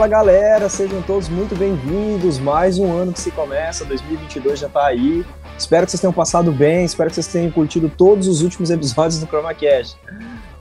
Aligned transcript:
Fala 0.00 0.08
galera, 0.08 0.66
sejam 0.70 1.02
todos 1.02 1.28
muito 1.28 1.54
bem-vindos. 1.54 2.38
Mais 2.38 2.78
um 2.78 2.90
ano 2.90 3.12
que 3.12 3.20
se 3.20 3.30
começa, 3.30 3.84
2022 3.84 4.58
já 4.58 4.66
tá 4.66 4.86
aí. 4.86 5.22
Espero 5.58 5.84
que 5.84 5.90
vocês 5.90 6.00
tenham 6.00 6.10
passado 6.10 6.50
bem, 6.50 6.86
espero 6.86 7.10
que 7.10 7.16
vocês 7.16 7.26
tenham 7.26 7.50
curtido 7.50 7.90
todos 7.90 8.26
os 8.26 8.40
últimos 8.40 8.70
episódios 8.70 9.20
do 9.20 9.26
ChromaCast. 9.26 9.98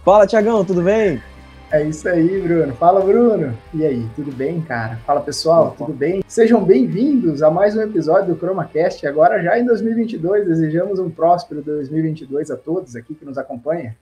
Fala, 0.03 0.27
Tiagão, 0.27 0.65
tudo 0.65 0.81
bem? 0.81 1.23
É 1.71 1.81
isso 1.81 2.09
aí, 2.09 2.41
Bruno. 2.41 2.73
Fala, 2.73 2.99
Bruno. 2.99 3.57
E 3.73 3.85
aí, 3.85 4.05
tudo 4.13 4.29
bem, 4.29 4.59
cara? 4.59 4.97
Fala, 5.07 5.21
pessoal, 5.21 5.73
tudo 5.77 5.93
bem? 5.93 6.21
Sejam 6.27 6.61
bem-vindos 6.61 7.41
a 7.41 7.49
mais 7.49 7.77
um 7.77 7.81
episódio 7.81 8.35
do 8.35 8.39
ChromaCast. 8.41 9.07
Agora, 9.07 9.41
já 9.41 9.57
em 9.57 9.63
2022, 9.63 10.47
desejamos 10.49 10.99
um 10.99 11.09
próspero 11.09 11.61
2022 11.61 12.51
a 12.51 12.57
todos 12.57 12.93
aqui 12.93 13.15
que 13.15 13.23
nos 13.23 13.37
acompanham. 13.37 13.93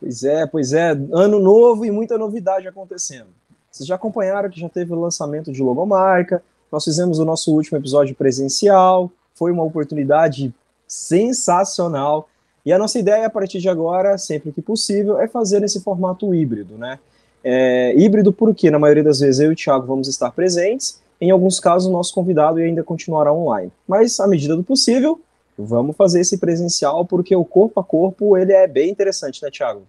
Pois 0.00 0.24
é, 0.24 0.48
pois 0.48 0.72
é. 0.72 0.90
Ano 1.12 1.38
novo 1.38 1.84
e 1.84 1.92
muita 1.92 2.18
novidade 2.18 2.66
acontecendo. 2.66 3.28
Vocês 3.72 3.86
já 3.86 3.94
acompanharam 3.94 4.50
que 4.50 4.60
já 4.60 4.68
teve 4.68 4.92
o 4.92 5.00
lançamento 5.00 5.50
de 5.50 5.62
logomarca, 5.62 6.42
nós 6.70 6.84
fizemos 6.84 7.18
o 7.18 7.24
nosso 7.24 7.52
último 7.54 7.78
episódio 7.78 8.14
presencial, 8.14 9.10
foi 9.34 9.50
uma 9.50 9.62
oportunidade 9.62 10.54
sensacional. 10.86 12.28
E 12.66 12.72
a 12.72 12.78
nossa 12.78 12.98
ideia, 12.98 13.26
a 13.26 13.30
partir 13.30 13.60
de 13.60 13.68
agora, 13.70 14.18
sempre 14.18 14.52
que 14.52 14.60
possível, 14.60 15.18
é 15.18 15.26
fazer 15.26 15.60
nesse 15.60 15.80
formato 15.80 16.34
híbrido, 16.34 16.76
né? 16.76 16.98
É, 17.42 17.94
híbrido 17.96 18.30
porque, 18.32 18.70
na 18.70 18.78
maioria 18.78 19.02
das 19.02 19.20
vezes, 19.20 19.40
eu 19.40 19.50
e 19.50 19.54
o 19.54 19.56
Thiago 19.56 19.86
vamos 19.86 20.06
estar 20.06 20.30
presentes, 20.30 21.00
em 21.18 21.30
alguns 21.30 21.58
casos, 21.58 21.88
o 21.88 21.92
nosso 21.92 22.14
convidado 22.14 22.58
ainda 22.58 22.84
continuará 22.84 23.32
online. 23.32 23.72
Mas, 23.88 24.20
à 24.20 24.26
medida 24.26 24.54
do 24.54 24.62
possível, 24.62 25.18
vamos 25.56 25.96
fazer 25.96 26.20
esse 26.20 26.36
presencial, 26.36 27.06
porque 27.06 27.34
o 27.34 27.44
corpo 27.44 27.80
a 27.80 27.84
corpo, 27.84 28.36
ele 28.36 28.52
é 28.52 28.66
bem 28.66 28.90
interessante, 28.90 29.42
né, 29.42 29.50
Thiago? 29.50 29.82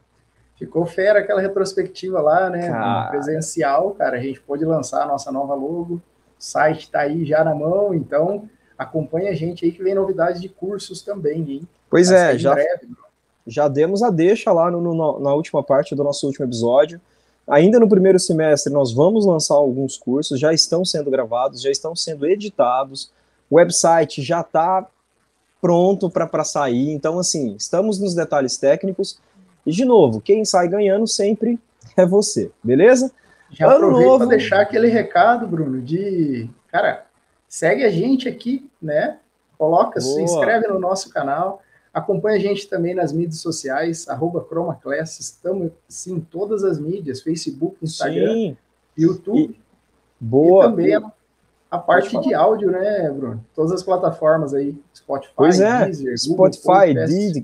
Ficou 0.64 0.86
fera 0.86 1.19
aquela 1.19 1.42
retrospectiva 1.42 2.22
lá, 2.22 2.50
né? 2.50 2.69
Cara... 2.69 3.09
Presencial, 3.09 3.92
cara, 3.92 4.16
a 4.16 4.19
gente 4.22 4.39
pôde 4.39 4.64
lançar 4.64 5.03
a 5.03 5.06
nossa 5.06 5.30
nova 5.30 5.53
logo, 5.53 5.95
o 5.95 6.02
site 6.39 6.83
está 6.83 7.02
aí 7.02 7.25
já 7.25 7.44
na 7.44 7.53
mão, 7.53 7.94
então 7.94 8.47
acompanha 8.78 9.31
a 9.31 9.34
gente 9.34 9.66
aí 9.66 9.73
que 9.73 9.84
vem 9.84 9.94
novidades 9.94 10.39
de 10.39 10.47
cursos 10.47 11.02
também, 11.02 11.41
hein? 11.52 11.67
Pois 11.89 12.09
é, 12.09 12.38
já, 12.38 12.53
breve, 12.53 12.88
já 13.45 13.67
demos 13.67 14.02
a 14.02 14.09
deixa 14.09 14.53
lá 14.53 14.72
no, 14.72 14.80
no, 14.80 15.19
na 15.19 15.34
última 15.34 15.61
parte 15.61 15.94
do 15.94 16.02
nosso 16.02 16.25
último 16.28 16.45
episódio. 16.45 17.02
Ainda 17.45 17.78
no 17.78 17.89
primeiro 17.89 18.17
semestre, 18.17 18.72
nós 18.72 18.94
vamos 18.94 19.25
lançar 19.25 19.56
alguns 19.56 19.97
cursos, 19.97 20.39
já 20.39 20.53
estão 20.53 20.86
sendo 20.86 21.11
gravados, 21.11 21.61
já 21.61 21.69
estão 21.69 21.94
sendo 21.94 22.25
editados, 22.25 23.11
o 23.50 23.56
website 23.56 24.22
já 24.22 24.39
está 24.39 24.88
pronto 25.59 26.09
para 26.09 26.45
sair. 26.45 26.89
Então, 26.91 27.19
assim, 27.19 27.53
estamos 27.58 28.00
nos 28.00 28.16
detalhes 28.16 28.56
técnicos. 28.56 29.19
E, 29.66 29.72
de 29.72 29.86
novo, 29.86 30.22
quem 30.22 30.44
sai 30.45 30.67
ganhando 30.67 31.08
sempre 31.08 31.59
é 31.95 32.06
você, 32.06 32.52
beleza? 32.64 33.11
Já 33.52 33.72
aproveito 33.72 34.17
para 34.17 34.25
deixar 34.28 34.61
aquele 34.61 34.88
recado, 34.88 35.47
Bruno, 35.47 35.81
de, 35.81 36.50
cara, 36.67 37.06
segue 37.47 37.84
a 37.84 37.89
gente 37.89 38.28
aqui, 38.28 38.69
né? 38.81 39.19
Coloca, 39.58 40.00
Boa. 40.00 40.14
se 40.16 40.22
inscreve 40.22 40.67
no 40.67 40.80
nosso 40.80 41.09
canal, 41.09 41.61
Acompanhe 41.94 42.38
a 42.38 42.41
gente 42.41 42.67
também 42.67 42.95
nas 42.95 43.14
mídias 43.14 43.39
sociais, 43.39 44.09
arroba 44.09 44.44
ChromaClass, 44.50 45.19
estamos 45.19 45.72
sim, 45.88 46.16
em 46.16 46.19
todas 46.19 46.63
as 46.63 46.79
mídias, 46.79 47.22
Facebook, 47.22 47.78
Instagram, 47.84 48.34
sim. 48.34 48.57
YouTube. 48.97 49.53
E, 49.53 49.62
boa. 50.19 50.66
E 50.66 50.69
também 50.69 50.96
a, 50.96 51.12
a 51.69 51.78
parte 51.78 52.19
de 52.19 52.34
áudio, 52.34 52.72
né, 52.72 53.12
Bruno? 53.12 53.46
Todas 53.53 53.72
as 53.73 53.84
plataformas 53.84 54.56
aí, 54.56 54.75
Spotify, 54.96 55.34
pois 55.35 55.59
é, 55.59 55.85
Deezer, 55.85 56.18
Spotify, 56.18 56.96
Deezer. 56.96 57.44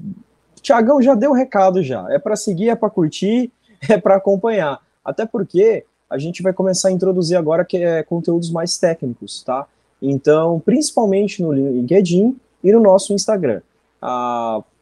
Tiagão 0.62 1.02
já 1.02 1.16
deu 1.16 1.31
o 1.31 1.34
recado 1.34 1.81
já. 1.84 2.06
É 2.09 2.20
para 2.20 2.36
seguir, 2.36 2.70
é 2.70 2.75
para 2.75 2.90
curtir, 2.90 3.52
é 3.88 3.97
para 3.97 4.16
acompanhar. 4.16 4.80
Até 5.03 5.25
porque 5.25 5.86
a 6.09 6.18
gente 6.18 6.42
vai 6.42 6.53
começar 6.53 6.90
a 6.90 6.92
introduzir 6.92 7.38
agora 7.38 7.64
que 7.64 7.78
é 7.78 8.03
conteúdos 8.03 8.50
mais 8.50 8.78
técnicos, 8.78 9.44
tá? 9.44 9.66
Então, 10.02 10.59
principalmente 10.59 11.42
no 11.42 11.52
LinkedIn 11.52 12.40
e 12.64 12.72
no 12.72 12.80
nosso 12.80 13.14
Instagram 13.14 13.62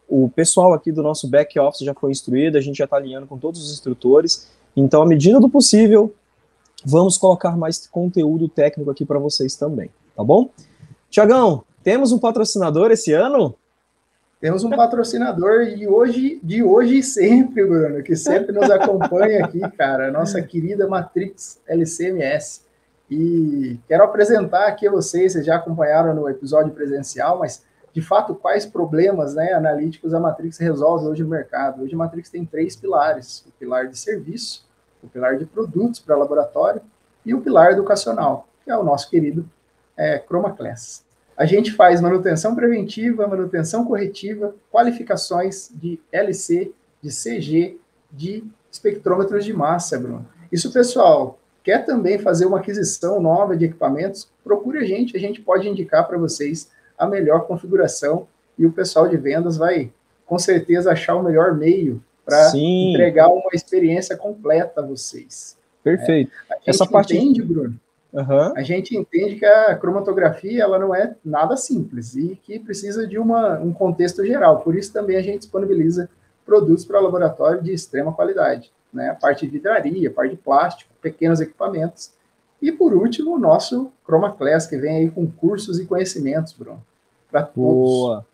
o 0.07 0.29
pessoal 0.29 0.73
aqui 0.73 0.91
do 0.91 1.03
nosso 1.03 1.27
back 1.27 1.59
office 1.59 1.85
já 1.85 1.93
foi 1.93 2.11
instruído, 2.11 2.57
a 2.57 2.61
gente 2.61 2.77
já 2.77 2.85
está 2.85 2.95
alinhando 2.95 3.27
com 3.27 3.37
todos 3.37 3.61
os 3.61 3.73
instrutores. 3.73 4.47
Então, 4.75 5.01
à 5.01 5.05
medida 5.05 5.39
do 5.39 5.49
possível, 5.49 6.13
vamos 6.85 7.17
colocar 7.17 7.57
mais 7.57 7.85
conteúdo 7.87 8.47
técnico 8.47 8.89
aqui 8.89 9.03
para 9.03 9.19
vocês 9.19 9.55
também, 9.55 9.89
tá 10.15 10.23
bom? 10.23 10.49
Tiagão, 11.09 11.63
temos 11.83 12.11
um 12.11 12.19
patrocinador 12.19 12.91
esse 12.91 13.11
ano? 13.11 13.53
Temos 14.39 14.63
um 14.63 14.69
patrocinador 14.69 15.65
de 15.65 15.87
hoje, 15.87 16.39
de 16.43 16.61
hoje 16.61 16.99
e 16.99 17.03
sempre, 17.03 17.65
Bruno, 17.65 18.03
que 18.03 18.15
sempre 18.15 18.51
nos 18.51 18.69
acompanha 18.69 19.43
aqui, 19.43 19.59
cara, 19.71 20.09
a 20.09 20.11
nossa 20.11 20.39
querida 20.43 20.87
Matrix 20.87 21.59
LCMS. 21.67 22.61
E 23.09 23.79
quero 23.87 24.03
apresentar 24.03 24.67
aqui 24.67 24.87
a 24.87 24.91
vocês, 24.91 25.33
vocês 25.33 25.43
já 25.43 25.55
acompanharam 25.55 26.13
no 26.13 26.29
episódio 26.29 26.71
presencial, 26.71 27.39
mas 27.39 27.65
de 27.91 27.99
fato, 27.99 28.35
quais 28.35 28.63
problemas 28.63 29.33
né, 29.33 29.53
analíticos 29.53 30.13
a 30.13 30.19
Matrix 30.19 30.59
resolve 30.59 31.07
hoje 31.07 31.23
no 31.23 31.29
mercado. 31.29 31.81
Hoje 31.81 31.95
a 31.95 31.97
Matrix 31.97 32.29
tem 32.29 32.45
três 32.45 32.75
pilares: 32.75 33.43
o 33.47 33.51
pilar 33.53 33.87
de 33.87 33.97
serviço, 33.97 34.67
o 35.01 35.07
pilar 35.07 35.39
de 35.39 35.47
produtos 35.47 35.99
para 35.99 36.15
laboratório 36.15 36.81
e 37.25 37.33
o 37.33 37.41
pilar 37.41 37.71
educacional, 37.71 38.47
que 38.63 38.69
é 38.69 38.77
o 38.77 38.83
nosso 38.83 39.09
querido 39.09 39.49
é, 39.97 40.19
Chroma 40.19 40.53
Class. 40.53 41.06
A 41.37 41.45
gente 41.45 41.71
faz 41.71 42.01
manutenção 42.01 42.55
preventiva, 42.55 43.27
manutenção 43.27 43.85
corretiva, 43.85 44.55
qualificações 44.71 45.69
de 45.71 45.99
LC, 46.11 46.71
de 46.99 47.09
CG, 47.09 47.77
de 48.11 48.43
espectrômetros 48.71 49.45
de 49.45 49.53
massa, 49.53 49.99
Bruno. 49.99 50.25
Isso, 50.51 50.73
pessoal, 50.73 51.37
quer 51.63 51.85
também 51.85 52.17
fazer 52.17 52.47
uma 52.47 52.57
aquisição 52.57 53.21
nova 53.21 53.55
de 53.55 53.65
equipamentos, 53.65 54.27
procure 54.43 54.79
a 54.79 54.83
gente, 54.83 55.15
a 55.15 55.19
gente 55.19 55.39
pode 55.39 55.67
indicar 55.69 56.07
para 56.07 56.17
vocês 56.17 56.69
a 56.97 57.05
melhor 57.05 57.45
configuração 57.45 58.27
e 58.57 58.65
o 58.65 58.71
pessoal 58.71 59.07
de 59.07 59.17
vendas 59.17 59.57
vai, 59.57 59.91
com 60.25 60.39
certeza, 60.39 60.91
achar 60.91 61.15
o 61.15 61.23
melhor 61.23 61.53
meio 61.53 62.01
para 62.25 62.51
entregar 62.57 63.27
uma 63.27 63.51
experiência 63.53 64.17
completa 64.17 64.81
a 64.81 64.85
vocês. 64.85 65.55
Perfeito. 65.83 66.31
É, 66.49 66.53
a 66.53 66.57
gente 66.57 66.69
Essa 66.69 66.85
parte... 66.87 67.15
entende, 67.15 67.41
Bruno, 67.43 67.79
uhum. 68.13 68.53
a 68.55 68.61
gente 68.61 68.95
entende 68.95 69.35
que 69.35 69.45
a 69.45 69.75
cromatografia 69.75 70.63
ela 70.63 70.79
não 70.79 70.93
é 70.93 71.15
nada 71.23 71.55
simples 71.57 72.15
e 72.15 72.35
que 72.43 72.59
precisa 72.59 73.07
de 73.07 73.17
uma, 73.17 73.59
um 73.59 73.73
contexto 73.73 74.25
geral. 74.25 74.61
Por 74.61 74.75
isso 74.75 74.93
também 74.93 75.17
a 75.17 75.21
gente 75.21 75.39
disponibiliza 75.39 76.09
produtos 76.45 76.85
para 76.85 76.99
laboratório 76.99 77.61
de 77.61 77.73
extrema 77.73 78.13
qualidade. 78.13 78.71
Né? 78.93 79.09
A 79.09 79.15
parte 79.15 79.45
de 79.45 79.51
vidraria, 79.51 80.09
a 80.09 80.13
parte 80.13 80.31
de 80.31 80.37
plástico, 80.37 80.91
pequenos 81.01 81.41
equipamentos 81.41 82.11
e 82.61 82.71
por 82.71 82.93
último, 82.93 83.35
o 83.35 83.39
nosso 83.39 83.91
Chroma 84.03 84.31
Class, 84.31 84.67
que 84.67 84.77
vem 84.77 84.97
aí 84.97 85.11
com 85.11 85.29
cursos 85.29 85.79
e 85.79 85.85
conhecimentos, 85.85 86.53
Bruno, 86.53 86.83
para 87.29 87.43
todos. 87.43 87.55
Boa. 87.63 88.25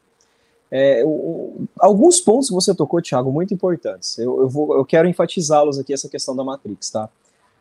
É, 0.72 1.04
o, 1.06 1.66
alguns 1.80 2.20
pontos 2.20 2.48
que 2.48 2.56
você 2.56 2.74
tocou, 2.74 3.02
Thiago, 3.02 3.32
muito 3.32 3.54
importantes. 3.54 4.18
Eu, 4.18 4.42
eu, 4.42 4.50
vou, 4.50 4.76
eu 4.76 4.86
quero 4.86 5.08
enfatizá-los 5.08 5.78
aqui, 5.78 5.94
essa 5.94 6.10
questão 6.10 6.36
da 6.36 6.44
Matrix, 6.44 6.90
tá? 6.90 7.10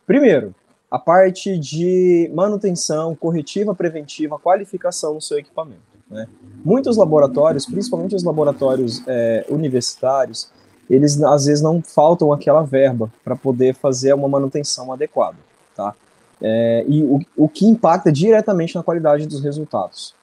Primeiro, 0.06 0.54
a 0.92 0.98
parte 0.98 1.56
de 1.56 2.30
manutenção, 2.34 3.16
corretiva, 3.16 3.74
preventiva, 3.74 4.38
qualificação 4.38 5.14
no 5.14 5.22
seu 5.22 5.38
equipamento. 5.38 5.80
Né? 6.10 6.28
Muitos 6.62 6.98
laboratórios, 6.98 7.64
principalmente 7.64 8.14
os 8.14 8.22
laboratórios 8.22 9.02
é, 9.06 9.46
universitários, 9.48 10.50
eles 10.90 11.18
às 11.22 11.46
vezes 11.46 11.62
não 11.62 11.80
faltam 11.80 12.30
aquela 12.30 12.60
verba 12.60 13.10
para 13.24 13.34
poder 13.34 13.74
fazer 13.74 14.12
uma 14.12 14.28
manutenção 14.28 14.92
adequada, 14.92 15.38
tá? 15.74 15.94
é, 16.42 16.84
e 16.86 17.02
o, 17.02 17.20
o 17.36 17.48
que 17.48 17.64
impacta 17.64 18.12
diretamente 18.12 18.74
na 18.74 18.82
qualidade 18.82 19.26
dos 19.26 19.42
resultados. 19.42 20.14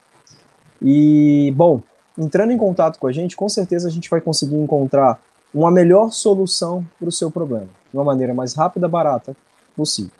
E, 0.80 1.52
bom, 1.56 1.82
entrando 2.16 2.52
em 2.52 2.56
contato 2.56 2.96
com 3.00 3.08
a 3.08 3.12
gente, 3.12 3.34
com 3.34 3.48
certeza 3.48 3.88
a 3.88 3.90
gente 3.90 4.08
vai 4.08 4.20
conseguir 4.20 4.54
encontrar 4.54 5.20
uma 5.52 5.68
melhor 5.68 6.12
solução 6.12 6.86
para 6.96 7.08
o 7.08 7.12
seu 7.12 7.28
problema, 7.28 7.68
de 7.90 7.96
uma 7.96 8.04
maneira 8.04 8.32
mais 8.32 8.54
rápida, 8.54 8.86
barata 8.86 9.34
possível. 9.74 10.19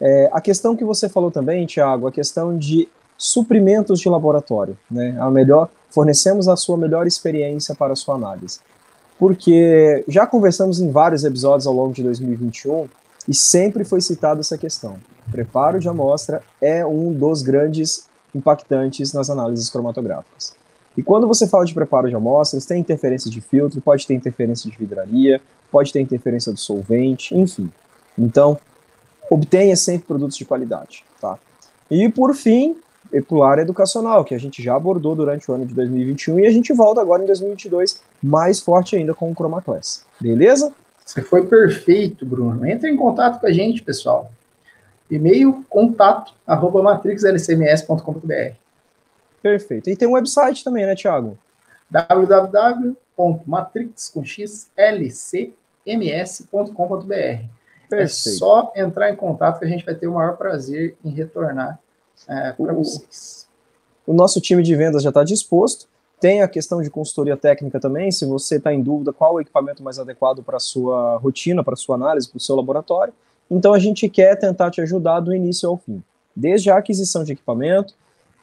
É, 0.00 0.30
a 0.32 0.40
questão 0.40 0.74
que 0.74 0.84
você 0.84 1.08
falou 1.08 1.30
também, 1.30 1.66
Tiago, 1.66 2.06
a 2.06 2.12
questão 2.12 2.56
de 2.56 2.88
suprimentos 3.18 4.00
de 4.00 4.08
laboratório, 4.08 4.78
né? 4.90 5.14
A 5.20 5.30
melhor, 5.30 5.68
fornecemos 5.90 6.48
a 6.48 6.56
sua 6.56 6.76
melhor 6.78 7.06
experiência 7.06 7.74
para 7.74 7.92
a 7.92 7.96
sua 7.96 8.14
análise. 8.14 8.60
Porque 9.18 10.02
já 10.08 10.26
conversamos 10.26 10.80
em 10.80 10.90
vários 10.90 11.24
episódios 11.24 11.66
ao 11.66 11.74
longo 11.74 11.92
de 11.92 12.02
2021 12.02 12.88
e 13.28 13.34
sempre 13.34 13.84
foi 13.84 14.00
citada 14.00 14.40
essa 14.40 14.56
questão. 14.56 14.96
preparo 15.30 15.78
de 15.78 15.88
amostra 15.88 16.42
é 16.60 16.84
um 16.84 17.12
dos 17.12 17.42
grandes 17.42 18.08
impactantes 18.34 19.12
nas 19.12 19.28
análises 19.28 19.68
cromatográficas. 19.68 20.54
E 20.96 21.02
quando 21.02 21.28
você 21.28 21.46
fala 21.46 21.64
de 21.64 21.74
preparo 21.74 22.08
de 22.08 22.14
amostras, 22.14 22.64
tem 22.64 22.80
interferência 22.80 23.30
de 23.30 23.40
filtro, 23.40 23.80
pode 23.80 24.06
ter 24.06 24.14
interferência 24.14 24.70
de 24.70 24.76
vidraria, 24.76 25.40
pode 25.70 25.92
ter 25.92 26.00
interferência 26.00 26.52
do 26.52 26.58
solvente, 26.58 27.36
enfim. 27.36 27.70
Então, 28.18 28.58
obtenha 29.30 29.76
sempre 29.76 30.08
produtos 30.08 30.36
de 30.36 30.44
qualidade, 30.44 31.04
tá? 31.20 31.38
E 31.88 32.08
por 32.08 32.34
fim, 32.34 32.76
pilar 33.26 33.58
educacional, 33.58 34.24
que 34.24 34.34
a 34.34 34.38
gente 34.38 34.62
já 34.62 34.74
abordou 34.74 35.14
durante 35.14 35.50
o 35.50 35.54
ano 35.54 35.64
de 35.64 35.72
2021 35.74 36.40
e 36.40 36.46
a 36.46 36.50
gente 36.50 36.72
volta 36.72 37.00
agora 37.00 37.22
em 37.22 37.26
2022 37.26 38.02
mais 38.22 38.60
forte 38.60 38.96
ainda 38.96 39.14
com 39.14 39.30
o 39.30 39.34
Chroma 39.34 39.62
Class. 39.62 40.04
Beleza? 40.20 40.72
Você 41.04 41.22
foi 41.22 41.46
perfeito, 41.46 42.26
Bruno. 42.26 42.66
Entre 42.66 42.90
em 42.90 42.96
contato 42.96 43.40
com 43.40 43.46
a 43.46 43.52
gente, 43.52 43.82
pessoal. 43.82 44.30
E-mail 45.10 45.64
contato 45.68 46.32
arroba 46.46 46.82
matrixlcms.com.br. 46.82 48.54
Perfeito. 49.42 49.90
E 49.90 49.96
tem 49.96 50.06
um 50.06 50.12
website 50.12 50.62
também, 50.62 50.86
né, 50.86 50.94
Thiago? 50.94 51.36
www.matrixconxlcms.com.br. 57.90 58.02
É 58.02 58.06
só 58.08 58.72
entrar 58.76 59.10
em 59.10 59.16
contato 59.16 59.58
que 59.58 59.64
a 59.64 59.68
gente 59.68 59.84
vai 59.84 59.94
ter 59.94 60.06
o 60.06 60.14
maior 60.14 60.36
prazer 60.36 60.96
em 61.04 61.10
retornar 61.10 61.78
é, 62.28 62.52
para 62.52 62.72
vocês. 62.72 63.48
O 64.06 64.12
nosso 64.12 64.40
time 64.40 64.62
de 64.62 64.74
vendas 64.74 65.02
já 65.02 65.10
está 65.10 65.24
disposto. 65.24 65.86
Tem 66.20 66.42
a 66.42 66.48
questão 66.48 66.82
de 66.82 66.90
consultoria 66.90 67.36
técnica 67.36 67.80
também, 67.80 68.12
se 68.12 68.26
você 68.26 68.56
está 68.56 68.72
em 68.74 68.82
dúvida 68.82 69.12
qual 69.12 69.34
o 69.34 69.40
equipamento 69.40 69.82
mais 69.82 69.98
adequado 69.98 70.42
para 70.42 70.58
a 70.58 70.60
sua 70.60 71.16
rotina, 71.16 71.64
para 71.64 71.72
a 71.72 71.76
sua 71.76 71.94
análise, 71.96 72.28
para 72.28 72.36
o 72.36 72.40
seu 72.40 72.54
laboratório. 72.54 73.12
Então 73.50 73.72
a 73.72 73.78
gente 73.78 74.08
quer 74.08 74.36
tentar 74.36 74.70
te 74.70 74.80
ajudar 74.82 75.20
do 75.20 75.34
início 75.34 75.68
ao 75.68 75.78
fim. 75.78 76.02
Desde 76.36 76.70
a 76.70 76.76
aquisição 76.76 77.24
de 77.24 77.32
equipamento, 77.32 77.94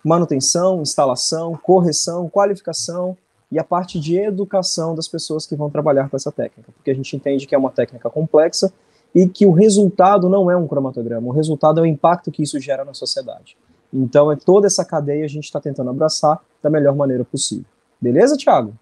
manutenção, 0.04 0.82
instalação, 0.82 1.56
correção, 1.62 2.28
qualificação 2.28 3.16
e 3.52 3.60
a 3.60 3.64
parte 3.64 4.00
de 4.00 4.18
educação 4.18 4.96
das 4.96 5.08
pessoas 5.08 5.46
que 5.46 5.56
vão 5.56 5.70
trabalhar 5.70 6.10
com 6.10 6.18
essa 6.18 6.32
técnica, 6.32 6.72
porque 6.76 6.92
a 6.92 6.96
gente 6.96 7.16
entende 7.16 7.46
que 7.46 7.56
é 7.56 7.58
uma 7.58 7.72
técnica 7.72 8.10
complexa 8.10 8.74
e 9.18 9.28
que 9.28 9.48
o 9.48 9.52
resultado 9.52 10.30
não 10.30 10.52
é 10.52 10.56
um 10.56 10.68
cromatograma, 10.68 11.28
o 11.28 11.32
resultado 11.32 11.80
é 11.80 11.82
o 11.82 11.86
impacto 11.88 12.30
que 12.30 12.44
isso 12.44 12.60
gera 12.60 12.86
na 12.86 12.94
sociedade. 12.94 13.58
Então, 13.92 14.32
é 14.32 14.36
toda 14.36 14.68
essa 14.68 14.86
cadeia 14.86 15.26
a 15.26 15.28
gente 15.28 15.46
está 15.46 15.60
tentando 15.60 15.90
abraçar 15.90 16.40
da 16.62 16.70
melhor 16.70 16.96
maneira 16.96 17.26
possível. 17.26 17.66
Beleza, 18.00 18.38
Thiago? 18.38 18.76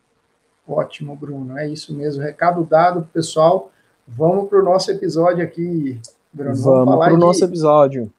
Ótimo, 0.68 1.16
Bruno. 1.16 1.58
É 1.58 1.70
isso 1.70 1.96
mesmo. 1.96 2.22
Recado 2.22 2.66
dado, 2.66 3.08
pessoal. 3.14 3.72
Vamos 4.06 4.50
para 4.50 4.60
o 4.60 4.64
nosso 4.64 4.92
episódio 4.92 5.42
aqui, 5.42 6.02
Bruno. 6.34 6.54
Vamos, 6.58 6.86
vamos 6.86 7.06
para 7.06 7.14
o 7.14 7.18
nosso 7.18 7.46
episódio. 7.46 8.12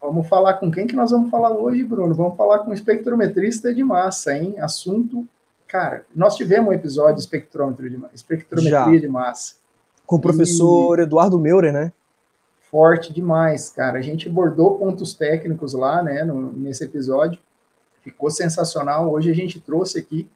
Vamos 0.00 0.28
falar 0.28 0.54
com 0.54 0.70
quem 0.70 0.86
que 0.86 0.94
nós 0.94 1.10
vamos 1.10 1.30
falar 1.30 1.50
hoje, 1.50 1.82
Bruno? 1.82 2.14
Vamos 2.14 2.36
falar 2.36 2.60
com 2.60 2.70
o 2.70 2.74
espectrometrista 2.74 3.74
de 3.74 3.82
massa, 3.82 4.38
hein? 4.38 4.54
Assunto. 4.60 5.26
Cara, 5.66 6.06
nós 6.14 6.36
tivemos 6.36 6.68
um 6.68 6.72
episódio 6.72 7.16
de 7.16 7.22
espectrômetro 7.22 7.90
de 7.90 8.00
espectrometria 8.14 8.70
Já. 8.70 9.00
de 9.00 9.08
massa. 9.08 9.65
Com 10.06 10.16
o 10.16 10.20
professor 10.20 10.98
e... 10.98 11.02
Eduardo 11.02 11.38
Meurer, 11.38 11.72
né? 11.72 11.92
forte 12.76 13.10
demais, 13.10 13.70
cara. 13.70 13.98
A 13.98 14.02
gente 14.02 14.28
abordou 14.28 14.78
pontos 14.78 15.14
técnicos 15.14 15.72
lá, 15.72 16.02
né, 16.02 16.22
no, 16.24 16.52
nesse 16.52 16.84
episódio. 16.84 17.38
Ficou 18.02 18.30
sensacional. 18.30 19.10
Hoje 19.10 19.30
a 19.30 19.34
gente 19.34 19.58
trouxe 19.58 19.98
aqui 19.98 20.28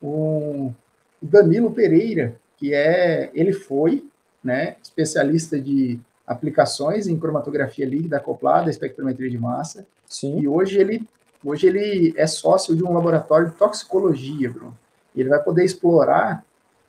o 0.00 0.72
Danilo 1.20 1.72
Pereira, 1.72 2.36
que 2.56 2.72
é, 2.72 3.30
ele 3.34 3.52
foi, 3.52 4.08
né, 4.42 4.76
especialista 4.80 5.60
de 5.60 5.98
aplicações 6.24 7.08
em 7.08 7.18
cromatografia 7.18 7.84
líquida 7.84 8.18
acoplada, 8.18 8.70
espectrometria 8.70 9.28
de 9.28 9.36
massa. 9.36 9.84
Sim. 10.06 10.38
E 10.38 10.46
hoje 10.46 10.78
ele, 10.78 11.02
hoje 11.44 11.66
ele 11.66 12.14
é 12.16 12.26
sócio 12.26 12.76
de 12.76 12.84
um 12.84 12.92
laboratório 12.92 13.50
de 13.50 13.56
toxicologia, 13.56 14.48
Bruno. 14.48 14.78
Ele 15.16 15.28
vai 15.28 15.42
poder 15.42 15.64
explorar 15.64 16.44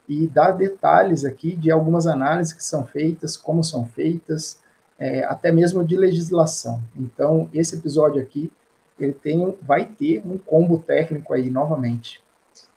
e 0.08 0.28
dar 0.28 0.52
detalhes 0.52 1.24
aqui 1.24 1.56
de 1.56 1.72
algumas 1.72 2.08
análises 2.08 2.54
que 2.54 2.64
são 2.64 2.86
feitas, 2.86 3.38
como 3.38 3.64
são 3.64 3.86
feitas, 3.86 4.60
é, 5.00 5.24
até 5.24 5.52
mesmo 5.52 5.84
de 5.84 5.96
legislação. 5.96 6.82
Então, 6.96 7.50
esse 7.54 7.76
episódio 7.76 8.22
aqui, 8.22 8.52
ele 9.00 9.14
tem, 9.14 9.58
vai 9.62 9.86
ter 9.86 10.22
um 10.26 10.38
combo 10.38 10.78
técnico 10.78 11.34
aí 11.34 11.50
novamente. 11.50 12.22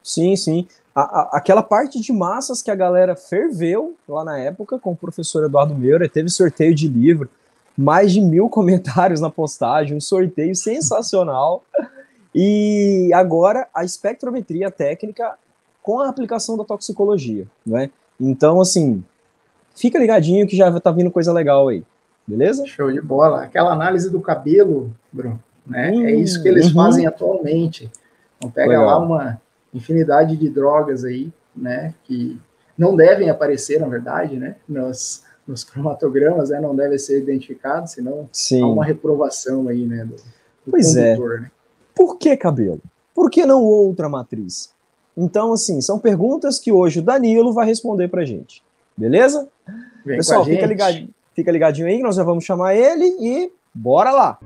Sim, 0.03 0.37
sim. 0.37 0.67
A, 0.95 1.01
a, 1.01 1.31
aquela 1.39 1.63
parte 1.63 2.01
de 2.01 2.13
massas 2.13 2.63
que 2.63 2.71
a 2.71 2.75
galera 2.75 3.17
ferveu 3.17 3.97
lá 4.09 4.25
na 4.25 4.39
época 4.39 4.79
com 4.79 4.93
o 4.93 4.97
professor 4.97 5.45
Eduardo 5.45 5.75
Meura, 5.75 6.09
teve 6.09 6.29
sorteio 6.29 6.75
de 6.75 6.89
livro, 6.89 7.29
mais 7.77 8.13
de 8.13 8.21
mil 8.21 8.49
comentários 8.51 9.21
na 9.21 9.29
postagem, 9.29 9.97
um 9.97 10.01
sorteio 10.01 10.55
sensacional. 10.55 11.65
E 12.35 13.11
agora 13.15 13.69
a 13.75 13.85
espectrometria 13.85 14.71
técnica 14.71 15.37
com 15.85 16.01
a 16.01 16.09
aplicação 16.09 16.57
da 16.57 16.65
toxicologia, 16.65 17.47
né? 17.65 17.91
Então, 18.19 18.59
assim, 18.59 19.05
fica 19.77 19.99
ligadinho 19.99 20.47
que 20.47 20.57
já 20.57 20.81
tá 20.81 20.91
vindo 20.91 21.11
coisa 21.11 21.31
legal 21.31 21.69
aí. 21.69 21.85
Beleza? 22.27 22.67
Show 22.67 22.91
de 22.91 23.03
bola. 23.03 23.43
Aquela 23.43 23.71
análise 23.71 24.11
do 24.11 24.19
cabelo, 24.19 24.91
Bruno, 25.13 25.39
né? 25.67 25.91
Hum, 25.91 26.07
é 26.07 26.13
isso 26.13 26.43
que 26.43 26.49
eles 26.49 26.69
uhum. 26.69 26.75
fazem 26.75 27.07
atualmente. 27.07 27.91
Então 28.39 28.51
pega 28.51 28.71
Legal. 28.71 28.87
lá 28.87 28.99
uma 28.99 29.43
infinidade 29.75 30.39
de 30.39 30.49
drogas 30.49 31.05
aí, 31.05 31.31
né? 31.55 31.93
Que 32.05 32.41
não 32.79 32.97
devem 32.97 33.29
aparecer, 33.29 33.79
na 33.79 33.87
verdade, 33.87 34.39
né? 34.39 34.57
Nos, 34.67 35.23
nos 35.47 35.65
cromatogramas, 35.65 36.49
né? 36.49 36.63
Não 36.63 36.75
devem 36.75 36.97
ser 36.97 37.21
identificados, 37.21 37.93
senão 37.93 38.27
Sim. 38.33 38.63
há 38.63 38.67
uma 38.67 38.87
reprovação 38.87 39.69
aí, 39.69 39.85
né? 39.85 40.07
Do, 40.07 40.17
do 40.17 40.71
pois 40.71 40.97
é. 40.97 41.15
condutor, 41.15 41.37
é. 41.37 41.41
Né? 41.43 41.51
Por 41.95 42.17
que 42.17 42.35
cabelo? 42.39 42.81
Por 43.15 43.31
que 43.31 43.45
não 43.45 43.63
outra 43.63 44.09
matriz? 44.09 44.74
Então, 45.17 45.53
assim, 45.53 45.81
são 45.81 45.99
perguntas 45.99 46.59
que 46.59 46.73
hoje 46.73 47.01
o 47.01 47.03
Danilo 47.03 47.53
vai 47.53 47.67
responder 47.67 48.09
pra 48.09 48.25
gente. 48.25 48.63
Beleza? 48.97 49.49
Vem 50.05 50.17
Pessoal, 50.17 50.45
fica 50.45 50.67
ligado. 50.67 51.09
Fica 51.35 51.51
ligadinho 51.51 51.89
aí, 51.89 52.01
nós 52.01 52.17
já 52.17 52.23
vamos 52.23 52.45
chamar 52.45 52.77
ele 52.77 53.05
e 53.21 53.51
bora 53.75 54.13
lá! 54.13 54.39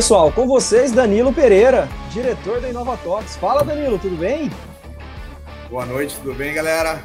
Pessoal, 0.00 0.32
com 0.32 0.46
vocês, 0.46 0.92
Danilo 0.92 1.30
Pereira, 1.30 1.86
diretor 2.10 2.58
da 2.58 2.70
Inovatox. 2.70 3.36
Fala, 3.36 3.62
Danilo, 3.62 3.98
tudo 3.98 4.16
bem? 4.16 4.50
Boa 5.68 5.84
noite, 5.84 6.16
tudo 6.16 6.32
bem, 6.32 6.54
galera? 6.54 7.02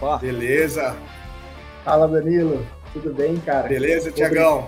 Opa. 0.00 0.16
Beleza. 0.16 0.96
Fala, 1.84 2.08
Danilo, 2.08 2.66
tudo 2.94 3.12
bem, 3.12 3.36
cara? 3.40 3.68
Beleza, 3.68 4.10
Tiagão? 4.10 4.66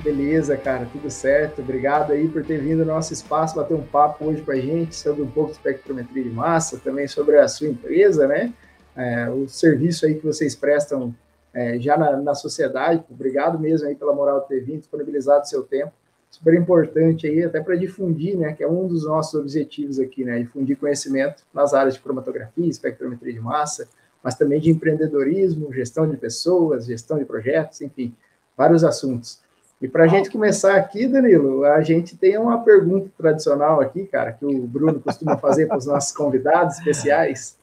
Beleza, 0.00 0.58
cara, 0.58 0.86
tudo 0.92 1.10
certo. 1.10 1.62
Obrigado 1.62 2.12
aí 2.12 2.28
por 2.28 2.44
ter 2.44 2.60
vindo 2.60 2.84
no 2.84 2.92
nosso 2.92 3.14
espaço, 3.14 3.56
bater 3.56 3.72
um 3.72 3.82
papo 3.82 4.26
hoje 4.26 4.42
com 4.42 4.50
a 4.50 4.60
gente 4.60 4.94
sobre 4.94 5.22
um 5.22 5.30
pouco 5.30 5.52
de 5.52 5.56
espectrometria 5.56 6.24
de 6.24 6.28
massa, 6.28 6.78
também 6.84 7.08
sobre 7.08 7.38
a 7.38 7.48
sua 7.48 7.68
empresa, 7.68 8.28
né? 8.28 8.52
É, 8.94 9.30
o 9.30 9.48
serviço 9.48 10.04
aí 10.04 10.16
que 10.16 10.26
vocês 10.26 10.54
prestam 10.54 11.14
é, 11.54 11.78
já 11.78 11.96
na, 11.96 12.14
na 12.18 12.34
sociedade. 12.34 13.02
Obrigado 13.08 13.58
mesmo 13.58 13.88
aí 13.88 13.94
pela 13.94 14.12
moral 14.12 14.42
de 14.42 14.48
ter 14.48 14.60
vindo, 14.60 14.80
disponibilizado 14.80 15.44
o 15.44 15.48
seu 15.48 15.62
tempo 15.62 15.92
super 16.30 16.54
importante 16.54 17.26
aí, 17.26 17.42
até 17.42 17.60
para 17.60 17.74
difundir, 17.74 18.38
né, 18.38 18.52
que 18.52 18.62
é 18.62 18.68
um 18.68 18.86
dos 18.86 19.04
nossos 19.04 19.34
objetivos 19.34 19.98
aqui, 19.98 20.24
né, 20.24 20.38
difundir 20.38 20.76
conhecimento 20.76 21.42
nas 21.52 21.74
áreas 21.74 21.94
de 21.94 22.00
cromatografia, 22.00 22.66
espectrometria 22.66 23.32
de 23.32 23.40
massa, 23.40 23.88
mas 24.22 24.34
também 24.34 24.60
de 24.60 24.70
empreendedorismo, 24.70 25.72
gestão 25.72 26.08
de 26.08 26.16
pessoas, 26.16 26.86
gestão 26.86 27.18
de 27.18 27.24
projetos, 27.24 27.80
enfim, 27.80 28.14
vários 28.56 28.84
assuntos. 28.84 29.40
E 29.80 29.88
para 29.88 30.04
a 30.04 30.06
gente 30.06 30.30
começar 30.30 30.76
aqui, 30.76 31.06
Danilo, 31.06 31.64
a 31.64 31.80
gente 31.80 32.16
tem 32.16 32.36
uma 32.36 32.62
pergunta 32.62 33.10
tradicional 33.16 33.80
aqui, 33.80 34.04
cara, 34.04 34.30
que 34.30 34.44
o 34.44 34.66
Bruno 34.66 35.00
costuma 35.00 35.38
fazer 35.38 35.66
para 35.66 35.78
os 35.78 35.86
nossos 35.86 36.12
convidados 36.12 36.76
especiais. 36.78 37.56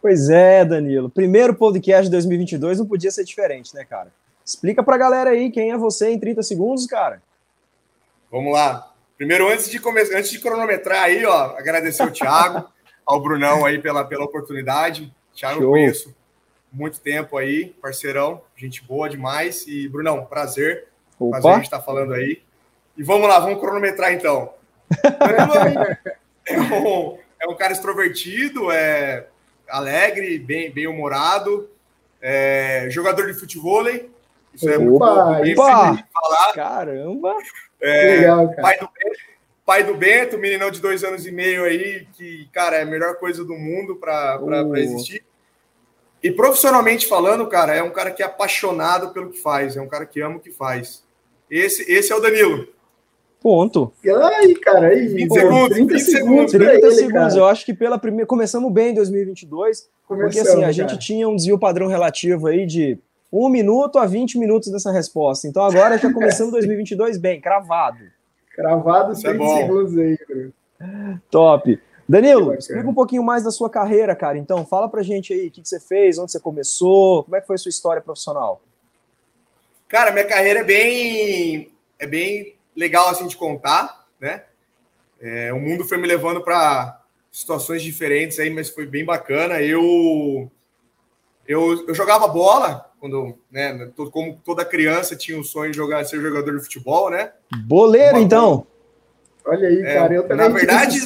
Pois 0.00 0.30
é, 0.30 0.64
Danilo. 0.64 1.10
Primeiro 1.10 1.54
podcast 1.54 2.04
de 2.04 2.10
2022 2.12 2.78
não 2.78 2.86
podia 2.86 3.10
ser 3.10 3.24
diferente, 3.24 3.74
né, 3.74 3.84
cara? 3.84 4.08
Explica 4.42 4.82
para 4.82 4.94
a 4.94 4.98
galera 4.98 5.30
aí 5.30 5.50
quem 5.50 5.70
é 5.70 5.76
você 5.76 6.08
em 6.08 6.18
30 6.18 6.42
segundos, 6.42 6.86
cara. 6.86 7.20
Vamos 8.30 8.52
lá. 8.52 8.92
Primeiro, 9.16 9.48
antes 9.48 9.68
de 9.68 9.78
começar, 9.78 10.16
antes 10.16 10.30
de 10.30 10.38
cronometrar 10.38 11.04
aí, 11.04 11.24
ó, 11.26 11.56
agradecer 11.56 12.04
o 12.04 12.10
Thiago, 12.10 12.68
ao 13.04 13.20
Brunão 13.20 13.66
aí 13.66 13.78
pela, 13.78 14.04
pela 14.04 14.24
oportunidade. 14.24 15.12
Thiago, 15.34 15.62
eu 15.62 15.70
conheço 15.70 16.14
muito 16.72 17.00
tempo 17.00 17.36
aí, 17.36 17.74
parceirão, 17.82 18.42
gente 18.56 18.82
boa 18.84 19.08
demais. 19.08 19.66
E, 19.66 19.88
Brunão, 19.88 20.24
prazer 20.24 20.86
Opa. 21.18 21.36
fazer 21.36 21.48
a 21.48 21.54
gente 21.56 21.64
estar 21.64 21.78
tá 21.78 21.84
falando 21.84 22.14
aí. 22.14 22.42
E 22.96 23.02
vamos 23.02 23.28
lá, 23.28 23.38
vamos 23.40 23.60
cronometrar 23.60 24.12
então. 24.12 24.54
é, 26.46 26.60
um, 26.60 27.18
é 27.40 27.48
um 27.48 27.56
cara 27.56 27.72
extrovertido, 27.72 28.70
é 28.70 29.26
alegre, 29.68 30.38
bem, 30.38 30.70
bem 30.70 30.86
humorado, 30.86 31.68
é 32.20 32.86
jogador 32.90 33.26
de 33.26 33.38
futebol. 33.38 33.86
Isso 34.52 34.68
é 34.68 34.78
opa, 34.78 35.38
muito 35.38 35.56
bom, 35.56 35.64
falar. 35.64 36.52
Caramba! 36.54 37.36
É, 37.80 38.16
Legal, 38.16 38.48
cara. 38.48 38.62
Pai 38.62 38.78
do, 38.78 38.88
pai 39.64 39.84
do 39.84 39.94
Bento, 39.94 40.38
meninão 40.38 40.70
de 40.70 40.80
dois 40.80 41.04
anos 41.04 41.26
e 41.26 41.30
meio 41.30 41.64
aí, 41.64 42.06
que, 42.14 42.48
cara, 42.52 42.76
é 42.76 42.82
a 42.82 42.86
melhor 42.86 43.16
coisa 43.16 43.44
do 43.44 43.54
mundo 43.54 43.96
para 43.96 44.40
uh. 44.40 44.76
existir. 44.76 45.24
E 46.22 46.30
profissionalmente 46.30 47.06
falando, 47.06 47.46
cara, 47.46 47.74
é 47.74 47.82
um 47.82 47.90
cara 47.90 48.10
que 48.10 48.22
é 48.22 48.26
apaixonado 48.26 49.10
pelo 49.10 49.30
que 49.30 49.38
faz, 49.38 49.76
é 49.76 49.80
um 49.80 49.88
cara 49.88 50.04
que 50.04 50.20
ama 50.20 50.36
o 50.36 50.40
que 50.40 50.50
faz. 50.50 51.02
Esse, 51.50 51.90
esse 51.90 52.12
é 52.12 52.16
o 52.16 52.20
Danilo. 52.20 52.68
Ponto. 53.40 53.90
Aí, 54.04 54.54
cara, 54.56 54.88
aí. 54.88 55.08
20 55.08 55.28
pô, 55.28 55.34
segundos, 55.34 55.76
30 55.76 55.98
segundos. 55.98 56.52
30 56.52 56.72
ele, 56.72 56.90
segundos. 56.92 57.36
Eu 57.36 57.46
acho 57.46 57.64
que 57.64 57.72
pela 57.72 57.98
primeira. 57.98 58.26
Começamos 58.26 58.70
bem 58.70 58.90
em 58.90 58.94
2022. 58.94 59.88
Começamos, 60.06 60.36
porque 60.36 60.48
assim, 60.48 60.64
a 60.64 60.72
gente 60.72 60.98
tinha 60.98 61.26
um 61.26 61.34
desvio 61.34 61.58
padrão 61.58 61.86
relativo 61.86 62.48
aí 62.48 62.66
de 62.66 62.98
1 63.32 63.48
minuto 63.48 63.98
a 63.98 64.06
20 64.06 64.38
minutos 64.38 64.70
dessa 64.70 64.90
resposta. 64.90 65.46
Então 65.46 65.62
agora 65.64 65.98
já 65.98 66.10
começamos 66.14 66.52
2022 66.52 67.18
bem, 67.18 67.40
cravado. 67.40 68.04
Cravado 68.54 69.14
30 69.14 69.28
é 69.28 69.56
segundos 69.56 69.98
aí. 69.98 70.18
Top. 71.30 71.80
Danilo, 72.08 72.54
explica 72.54 72.88
um 72.88 72.94
pouquinho 72.94 73.22
mais 73.22 73.44
da 73.44 73.52
sua 73.52 73.70
carreira, 73.70 74.16
cara. 74.16 74.36
Então, 74.36 74.66
fala 74.66 74.88
pra 74.88 75.00
gente 75.00 75.32
aí 75.32 75.46
o 75.46 75.50
que, 75.50 75.62
que 75.62 75.68
você 75.68 75.78
fez, 75.78 76.18
onde 76.18 76.32
você 76.32 76.40
começou, 76.40 77.22
como 77.22 77.36
é 77.36 77.40
que 77.40 77.46
foi 77.46 77.54
a 77.54 77.58
sua 77.58 77.68
história 77.68 78.02
profissional? 78.02 78.60
Cara, 79.86 80.10
minha 80.10 80.24
carreira 80.24 80.60
é 80.60 80.64
bem, 80.64 81.72
é 82.00 82.06
bem 82.08 82.56
legal 82.74 83.08
assim 83.10 83.28
de 83.28 83.36
contar, 83.36 84.06
né? 84.18 84.42
É, 85.20 85.52
o 85.52 85.60
mundo 85.60 85.84
foi 85.84 85.98
me 85.98 86.08
levando 86.08 86.40
para 86.40 87.00
situações 87.30 87.80
diferentes 87.80 88.40
aí, 88.40 88.50
mas 88.50 88.68
foi 88.68 88.86
bem 88.86 89.04
bacana. 89.04 89.62
Eu, 89.62 90.50
eu, 91.46 91.86
eu 91.86 91.94
jogava 91.94 92.26
bola 92.26 92.89
quando, 93.00 93.36
né? 93.50 93.90
Como 94.12 94.40
toda 94.44 94.64
criança 94.64 95.16
tinha 95.16 95.38
o 95.40 95.44
sonho 95.44 95.70
de 95.70 95.76
jogar, 95.76 96.04
ser 96.04 96.20
jogador 96.20 96.56
de 96.56 96.62
futebol, 96.62 97.10
né? 97.10 97.32
Boleiro, 97.64 98.16
Uma, 98.16 98.20
então. 98.20 98.66
Olha 99.44 99.68
aí, 99.68 99.80
é, 99.80 99.94
cara, 99.94 100.14
eu 100.14 100.22
também 100.28 100.36
na 100.36 100.54
verdade, 100.54 101.00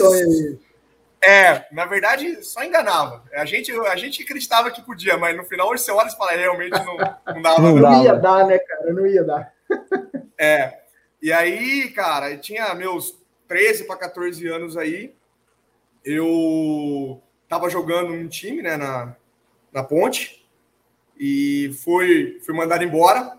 É, 1.22 1.64
na 1.72 1.86
verdade, 1.86 2.44
só 2.44 2.62
enganava. 2.64 3.22
A 3.32 3.44
gente, 3.44 3.70
a 3.72 3.96
gente 3.96 4.22
acreditava 4.22 4.70
que 4.70 4.82
podia, 4.82 5.16
mas 5.16 5.36
no 5.36 5.44
final, 5.44 5.68
você 5.68 5.90
olha 5.92 6.08
e 6.08 6.16
fala, 6.16 6.32
realmente 6.32 6.72
não, 6.72 6.96
não 7.34 7.42
dava. 7.42 7.60
Não, 7.62 7.76
não 7.76 8.02
ia 8.02 8.14
dar, 8.14 8.46
né, 8.46 8.58
cara? 8.58 8.92
Não 8.92 9.06
ia 9.06 9.22
dar. 9.22 9.54
É, 10.36 10.80
e 11.22 11.32
aí, 11.32 11.90
cara, 11.90 12.32
eu 12.32 12.40
tinha 12.40 12.74
meus 12.74 13.16
13 13.46 13.84
para 13.84 13.96
14 13.96 14.48
anos 14.48 14.76
aí, 14.76 15.14
eu 16.04 17.22
tava 17.48 17.70
jogando 17.70 18.12
um 18.12 18.26
time, 18.26 18.60
né, 18.60 18.76
na, 18.76 19.14
na 19.72 19.84
ponte, 19.84 20.43
e 21.26 21.72
fui, 21.82 22.38
fui 22.44 22.54
mandado 22.54 22.84
embora. 22.84 23.32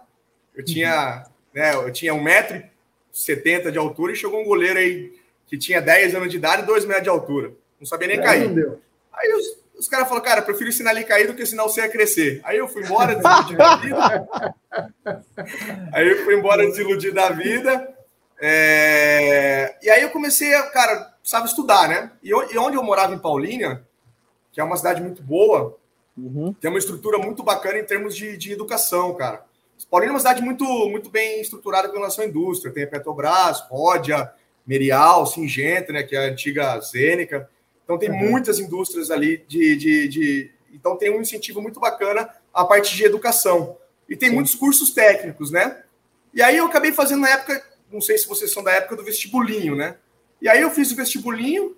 Eu 0.55 0.65
tinha, 0.65 1.23
né, 1.53 1.75
eu 1.75 1.91
tinha 1.93 2.15
1,70m 2.15 3.69
de 3.69 3.77
altura 3.77 4.11
e 4.11 4.15
chegou 4.15 4.41
um 4.41 4.43
goleiro 4.43 4.79
aí 4.79 5.13
que 5.45 5.55
tinha 5.55 5.79
10 5.79 6.15
anos 6.15 6.29
de 6.31 6.37
idade 6.37 6.63
e 6.63 6.65
2 6.65 6.83
metros 6.85 7.03
de 7.03 7.09
altura. 7.09 7.51
Não 7.79 7.85
sabia 7.85 8.07
nem 8.07 8.17
é, 8.17 8.23
cair. 8.23 8.79
Aí 9.13 9.33
os, 9.33 9.59
os 9.77 9.87
caras 9.87 10.07
falaram, 10.07 10.25
cara, 10.25 10.41
prefiro 10.41 10.69
ensinar 10.69 10.91
ele 10.91 11.01
a 11.01 11.03
cair 11.03 11.27
do 11.27 11.35
que 11.35 11.43
ensinar 11.43 11.61
você 11.61 11.81
a 11.81 11.89
crescer. 11.89 12.41
Aí 12.43 12.57
eu 12.57 12.67
fui 12.67 12.83
embora, 12.83 13.13
desiludido 13.13 13.57
da 13.57 13.75
vida. 13.75 14.55
Aí 15.93 16.09
eu 16.09 16.25
fui 16.25 16.35
embora 16.35 16.65
desiludido 16.65 17.13
da 17.13 17.29
vida. 17.29 17.95
É... 18.41 19.77
E 19.83 19.91
aí 19.91 20.01
eu 20.01 20.09
comecei 20.09 20.55
a, 20.55 20.63
cara, 20.71 21.13
sabe, 21.23 21.47
estudar, 21.47 21.87
né? 21.87 22.09
E, 22.23 22.33
onde 22.33 22.75
eu 22.75 22.81
morava 22.83 23.13
em 23.13 23.19
Paulínia, 23.19 23.85
que 24.51 24.59
é 24.59 24.63
uma 24.63 24.75
cidade 24.75 25.03
muito 25.03 25.21
boa, 25.21 25.77
uhum. 26.17 26.53
tem 26.53 26.69
uma 26.69 26.79
estrutura 26.79 27.17
muito 27.17 27.43
bacana 27.43 27.79
em 27.79 27.86
termos 27.86 28.15
de, 28.15 28.38
de 28.38 28.51
educação, 28.51 29.13
cara. 29.15 29.45
Paulínia 29.89 30.12
é 30.12 30.13
uma 30.13 30.19
cidade 30.19 30.41
muito, 30.41 30.63
muito 30.89 31.10
bem 31.10 31.41
estruturada 31.41 31.89
com 31.89 31.95
relação 31.95 32.24
à 32.24 32.27
indústria. 32.27 32.74
Tem 32.74 32.84
a 32.84 32.88
Petrobras, 32.88 33.62
Ródia, 33.69 34.31
Merial, 34.65 35.25
Singenta, 35.25 35.91
né, 35.91 36.01
que 36.01 36.15
é 36.15 36.19
a 36.19 36.31
antiga 36.31 36.79
Zênica. 36.79 37.50
Então 37.84 37.98
tem 37.98 38.10
uhum. 38.10 38.31
muitas 38.31 38.60
indústrias 38.60 39.12
ali 39.12 39.43
de, 39.48 39.75
de, 39.75 40.07
de, 40.07 40.51
Então 40.74 40.98
tem 40.98 41.10
um 41.12 41.22
incentivo 41.22 41.62
muito 41.62 41.79
bacana 41.79 42.29
a 42.53 42.65
parte 42.65 42.95
de 42.95 43.03
educação. 43.03 43.77
E 44.10 44.15
tem 44.15 44.29
Sim. 44.29 44.36
muitos 44.36 44.55
cursos 44.55 44.91
técnicos, 44.91 45.51
né? 45.51 45.84
E 46.34 46.41
aí 46.41 46.57
eu 46.57 46.65
acabei 46.65 46.91
fazendo 46.91 47.22
na 47.22 47.29
época 47.29 47.62
não 47.91 48.01
sei 48.01 48.17
se 48.17 48.27
vocês 48.27 48.51
são 48.51 48.63
da 48.63 48.72
época 48.72 48.95
do 48.95 49.03
vestibulinho, 49.03 49.75
né? 49.75 49.98
E 50.41 50.50
aí 50.50 50.62
eu 50.62 50.69
fiz 50.69 50.91
o 50.91 50.95
vestibulinho, 50.95 51.75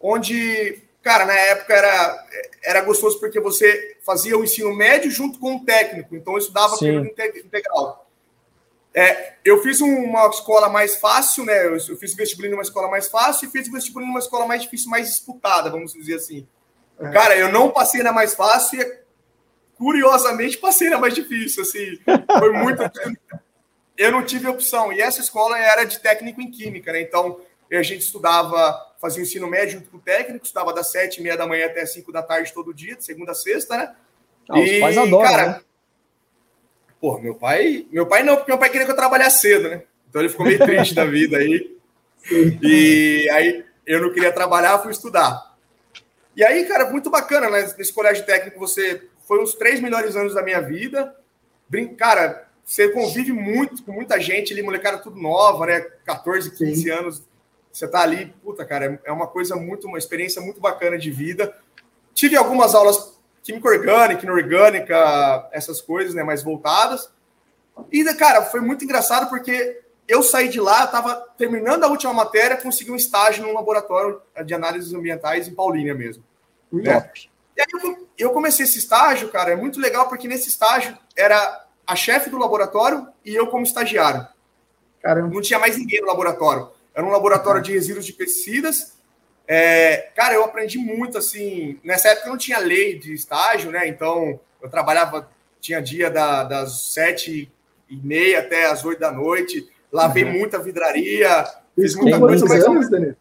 onde, 0.00 0.82
cara, 1.02 1.24
na 1.24 1.34
época 1.34 1.74
era, 1.74 2.26
era 2.62 2.80
gostoso 2.82 3.18
porque 3.18 3.40
você 3.40 3.98
fazia 4.04 4.36
o 4.36 4.44
ensino 4.44 4.74
médio 4.74 5.10
junto 5.10 5.38
com 5.38 5.56
o 5.56 5.64
técnico, 5.64 6.14
então 6.14 6.34
eu 6.34 6.38
estudava 6.38 6.78
período 6.78 7.06
integral. 7.06 8.06
É, 8.92 9.34
eu 9.44 9.62
fiz 9.62 9.80
uma 9.80 10.26
escola 10.26 10.68
mais 10.68 10.96
fácil, 10.96 11.44
né? 11.44 11.66
Eu, 11.66 11.78
fiz 11.96 12.12
o 12.12 12.16
vestibulinho 12.16 12.56
numa 12.56 12.62
escola 12.62 12.88
mais 12.88 13.06
fácil 13.06 13.48
e 13.48 13.50
fiz 13.50 13.68
o 13.68 13.72
vestibulinho 13.72 14.10
numa 14.10 14.18
escola 14.18 14.46
mais 14.46 14.62
difícil, 14.62 14.90
mais 14.90 15.06
disputada, 15.06 15.70
vamos 15.70 15.92
dizer 15.92 16.16
assim. 16.16 16.46
É. 16.98 17.10
Cara, 17.10 17.36
eu 17.36 17.52
não 17.52 17.70
passei 17.70 18.02
na 18.02 18.12
mais 18.12 18.34
fácil 18.34 18.80
e, 18.80 19.00
curiosamente, 19.78 20.58
passei 20.58 20.90
na 20.90 20.98
mais 20.98 21.14
difícil, 21.14 21.62
assim. 21.62 21.98
Foi 22.38 22.52
muito 22.52 22.82
eu 24.00 24.10
não 24.10 24.24
tive 24.24 24.48
opção. 24.48 24.90
E 24.92 25.00
essa 25.00 25.20
escola 25.20 25.58
era 25.58 25.84
de 25.84 26.00
técnico 26.00 26.40
em 26.40 26.50
química, 26.50 26.90
né? 26.90 27.02
Então, 27.02 27.38
a 27.70 27.82
gente 27.82 28.00
estudava, 28.00 28.74
fazia 29.00 29.22
o 29.22 29.26
ensino 29.26 29.48
médio 29.48 29.78
junto 29.78 29.90
com 29.90 29.96
o 29.96 30.00
técnico, 30.00 30.44
estudava 30.44 30.74
das 30.74 30.92
sete 30.92 31.18
e 31.18 31.22
meia 31.22 31.36
da 31.36 31.46
manhã 31.46 31.66
até 31.66 31.86
cinco 31.86 32.12
da 32.12 32.22
tarde 32.22 32.52
todo 32.52 32.74
dia, 32.74 32.94
de 32.94 33.04
segunda 33.04 33.32
a 33.32 33.34
sexta, 33.34 33.76
né? 33.76 33.94
Ah, 34.48 34.58
e, 34.60 34.74
os 34.74 34.80
pais 34.80 34.98
adoram, 34.98 35.30
cara, 35.30 35.46
né? 35.46 35.60
Pô, 37.00 37.18
meu 37.18 37.34
pai... 37.34 37.86
Meu 37.90 38.06
pai 38.06 38.22
não, 38.22 38.36
porque 38.36 38.52
meu 38.52 38.58
pai 38.58 38.68
queria 38.68 38.84
que 38.84 38.92
eu 38.92 38.96
trabalhasse 38.96 39.40
cedo, 39.40 39.70
né? 39.70 39.82
Então 40.08 40.20
ele 40.20 40.28
ficou 40.28 40.44
meio 40.44 40.58
triste 40.58 40.94
da 40.94 41.04
vida 41.04 41.38
aí. 41.38 41.76
E 42.62 43.26
aí 43.30 43.64
eu 43.86 44.02
não 44.02 44.12
queria 44.12 44.30
trabalhar, 44.30 44.78
fui 44.80 44.92
estudar. 44.92 45.56
E 46.36 46.44
aí, 46.44 46.66
cara, 46.66 46.90
muito 46.90 47.08
bacana, 47.08 47.48
né? 47.48 47.74
Nesse 47.78 47.92
colégio 47.92 48.26
técnico, 48.26 48.58
você... 48.58 49.08
Foi 49.26 49.42
os 49.42 49.54
três 49.54 49.80
melhores 49.80 50.16
anos 50.16 50.34
da 50.34 50.42
minha 50.42 50.60
vida. 50.60 51.16
Brin... 51.68 51.94
Cara, 51.94 52.48
você 52.62 52.88
convive 52.90 53.32
muito 53.32 53.82
com 53.82 53.92
muita 53.92 54.20
gente 54.20 54.52
ali, 54.52 54.60
molecada 54.60 54.98
tudo 54.98 55.18
nova, 55.18 55.66
né? 55.66 55.80
14, 56.04 56.50
15 56.50 56.82
Sim. 56.82 56.90
anos. 56.90 57.22
Você 57.72 57.86
tá 57.86 58.00
ali, 58.00 58.34
puta, 58.42 58.64
cara, 58.64 59.00
é 59.04 59.12
uma 59.12 59.26
coisa 59.26 59.54
muito, 59.56 59.86
uma 59.86 59.98
experiência 59.98 60.42
muito 60.42 60.60
bacana 60.60 60.98
de 60.98 61.10
vida. 61.10 61.54
Tive 62.14 62.36
algumas 62.36 62.74
aulas 62.74 63.18
química 63.42 63.68
orgânica, 63.68 64.24
inorgânica, 64.24 65.48
essas 65.52 65.80
coisas, 65.80 66.14
né, 66.14 66.22
mais 66.22 66.42
voltadas. 66.42 67.10
E, 67.90 68.04
cara, 68.14 68.42
foi 68.42 68.60
muito 68.60 68.84
engraçado 68.84 69.28
porque 69.28 69.80
eu 70.06 70.22
saí 70.22 70.48
de 70.48 70.60
lá, 70.60 70.84
estava 70.84 71.14
terminando 71.38 71.84
a 71.84 71.88
última 71.88 72.12
matéria, 72.12 72.56
consegui 72.56 72.90
um 72.90 72.96
estágio 72.96 73.46
num 73.46 73.54
laboratório 73.54 74.20
de 74.44 74.52
análises 74.52 74.92
ambientais 74.92 75.46
em 75.46 75.54
Paulínia 75.54 75.94
mesmo. 75.94 76.24
Né? 76.72 77.10
E 77.56 77.60
aí 77.60 77.66
eu, 77.72 78.08
eu 78.18 78.30
comecei 78.30 78.64
esse 78.64 78.78
estágio, 78.78 79.30
cara, 79.30 79.52
é 79.52 79.56
muito 79.56 79.80
legal 79.80 80.08
porque 80.08 80.26
nesse 80.28 80.48
estágio 80.48 80.96
era 81.16 81.66
a 81.86 81.96
chefe 81.96 82.28
do 82.28 82.38
laboratório 82.38 83.06
e 83.24 83.34
eu 83.34 83.46
como 83.46 83.64
estagiário. 83.64 84.26
Caramba. 85.00 85.32
Não 85.32 85.40
tinha 85.40 85.58
mais 85.58 85.76
ninguém 85.76 86.00
no 86.00 86.08
laboratório. 86.08 86.70
Era 86.94 87.06
um 87.06 87.10
laboratório 87.10 87.62
de 87.62 87.72
resíduos 87.72 88.06
de 88.06 88.12
pesticidas. 88.12 88.94
É, 89.46 90.08
cara, 90.14 90.34
eu 90.34 90.44
aprendi 90.44 90.78
muito, 90.78 91.18
assim... 91.18 91.78
Nessa 91.82 92.08
época 92.08 92.28
não 92.28 92.36
tinha 92.36 92.58
lei 92.58 92.98
de 92.98 93.12
estágio, 93.12 93.70
né? 93.70 93.86
Então, 93.88 94.38
eu 94.62 94.70
trabalhava... 94.70 95.28
Tinha 95.60 95.82
dia 95.82 96.10
da, 96.10 96.42
das 96.42 96.92
sete 96.92 97.52
e 97.88 97.96
meia 97.96 98.38
até 98.38 98.64
as 98.64 98.82
oito 98.82 98.98
da 98.98 99.12
noite. 99.12 99.68
Lavei 99.92 100.24
uhum. 100.24 100.32
muita 100.32 100.58
vidraria. 100.58 101.44
Fiz 101.74 101.94
muita 101.96 102.18
com 102.18 102.26
coisa. 102.26 102.46
Quantos 102.46 102.66
anos, 102.66 102.90
Daniel? 102.90 103.16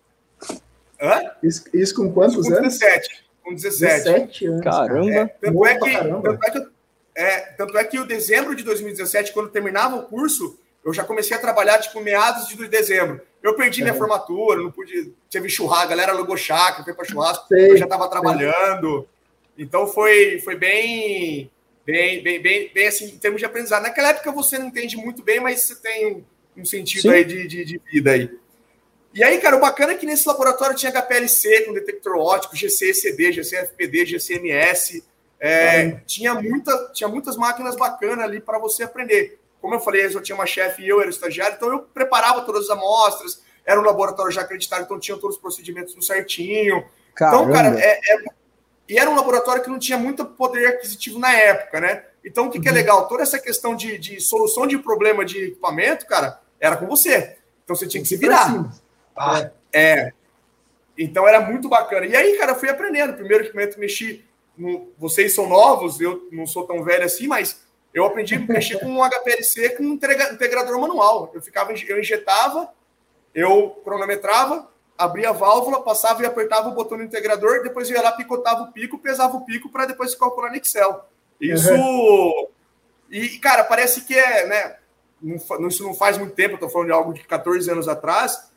Hã? 1.02 1.22
Isso, 1.44 1.66
isso 1.74 1.96
com 1.96 2.12
quantos 2.12 2.48
com 2.48 2.54
anos? 2.54 2.80
17. 2.80 3.26
Com 3.44 3.54
17. 3.54 4.04
17 4.04 4.46
anos. 4.46 4.62
Caramba. 4.62 5.12
É, 5.12 5.26
tanto, 5.26 5.66
é 5.66 5.78
que, 5.78 5.92
tanto 5.98 6.46
é 6.46 6.52
que 6.52 6.70
é, 7.16 7.40
tanto 7.58 7.78
é 7.78 7.84
que 7.84 8.00
o 8.00 8.06
dezembro 8.06 8.56
de 8.56 8.64
2017, 8.64 9.34
quando 9.34 9.50
terminava 9.50 9.98
o 9.98 10.04
curso, 10.04 10.58
eu 10.86 10.94
já 10.94 11.04
comecei 11.04 11.36
a 11.36 11.40
trabalhar, 11.40 11.78
tipo, 11.80 12.00
meados 12.00 12.48
de 12.48 12.68
dezembro. 12.70 13.20
Eu 13.42 13.56
perdi 13.56 13.82
minha 13.82 13.94
formatura, 13.94 14.62
não 14.62 14.72
pude. 14.72 15.14
Teve 15.30 15.48
churrasco, 15.50 15.86
a 15.86 15.90
galera 15.90 16.12
alugou 16.12 16.36
chácara, 16.36 16.84
foi 16.84 16.94
para 16.94 17.06
churrasco, 17.06 17.48
sei, 17.48 17.72
eu 17.72 17.78
já 17.78 17.86
estava 17.86 18.10
trabalhando. 18.10 19.08
Então 19.58 19.88
foi, 19.88 20.40
foi 20.40 20.56
bem, 20.56 21.50
bem, 21.86 22.22
bem, 22.22 22.42
bem, 22.42 22.72
bem 22.74 22.88
assim, 22.88 23.06
em 23.06 23.18
termos 23.18 23.40
de 23.40 23.46
aprendizado. 23.46 23.84
Naquela 23.84 24.10
época 24.10 24.32
você 24.32 24.58
não 24.58 24.68
entende 24.68 24.98
muito 24.98 25.24
bem, 25.24 25.40
mas 25.40 25.62
você 25.62 25.76
tem 25.76 26.08
um, 26.08 26.24
um 26.58 26.66
sentido 26.66 27.04
Sim. 27.04 27.10
aí 27.12 27.24
de, 27.24 27.48
de, 27.48 27.66
de, 27.66 27.82
vida 27.92 28.12
aí. 28.12 28.30
E 29.14 29.24
aí, 29.24 29.40
cara, 29.40 29.56
o 29.56 29.62
bacana 29.62 29.94
é 29.94 29.96
que 29.96 30.06
nesse 30.06 30.28
laboratório 30.28 30.76
tinha 30.76 30.92
HPLC 30.92 31.62
com 31.62 31.74
detector 31.74 32.18
óptico, 32.18 32.56
GCECD, 32.56 33.34
GCFPD, 33.34 34.06
GCMS. 34.06 35.04
É, 35.40 35.92
tinha, 36.06 36.36
muita, 36.36 36.92
tinha 36.94 37.08
muitas 37.08 37.38
máquinas 37.38 37.76
bacanas 37.76 38.26
ali 38.26 38.42
para 38.42 38.60
você 38.60 38.84
aprender. 38.84 39.39
Como 39.62 39.76
eu 39.76 39.80
falei, 39.80 40.06
eu 40.06 40.22
tinha 40.22 40.36
uma 40.36 40.46
chefe 40.46 40.84
e 40.84 40.88
eu 40.88 41.02
era 41.02 41.10
estagiário, 41.10 41.56
então 41.56 41.70
eu 41.72 41.80
preparava 41.80 42.42
todas 42.42 42.64
as 42.64 42.70
amostras, 42.70 43.44
era 43.66 43.80
um 43.80 43.84
laboratório 43.84 44.32
já 44.32 44.42
acreditado, 44.42 44.84
então 44.84 45.00
tinha 45.00 45.18
todos 45.18 45.36
os 45.36 45.42
procedimentos 45.42 45.96
no 45.96 46.02
certinho. 46.02 46.86
Caramba. 47.14 47.44
Então, 47.44 47.54
cara, 47.54 47.80
é, 47.80 48.00
é, 48.00 48.24
e 48.88 48.98
era 48.98 49.10
um 49.10 49.16
laboratório 49.16 49.62
que 49.62 49.70
não 49.70 49.78
tinha 49.78 49.98
muito 49.98 50.26
poder 50.26 50.68
aquisitivo 50.68 51.20
na 51.20 51.34
época, 51.34 51.80
né? 51.80 52.04
Então, 52.24 52.48
o 52.48 52.50
que, 52.50 52.58
uhum. 52.58 52.64
que 52.64 52.70
é 52.70 52.72
uhum. 52.72 52.78
legal? 52.78 53.08
Toda 53.08 53.22
essa 53.22 53.38
questão 53.38 53.76
de, 53.76 53.98
de, 53.98 54.20
solução 54.20 54.66
de 54.66 54.78
problema 54.78 55.24
de 55.24 55.46
equipamento, 55.46 56.06
cara, 56.06 56.40
era 56.60 56.76
com 56.78 56.88
você. 56.88 57.38
Então, 57.64 57.76
você 57.76 57.88
tinha 57.88 58.02
que 58.02 58.10
se 58.10 58.18
virar. 58.18 58.72
Ah, 59.16 59.52
é. 59.72 60.12
Então, 60.98 61.28
era 61.28 61.40
muito 61.40 61.70
bacana. 61.70 62.06
E 62.06 62.16
aí, 62.16 62.38
cara, 62.38 62.54
eu 62.54 62.56
fui 62.56 62.70
aprendendo. 62.70 63.14
Primeiro 63.14 63.44
equipamento 63.44 63.80
mexi 63.80 64.26
vocês 64.98 65.34
são 65.34 65.48
novos, 65.48 66.02
eu 66.02 66.28
não 66.32 66.46
sou 66.46 66.66
tão 66.66 66.84
velho 66.84 67.06
assim, 67.06 67.28
mas 67.28 67.62
eu 67.94 68.06
aprendi 68.06 68.36
a 68.36 68.40
mexer 68.40 68.80
com 68.80 68.88
um 68.88 69.04
HPLC 69.04 69.72
com 69.72 69.84
um 69.84 69.94
integrador 69.94 70.80
manual. 70.80 71.32
Eu 71.34 71.42
ficava, 71.42 71.74
eu 71.74 72.00
injetava 72.00 72.72
eu 73.34 73.82
cronometrava, 73.84 74.68
abria 74.98 75.30
a 75.30 75.34
válvula, 75.34 75.82
passava 75.84 76.24
e 76.24 76.26
apertava 76.26 76.70
o 76.70 76.74
botão 76.74 76.98
no 76.98 77.04
integrador, 77.04 77.64
depois 77.64 77.90
ia 77.90 78.02
lá, 78.02 78.12
picotava 78.12 78.64
o 78.64 78.72
pico, 78.72 78.98
pesava 78.98 79.38
o 79.38 79.46
pico 79.46 79.70
para 79.70 79.86
depois 79.86 80.16
calcular 80.16 80.50
no 80.50 80.58
Excel. 80.58 81.06
Isso. 81.40 81.72
Uhum. 81.74 82.48
E, 83.10 83.40
cara, 83.40 83.64
parece 83.64 84.02
que 84.02 84.18
é, 84.18 84.48
né? 84.48 84.76
Não, 85.22 85.68
isso 85.68 85.84
não 85.84 85.94
faz 85.94 86.18
muito 86.18 86.34
tempo, 86.34 86.56
eu 86.56 86.60
tô 86.60 86.70
falando 86.70 86.88
de 86.88 86.94
algo 86.94 87.14
de 87.14 87.24
14 87.24 87.70
anos 87.70 87.88
atrás, 87.88 88.52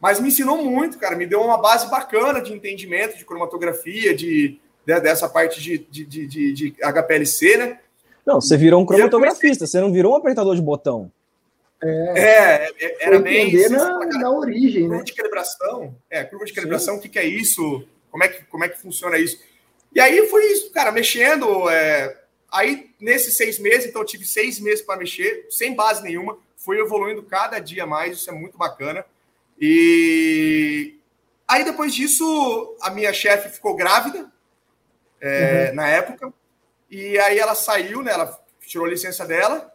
mas 0.00 0.20
me 0.20 0.28
ensinou 0.28 0.62
muito, 0.62 0.98
cara. 0.98 1.16
Me 1.16 1.26
deu 1.26 1.40
uma 1.40 1.60
base 1.60 1.88
bacana 1.88 2.40
de 2.40 2.52
entendimento 2.52 3.16
de 3.16 3.24
cromatografia, 3.24 4.14
de, 4.14 4.60
de 4.84 5.00
dessa 5.00 5.28
parte 5.28 5.60
de, 5.60 5.78
de, 5.78 6.04
de, 6.04 6.52
de, 6.52 6.76
HPLC, 6.80 7.56
né? 7.56 7.80
Não, 8.26 8.40
você 8.40 8.56
virou 8.56 8.80
um 8.80 8.86
cromatografista, 8.86 9.66
você 9.66 9.80
não 9.80 9.92
virou 9.92 10.12
um 10.12 10.16
apertador 10.16 10.54
de 10.56 10.62
botão. 10.62 11.10
É, 11.82 12.14
é, 12.16 12.72
é 12.80 13.06
era 13.06 13.18
bem. 13.18 13.48
Entender 13.48 13.68
na, 13.70 13.98
na 13.98 14.30
origem, 14.30 14.82
curva 14.82 14.98
né? 14.98 15.04
de 15.04 15.12
calibração. 15.12 15.94
É, 16.08 16.24
curva 16.24 16.44
de 16.44 16.52
calibração, 16.52 16.96
o 16.96 17.00
que, 17.00 17.08
que 17.08 17.18
é 17.18 17.24
isso? 17.24 17.86
Como 18.10 18.24
é 18.24 18.28
que, 18.28 18.44
como 18.46 18.64
é 18.64 18.68
que 18.68 18.80
funciona 18.80 19.18
isso? 19.18 19.38
E 19.94 20.00
aí 20.00 20.26
foi 20.28 20.44
isso, 20.52 20.70
cara, 20.72 20.90
mexendo. 20.90 21.68
É... 21.68 22.20
Aí, 22.50 22.90
nesses 23.00 23.36
seis 23.36 23.58
meses, 23.58 23.86
então 23.86 24.00
eu 24.02 24.06
tive 24.06 24.24
seis 24.24 24.60
meses 24.60 24.80
para 24.80 24.96
mexer, 24.96 25.46
sem 25.50 25.74
base 25.74 26.02
nenhuma, 26.02 26.38
fui 26.56 26.78
evoluindo 26.78 27.22
cada 27.24 27.58
dia 27.58 27.84
mais, 27.84 28.18
isso 28.18 28.30
é 28.30 28.32
muito 28.32 28.56
bacana. 28.56 29.04
E 29.60 30.94
aí, 31.48 31.64
depois 31.64 31.92
disso, 31.92 32.76
a 32.80 32.90
minha 32.90 33.12
chefe 33.12 33.48
ficou 33.48 33.74
grávida 33.74 34.30
é, 35.20 35.68
uhum. 35.68 35.74
na 35.74 35.88
época, 35.88 36.32
e 36.94 37.18
aí 37.18 37.38
ela 37.40 37.56
saiu, 37.56 38.02
né? 38.02 38.12
Ela 38.12 38.38
tirou 38.60 38.86
a 38.86 38.90
licença 38.90 39.26
dela 39.26 39.74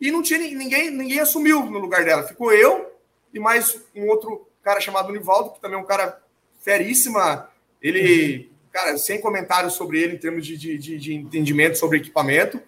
e 0.00 0.10
não 0.10 0.22
tinha 0.22 0.40
ninguém, 0.40 0.90
ninguém 0.90 1.20
assumiu 1.20 1.64
no 1.64 1.78
lugar 1.78 2.04
dela. 2.04 2.24
Ficou 2.24 2.52
eu 2.52 2.92
e 3.32 3.38
mais 3.38 3.80
um 3.94 4.08
outro 4.08 4.48
cara 4.60 4.80
chamado 4.80 5.12
Nivaldo, 5.12 5.50
que 5.52 5.60
também 5.60 5.78
é 5.78 5.80
um 5.80 5.86
cara 5.86 6.20
feríssima. 6.60 7.48
Ele, 7.80 8.50
cara, 8.72 8.98
sem 8.98 9.20
comentários 9.20 9.74
sobre 9.74 10.00
ele 10.02 10.16
em 10.16 10.18
termos 10.18 10.44
de, 10.44 10.56
de, 10.56 10.98
de 10.98 11.14
entendimento 11.14 11.78
sobre 11.78 11.98
equipamento. 11.98 12.60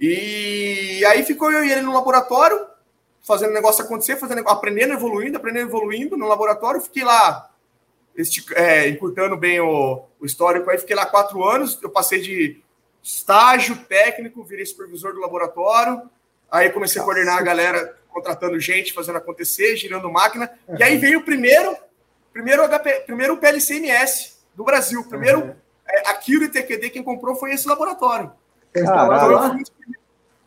E 0.00 1.04
aí 1.06 1.22
ficou 1.22 1.52
eu 1.52 1.62
e 1.62 1.70
ele 1.70 1.82
no 1.82 1.92
laboratório, 1.92 2.66
fazendo 3.22 3.50
o 3.50 3.54
negócio 3.54 3.84
acontecer, 3.84 4.16
fazendo, 4.16 4.48
aprendendo, 4.48 4.94
evoluindo, 4.94 5.36
aprendendo, 5.36 5.68
evoluindo 5.68 6.16
no 6.16 6.26
laboratório. 6.26 6.80
Fiquei 6.80 7.04
lá 7.04 7.50
este, 8.16 8.44
é, 8.54 8.88
encurtando 8.88 9.36
bem 9.36 9.60
o, 9.60 10.04
o 10.18 10.24
histórico 10.24 10.70
aí, 10.70 10.78
fiquei 10.78 10.96
lá 10.96 11.04
quatro 11.04 11.44
anos. 11.44 11.78
Eu 11.82 11.90
passei 11.90 12.20
de 12.20 12.62
estágio 13.06 13.76
técnico, 13.84 14.42
virei 14.42 14.66
supervisor 14.66 15.12
do 15.12 15.20
laboratório. 15.20 16.10
Aí 16.50 16.70
comecei 16.70 16.98
Nossa. 16.98 17.08
a 17.10 17.14
coordenar 17.14 17.38
a 17.38 17.44
galera, 17.44 17.96
contratando 18.08 18.58
gente, 18.58 18.92
fazendo 18.92 19.16
acontecer, 19.18 19.76
girando 19.76 20.10
máquina. 20.10 20.50
Uhum. 20.66 20.76
E 20.76 20.82
aí 20.82 20.98
veio 20.98 21.20
o 21.20 21.22
primeiro, 21.22 21.76
primeiro 22.32 22.68
HP, 22.68 23.04
primeiro 23.06 23.36
PLCMS 23.36 24.38
do 24.56 24.64
Brasil. 24.64 25.04
Primeiro, 25.04 25.40
uhum. 25.40 25.54
é, 25.88 26.10
aquilo 26.10 26.44
e 26.44 26.48
TQD, 26.48 26.90
quem 26.90 27.02
comprou 27.04 27.36
foi 27.36 27.52
esse 27.52 27.68
laboratório. 27.68 28.32
Fui, 29.52 29.62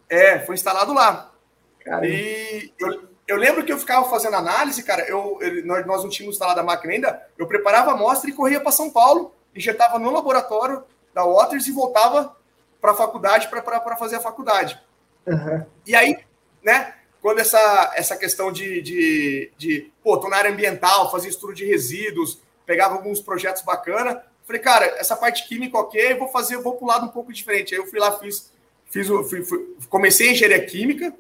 é, 0.10 0.40
foi 0.40 0.56
instalado 0.56 0.94
lá. 0.94 1.32
Caramba. 1.80 2.08
E 2.08 2.74
eu, 2.78 3.04
eu, 3.26 3.38
lembro 3.38 3.64
que 3.64 3.72
eu 3.72 3.80
ficava 3.80 4.10
fazendo 4.10 4.36
análise, 4.36 4.84
cara. 4.84 5.04
Eu, 5.04 5.40
eu, 5.42 5.66
nós, 5.66 5.86
nós 5.86 6.04
não 6.04 6.10
tínhamos 6.10 6.36
instalado 6.36 6.60
a 6.60 6.64
máquina 6.64 6.92
ainda. 6.92 7.26
Eu 7.38 7.48
preparava 7.48 7.92
a 7.92 7.94
amostra 7.94 8.30
e 8.30 8.34
corria 8.34 8.60
para 8.60 8.74
São 8.74 8.90
Paulo, 8.90 9.34
injetava 9.56 9.98
no 9.98 10.12
laboratório 10.12 10.84
da 11.14 11.24
Waters 11.24 11.66
e 11.66 11.72
voltava 11.72 12.38
para 12.82 12.92
a 12.92 12.96
faculdade 12.96 13.48
para 13.48 13.96
fazer 13.98 14.18
a 14.18 14.22
faculdade. 14.22 14.80
Uhum. 15.26 15.66
E 15.86 15.96
aí, 15.96 16.18
né, 16.64 16.94
quando 17.22 17.40
essa, 17.40 17.94
essa 17.96 18.16
questão 18.16 18.52
de, 18.52 18.82
de, 18.82 19.52
de, 19.58 19.92
pô, 20.04 20.18
tô 20.18 20.30
na 20.30 20.38
área 20.38 20.52
ambiental, 20.52 21.12
fazia 21.12 21.30
estudo 21.30 21.54
de 21.54 21.66
resíduos, 21.66 22.42
pegava 22.66 22.96
alguns 22.96 23.20
projetos 23.20 23.62
bacana, 23.64 24.24
falei, 24.46 24.62
cara, 24.62 24.86
essa 24.98 25.16
parte 25.16 25.48
química, 25.48 25.78
ok, 25.78 26.16
vou 26.16 26.28
fazer, 26.30 26.58
vou 26.58 26.76
pro 26.76 26.88
lado 26.88 27.06
um 27.06 27.10
pouco 27.10 27.34
diferente. 27.34 27.74
Aí 27.74 27.80
eu 27.80 27.88
fui 27.88 28.00
lá, 28.00 28.18
fiz, 28.18 28.52
fiz 28.86 29.08
fui, 29.08 29.44
fui, 29.44 29.76
comecei 29.90 30.30
a 30.30 30.32
engenharia 30.32 30.66
química, 30.66 31.14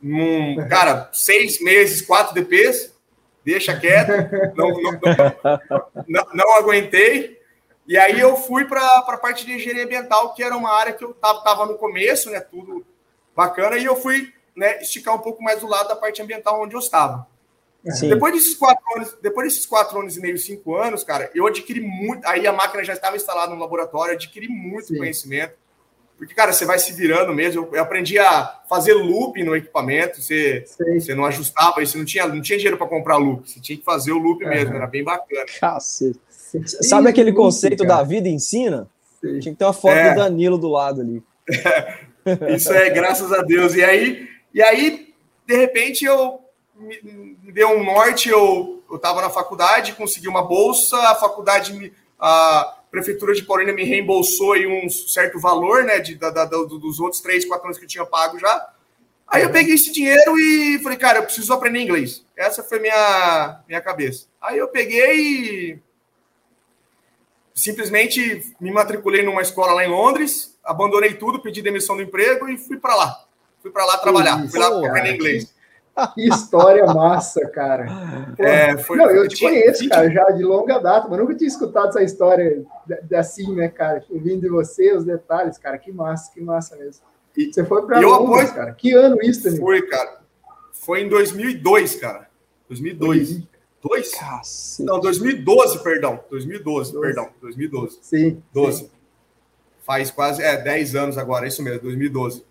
num, 0.00 0.56
cara, 0.68 1.08
seis 1.12 1.60
meses, 1.60 2.02
quatro 2.02 2.34
DPs, 2.34 2.92
deixa 3.44 3.78
quieto, 3.78 4.10
não, 4.56 4.70
não, 4.70 4.92
não, 4.92 5.82
não, 6.08 6.26
não 6.34 6.56
aguentei. 6.56 7.41
E 7.86 7.98
aí 7.98 8.18
eu 8.20 8.36
fui 8.36 8.64
para 8.64 8.80
a 8.80 9.16
parte 9.16 9.44
de 9.44 9.52
engenharia 9.52 9.84
ambiental, 9.84 10.34
que 10.34 10.42
era 10.42 10.56
uma 10.56 10.72
área 10.72 10.92
que 10.92 11.04
eu 11.04 11.10
estava 11.10 11.66
no 11.66 11.74
começo, 11.74 12.30
né? 12.30 12.40
Tudo 12.40 12.86
bacana, 13.34 13.76
e 13.76 13.84
eu 13.84 13.96
fui 13.96 14.32
né, 14.54 14.80
esticar 14.80 15.14
um 15.14 15.18
pouco 15.18 15.42
mais 15.42 15.60
do 15.60 15.66
lado 15.66 15.88
da 15.88 15.96
parte 15.96 16.22
ambiental 16.22 16.62
onde 16.62 16.74
eu 16.74 16.80
estava. 16.80 17.26
Sim. 17.90 18.10
Depois 18.10 18.32
desses 18.32 18.54
quatro 18.54 18.84
anos, 18.94 19.16
depois 19.20 19.48
desses 19.48 19.66
quatro 19.66 19.98
anos 19.98 20.16
e 20.16 20.20
meio, 20.20 20.38
cinco 20.38 20.76
anos, 20.76 21.02
cara, 21.02 21.30
eu 21.34 21.46
adquiri 21.46 21.80
muito. 21.80 22.24
Aí 22.26 22.46
a 22.46 22.52
máquina 22.52 22.84
já 22.84 22.92
estava 22.92 23.16
instalada 23.16 23.52
no 23.52 23.60
laboratório, 23.60 24.14
adquiri 24.14 24.48
muito 24.48 24.88
Sim. 24.88 24.98
conhecimento. 24.98 25.54
Porque, 26.16 26.34
cara, 26.34 26.52
você 26.52 26.64
vai 26.64 26.78
se 26.78 26.92
virando 26.92 27.34
mesmo. 27.34 27.68
Eu 27.72 27.82
aprendi 27.82 28.16
a 28.16 28.60
fazer 28.68 28.94
loop 28.94 29.42
no 29.42 29.56
equipamento. 29.56 30.22
Você, 30.22 30.64
você 30.94 31.16
não 31.16 31.24
ajustava, 31.24 31.84
você 31.84 31.98
não 31.98 32.04
tinha, 32.04 32.28
não 32.28 32.40
tinha 32.40 32.56
dinheiro 32.56 32.78
para 32.78 32.86
comprar 32.86 33.16
loop. 33.16 33.50
Você 33.50 33.58
tinha 33.58 33.76
que 33.76 33.84
fazer 33.84 34.12
o 34.12 34.18
loop 34.18 34.44
mesmo, 34.44 34.76
era 34.76 34.86
bem 34.86 35.02
bacana. 35.02 35.46
Cacete. 35.58 36.20
Sabe 36.64 37.08
aquele 37.08 37.32
conceito 37.32 37.84
da 37.84 38.02
vida 38.02 38.28
ensina? 38.28 38.88
Sim. 39.20 39.40
Tinha 39.40 39.52
que 39.54 39.58
ter 39.58 39.64
uma 39.64 39.72
foto 39.72 39.96
é. 39.96 40.10
do 40.10 40.16
Danilo 40.16 40.58
do 40.58 40.68
lado 40.68 41.00
ali. 41.00 41.22
Isso 42.54 42.72
é 42.72 42.90
graças 42.90 43.32
a 43.32 43.42
Deus. 43.42 43.74
E 43.74 43.82
aí, 43.82 44.28
e 44.54 44.62
aí 44.62 45.12
de 45.46 45.56
repente, 45.56 46.04
eu 46.04 46.40
me, 46.76 47.36
me 47.42 47.52
deu 47.52 47.68
um 47.70 47.84
norte. 47.84 48.28
Eu 48.28 48.82
estava 48.94 49.20
na 49.20 49.30
faculdade, 49.30 49.94
consegui 49.94 50.28
uma 50.28 50.42
bolsa. 50.42 50.96
A 50.96 51.14
faculdade, 51.14 51.72
me, 51.72 51.92
a 52.18 52.78
prefeitura 52.90 53.34
de 53.34 53.42
Paulínia 53.42 53.74
me 53.74 53.84
reembolsou 53.84 54.52
aí 54.52 54.66
um 54.66 54.88
certo 54.88 55.38
valor, 55.38 55.84
né, 55.84 55.98
de, 55.98 56.14
da, 56.14 56.30
da, 56.30 56.44
dos 56.44 57.00
outros 57.00 57.20
três, 57.20 57.44
quatro 57.44 57.66
anos 57.66 57.78
que 57.78 57.84
eu 57.84 57.88
tinha 57.88 58.06
pago 58.06 58.38
já. 58.38 58.70
Aí 59.26 59.42
eu 59.42 59.50
peguei 59.50 59.74
esse 59.74 59.90
dinheiro 59.90 60.38
e 60.38 60.78
falei, 60.82 60.98
cara, 60.98 61.18
eu 61.18 61.22
preciso 61.22 61.52
aprender 61.52 61.80
inglês. 61.80 62.24
Essa 62.36 62.62
foi 62.62 62.78
minha 62.80 63.62
minha 63.66 63.80
cabeça. 63.80 64.26
Aí 64.40 64.58
eu 64.58 64.68
peguei 64.68 65.20
e 65.20 65.78
simplesmente 67.54 68.54
me 68.60 68.70
matriculei 68.70 69.22
numa 69.22 69.42
escola 69.42 69.72
lá 69.72 69.84
em 69.84 69.90
Londres, 69.90 70.56
abandonei 70.64 71.14
tudo, 71.14 71.40
pedi 71.40 71.62
demissão 71.62 71.96
do 71.96 72.02
emprego 72.02 72.48
e 72.48 72.58
fui 72.58 72.78
para 72.78 72.94
lá. 72.94 73.24
Fui 73.60 73.70
para 73.70 73.84
lá 73.84 73.98
trabalhar, 73.98 74.40
Isso, 74.40 74.50
fui 74.50 74.60
lá 74.60 74.68
aprender 74.88 75.14
inglês. 75.14 75.54
Que 76.14 76.26
história 76.26 76.86
massa, 76.86 77.46
cara. 77.48 77.86
é, 78.38 78.76
foi, 78.78 78.96
não, 78.96 79.10
eu 79.10 79.28
te 79.28 79.38
conheço, 79.38 79.86
cara, 79.88 80.10
já 80.10 80.24
de 80.30 80.42
longa 80.42 80.78
data, 80.78 81.06
mas 81.08 81.18
nunca 81.18 81.34
tinha 81.34 81.46
escutado 81.46 81.90
essa 81.90 82.02
história 82.02 82.64
assim, 83.14 83.54
né, 83.54 83.68
cara? 83.68 84.02
Ouvindo 84.10 84.40
de 84.40 84.48
você, 84.48 84.96
os 84.96 85.04
detalhes, 85.04 85.58
cara, 85.58 85.76
que 85.76 85.92
massa, 85.92 86.32
que 86.32 86.40
massa 86.40 86.76
mesmo. 86.76 87.04
E, 87.36 87.52
você 87.52 87.64
foi 87.64 87.86
para 87.86 88.00
Londres, 88.00 88.50
apoio... 88.50 88.54
cara. 88.54 88.72
Que 88.72 88.92
ano 88.94 89.18
isso, 89.22 89.44
Danilo? 89.44 89.62
Foi, 89.62 89.82
cara. 89.82 90.20
Foi 90.72 91.02
em 91.02 91.08
2002, 91.08 91.96
cara. 91.96 92.28
2002. 92.68 93.42
Dois? 93.82 94.14
Cacete. 94.14 94.86
Não, 94.86 95.00
2012, 95.00 95.82
perdão. 95.82 96.22
2012, 96.30 96.92
12. 96.92 97.06
perdão. 97.06 97.30
2012. 97.40 97.98
Sim. 98.00 98.42
12. 98.52 98.78
Sim. 98.78 98.90
Faz 99.84 100.10
quase, 100.10 100.42
é, 100.42 100.56
10 100.56 100.94
anos 100.94 101.18
agora, 101.18 101.44
é 101.44 101.48
isso 101.48 101.62
mesmo, 101.62 101.80
2012. 101.80 102.44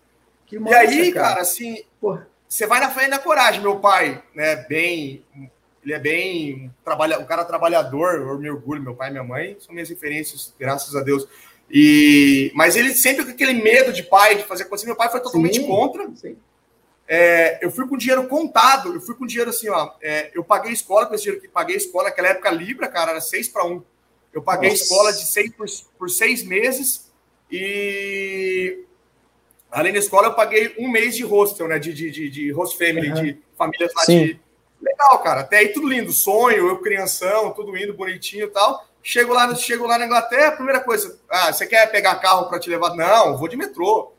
Que 0.46 0.58
massa, 0.58 0.84
e 0.84 0.86
aí, 0.86 1.12
cara, 1.12 1.28
cara 1.28 1.40
assim, 1.40 1.82
Porra. 1.98 2.28
você 2.46 2.66
vai 2.66 2.78
na 2.78 2.90
fé 2.90 3.06
e 3.06 3.08
na 3.08 3.18
coragem. 3.18 3.62
Meu 3.62 3.80
pai, 3.80 4.22
né, 4.34 4.56
bem, 4.68 5.24
ele 5.82 5.94
é 5.94 5.98
bem, 5.98 6.70
trabalha, 6.84 7.18
um 7.18 7.24
cara 7.24 7.44
trabalhador, 7.44 8.16
eu 8.16 8.38
me 8.38 8.50
orgulho, 8.50 8.82
meu 8.82 8.94
pai 8.94 9.08
e 9.08 9.12
minha 9.12 9.24
mãe 9.24 9.56
são 9.58 9.72
minhas 9.72 9.88
referências, 9.88 10.54
graças 10.60 10.94
a 10.94 11.00
Deus. 11.00 11.26
E, 11.70 12.52
mas 12.54 12.76
ele 12.76 12.92
sempre 12.92 13.24
com 13.24 13.30
aquele 13.30 13.54
medo 13.54 13.94
de 13.94 14.02
pai, 14.02 14.36
de 14.36 14.44
fazer 14.44 14.64
acontecer. 14.64 14.86
Meu 14.86 14.96
pai 14.96 15.10
foi 15.10 15.20
totalmente 15.20 15.56
sim, 15.56 15.66
contra. 15.66 16.10
Sim. 16.14 16.36
É, 17.14 17.58
eu 17.60 17.70
fui 17.70 17.86
com 17.86 17.94
dinheiro 17.94 18.26
contado, 18.26 18.94
eu 18.94 19.00
fui 19.02 19.14
com 19.14 19.26
dinheiro 19.26 19.50
assim, 19.50 19.68
ó. 19.68 19.92
É, 20.00 20.30
eu 20.34 20.42
paguei 20.42 20.72
escola 20.72 21.04
com 21.04 21.14
esse 21.14 21.24
dinheiro 21.24 21.42
que 21.42 21.48
paguei 21.48 21.76
escola, 21.76 22.04
naquela 22.04 22.28
época 22.28 22.50
Libra, 22.50 22.88
cara, 22.88 23.10
era 23.10 23.20
6 23.20 23.48
para 23.48 23.66
1. 23.66 23.82
Eu 24.32 24.40
paguei 24.40 24.70
Nossa. 24.70 24.82
escola 24.82 25.12
de 25.12 25.26
seis 25.26 25.52
por, 25.52 25.66
por 25.98 26.08
seis 26.08 26.42
meses 26.42 27.12
e 27.50 28.86
além 29.70 29.92
da 29.92 29.98
escola, 29.98 30.28
eu 30.28 30.34
paguei 30.34 30.74
um 30.78 30.88
mês 30.88 31.14
de 31.14 31.22
hostel, 31.22 31.68
né? 31.68 31.78
De, 31.78 31.92
de, 31.92 32.10
de, 32.10 32.30
de 32.30 32.50
host 32.50 32.78
family, 32.78 33.10
uhum. 33.10 33.14
de 33.22 33.38
famílias 33.58 33.92
lá 33.94 34.04
Sim. 34.04 34.24
de. 34.24 34.40
Legal, 34.80 35.18
cara. 35.18 35.40
Até 35.42 35.58
aí 35.58 35.68
tudo 35.68 35.88
lindo. 35.88 36.10
Sonho, 36.12 36.66
eu 36.66 36.78
crianção, 36.78 37.52
tudo 37.52 37.76
indo 37.76 37.92
bonitinho 37.92 38.46
e 38.46 38.50
tal. 38.50 38.86
Chego 39.02 39.34
lá, 39.34 39.54
chego 39.54 39.86
lá 39.86 39.98
na 39.98 40.06
Inglaterra, 40.06 40.52
primeira 40.52 40.80
coisa, 40.80 41.20
ah, 41.28 41.52
você 41.52 41.66
quer 41.66 41.90
pegar 41.90 42.14
carro 42.16 42.48
para 42.48 42.58
te 42.58 42.70
levar? 42.70 42.94
Não, 42.94 43.36
vou 43.36 43.48
de 43.48 43.56
metrô. 43.56 44.12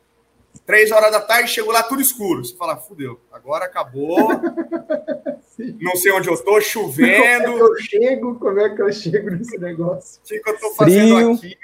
Três 0.66 0.92
horas 0.92 1.12
da 1.12 1.20
tarde, 1.20 1.50
chego 1.50 1.72
lá 1.72 1.84
tudo 1.84 2.02
escuro. 2.02 2.44
Você 2.44 2.56
fala, 2.56 2.78
fudeu, 2.78 3.20
agora 3.32 3.66
acabou. 3.66 4.30
Não 5.80 5.96
sei 5.96 6.12
onde 6.12 6.30
eu 6.30 6.38
tô, 6.44 6.60
chovendo. 6.62 7.20
Como 7.20 7.26
é 7.26 7.40
que 7.44 7.62
eu 7.62 7.80
chego? 7.80 8.40
Como 8.40 8.60
é 8.60 8.76
que 8.76 8.82
eu 8.82 8.92
chego 8.92 9.30
nesse 9.32 9.58
negócio? 9.58 10.22
O 10.24 10.28
que, 10.28 10.50
eu 10.50 10.60
tô 10.60 10.74
fazendo 10.74 11.16
frio. 11.16 11.34
aqui? 11.34 11.58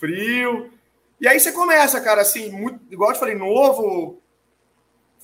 Frio. 0.00 0.70
E 1.20 1.28
aí 1.28 1.38
você 1.38 1.52
começa, 1.52 2.00
cara, 2.00 2.22
assim, 2.22 2.50
muito, 2.50 2.80
igual 2.90 3.10
eu 3.10 3.14
te 3.14 3.20
falei, 3.20 3.34
novo. 3.34 4.20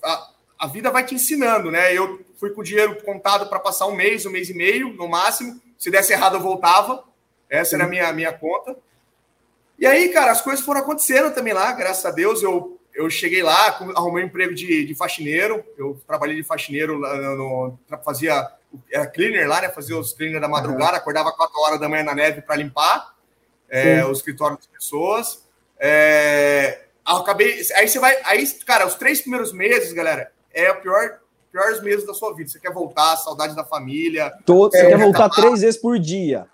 A, 0.02 0.30
a 0.60 0.66
vida 0.66 0.90
vai 0.90 1.04
te 1.04 1.14
ensinando, 1.14 1.70
né? 1.70 1.96
Eu 1.96 2.20
fui 2.36 2.50
com 2.50 2.60
o 2.60 2.64
dinheiro 2.64 3.02
contado 3.02 3.48
para 3.48 3.58
passar 3.58 3.86
um 3.86 3.94
mês, 3.94 4.26
um 4.26 4.30
mês 4.30 4.50
e 4.50 4.54
meio, 4.54 4.92
no 4.92 5.08
máximo. 5.08 5.60
Se 5.78 5.90
desse 5.90 6.12
errado, 6.12 6.36
eu 6.36 6.40
voltava. 6.40 7.04
Essa 7.48 7.76
era 7.76 7.84
a 7.84 7.88
minha, 7.88 8.12
minha 8.12 8.32
conta. 8.32 8.76
E 9.84 9.86
aí, 9.86 10.08
cara, 10.08 10.32
as 10.32 10.40
coisas 10.40 10.64
foram 10.64 10.80
acontecendo 10.80 11.30
também 11.34 11.52
lá, 11.52 11.70
graças 11.72 12.06
a 12.06 12.10
Deus. 12.10 12.42
Eu, 12.42 12.80
eu 12.94 13.10
cheguei 13.10 13.42
lá, 13.42 13.78
arrumei 13.94 14.24
um 14.24 14.26
emprego 14.26 14.54
de, 14.54 14.86
de 14.86 14.94
faxineiro. 14.94 15.62
Eu 15.76 16.00
trabalhei 16.06 16.36
de 16.36 16.42
faxineiro, 16.42 16.98
no, 16.98 17.76
no, 17.76 17.98
fazia 18.02 18.48
era 18.90 19.06
cleaner 19.06 19.46
lá, 19.46 19.60
né? 19.60 19.68
Fazia 19.68 19.98
os 19.98 20.14
cleaner 20.14 20.40
da 20.40 20.48
madrugada, 20.48 20.92
uhum. 20.92 20.98
acordava 20.98 21.30
4 21.32 21.60
horas 21.60 21.78
da 21.80 21.86
manhã 21.86 22.02
na 22.02 22.14
neve 22.14 22.40
para 22.40 22.56
limpar 22.56 23.14
é, 23.68 24.02
o 24.06 24.10
escritório 24.12 24.56
das 24.56 24.66
pessoas. 24.66 25.44
É, 25.78 26.84
acabei. 27.04 27.60
Aí 27.74 27.86
você 27.86 27.98
vai. 27.98 28.16
Aí, 28.24 28.46
cara, 28.64 28.86
os 28.86 28.94
três 28.94 29.20
primeiros 29.20 29.52
meses, 29.52 29.92
galera, 29.92 30.32
é 30.50 30.70
o 30.70 30.80
pior 30.80 31.18
piores 31.52 31.82
meses 31.82 32.06
da 32.06 32.14
sua 32.14 32.34
vida. 32.34 32.48
Você 32.48 32.58
quer 32.58 32.72
voltar, 32.72 33.16
saudade 33.18 33.54
da 33.54 33.64
família. 33.64 34.32
Todo, 34.46 34.74
é, 34.74 34.80
você 34.80 34.86
quer 34.88 34.98
voltar 34.98 35.28
três 35.28 35.60
vezes 35.60 35.78
por 35.78 35.98
dia. 35.98 36.46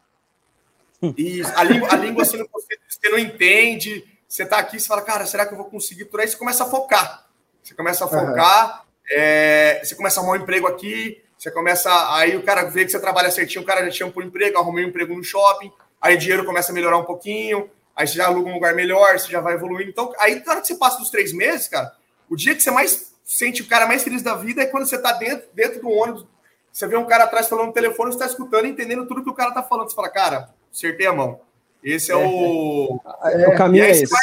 Isso, 1.17 1.51
a 1.57 1.65
língua, 1.65 1.89
a 1.93 1.97
língua 1.97 2.25
você, 2.25 2.37
não, 2.37 2.47
você 2.53 3.09
não 3.09 3.19
entende. 3.19 4.05
Você 4.29 4.47
tá 4.47 4.59
aqui, 4.59 4.79
você 4.79 4.87
fala, 4.87 5.03
cara, 5.03 5.27
será 5.27 5.47
que 5.47 5.53
eu 5.53 5.57
vou 5.57 5.67
conseguir? 5.67 6.05
Por 6.05 6.21
aí 6.21 6.29
você 6.29 6.37
começa 6.37 6.63
a 6.63 6.67
focar. 6.67 7.27
Você 7.63 7.75
começa 7.75 8.05
a 8.05 8.09
focar, 8.09 8.81
uhum. 8.81 8.87
é, 9.11 9.81
você 9.83 9.95
começa 9.95 10.19
a 10.19 10.23
arrumar 10.23 10.39
um 10.39 10.43
emprego 10.43 10.67
aqui, 10.67 11.23
você 11.37 11.51
começa. 11.51 11.91
Aí 12.15 12.37
o 12.37 12.43
cara 12.43 12.65
vê 12.65 12.85
que 12.85 12.91
você 12.91 13.01
trabalha 13.01 13.31
certinho, 13.31 13.63
o 13.63 13.67
cara 13.67 13.85
já 13.85 13.91
tinha 13.91 14.13
um 14.15 14.23
emprego, 14.23 14.59
arrumei 14.59 14.85
um 14.85 14.89
emprego 14.89 15.15
no 15.15 15.25
shopping, 15.25 15.73
aí 16.01 16.15
o 16.15 16.19
dinheiro 16.19 16.45
começa 16.45 16.73
a 16.73 16.75
melhorar 16.75 16.99
um 16.99 17.05
pouquinho, 17.05 17.71
aí 17.95 18.07
você 18.07 18.15
já 18.15 18.27
aluga 18.27 18.49
um 18.49 18.55
lugar 18.55 18.75
melhor, 18.75 19.19
você 19.19 19.31
já 19.31 19.41
vai 19.41 19.55
evoluindo. 19.55 19.91
Então, 19.91 20.13
aí 20.19 20.43
na 20.45 20.53
hora 20.53 20.61
que 20.61 20.67
você 20.67 20.75
passa 20.75 20.99
dos 20.99 21.11
três 21.11 21.33
meses, 21.33 21.69
cara, 21.69 21.93
o 22.29 22.37
dia 22.37 22.55
que 22.55 22.63
você 22.63 22.71
mais 22.71 23.13
sente 23.25 23.63
o 23.63 23.69
cara 23.69 23.87
mais 23.87 24.03
feliz 24.03 24.23
da 24.23 24.35
vida 24.35 24.63
é 24.63 24.67
quando 24.67 24.87
você 24.87 24.97
está 24.97 25.13
dentro, 25.13 25.49
dentro 25.55 25.81
do 25.81 25.89
ônibus, 25.89 26.27
você 26.73 26.87
vê 26.87 26.97
um 26.97 27.07
cara 27.07 27.25
atrás 27.25 27.49
falando 27.49 27.67
no 27.67 27.73
telefone, 27.73 28.11
você 28.11 28.17
está 28.17 28.27
escutando, 28.27 28.67
entendendo 28.67 29.07
tudo 29.07 29.23
que 29.23 29.31
o 29.31 29.35
cara 29.35 29.51
está 29.51 29.63
falando. 29.63 29.89
Você 29.89 29.97
fala, 29.97 30.09
cara, 30.09 30.51
acertei 30.73 31.07
a 31.07 31.13
mão. 31.13 31.41
Esse 31.83 32.13
é, 32.13 32.15
é 32.15 32.19
o... 32.19 33.01
É, 33.25 33.49
o 33.49 33.57
caminho 33.57 33.85
é 33.85 33.91
esse. 33.91 34.07
Você, 34.07 34.13
vai... 34.13 34.23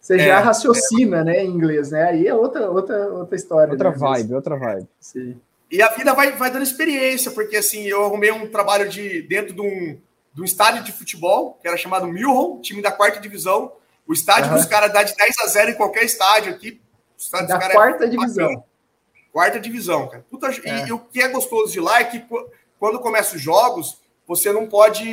você 0.00 0.18
já 0.18 0.38
é, 0.38 0.42
raciocina, 0.42 1.20
é. 1.20 1.24
né, 1.24 1.44
em 1.44 1.50
inglês, 1.50 1.90
né? 1.90 2.04
Aí 2.04 2.26
é 2.26 2.34
outra, 2.34 2.70
outra, 2.70 3.08
outra 3.08 3.36
história. 3.36 3.72
Outra 3.72 3.90
né, 3.90 3.96
vibe, 3.96 4.34
outra 4.34 4.56
vibe. 4.56 4.88
Sim. 5.00 5.40
E 5.70 5.80
a 5.80 5.88
vida 5.88 6.12
vai, 6.12 6.32
vai 6.32 6.50
dando 6.50 6.62
experiência, 6.62 7.30
porque 7.30 7.56
assim, 7.56 7.84
eu 7.84 8.04
arrumei 8.04 8.30
um 8.30 8.46
trabalho 8.46 8.88
de 8.88 9.22
dentro 9.22 9.54
de 9.54 9.60
um, 9.60 9.98
de 10.34 10.42
um 10.42 10.44
estádio 10.44 10.82
de 10.82 10.92
futebol, 10.92 11.58
que 11.60 11.66
era 11.66 11.78
chamado 11.78 12.06
Milhon, 12.06 12.60
time 12.60 12.82
da 12.82 12.92
quarta 12.92 13.18
divisão. 13.18 13.72
O 14.06 14.12
estádio 14.12 14.50
uhum. 14.50 14.56
dos 14.56 14.66
caras 14.66 14.92
dá 14.92 15.02
de 15.02 15.14
10 15.14 15.38
a 15.38 15.46
0 15.46 15.70
em 15.70 15.74
qualquer 15.74 16.04
estádio 16.04 16.52
aqui, 16.52 16.80
da 17.30 17.56
é 17.56 17.72
quarta 17.72 18.04
é 18.04 18.08
divisão. 18.08 18.64
Quarta 19.32 19.58
divisão, 19.58 20.08
cara. 20.08 20.24
Puta, 20.30 20.48
é. 20.48 20.84
E, 20.84 20.88
e, 20.88 20.92
o 20.92 20.98
que 20.98 21.22
é 21.22 21.28
gostoso 21.28 21.72
de 21.72 21.80
lá 21.80 22.00
é 22.00 22.04
que 22.04 22.22
quando 22.78 23.00
começam 23.00 23.36
os 23.36 23.40
jogos, 23.40 24.01
você 24.36 24.50
não 24.50 24.66
pode 24.66 25.04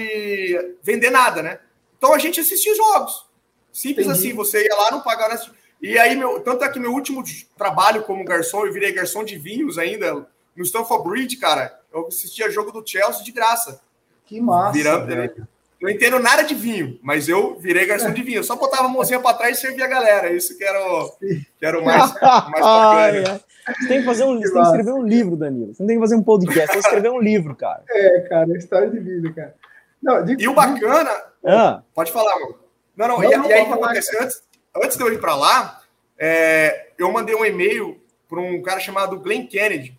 vender 0.81 1.09
nada, 1.09 1.43
né? 1.43 1.59
Então 1.97 2.13
a 2.13 2.17
gente 2.17 2.39
assistia 2.39 2.71
os 2.71 2.77
jogos. 2.77 3.25
Simples 3.71 4.07
Entendi. 4.07 4.27
assim, 4.27 4.35
você 4.35 4.65
ia 4.65 4.75
lá, 4.75 4.91
não 4.91 5.01
pagava. 5.01 5.37
E 5.81 5.97
aí, 5.97 6.15
meu, 6.15 6.39
tanto 6.39 6.63
é 6.63 6.69
que 6.69 6.79
meu 6.79 6.93
último 6.93 7.23
trabalho 7.57 8.03
como 8.03 8.23
garçom, 8.23 8.65
eu 8.65 8.73
virei 8.73 8.91
garçom 8.91 9.23
de 9.23 9.37
vinhos 9.37 9.77
ainda, 9.77 10.25
no 10.55 10.63
Stamford 10.63 11.07
Bridge, 11.07 11.37
cara, 11.37 11.79
eu 11.93 12.07
assistia 12.07 12.49
jogo 12.49 12.71
do 12.71 12.85
Chelsea 12.85 13.23
de 13.23 13.31
graça. 13.31 13.81
Que 14.25 14.39
massa. 14.39 14.71
Virando, 14.73 15.39
não 15.81 15.89
entendo 15.89 16.19
nada 16.19 16.43
de 16.43 16.53
vinho, 16.53 16.99
mas 17.01 17.29
eu 17.29 17.57
virei 17.57 17.85
garçom 17.85 18.11
de 18.11 18.21
vinho. 18.21 18.39
Eu 18.39 18.43
só 18.43 18.55
botava 18.57 18.85
a 18.85 18.89
mãozinha 18.89 19.19
para 19.19 19.37
trás 19.37 19.57
e 19.57 19.61
servia 19.61 19.85
a 19.85 19.87
galera. 19.87 20.31
Isso 20.31 20.57
que 20.57 20.63
era 20.63 20.79
o, 20.79 21.09
que 21.19 21.65
era 21.65 21.79
o 21.79 21.85
mais, 21.85 22.13
mais 22.19 22.65
bacana. 22.65 23.41
Você 23.65 23.87
tem 23.87 23.99
que 23.99 24.05
fazer 24.05 24.23
um, 24.25 24.41
você 24.41 24.51
tem 24.51 24.61
que 24.61 24.67
escrever 24.67 24.91
um 24.91 25.03
livro, 25.03 25.37
Danilo. 25.37 25.73
Você 25.73 25.81
não 25.81 25.87
tem 25.87 25.95
que 25.95 26.01
fazer 26.01 26.15
um 26.15 26.23
podcast, 26.23 26.67
você 26.67 26.73
tem 26.73 26.81
que 26.81 26.87
escrever 26.87 27.09
um 27.09 27.19
livro, 27.19 27.55
cara. 27.55 27.83
É, 27.89 28.19
cara, 28.21 28.57
história 28.57 28.89
de 28.89 28.99
vida, 28.99 29.31
cara. 29.33 29.55
Não, 30.03 30.23
de, 30.23 30.35
e 30.43 30.47
o 30.49 30.53
bacana. 30.53 31.11
Ah. 31.45 31.81
Pode 31.95 32.11
falar, 32.11 32.37
mano. 32.39 32.55
Não, 32.97 33.07
não, 33.07 33.17
não 33.17 33.23
e, 33.31 33.37
não, 33.37 33.49
e 33.49 33.53
aí 33.53 33.61
o 33.61 33.67
que 33.67 33.73
acontece? 33.73 34.17
Antes, 34.17 34.43
antes 34.75 34.97
de 34.97 35.03
eu 35.03 35.13
ir 35.13 35.21
para 35.21 35.35
lá, 35.35 35.81
é, 36.17 36.89
eu 36.97 37.09
mandei 37.11 37.35
um 37.35 37.45
e-mail 37.45 38.01
para 38.27 38.41
um 38.41 38.61
cara 38.61 38.81
chamado 38.81 39.19
Glenn 39.19 39.47
Kennedy, 39.47 39.97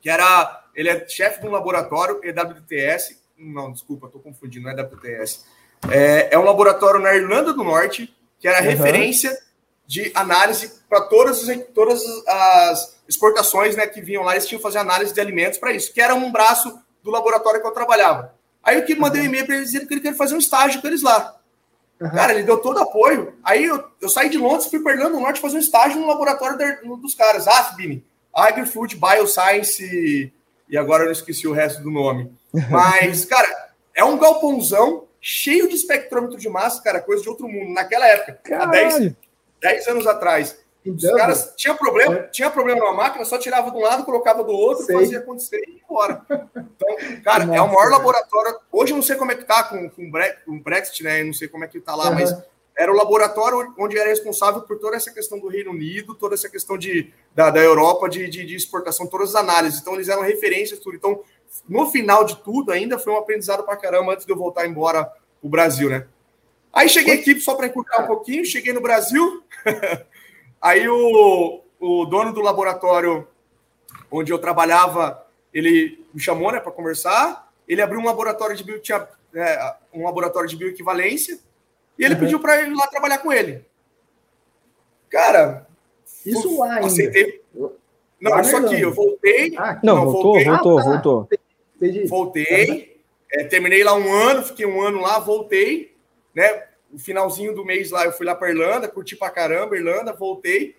que 0.00 0.08
era. 0.08 0.62
Ele 0.76 0.90
é 0.90 1.08
chefe 1.08 1.40
de 1.40 1.46
um 1.48 1.50
laboratório 1.50 2.20
EWTS 2.22 3.18
não, 3.38 3.72
desculpa, 3.72 4.06
estou 4.06 4.20
confundindo, 4.20 4.64
não 4.64 4.72
é 4.72 4.74
da 4.74 4.82
WTS. 4.82 5.44
É, 5.90 6.34
é, 6.34 6.38
um 6.38 6.44
laboratório 6.44 7.00
na 7.00 7.14
Irlanda 7.14 7.52
do 7.52 7.62
Norte, 7.62 8.14
que 8.38 8.48
era 8.48 8.60
uhum. 8.60 8.70
referência 8.70 9.36
de 9.86 10.10
análise 10.14 10.72
para 10.88 11.02
todas, 11.02 11.48
as, 11.48 11.64
todas 11.74 12.02
as 12.26 12.96
exportações 13.08 13.76
né, 13.76 13.86
que 13.86 14.00
vinham 14.00 14.22
lá, 14.22 14.32
eles 14.32 14.46
tinham 14.46 14.58
que 14.58 14.62
fazer 14.62 14.78
análise 14.78 15.12
de 15.12 15.20
alimentos 15.20 15.58
para 15.58 15.72
isso, 15.72 15.92
que 15.92 16.00
era 16.00 16.14
um 16.14 16.32
braço 16.32 16.78
do 17.02 17.10
laboratório 17.10 17.60
que 17.60 17.66
eu 17.66 17.72
trabalhava. 17.72 18.34
Aí 18.62 18.76
eu 18.76 18.84
que 18.84 18.96
mandei 18.96 19.22
um 19.22 19.26
e-mail 19.26 19.46
para 19.46 19.56
eles 19.56 19.70
dizendo 19.70 19.86
que 19.86 19.94
ele 19.94 20.00
queria 20.00 20.16
fazer 20.16 20.34
um 20.34 20.38
estágio 20.38 20.80
com 20.80 20.88
eles 20.88 21.02
lá. 21.02 21.36
Uhum. 22.00 22.10
Cara, 22.10 22.32
ele 22.32 22.42
deu 22.42 22.58
todo 22.58 22.80
apoio. 22.80 23.34
Aí 23.44 23.64
eu, 23.64 23.84
eu 24.00 24.08
saí 24.08 24.28
de 24.28 24.38
Londres, 24.38 24.66
fui 24.66 24.80
para 24.80 24.92
Irlanda 24.92 25.12
do 25.12 25.20
Norte 25.20 25.40
fazer 25.40 25.56
um 25.56 25.60
estágio 25.60 26.00
no 26.00 26.08
laboratório 26.08 26.58
dos 27.00 27.14
caras, 27.14 27.46
AFBIN, 27.46 28.02
Agri-Food 28.34 28.96
Bioscience, 28.96 30.32
e 30.68 30.76
agora 30.76 31.04
eu 31.04 31.12
esqueci 31.12 31.46
o 31.46 31.52
resto 31.52 31.82
do 31.82 31.90
nome. 31.90 32.30
Mas, 32.70 33.24
cara, 33.24 33.48
é 33.94 34.04
um 34.04 34.18
galpãozão 34.18 35.06
cheio 35.20 35.68
de 35.68 35.74
espectrômetro 35.74 36.38
de 36.38 36.48
massa, 36.48 36.82
cara, 36.82 37.00
coisa 37.00 37.22
de 37.22 37.28
outro 37.28 37.48
mundo. 37.48 37.72
Naquela 37.72 38.06
época, 38.06 38.40
Caralho. 38.44 38.68
há 38.68 38.98
10, 38.98 39.12
10 39.60 39.88
anos 39.88 40.06
atrás. 40.06 40.56
Os 40.86 41.10
caras 41.10 41.52
tinha 41.56 41.74
problema, 41.74 42.14
é. 42.14 42.22
tinha 42.28 42.48
problema 42.48 42.80
numa 42.80 42.92
máquina, 42.92 43.24
só 43.24 43.36
tirava 43.38 43.70
de 43.70 43.76
um 43.76 43.80
lado, 43.80 44.04
colocava 44.04 44.44
do 44.44 44.52
outro, 44.52 44.84
sei. 44.84 44.94
fazia 44.94 45.18
acontecer 45.18 45.60
e 45.66 45.72
ia 45.72 45.80
embora. 45.84 46.22
Então, 46.30 47.22
cara, 47.24 47.44
Nossa, 47.44 47.58
é 47.58 47.62
o 47.62 47.66
maior 47.66 47.90
laboratório. 47.90 48.60
Hoje 48.70 48.92
eu 48.92 48.96
não 48.96 49.02
sei 49.02 49.16
como 49.16 49.32
é 49.32 49.34
que 49.34 49.44
tá 49.44 49.64
com, 49.64 49.90
com, 49.90 50.10
o 50.46 50.60
Brexit, 50.60 51.02
né? 51.02 51.22
Eu 51.22 51.26
não 51.26 51.32
sei 51.32 51.48
como 51.48 51.64
é 51.64 51.68
que 51.68 51.80
tá 51.80 51.96
lá, 51.96 52.10
uhum. 52.10 52.14
mas 52.14 52.32
era 52.76 52.92
o 52.92 52.94
laboratório 52.94 53.74
onde 53.78 53.98
era 53.98 54.08
responsável 54.08 54.60
por 54.60 54.78
toda 54.78 54.96
essa 54.96 55.10
questão 55.10 55.40
do 55.40 55.48
Reino 55.48 55.70
Unido, 55.70 56.14
toda 56.14 56.34
essa 56.34 56.48
questão 56.48 56.76
de, 56.76 57.12
da, 57.34 57.50
da 57.50 57.60
Europa 57.60 58.08
de, 58.08 58.28
de, 58.28 58.44
de 58.44 58.54
exportação, 58.54 59.06
todas 59.06 59.30
as 59.30 59.42
análises. 59.42 59.80
Então, 59.80 59.94
eles 59.94 60.08
eram 60.08 60.22
referências, 60.22 60.78
tudo. 60.78 60.94
Então, 60.94 61.20
no 61.68 61.90
final 61.90 62.24
de 62.24 62.36
tudo, 62.36 62.72
ainda 62.72 62.98
foi 62.98 63.12
um 63.12 63.16
aprendizado 63.16 63.62
para 63.62 63.76
caramba 63.76 64.12
antes 64.12 64.26
de 64.26 64.32
eu 64.32 64.36
voltar 64.36 64.66
embora 64.66 65.10
o 65.42 65.48
Brasil, 65.48 65.88
né? 65.90 66.06
Aí 66.72 66.88
cheguei 66.88 67.14
aqui 67.14 67.40
só 67.40 67.54
para 67.54 67.66
encurtar 67.66 68.02
um 68.02 68.06
pouquinho, 68.06 68.44
cheguei 68.44 68.72
no 68.72 68.80
Brasil. 68.80 69.42
aí 70.60 70.86
o, 70.88 71.62
o 71.80 72.04
dono 72.04 72.32
do 72.32 72.40
laboratório 72.40 73.26
onde 74.10 74.32
eu 74.32 74.38
trabalhava, 74.38 75.26
ele 75.52 76.04
me 76.12 76.20
chamou, 76.20 76.52
né, 76.52 76.60
para 76.60 76.72
conversar. 76.72 77.50
Ele 77.66 77.82
abriu 77.82 78.00
um 78.00 78.04
laboratório 78.04 78.54
de 78.54 78.62
bio, 78.62 78.78
tinha, 78.78 79.08
é, 79.34 79.74
um 79.92 80.04
laboratório 80.04 80.48
de 80.48 80.56
bioequivalência 80.56 81.38
e 81.98 82.04
ele 82.04 82.14
uhum. 82.14 82.20
pediu 82.20 82.40
para 82.40 82.60
ir 82.60 82.74
lá 82.74 82.86
trabalhar 82.86 83.18
com 83.18 83.32
ele. 83.32 83.64
Cara, 85.08 85.66
isso 86.24 86.58
lá 86.58 86.74
ainda. 86.74 86.86
Aceitei. 86.86 87.42
Não, 88.20 88.40
isso 88.40 88.56
aqui, 88.56 88.80
eu 88.80 88.92
voltei. 88.92 89.54
Ah, 89.56 89.78
não, 89.82 89.96
não, 89.96 90.04
voltou, 90.04 90.22
voltei. 90.22 90.44
voltou, 90.44 90.78
ah, 90.78 90.82
tá. 90.82 90.90
voltou. 90.90 91.28
Entendi. 91.76 92.06
Voltei, 92.06 93.00
é, 93.30 93.44
terminei 93.44 93.84
lá 93.84 93.94
um 93.94 94.12
ano, 94.12 94.42
fiquei 94.42 94.66
um 94.66 94.80
ano 94.80 95.00
lá, 95.00 95.18
voltei, 95.18 95.94
né? 96.34 96.64
O 96.92 96.98
finalzinho 96.98 97.54
do 97.54 97.64
mês 97.64 97.90
lá, 97.90 98.04
eu 98.04 98.12
fui 98.12 98.24
lá 98.24 98.34
para 98.34 98.50
Irlanda, 98.50 98.88
curti 98.88 99.16
pra 99.16 99.30
caramba 99.30 99.76
Irlanda, 99.76 100.12
voltei. 100.12 100.76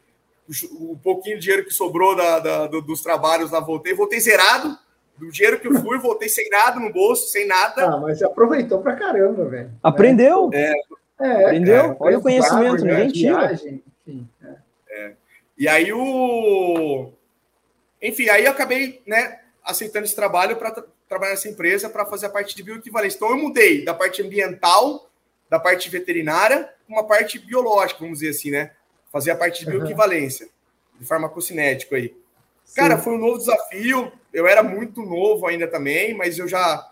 O, 0.79 0.97
pouquinho 1.03 1.35
de 1.35 1.41
dinheiro 1.41 1.65
que 1.65 1.73
sobrou 1.73 2.15
da, 2.15 2.39
da, 2.39 2.67
dos 2.67 3.01
trabalhos 3.01 3.51
lá, 3.51 3.59
voltei, 3.59 3.93
voltei 3.93 4.19
zerado. 4.19 4.77
Do 5.17 5.29
dinheiro 5.29 5.59
que 5.59 5.67
eu 5.67 5.73
fui, 5.81 5.97
voltei 5.97 6.29
sem 6.29 6.47
nada 6.49 6.79
no 6.79 6.93
bolso, 6.93 7.27
sem 7.29 7.45
nada. 7.45 7.85
Ah, 7.85 7.97
mas 7.97 8.19
você 8.19 8.25
aproveitou 8.25 8.81
pra 8.81 8.95
caramba, 8.95 9.45
velho. 9.45 9.71
Aprendeu? 9.83 10.49
É, 10.53 10.73
é, 11.19 11.45
Aprendeu? 11.45 11.75
É, 11.75 11.97
Olha 11.99 12.19
o 12.19 12.21
conhecimento, 12.21 12.85
ninguém 12.85 13.09
tira. 13.09 13.53
Enfim, 13.53 14.29
é. 14.41 14.55
é. 14.89 15.13
E 15.57 15.67
aí 15.67 15.91
o. 15.91 17.11
Enfim, 18.01 18.29
aí 18.29 18.45
eu 18.45 18.51
acabei, 18.51 19.01
né? 19.07 19.39
Aceitando 19.67 20.05
esse 20.05 20.15
trabalho 20.15 20.55
para 20.55 20.71
tra 20.71 20.83
trabalhar 21.07 21.31
nessa 21.31 21.47
empresa 21.47 21.89
para 21.89 22.05
fazer 22.05 22.25
a 22.25 22.29
parte 22.29 22.55
de 22.55 22.63
bioequivalência. 22.63 23.17
Então, 23.17 23.29
eu 23.29 23.37
mudei 23.37 23.85
da 23.85 23.93
parte 23.93 24.21
ambiental, 24.21 25.09
da 25.49 25.59
parte 25.59 25.89
veterinária, 25.89 26.69
uma 26.87 27.05
parte 27.05 27.39
biológica, 27.39 27.99
vamos 27.99 28.19
dizer 28.19 28.31
assim, 28.31 28.51
né? 28.51 28.71
Fazer 29.11 29.31
a 29.31 29.35
parte 29.35 29.63
de 29.63 29.71
bioequivalência, 29.71 30.45
uhum. 30.45 30.99
de 30.99 31.05
farmacocinético 31.05 31.95
aí. 31.95 32.15
Sim. 32.65 32.75
Cara, 32.75 32.97
foi 32.97 33.13
um 33.13 33.17
novo 33.17 33.37
desafio. 33.37 34.11
Eu 34.33 34.47
era 34.47 34.61
muito 34.61 35.01
novo 35.01 35.47
ainda 35.47 35.67
também, 35.67 36.13
mas 36.13 36.37
eu 36.37 36.47
já 36.47 36.91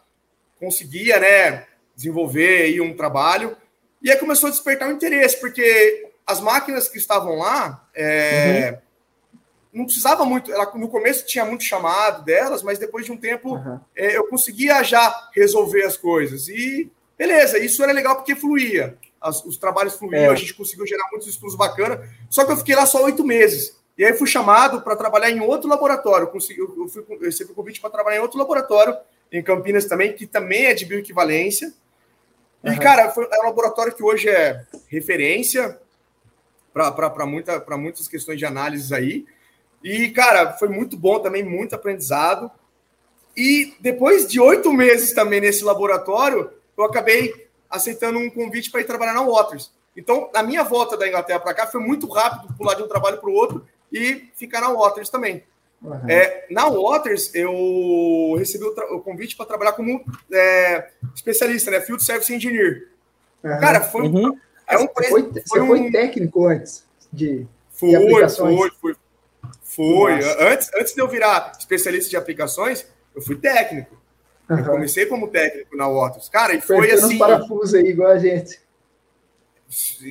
conseguia, 0.57 1.19
né, 1.19 1.65
desenvolver 1.95 2.63
aí 2.63 2.79
um 2.79 2.95
trabalho. 2.95 3.57
E 4.01 4.09
aí 4.09 4.17
começou 4.17 4.47
a 4.47 4.51
despertar 4.51 4.87
o 4.87 4.91
um 4.91 4.95
interesse, 4.95 5.39
porque 5.39 6.09
as 6.25 6.39
máquinas 6.39 6.87
que 6.87 6.97
estavam 6.97 7.35
lá, 7.37 7.85
é, 7.93 8.71
uhum 8.71 8.84
não 9.75 9.85
precisava 9.85 10.25
muito. 10.25 10.51
Ela 10.51 10.71
no 10.75 10.87
começo 10.87 11.25
tinha 11.25 11.43
muito 11.43 11.65
chamado 11.65 12.23
delas, 12.23 12.63
mas 12.63 12.79
depois 12.79 13.05
de 13.05 13.11
um 13.11 13.17
tempo 13.17 13.55
uhum. 13.55 13.79
é, 13.95 14.15
eu 14.15 14.25
conseguia 14.27 14.81
já 14.81 15.29
resolver 15.35 15.83
as 15.83 15.97
coisas. 15.97 16.47
E 16.47 16.89
beleza, 17.17 17.59
isso 17.59 17.83
era 17.83 17.91
legal 17.91 18.15
porque 18.15 18.35
fluía. 18.35 18.97
As, 19.19 19.43
os 19.43 19.57
trabalhos 19.57 19.95
fluíam, 19.95 20.23
é. 20.23 20.27
a 20.29 20.35
gente 20.35 20.53
conseguiu 20.53 20.87
gerar 20.87 21.09
muitos 21.11 21.27
estudos 21.27 21.55
bacanas. 21.55 22.09
Só 22.29 22.45
que 22.45 22.53
eu 22.53 22.57
fiquei 22.57 22.73
lá 22.73 22.85
só 22.85 23.03
oito 23.03 23.23
meses. 23.25 23.75
E 23.97 24.05
aí 24.05 24.13
fui 24.13 24.27
chamado 24.27 24.81
para 24.81 24.95
trabalhar 24.95 25.29
em 25.29 25.41
outro 25.41 25.69
laboratório. 25.69 26.27
Consegui, 26.27 26.59
eu, 26.59 26.87
fui, 26.87 27.03
eu 27.09 27.19
recebi 27.19 27.51
o 27.51 27.55
convite 27.55 27.81
para 27.81 27.89
trabalhar 27.89 28.17
em 28.17 28.21
outro 28.21 28.39
laboratório, 28.39 28.95
em 29.31 29.43
Campinas 29.43 29.85
também, 29.85 30.13
que 30.13 30.25
também 30.25 30.65
é 30.65 30.73
de 30.73 30.85
bioequivalência. 30.85 31.73
E, 32.63 32.69
uhum. 32.69 32.77
cara, 32.77 33.09
foi, 33.11 33.27
é 33.31 33.41
um 33.41 33.45
laboratório 33.45 33.93
que 33.93 34.03
hoje 34.03 34.29
é 34.29 34.65
referência 34.87 35.79
para 36.73 37.25
muita, 37.25 37.63
muitas 37.77 38.07
questões 38.07 38.37
de 38.37 38.45
análises 38.45 38.91
aí. 38.91 39.25
E, 39.85 40.09
cara, 40.09 40.53
foi 40.53 40.67
muito 40.67 40.97
bom 40.97 41.19
também, 41.19 41.43
muito 41.43 41.75
aprendizado. 41.75 42.49
E 43.37 43.75
depois 43.79 44.27
de 44.27 44.39
oito 44.39 44.73
meses 44.73 45.13
também 45.13 45.39
nesse 45.39 45.63
laboratório, 45.63 46.49
eu 46.75 46.83
acabei 46.83 47.47
aceitando 47.69 48.17
um 48.17 48.27
convite 48.27 48.71
para 48.71 48.81
ir 48.81 48.85
trabalhar 48.85 49.13
na 49.13 49.21
Waters. 49.21 49.71
Então, 49.95 50.31
a 50.33 50.41
minha 50.41 50.63
volta 50.63 50.97
da 50.97 51.07
Inglaterra 51.07 51.39
para 51.39 51.53
cá 51.53 51.67
foi 51.67 51.79
muito 51.81 52.07
rápido, 52.07 52.51
pular 52.57 52.73
de 52.73 52.81
um 52.81 52.87
trabalho 52.87 53.19
para 53.19 53.29
o 53.29 53.33
outro 53.33 53.63
e 53.93 54.27
ficar 54.35 54.59
na 54.59 54.73
Waters 54.73 55.09
também. 55.09 55.43
Uhum. 55.83 56.09
É, 56.09 56.47
na 56.49 56.67
Waters, 56.67 57.29
eu 57.35 58.33
recebi 58.39 58.63
o, 58.63 58.95
o 58.95 59.01
convite 59.01 59.35
para 59.35 59.45
trabalhar 59.45 59.73
como 59.73 60.03
é, 60.33 60.89
especialista, 61.13 61.69
né? 61.69 61.79
Field 61.79 62.03
Service 62.03 62.33
Engineer. 62.33 62.87
Uhum. 63.43 63.59
Cara, 63.59 63.81
foi, 63.81 64.07
uhum. 64.07 64.35
é 64.67 64.79
um, 64.79 64.87
foi, 64.87 65.03
foi, 65.03 65.43
foi, 65.47 65.61
um... 65.61 65.67
foi 65.67 65.91
técnico 65.91 66.47
antes 66.47 66.83
de, 67.13 67.45
foi, 67.69 67.89
de 67.89 67.95
aplicações? 67.97 68.57
Foi, 68.57 68.71
foi. 68.81 68.95
Foi. 69.75 70.13
Antes, 70.39 70.71
antes 70.73 70.93
de 70.93 71.01
eu 71.01 71.07
virar 71.07 71.51
especialista 71.59 72.09
de 72.09 72.15
aplicações, 72.15 72.85
eu 73.13 73.21
fui 73.21 73.35
técnico. 73.35 73.95
Uhum. 74.49 74.59
Eu 74.59 74.65
comecei 74.65 75.05
como 75.05 75.27
técnico 75.27 75.75
na 75.75 75.87
Waters. 75.87 76.29
Cara, 76.29 76.53
e 76.53 76.61
foi 76.61 76.77
Apertando 76.77 77.05
assim. 77.05 77.17
parafusos 77.17 77.73
aí, 77.73 77.87
igual 77.87 78.11
a 78.11 78.19
gente. 78.19 78.59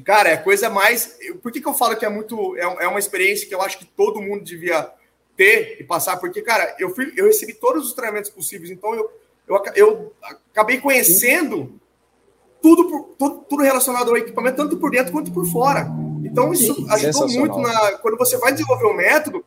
Cara, 0.05 0.31
é 0.31 0.37
coisa 0.37 0.69
mais. 0.69 1.17
Por 1.43 1.51
que, 1.51 1.61
que 1.61 1.69
eu 1.69 1.75
falo 1.75 1.97
que 1.97 2.05
é 2.05 2.09
muito. 2.09 2.57
É, 2.57 2.85
é 2.85 2.89
uma 2.89 2.99
experiência 2.99 3.49
que 3.49 3.55
eu 3.55 3.63
acho 3.63 3.79
que 3.79 3.87
todo 3.87 4.21
mundo 4.21 4.45
devia 4.45 4.91
ter 5.37 5.81
e 5.81 5.85
passar? 5.85 6.19
Porque, 6.19 6.43
cara, 6.43 6.77
eu, 6.79 6.91
fui, 6.91 7.13
eu 7.17 7.27
recebi 7.27 7.55
todos 7.55 7.87
os 7.87 7.95
treinamentos 7.95 8.31
possíveis, 8.31 8.71
então 8.71 8.95
eu, 8.95 9.11
eu, 9.49 9.63
eu 9.77 10.13
acabei 10.51 10.79
conhecendo 10.79 11.81
tudo, 12.61 12.89
por, 12.89 13.15
tudo, 13.17 13.45
tudo 13.49 13.63
relacionado 13.63 14.11
ao 14.11 14.17
equipamento, 14.17 14.57
tanto 14.57 14.77
por 14.77 14.91
dentro 14.91 15.13
quanto 15.13 15.33
por 15.33 15.47
fora. 15.47 15.87
Então, 16.25 16.53
isso 16.53 16.85
ajudou 16.91 17.29
muito 17.29 17.59
na. 17.59 17.93
Quando 17.99 18.19
você 18.19 18.37
vai 18.37 18.53
desenvolver 18.53 18.87
um 18.87 18.95
método, 18.95 19.45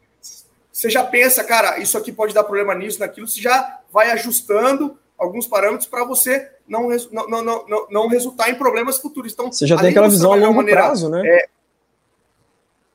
você 0.77 0.91
já 0.91 1.03
pensa, 1.03 1.43
cara, 1.43 1.79
isso 1.79 1.97
aqui 1.97 2.11
pode 2.11 2.35
dar 2.35 2.43
problema 2.43 2.75
nisso, 2.75 2.99
naquilo, 2.99 3.27
você 3.27 3.41
já 3.41 3.81
vai 3.91 4.11
ajustando 4.11 4.95
alguns 5.17 5.47
parâmetros 5.47 5.89
para 5.89 6.05
você 6.05 6.51
não, 6.67 6.89
não, 7.11 7.27
não, 7.27 7.67
não, 7.67 7.87
não 7.89 8.07
resultar 8.07 8.51
em 8.51 8.55
problemas 8.59 8.99
futuros. 8.99 9.33
Então, 9.33 9.51
você 9.51 9.65
já 9.65 9.75
tem 9.75 9.89
aquela 9.89 10.07
visão 10.07 10.33
a 10.33 10.35
longo 10.35 10.53
maneira, 10.53 10.81
prazo, 10.83 11.09
né? 11.09 11.27
É, 11.27 11.49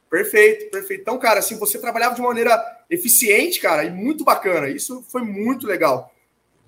perfeito, 0.08 0.70
perfeito. 0.70 1.00
Então, 1.00 1.18
cara, 1.18 1.40
assim, 1.40 1.58
você 1.58 1.76
trabalhava 1.76 2.14
de 2.14 2.22
maneira 2.22 2.56
eficiente, 2.88 3.58
cara, 3.58 3.82
e 3.82 3.90
muito 3.90 4.22
bacana. 4.22 4.68
Isso 4.68 5.04
foi 5.08 5.22
muito 5.22 5.66
legal. 5.66 6.14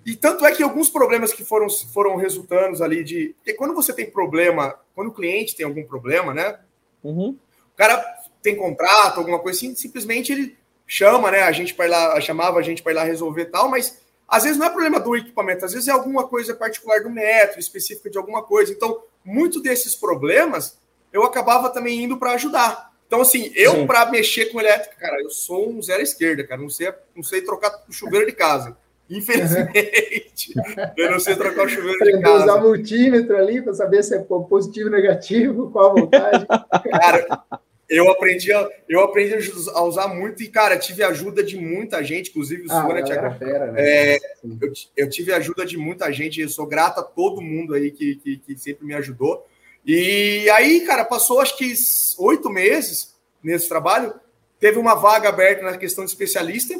E 0.04 0.16
tanto 0.16 0.44
é 0.44 0.50
que 0.50 0.64
alguns 0.64 0.90
problemas 0.90 1.32
que 1.32 1.44
foram, 1.44 1.68
foram 1.70 2.16
resultando 2.16 2.82
ali 2.82 3.04
de. 3.04 3.36
Porque 3.36 3.54
quando 3.54 3.72
você 3.72 3.92
tem 3.92 4.10
problema, 4.10 4.74
quando 4.96 5.10
o 5.10 5.14
cliente 5.14 5.54
tem 5.54 5.64
algum 5.64 5.84
problema, 5.84 6.34
né? 6.34 6.58
Uhum. 7.04 7.38
O 7.72 7.76
cara 7.76 8.04
tem 8.42 8.56
contrato, 8.56 9.18
alguma 9.18 9.38
coisa 9.38 9.60
assim, 9.60 9.76
simplesmente 9.76 10.32
ele 10.32 10.63
chama, 10.86 11.30
né? 11.30 11.42
A 11.42 11.52
gente 11.52 11.74
para 11.74 11.86
lá, 11.86 12.20
chamava 12.20 12.58
a 12.58 12.62
gente 12.62 12.82
para 12.82 12.92
ir 12.92 12.96
lá 12.96 13.04
resolver 13.04 13.46
tal, 13.46 13.68
mas 13.68 13.98
às 14.26 14.44
vezes 14.44 14.58
não 14.58 14.66
é 14.66 14.70
problema 14.70 14.98
do 14.98 15.16
equipamento, 15.16 15.64
às 15.64 15.72
vezes 15.72 15.88
é 15.88 15.92
alguma 15.92 16.26
coisa 16.26 16.54
particular 16.54 17.02
do 17.02 17.10
método, 17.10 17.60
específica 17.60 18.10
de 18.10 18.18
alguma 18.18 18.42
coisa. 18.42 18.72
Então, 18.72 19.02
muito 19.24 19.60
desses 19.60 19.94
problemas 19.94 20.78
eu 21.12 21.22
acabava 21.22 21.70
também 21.70 22.02
indo 22.02 22.16
para 22.16 22.32
ajudar. 22.32 22.92
Então, 23.06 23.20
assim, 23.20 23.52
eu 23.54 23.86
para 23.86 24.06
mexer 24.06 24.46
com 24.46 24.60
elétrica, 24.60 24.96
cara, 24.98 25.22
eu 25.22 25.30
sou 25.30 25.70
um 25.70 25.80
zero 25.80 26.02
esquerda, 26.02 26.42
cara, 26.44 26.60
não 26.60 26.68
sei, 26.68 26.92
não 27.14 27.22
sei 27.22 27.42
trocar 27.42 27.84
o 27.88 27.92
chuveiro 27.92 28.26
de 28.26 28.32
casa. 28.32 28.76
Infelizmente, 29.08 30.54
eu 30.96 31.10
não 31.10 31.20
sei 31.20 31.36
trocar 31.36 31.66
o 31.66 31.68
chuveiro 31.68 32.04
de 32.04 32.20
casa. 32.20 32.44
usar 32.44 32.60
multímetro 32.60 33.36
ali 33.36 33.62
para 33.62 33.74
saber 33.74 34.02
se 34.02 34.16
é 34.16 34.18
positivo 34.18 34.86
ou 34.86 34.94
negativo, 34.96 35.70
qual 35.70 35.90
a 35.90 36.00
voltagem. 36.00 36.46
Cara, 36.90 37.44
eu 37.88 38.10
aprendi, 38.10 38.52
a, 38.52 38.68
eu 38.88 39.00
aprendi 39.00 39.34
a 39.74 39.82
usar 39.82 40.08
muito 40.08 40.42
e, 40.42 40.48
cara, 40.48 40.78
tive 40.78 41.02
ajuda 41.02 41.42
de 41.42 41.56
muita 41.56 42.02
gente, 42.02 42.30
inclusive 42.30 42.66
o 42.66 42.72
ah, 42.72 43.02
Thiago, 43.02 43.38
fera, 43.38 43.72
né? 43.72 43.82
é, 43.82 44.18
eu, 44.42 44.72
eu, 44.96 45.10
tive 45.10 45.32
ajuda 45.32 45.66
de 45.66 45.76
muita 45.76 46.10
gente, 46.10 46.40
eu 46.40 46.48
sou 46.48 46.66
grato 46.66 47.00
a 47.00 47.02
todo 47.02 47.42
mundo 47.42 47.74
aí 47.74 47.90
que, 47.90 48.16
que, 48.16 48.38
que 48.38 48.56
sempre 48.56 48.86
me 48.86 48.94
ajudou. 48.94 49.46
E 49.84 50.48
aí, 50.50 50.80
cara, 50.86 51.04
passou 51.04 51.40
acho 51.40 51.56
que 51.58 51.74
oito 52.18 52.48
meses 52.48 53.14
nesse 53.42 53.68
trabalho, 53.68 54.14
teve 54.58 54.78
uma 54.78 54.94
vaga 54.94 55.28
aberta 55.28 55.62
na 55.62 55.76
questão 55.76 56.04
de 56.04 56.10
especialista, 56.10 56.74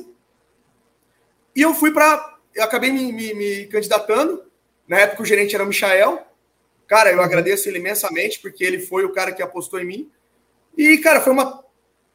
e 1.54 1.62
eu 1.62 1.72
fui 1.72 1.92
para. 1.92 2.34
Eu 2.54 2.64
acabei 2.64 2.90
me, 2.90 3.12
me, 3.12 3.34
me, 3.34 3.66
candidatando. 3.66 4.42
Na 4.88 4.98
época 4.98 5.22
o 5.22 5.26
gerente 5.26 5.54
era 5.54 5.64
o 5.64 5.68
Michael. 5.68 6.22
Cara, 6.86 7.10
eu 7.10 7.22
agradeço 7.22 7.68
ele 7.68 7.78
imensamente, 7.78 8.40
porque 8.40 8.64
ele 8.64 8.78
foi 8.80 9.04
o 9.04 9.12
cara 9.12 9.32
que 9.32 9.42
apostou 9.42 9.80
em 9.80 9.84
mim. 9.84 10.10
E, 10.76 10.98
cara, 10.98 11.20
foi 11.20 11.32
uma 11.32 11.62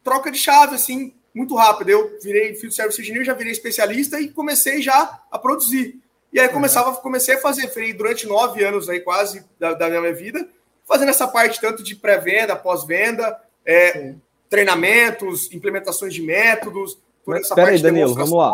troca 0.03 0.31
de 0.31 0.37
chave, 0.37 0.75
assim, 0.75 1.13
muito 1.33 1.55
rápida. 1.55 1.91
Eu 1.91 2.17
virei 2.21 2.55
Field 2.55 2.75
Service 2.75 3.01
Engineer, 3.01 3.23
já 3.23 3.33
virei 3.33 3.51
especialista 3.51 4.19
e 4.19 4.29
comecei 4.29 4.81
já 4.81 5.21
a 5.31 5.39
produzir. 5.39 5.99
E 6.31 6.39
aí 6.39 6.49
começava, 6.49 6.95
comecei 6.97 7.35
a 7.35 7.41
fazer, 7.41 7.67
fui 7.69 7.93
durante 7.93 8.27
nove 8.27 8.63
anos 8.63 8.87
aí 8.87 8.99
quase 8.99 9.43
da, 9.59 9.73
da 9.73 9.89
minha 9.89 10.13
vida, 10.13 10.47
fazendo 10.87 11.09
essa 11.09 11.27
parte 11.27 11.59
tanto 11.59 11.81
de 11.81 11.95
pré-venda, 11.95 12.55
pós-venda, 12.55 13.39
é, 13.65 14.13
treinamentos, 14.47 15.51
implementações 15.51 16.13
de 16.13 16.21
métodos, 16.21 16.99
toda 17.25 17.39
essa 17.39 17.55
parte 17.55 17.75
aí, 17.75 17.81
Danilo, 17.81 18.13
vamos 18.13 18.33
lá. 18.33 18.53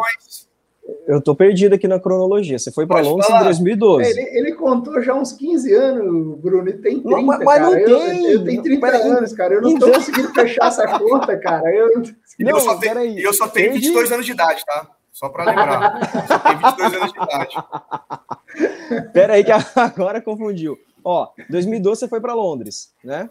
Eu 1.07 1.19
tô 1.19 1.35
perdido 1.35 1.73
aqui 1.73 1.87
na 1.87 1.99
cronologia. 1.99 2.59
Você 2.59 2.71
foi 2.71 2.85
para 2.85 3.01
Londres 3.01 3.29
em 3.29 3.43
2012. 3.43 4.09
Ele, 4.09 4.21
ele, 4.37 4.53
contou 4.53 5.01
já 5.01 5.15
uns 5.15 5.31
15 5.31 5.73
anos, 5.73 6.37
Bruno, 6.39 6.69
e 6.69 6.73
tem 6.73 6.99
30, 6.99 7.09
não, 7.09 7.21
mas, 7.23 7.39
mas 7.43 7.61
não 7.61 7.71
cara. 7.71 7.85
tem. 7.85 8.25
Eu, 8.25 8.31
eu 8.31 8.43
tenho 8.43 8.63
30 8.63 8.87
anos, 8.87 9.33
cara. 9.33 9.53
Eu 9.55 9.61
não 9.61 9.79
tô 9.79 9.87
então- 9.87 9.99
conseguindo 9.99 10.33
fechar 10.33 10.67
essa 10.67 10.99
conta, 10.99 11.37
cara. 11.37 11.67
Eu, 11.73 12.03
não, 12.39 12.49
eu, 12.49 12.59
só, 12.59 12.77
tenho, 12.77 13.19
eu 13.19 13.33
só 13.33 13.47
tenho 13.47 13.73
22 13.73 14.11
anos 14.11 14.25
de 14.25 14.31
idade, 14.31 14.63
tá? 14.65 14.87
Só 15.11 15.29
para 15.29 15.45
lembrar. 15.45 15.99
eu 16.13 16.27
só 16.27 16.39
tenho 16.39 16.59
22 16.59 16.93
anos 16.93 17.13
de 17.13 17.19
idade. 17.23 19.11
Pera 19.11 19.33
aí 19.33 19.43
que 19.43 19.51
agora 19.75 20.21
confundiu. 20.21 20.77
Ó, 21.03 21.29
2012 21.49 21.99
você 21.99 22.07
foi 22.07 22.19
para 22.19 22.33
Londres, 22.33 22.91
né? 23.03 23.29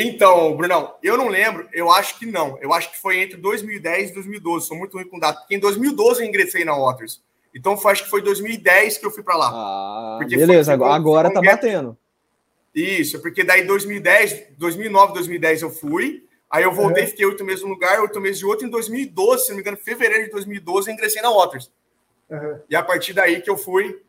Então, 0.00 0.56
Brunão, 0.56 0.94
eu 1.02 1.16
não 1.16 1.26
lembro, 1.26 1.68
eu 1.72 1.90
acho 1.90 2.20
que 2.20 2.24
não. 2.24 2.56
Eu 2.62 2.72
acho 2.72 2.92
que 2.92 2.98
foi 2.98 3.18
entre 3.18 3.36
2010 3.36 4.10
e 4.10 4.14
2012. 4.14 4.68
Sou 4.68 4.76
muito 4.76 4.96
ruim 4.96 5.08
com 5.08 5.18
data, 5.18 5.40
porque 5.40 5.56
em 5.56 5.58
2012 5.58 6.22
eu 6.22 6.28
ingressei 6.28 6.64
na 6.64 6.72
Waters. 6.72 7.20
Então, 7.52 7.76
foi, 7.76 7.90
acho 7.90 8.04
que 8.04 8.10
foi 8.10 8.22
2010 8.22 8.98
que 8.98 9.04
eu 9.04 9.10
fui 9.10 9.24
para 9.24 9.36
lá. 9.36 9.50
Ah, 9.52 10.18
beleza, 10.24 10.78
foi, 10.78 10.88
agora 10.88 11.32
tá 11.32 11.42
batendo. 11.42 11.98
Isso, 12.72 13.20
porque 13.20 13.42
daí 13.42 13.66
2010, 13.66 14.50
2009, 14.56 15.14
2010 15.14 15.62
eu 15.62 15.70
fui. 15.70 16.24
Aí 16.48 16.62
eu 16.62 16.72
voltei, 16.72 17.02
uhum. 17.02 17.10
fiquei 17.10 17.26
oito 17.26 17.44
meses 17.44 17.64
num 17.64 17.70
lugar, 17.70 18.00
oito 18.00 18.20
meses 18.20 18.38
de 18.38 18.46
outro. 18.46 18.64
Em 18.64 18.70
2012, 18.70 19.42
se 19.42 19.48
não 19.48 19.56
me 19.56 19.62
engano, 19.62 19.76
fevereiro 19.78 20.26
de 20.26 20.30
2012, 20.30 20.90
eu 20.90 20.94
ingressei 20.94 21.20
na 21.20 21.30
Waters. 21.32 21.72
Uhum. 22.30 22.60
E 22.70 22.76
a 22.76 22.84
partir 22.84 23.14
daí 23.14 23.42
que 23.42 23.50
eu 23.50 23.56
fui. 23.56 24.00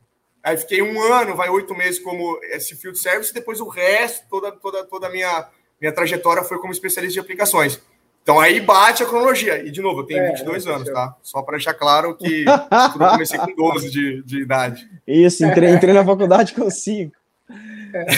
Aí 0.44 0.56
fiquei 0.56 0.84
um 0.84 1.02
ano, 1.02 1.36
vai 1.36 1.50
oito 1.50 1.74
meses 1.74 2.00
como 2.00 2.40
esse 2.44 2.76
field 2.76 2.98
service, 2.98 3.32
e 3.32 3.34
depois 3.34 3.60
o 3.60 3.68
resto, 3.68 4.26
toda, 4.30 4.52
toda, 4.52 4.86
toda 4.86 5.08
a 5.08 5.10
minha 5.10 5.50
minha 5.80 5.94
trajetória 5.94 6.44
foi 6.44 6.60
como 6.60 6.74
especialista 6.74 7.14
de 7.14 7.20
aplicações. 7.20 7.82
Então 8.22 8.40
aí 8.40 8.60
bate 8.60 9.02
a 9.02 9.06
cronologia. 9.06 9.66
E, 9.66 9.72
de 9.72 9.82
novo, 9.82 10.02
eu 10.02 10.06
tenho 10.06 10.20
é, 10.20 10.32
22 10.32 10.66
é, 10.66 10.72
anos, 10.72 10.90
tá? 10.90 11.16
Só 11.24 11.42
para 11.42 11.58
deixar 11.58 11.74
claro 11.74 12.16
que 12.16 12.46
eu 12.46 13.10
comecei 13.12 13.40
com 13.40 13.56
12 13.56 13.90
de, 13.90 14.24
de 14.24 14.42
idade. 14.42 14.88
Isso, 15.08 15.44
entrei, 15.46 15.72
entrei 15.72 15.94
na 15.94 16.06
faculdade 16.06 16.54
com 16.54 16.70
5. 16.70 17.12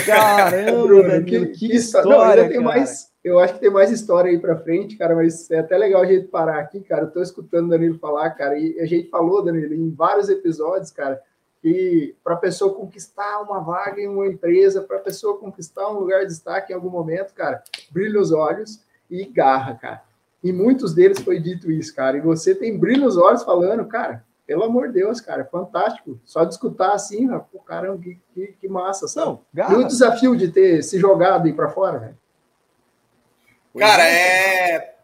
Caramba, 0.06 0.84
Bruno, 0.84 1.24
que, 1.24 1.45
que, 1.47 1.69
que 1.69 1.76
história, 1.76 2.50
Não, 2.50 2.63
mais, 2.63 3.10
eu 3.24 3.39
acho 3.39 3.54
que 3.54 3.62
tem 3.62 3.69
mais 3.69 3.89
história 3.89 4.30
aí 4.30 4.38
para 4.38 4.58
frente, 4.58 4.97
cara, 4.97 5.15
mas 5.15 5.50
é 5.50 5.60
até 5.60 5.78
legal 5.78 6.02
a 6.02 6.06
gente 6.06 6.28
parar 6.28 6.60
aqui, 6.60 6.82
cara. 6.82 7.04
Eu 7.04 7.12
tô 7.12 7.21
escutando 7.21 7.67
o 7.67 7.69
Danilo 7.69 7.97
falar, 7.97 8.32
cara, 8.32 8.58
e 8.58 8.80
a 8.80 8.86
gente 8.86 9.10
falou, 9.10 9.43
Danilo, 9.43 9.74
em 9.74 9.91
vários 9.91 10.28
episódios, 10.28 10.91
cara, 10.91 11.21
que 11.62 12.15
para 12.24 12.34
a 12.34 12.38
pessoa 12.38 12.74
conquistar 12.74 13.39
uma 13.41 13.60
vaga 13.60 14.02
em 14.02 14.08
uma 14.08 14.26
empresa, 14.26 14.82
para 14.82 14.97
a 14.97 15.02
pessoa 15.02 15.38
conquistar 15.38 15.89
um 15.89 16.00
lugar 16.00 16.21
de 16.21 16.28
destaque 16.28 16.71
em 16.71 16.76
algum 16.76 16.89
momento, 16.89 17.34
cara, 17.34 17.63
brilha 17.91 18.19
os 18.19 18.32
olhos 18.32 18.82
e 19.10 19.26
garra, 19.26 19.76
cara. 19.76 20.04
E 20.43 20.52
muitos 20.52 20.93
deles 20.93 21.19
foi 21.19 21.39
dito 21.39 21.71
isso, 21.71 21.95
cara. 21.95 22.17
E 22.17 22.21
você 22.21 22.56
tem 22.56 22.78
brilho 22.78 23.04
nos 23.04 23.15
olhos 23.15 23.43
falando, 23.43 23.86
cara, 23.86 24.26
pelo 24.47 24.63
amor 24.63 24.88
de 24.88 24.95
Deus, 24.95 25.21
cara, 25.21 25.45
fantástico. 25.45 26.19
Só 26.26 26.43
de 26.43 26.54
escutar 26.54 26.93
assim, 26.93 27.28
pô, 27.52 27.60
caramba, 27.60 28.02
que, 28.02 28.19
que, 28.34 28.47
que 28.60 28.67
massa, 28.67 29.08
sabe? 29.08 29.28
Não, 29.28 29.41
garra. 29.54 29.74
E 29.76 29.78
o 29.78 29.88
desafio 29.88 30.36
de 30.36 30.47
ter 30.47 30.82
se 30.84 31.00
jogado 31.00 31.45
aí 31.45 31.54
para 31.54 31.69
fora, 31.69 32.00
velho. 32.00 32.17
Cara, 33.78 34.04
é, 34.04 34.95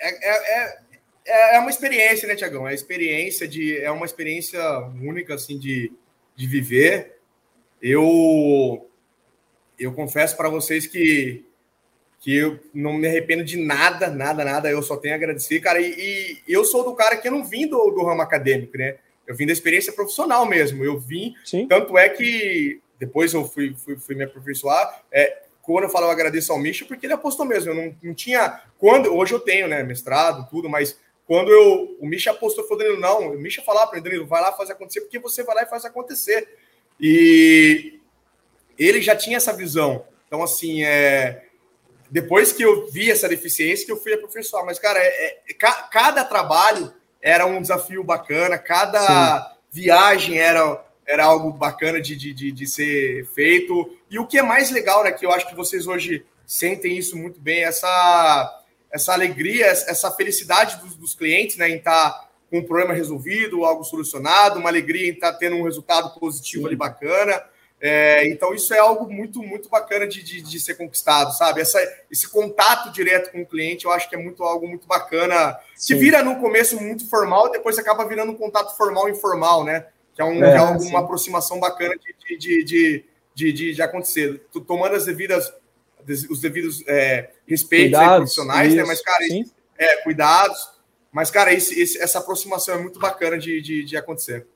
é, 0.00 0.30
é, 0.30 0.64
é 0.64 0.87
é, 1.28 1.56
é 1.56 1.58
uma 1.58 1.70
experiência, 1.70 2.26
né, 2.26 2.34
Tiagão? 2.34 2.66
É 2.66 2.74
experiência 2.74 3.46
de. 3.46 3.78
É 3.78 3.90
uma 3.90 4.06
experiência 4.06 4.60
única, 5.02 5.34
assim, 5.34 5.58
de, 5.58 5.92
de 6.34 6.46
viver. 6.46 7.18
Eu. 7.80 8.84
Eu 9.78 9.92
confesso 9.92 10.36
para 10.36 10.48
vocês 10.48 10.86
que 10.86 11.44
que 12.20 12.36
eu 12.36 12.58
não 12.74 12.94
me 12.94 13.06
arrependo 13.06 13.44
de 13.44 13.56
nada, 13.56 14.08
nada, 14.08 14.44
nada. 14.44 14.70
Eu 14.70 14.82
só 14.82 14.96
tenho 14.96 15.14
a 15.14 15.16
agradecer, 15.16 15.60
cara. 15.60 15.80
E, 15.80 16.38
e 16.46 16.52
eu 16.52 16.64
sou 16.64 16.84
do 16.84 16.94
cara 16.94 17.16
que 17.16 17.28
eu 17.28 17.32
não 17.32 17.44
vim 17.44 17.66
do, 17.66 17.90
do 17.90 18.04
ramo 18.04 18.22
acadêmico, 18.22 18.76
né? 18.76 18.96
Eu 19.26 19.36
vim 19.36 19.46
da 19.46 19.52
experiência 19.52 19.92
profissional 19.92 20.44
mesmo. 20.46 20.84
Eu 20.84 20.98
vim, 20.98 21.34
Sim. 21.44 21.68
tanto 21.68 21.96
é 21.96 22.08
que 22.08 22.80
depois 22.98 23.32
eu 23.34 23.44
fui, 23.44 23.74
fui, 23.74 23.96
fui 23.96 24.14
me 24.14 24.24
aperfeiçoar. 24.24 25.02
É, 25.12 25.42
quando 25.62 25.84
eu 25.84 25.90
falo, 25.90 26.06
eu 26.06 26.10
agradeço 26.10 26.52
ao 26.52 26.58
Misha, 26.58 26.84
porque 26.86 27.06
ele 27.06 27.12
apostou 27.12 27.46
mesmo. 27.46 27.70
Eu 27.70 27.74
não, 27.74 27.96
não 28.02 28.14
tinha. 28.14 28.62
Quando, 28.78 29.14
hoje 29.14 29.34
eu 29.34 29.40
tenho, 29.40 29.68
né? 29.68 29.82
Mestrado, 29.82 30.48
tudo, 30.50 30.68
mas 30.68 30.98
quando 31.28 31.50
eu, 31.50 31.94
o 32.00 32.06
Misha 32.06 32.30
apostou, 32.30 32.64
falou, 32.66 32.78
Danilo, 32.78 32.98
não, 32.98 33.32
o 33.32 33.38
Misha 33.38 33.60
falou 33.60 33.86
para 33.86 34.00
Danilo, 34.00 34.26
vai 34.26 34.40
lá 34.40 34.50
fazer 34.50 34.72
acontecer, 34.72 35.02
porque 35.02 35.18
você 35.18 35.42
vai 35.42 35.56
lá 35.56 35.62
e 35.62 35.66
faz 35.66 35.84
acontecer. 35.84 36.48
E 36.98 38.00
ele 38.78 39.02
já 39.02 39.14
tinha 39.14 39.36
essa 39.36 39.52
visão. 39.52 40.06
Então, 40.26 40.42
assim, 40.42 40.82
é, 40.84 41.44
depois 42.10 42.50
que 42.50 42.62
eu 42.62 42.90
vi 42.90 43.10
essa 43.10 43.28
deficiência, 43.28 43.84
que 43.84 43.92
eu 43.92 44.00
fui 44.00 44.14
aperfeiçoar. 44.14 44.64
Mas, 44.64 44.78
cara, 44.78 44.98
é, 44.98 45.40
é, 45.46 45.54
cada 45.90 46.24
trabalho 46.24 46.94
era 47.20 47.44
um 47.44 47.60
desafio 47.60 48.02
bacana, 48.02 48.56
cada 48.56 49.02
Sim. 49.02 49.56
viagem 49.70 50.38
era, 50.38 50.82
era 51.06 51.24
algo 51.26 51.52
bacana 51.52 52.00
de, 52.00 52.16
de, 52.16 52.50
de, 52.50 52.66
ser 52.66 53.26
feito. 53.34 53.94
E 54.10 54.18
o 54.18 54.26
que 54.26 54.38
é 54.38 54.42
mais 54.42 54.70
legal, 54.70 55.04
né, 55.04 55.12
que 55.12 55.26
eu 55.26 55.30
acho 55.30 55.46
que 55.46 55.54
vocês 55.54 55.86
hoje 55.86 56.24
sentem 56.46 56.96
isso 56.96 57.18
muito 57.18 57.38
bem, 57.38 57.64
essa, 57.64 58.64
essa 58.90 59.12
alegria, 59.12 59.66
essa 59.66 60.10
felicidade 60.10 60.76
dos, 60.78 60.94
dos 60.94 61.14
clientes 61.14 61.56
né, 61.56 61.68
em 61.68 61.76
estar 61.76 62.10
tá 62.10 62.28
com 62.50 62.58
um 62.58 62.64
problema 62.64 62.94
resolvido, 62.94 63.64
algo 63.64 63.84
solucionado, 63.84 64.58
uma 64.58 64.70
alegria 64.70 65.08
em 65.08 65.12
estar 65.12 65.32
tá 65.32 65.38
tendo 65.38 65.56
um 65.56 65.64
resultado 65.64 66.18
positivo 66.18 66.62
Sim. 66.62 66.68
ali 66.68 66.76
bacana. 66.76 67.42
É, 67.80 68.26
então, 68.28 68.52
isso 68.52 68.74
é 68.74 68.78
algo 68.78 69.08
muito, 69.12 69.40
muito 69.40 69.68
bacana 69.68 70.06
de, 70.06 70.20
de, 70.22 70.42
de, 70.42 70.58
ser 70.58 70.74
conquistado, 70.74 71.32
sabe? 71.36 71.60
Essa, 71.60 71.78
esse 72.10 72.28
contato 72.28 72.90
direto 72.90 73.30
com 73.30 73.42
o 73.42 73.46
cliente, 73.46 73.84
eu 73.84 73.92
acho 73.92 74.08
que 74.08 74.16
é 74.16 74.18
muito 74.18 74.42
algo 74.42 74.66
muito 74.66 74.86
bacana. 74.86 75.56
Se 75.76 75.94
vira 75.94 76.22
no 76.22 76.40
começo 76.40 76.80
muito 76.80 77.08
formal, 77.08 77.52
depois 77.52 77.78
acaba 77.78 78.04
virando 78.04 78.32
um 78.32 78.36
contato 78.36 78.76
formal 78.76 79.08
informal, 79.08 79.62
né? 79.62 79.86
Que 80.12 80.20
é, 80.20 80.24
um, 80.24 80.44
é, 80.44 80.56
é 80.56 80.60
uma 80.60 81.00
aproximação 81.00 81.60
bacana 81.60 81.94
de, 81.96 82.36
de, 82.36 82.64
de, 82.64 83.04
de, 83.32 83.74
de, 83.74 83.82
acontecer. 83.82 84.42
Tomando 84.66 84.96
as 84.96 85.04
devidas, 85.04 85.52
os 86.28 86.40
devidos 86.40 86.82
é, 86.88 87.30
respeitos 87.48 87.98
cuidados, 87.98 88.16
profissionais, 88.16 88.68
isso, 88.68 88.76
né? 88.76 88.84
Mas, 88.86 89.00
cara, 89.00 89.24
é, 89.78 89.96
cuidados. 90.02 90.70
Mas, 91.10 91.30
cara, 91.30 91.52
esse, 91.52 91.80
esse, 91.80 91.98
essa 91.98 92.18
aproximação 92.18 92.74
é 92.74 92.78
muito 92.78 93.00
bacana 93.00 93.38
de, 93.38 93.60
de, 93.62 93.84
de 93.84 93.96
acontecer. 93.96 94.46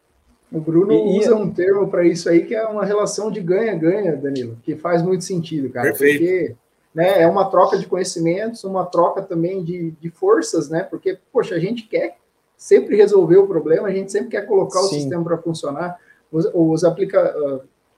O 0.52 0.60
Bruno 0.60 0.92
e, 0.92 1.18
usa 1.18 1.34
um 1.34 1.50
termo 1.50 1.88
para 1.88 2.06
isso 2.06 2.28
aí 2.28 2.44
que 2.44 2.54
é 2.54 2.64
uma 2.66 2.84
relação 2.84 3.30
de 3.30 3.40
ganha-ganha, 3.40 4.14
Danilo, 4.14 4.58
que 4.62 4.76
faz 4.76 5.02
muito 5.02 5.24
sentido, 5.24 5.70
cara. 5.70 5.88
Perfeito. 5.88 6.18
Porque 6.18 6.56
né, 6.94 7.22
é 7.22 7.26
uma 7.26 7.50
troca 7.50 7.78
de 7.78 7.86
conhecimentos, 7.86 8.62
uma 8.64 8.84
troca 8.84 9.22
também 9.22 9.64
de, 9.64 9.92
de 9.92 10.10
forças, 10.10 10.68
né? 10.68 10.82
Porque, 10.82 11.18
poxa, 11.32 11.54
a 11.54 11.58
gente 11.58 11.84
quer 11.84 12.18
sempre 12.54 12.96
resolver 12.96 13.38
o 13.38 13.46
problema, 13.46 13.88
a 13.88 13.92
gente 13.92 14.12
sempre 14.12 14.28
quer 14.28 14.46
colocar 14.46 14.80
Sim. 14.80 14.84
o 14.84 14.88
sistema 14.90 15.24
para 15.24 15.38
funcionar. 15.38 15.98
Os, 16.30 16.46
os, 16.52 16.84
aplica, 16.84 17.34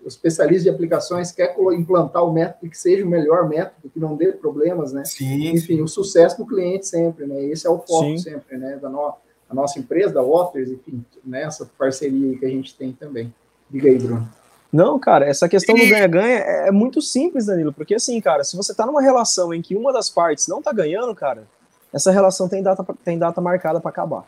os 0.05 0.15
especialistas 0.15 0.65
de 0.65 0.71
aplicações 0.71 1.33
querem 1.33 1.57
implantar 1.75 2.25
o 2.25 2.33
método 2.33 2.71
que 2.71 2.77
seja 2.77 3.05
o 3.05 3.09
melhor 3.09 3.49
método, 3.49 3.89
que 3.89 3.99
não 3.99 4.17
dê 4.17 4.33
problemas, 4.33 4.93
né? 4.93 5.05
Sim, 5.05 5.49
Enfim, 5.49 5.77
sim. 5.77 5.83
o 5.83 5.89
sucesso 5.89 6.37
do 6.37 6.47
cliente 6.47 6.87
sempre, 6.87 7.27
né? 7.27 7.43
Esse 7.45 7.67
é 7.67 7.71
o 7.71 7.79
foco 7.79 8.05
sim. 8.05 8.19
sempre, 8.19 8.59
né? 8.59 8.77
Da 8.77 8.89
no, 8.89 9.15
a 9.49 9.55
nossa 9.55 9.79
empresa, 9.79 10.13
da 10.13 10.23
Waters, 10.23 10.71
enfim, 10.71 11.05
nessa 11.25 11.69
parceria 11.79 12.37
que 12.39 12.45
a 12.45 12.49
gente 12.49 12.77
tem 12.77 12.93
também. 12.93 13.33
Diga 13.71 13.89
aí, 13.89 13.99
Bruno. 13.99 14.29
Não, 14.73 14.99
cara, 14.99 15.25
essa 15.27 15.49
questão 15.49 15.75
do 15.75 15.87
ganha-ganha 15.87 16.39
é, 16.39 16.69
é 16.69 16.71
muito 16.73 17.01
simples, 17.01 17.47
Danilo, 17.47 17.73
porque 17.73 17.95
assim, 17.95 18.21
cara, 18.21 18.43
se 18.43 18.57
você 18.57 18.75
tá 18.75 18.85
numa 18.85 19.01
relação 19.01 19.55
em 19.55 19.63
que 19.63 19.77
uma 19.77 19.93
das 19.93 20.11
partes 20.11 20.49
não 20.49 20.61
tá 20.61 20.73
ganhando, 20.73 21.15
cara, 21.15 21.45
essa 21.93 22.11
relação 22.11 22.49
tem 22.49 22.61
data, 22.61 22.85
tem 23.05 23.17
data 23.17 23.41
marcada 23.41 23.81
para 23.81 23.91
acabar. 23.91 24.27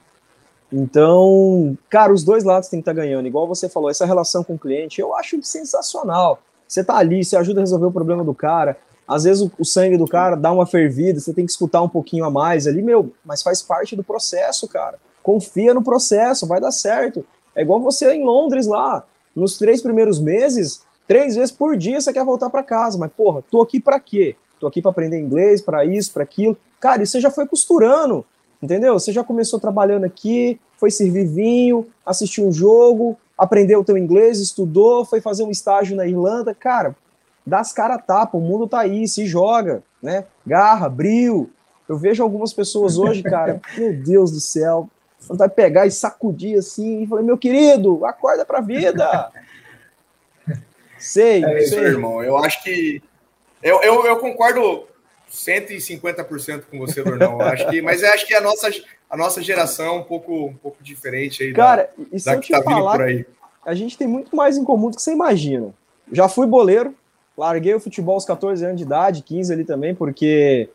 Então, 0.72 1.76
cara, 1.88 2.12
os 2.12 2.24
dois 2.24 2.44
lados 2.44 2.68
têm 2.68 2.80
que 2.80 2.90
estar 2.90 2.94
tá 2.94 3.04
ganhando. 3.04 3.26
Igual 3.26 3.46
você 3.46 3.68
falou, 3.68 3.88
essa 3.88 4.04
relação 4.04 4.42
com 4.42 4.54
o 4.54 4.58
cliente, 4.58 5.00
eu 5.00 5.14
acho 5.14 5.40
sensacional. 5.42 6.40
Você 6.66 6.82
tá 6.82 6.96
ali, 6.96 7.24
você 7.24 7.36
ajuda 7.36 7.60
a 7.60 7.62
resolver 7.62 7.86
o 7.86 7.92
problema 7.92 8.24
do 8.24 8.34
cara. 8.34 8.76
Às 9.06 9.24
vezes 9.24 9.42
o, 9.42 9.52
o, 9.58 9.64
sangue 9.64 9.96
do 9.96 10.06
cara 10.06 10.34
dá 10.34 10.50
uma 10.50 10.66
fervida, 10.66 11.20
você 11.20 11.32
tem 11.32 11.46
que 11.46 11.52
escutar 11.52 11.80
um 11.80 11.88
pouquinho 11.88 12.24
a 12.24 12.30
mais 12.30 12.66
ali, 12.66 12.82
meu, 12.82 13.12
mas 13.24 13.42
faz 13.42 13.62
parte 13.62 13.94
do 13.94 14.02
processo, 14.02 14.66
cara. 14.66 14.98
Confia 15.22 15.72
no 15.72 15.82
processo, 15.82 16.46
vai 16.46 16.60
dar 16.60 16.72
certo. 16.72 17.24
É 17.54 17.62
igual 17.62 17.80
você 17.80 18.12
em 18.12 18.24
Londres 18.24 18.66
lá, 18.66 19.04
nos 19.34 19.56
três 19.56 19.80
primeiros 19.80 20.18
meses, 20.18 20.82
três 21.06 21.36
vezes 21.36 21.52
por 21.52 21.76
dia 21.76 22.00
você 22.00 22.12
quer 22.12 22.24
voltar 22.24 22.50
para 22.50 22.64
casa, 22.64 22.98
mas 22.98 23.12
porra, 23.12 23.44
tô 23.48 23.62
aqui 23.62 23.78
para 23.78 24.00
quê? 24.00 24.34
Tô 24.58 24.66
aqui 24.66 24.82
para 24.82 24.90
aprender 24.90 25.20
inglês, 25.20 25.60
para 25.60 25.84
isso, 25.84 26.12
para 26.12 26.24
aquilo. 26.24 26.56
Cara, 26.80 27.02
e 27.02 27.06
você 27.06 27.20
já 27.20 27.30
foi 27.30 27.46
costurando, 27.46 28.24
entendeu? 28.62 28.94
Você 28.94 29.12
já 29.12 29.22
começou 29.22 29.60
trabalhando 29.60 30.04
aqui, 30.04 30.60
foi 30.76 30.90
servir 30.90 31.26
vinho, 31.26 31.86
assistiu 32.04 32.46
um 32.46 32.52
jogo, 32.52 33.18
aprendeu 33.36 33.80
o 33.80 33.84
teu 33.84 33.96
inglês, 33.96 34.40
estudou, 34.40 35.04
foi 35.04 35.20
fazer 35.20 35.44
um 35.44 35.50
estágio 35.50 35.96
na 35.96 36.06
Irlanda. 36.06 36.54
Cara, 36.54 36.94
dá 37.44 37.60
as 37.60 37.72
caras 37.72 38.02
tapa, 38.06 38.36
o 38.36 38.40
mundo 38.40 38.66
tá 38.66 38.80
aí, 38.80 39.06
se 39.06 39.26
joga, 39.26 39.82
né? 40.02 40.24
Garra, 40.46 40.88
brilho. 40.88 41.50
Eu 41.88 41.96
vejo 41.96 42.22
algumas 42.22 42.52
pessoas 42.52 42.98
hoje, 42.98 43.22
cara, 43.22 43.60
meu 43.78 43.92
Deus 43.92 44.32
do 44.32 44.40
céu, 44.40 44.88
vai 45.28 45.48
pegar 45.48 45.86
e 45.86 45.90
sacudir 45.90 46.58
assim, 46.58 47.02
e 47.02 47.06
falei, 47.06 47.24
meu 47.24 47.38
querido, 47.38 48.04
acorda 48.04 48.44
pra 48.44 48.60
vida. 48.60 49.30
sei, 50.98 51.44
é 51.44 51.62
isso, 51.62 51.74
sei. 51.74 51.84
irmão. 51.84 52.22
Eu 52.22 52.36
acho 52.36 52.62
que 52.62 53.02
eu, 53.62 53.80
eu, 53.82 54.06
eu 54.06 54.18
concordo 54.18 54.86
150% 55.36 56.64
com 56.70 56.78
você, 56.78 57.02
Dornão. 57.02 57.40
acho 57.40 57.68
que, 57.68 57.82
mas 57.82 58.02
acho 58.02 58.26
que 58.26 58.34
a 58.34 58.40
nossa, 58.40 58.68
a 59.08 59.16
nossa 59.16 59.42
geração 59.42 59.86
é 59.86 59.92
um 59.92 60.02
pouco, 60.02 60.46
um 60.46 60.54
pouco 60.54 60.82
diferente 60.82 61.42
aí. 61.42 61.52
Cara, 61.52 61.90
da, 61.96 62.04
e 62.12 62.18
se 62.18 62.26
da 62.26 62.34
eu 62.34 62.40
te 62.40 62.52
tá 62.52 62.62
falar, 62.62 62.92
por 62.92 63.02
aí. 63.02 63.26
A 63.64 63.74
gente 63.74 63.98
tem 63.98 64.06
muito 64.06 64.34
mais 64.34 64.56
em 64.56 64.64
comum 64.64 64.90
do 64.90 64.96
que 64.96 65.02
você 65.02 65.12
imagina. 65.12 65.74
Já 66.12 66.28
fui 66.28 66.46
boleiro, 66.46 66.94
Larguei 67.36 67.74
o 67.74 67.80
futebol 67.80 68.14
aos 68.14 68.24
14 68.24 68.64
anos 68.64 68.78
de 68.78 68.84
idade, 68.84 69.22
15 69.22 69.52
ali 69.52 69.64
também, 69.64 69.94
porque. 69.94 70.70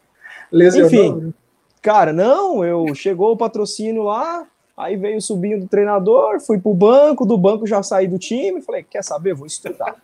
Lesionou. 0.51 0.87
Enfim, 0.87 1.15
né? 1.27 1.33
cara, 1.81 2.13
não, 2.13 2.63
eu 2.63 2.93
chegou 2.93 3.31
o 3.31 3.37
patrocínio 3.37 4.03
lá, 4.03 4.45
aí 4.77 4.95
veio 4.95 5.19
subindo 5.21 5.61
do 5.61 5.67
treinador, 5.67 6.39
fui 6.39 6.59
pro 6.59 6.73
banco, 6.73 7.25
do 7.25 7.37
banco 7.37 7.65
já 7.65 7.81
saí 7.81 8.07
do 8.07 8.19
time, 8.19 8.61
falei, 8.61 8.83
quer 8.83 9.03
saber? 9.03 9.33
Vou 9.33 9.47
estudar. 9.47 9.95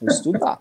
Vou 0.00 0.10
estudar. 0.10 0.58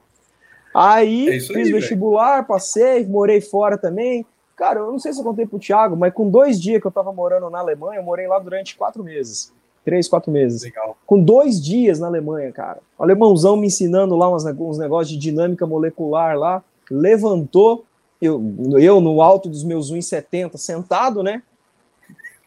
Aí 0.73 1.29
é 1.29 1.39
fiz 1.39 1.49
aí, 1.49 1.71
vestibular, 1.71 2.35
véio. 2.35 2.47
passei, 2.47 3.05
morei 3.05 3.41
fora 3.41 3.77
também. 3.77 4.25
Cara, 4.55 4.79
eu 4.81 4.91
não 4.91 4.99
sei 4.99 5.13
se 5.13 5.19
eu 5.19 5.23
contei 5.23 5.45
pro 5.45 5.57
Thiago, 5.57 5.95
mas 5.95 6.13
com 6.13 6.29
dois 6.29 6.59
dias 6.61 6.81
que 6.81 6.87
eu 6.87 6.91
tava 6.91 7.13
morando 7.13 7.49
na 7.49 7.59
Alemanha, 7.59 7.99
eu 7.99 8.03
morei 8.03 8.27
lá 8.27 8.37
durante 8.39 8.75
quatro 8.75 9.03
meses 9.03 9.53
três, 9.89 10.07
quatro 10.07 10.31
meses. 10.31 10.61
Legal. 10.61 10.95
Com 11.03 11.19
dois 11.19 11.59
dias 11.59 11.99
na 11.99 12.05
Alemanha, 12.05 12.51
cara. 12.51 12.79
O 12.95 13.03
alemãozão 13.03 13.57
me 13.57 13.67
ensinando 13.67 14.15
lá 14.15 14.31
uns, 14.31 14.45
uns 14.45 14.77
negócios 14.77 15.09
de 15.09 15.17
dinâmica 15.17 15.65
molecular 15.65 16.37
lá, 16.37 16.63
levantou, 16.91 17.85
eu, 18.21 18.39
eu 18.79 19.01
no 19.01 19.19
alto 19.21 19.49
dos 19.49 19.63
meus 19.63 19.91
1,70 19.91 20.57
sentado, 20.57 21.23
né? 21.23 21.41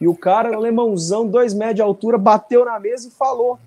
E 0.00 0.06
o 0.06 0.16
cara, 0.16 0.54
alemãozão, 0.54 1.26
dois 1.26 1.52
metros 1.54 1.76
de 1.76 1.82
altura, 1.82 2.16
bateu 2.16 2.64
na 2.64 2.78
mesa 2.78 3.08
e 3.08 3.10
falou: 3.10 3.58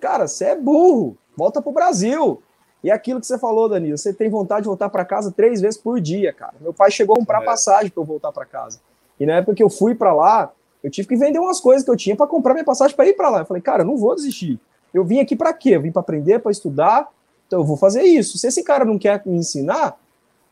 Cara, 0.00 0.26
você 0.26 0.46
é 0.46 0.56
burro, 0.56 1.16
volta 1.36 1.62
pro 1.62 1.72
Brasil. 1.72 2.42
E 2.84 2.90
aquilo 2.90 3.18
que 3.18 3.26
você 3.26 3.38
falou, 3.38 3.66
Danilo, 3.66 3.96
você 3.96 4.12
tem 4.12 4.28
vontade 4.28 4.60
de 4.60 4.66
voltar 4.68 4.90
para 4.90 5.06
casa 5.06 5.32
três 5.32 5.58
vezes 5.58 5.80
por 5.80 5.98
dia, 5.98 6.34
cara. 6.34 6.52
Meu 6.60 6.74
pai 6.74 6.90
chegou 6.90 7.16
a 7.16 7.18
comprar 7.18 7.40
é. 7.40 7.44
passagem 7.46 7.90
para 7.90 8.02
eu 8.02 8.04
voltar 8.04 8.30
para 8.30 8.44
casa. 8.44 8.78
E 9.18 9.24
na 9.24 9.36
época 9.36 9.54
que 9.54 9.62
eu 9.62 9.70
fui 9.70 9.94
para 9.94 10.12
lá, 10.12 10.52
eu 10.82 10.90
tive 10.90 11.08
que 11.08 11.16
vender 11.16 11.38
umas 11.38 11.60
coisas 11.60 11.82
que 11.82 11.90
eu 11.90 11.96
tinha 11.96 12.14
para 12.14 12.26
comprar 12.26 12.52
minha 12.52 12.64
passagem 12.64 12.94
para 12.94 13.06
ir 13.06 13.14
para 13.14 13.30
lá. 13.30 13.38
Eu 13.38 13.46
falei, 13.46 13.62
cara, 13.62 13.82
eu 13.82 13.86
não 13.86 13.96
vou 13.96 14.14
desistir. 14.14 14.60
Eu 14.92 15.02
vim 15.02 15.18
aqui 15.18 15.34
para 15.34 15.50
quê? 15.54 15.70
Eu 15.70 15.80
vim 15.80 15.90
para 15.90 16.00
aprender, 16.00 16.40
para 16.40 16.52
estudar. 16.52 17.08
Então 17.46 17.60
eu 17.60 17.64
vou 17.64 17.78
fazer 17.78 18.02
isso. 18.02 18.36
Se 18.36 18.48
esse 18.48 18.62
cara 18.62 18.84
não 18.84 18.98
quer 18.98 19.22
me 19.24 19.38
ensinar, 19.38 19.98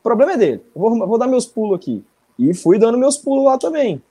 o 0.00 0.02
problema 0.02 0.32
é 0.32 0.36
dele. 0.38 0.64
Eu 0.74 0.80
vou, 0.80 1.06
vou 1.06 1.18
dar 1.18 1.26
meus 1.26 1.44
pulos 1.44 1.76
aqui. 1.76 2.02
E 2.38 2.54
fui 2.54 2.78
dando 2.78 2.96
meus 2.96 3.18
pulos 3.18 3.44
lá 3.44 3.58
também. 3.58 4.02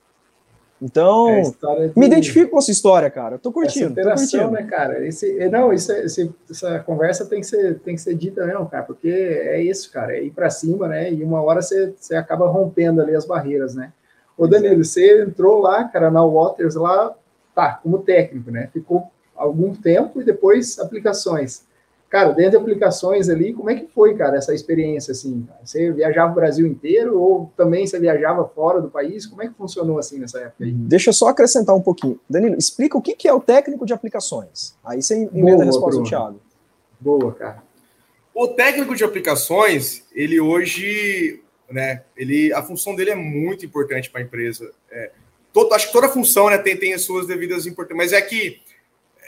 Então, 0.82 1.28
é 1.28 1.42
de... 1.88 1.98
me 1.98 2.06
identifico 2.06 2.50
com 2.50 2.58
essa 2.58 2.72
história, 2.72 3.08
cara. 3.08 3.36
Eu 3.36 3.38
tô 3.38 3.52
curtindo. 3.52 3.98
Essa 4.00 4.10
tô 4.10 4.16
curtindo. 4.16 4.50
né, 4.50 4.64
cara? 4.64 5.06
Esse, 5.06 5.38
é, 5.38 5.48
não, 5.48 5.72
isso, 5.72 5.92
é, 5.92 6.06
esse, 6.06 6.34
essa 6.50 6.80
conversa 6.80 7.24
tem 7.24 7.40
que, 7.40 7.46
ser, 7.46 7.78
tem 7.78 7.94
que 7.94 8.00
ser 8.00 8.16
dita 8.16 8.44
mesmo, 8.44 8.66
cara, 8.66 8.82
porque 8.82 9.08
é 9.08 9.62
isso, 9.62 9.92
cara. 9.92 10.16
É 10.16 10.24
ir 10.24 10.32
para 10.32 10.50
cima, 10.50 10.88
né? 10.88 11.12
E 11.12 11.22
uma 11.22 11.40
hora 11.40 11.62
você, 11.62 11.94
você 11.96 12.16
acaba 12.16 12.48
rompendo 12.48 13.00
ali 13.00 13.14
as 13.14 13.24
barreiras, 13.24 13.76
né? 13.76 13.92
Ô, 14.36 14.48
Danilo, 14.48 14.82
você 14.82 15.22
entrou 15.22 15.60
lá, 15.60 15.84
cara, 15.84 16.10
na 16.10 16.24
Waters 16.26 16.74
lá, 16.74 17.14
tá, 17.54 17.78
como 17.80 18.00
técnico, 18.00 18.50
né? 18.50 18.68
Ficou 18.72 19.04
algum 19.36 19.72
tempo 19.72 20.20
e 20.20 20.24
depois 20.24 20.80
aplicações. 20.80 21.64
Cara, 22.12 22.30
dentro 22.34 22.50
de 22.50 22.56
aplicações 22.58 23.30
ali, 23.30 23.54
como 23.54 23.70
é 23.70 23.74
que 23.74 23.86
foi, 23.86 24.14
cara, 24.14 24.36
essa 24.36 24.52
experiência, 24.54 25.12
assim? 25.12 25.48
Você 25.64 25.90
viajava 25.90 26.30
o 26.30 26.34
Brasil 26.34 26.66
inteiro 26.66 27.18
ou 27.18 27.50
também 27.56 27.86
você 27.86 27.98
viajava 27.98 28.46
fora 28.46 28.82
do 28.82 28.90
país? 28.90 29.24
Como 29.24 29.42
é 29.42 29.48
que 29.48 29.54
funcionou, 29.54 29.98
assim, 29.98 30.18
nessa 30.18 30.38
época 30.38 30.62
aí? 30.62 30.72
Deixa 30.72 31.08
eu 31.08 31.14
só 31.14 31.28
acrescentar 31.28 31.74
um 31.74 31.80
pouquinho. 31.80 32.20
Danilo, 32.28 32.54
explica 32.58 32.98
o 32.98 33.00
que 33.00 33.26
é 33.26 33.32
o 33.32 33.40
técnico 33.40 33.86
de 33.86 33.94
aplicações. 33.94 34.74
Aí 34.84 35.02
você 35.02 35.26
emenda 35.32 35.62
a 35.62 35.64
resposta 35.64 36.02
do 36.02 36.06
Thiago. 36.06 36.38
Boa, 37.00 37.32
cara. 37.32 37.62
O 38.34 38.48
técnico 38.48 38.94
de 38.94 39.04
aplicações, 39.04 40.04
ele 40.12 40.38
hoje, 40.38 41.40
né, 41.70 42.02
ele, 42.14 42.52
a 42.52 42.62
função 42.62 42.94
dele 42.94 43.12
é 43.12 43.16
muito 43.16 43.64
importante 43.64 44.10
para 44.10 44.20
a 44.20 44.24
empresa. 44.24 44.70
É, 44.90 45.12
todo, 45.50 45.72
acho 45.72 45.86
que 45.86 45.94
toda 45.94 46.10
função 46.10 46.50
né, 46.50 46.58
tem, 46.58 46.76
tem 46.76 46.92
as 46.92 47.00
suas 47.00 47.26
devidas 47.26 47.66
importâncias, 47.66 47.96
mas 47.96 48.12
é 48.12 48.20
que 48.20 48.60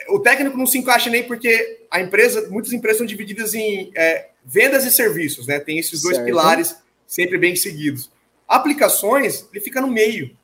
o 0.08 0.18
técnico 0.18 0.56
não 0.56 0.66
se 0.66 0.78
encaixa 0.78 1.10
nem 1.10 1.22
porque 1.22 1.82
a 1.90 2.00
empresa, 2.00 2.48
muitas 2.50 2.72
empresas 2.72 2.98
são 2.98 3.06
divididas 3.06 3.54
em 3.54 3.90
é, 3.94 4.28
vendas 4.44 4.84
e 4.84 4.90
serviços, 4.90 5.46
né? 5.46 5.58
Tem 5.60 5.78
esses 5.78 6.02
dois 6.02 6.16
certo. 6.16 6.26
pilares 6.26 6.76
sempre 7.06 7.38
bem 7.38 7.56
seguidos. 7.56 8.10
Aplicações, 8.46 9.48
ele 9.52 9.62
fica 9.62 9.80
no 9.80 9.88
meio. 9.88 10.36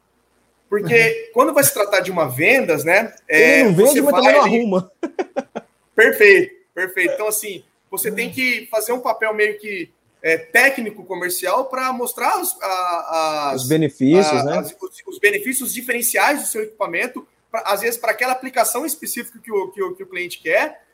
Porque 0.69 1.31
quando 1.35 1.53
vai 1.53 1.65
se 1.65 1.75
tratar 1.75 2.01
de 2.01 2.11
uma 2.11 2.29
vendas, 2.29 2.85
né? 2.85 3.13
É, 3.29 3.61
ele 3.61 3.71
não 3.71 3.75
vende, 3.75 4.01
mas 4.03 4.15
também 4.15 4.33
não 4.33 4.43
arruma. 4.43 4.93
Perfeito, 5.95 6.55
perfeito. 6.75 7.13
Então, 7.13 7.29
assim, 7.29 7.63
você 7.91 8.11
tem 8.11 8.31
que 8.31 8.67
fazer 8.71 8.93
um 8.93 9.01
papel 9.01 9.35
meio 9.35 9.59
que 9.59 9.91
é, 10.23 10.39
técnico 10.39 11.05
comercial 11.05 11.67
para 11.67 11.93
mostrar 11.93 12.41
os, 12.41 12.57
a, 12.63 13.51
as, 13.51 13.63
os 13.63 13.69
benefícios, 13.69 14.41
a, 14.41 14.45
né? 14.45 14.59
As, 14.59 14.75
os, 14.81 15.03
os, 15.07 15.19
benefícios 15.19 15.75
diferenciais 15.75 16.41
do 16.41 16.47
seu 16.47 16.63
equipamento, 16.63 17.27
pra, 17.51 17.61
às 17.67 17.81
vezes 17.81 17.99
para 17.99 18.13
aquela 18.13 18.33
aplicação 18.33 18.87
específica 18.87 19.39
que 19.39 19.53
o, 19.53 19.69
que 19.71 19.83
o, 19.83 19.95
que 19.95 20.03
o 20.03 20.07
cliente 20.07 20.41
quer, 20.41 20.85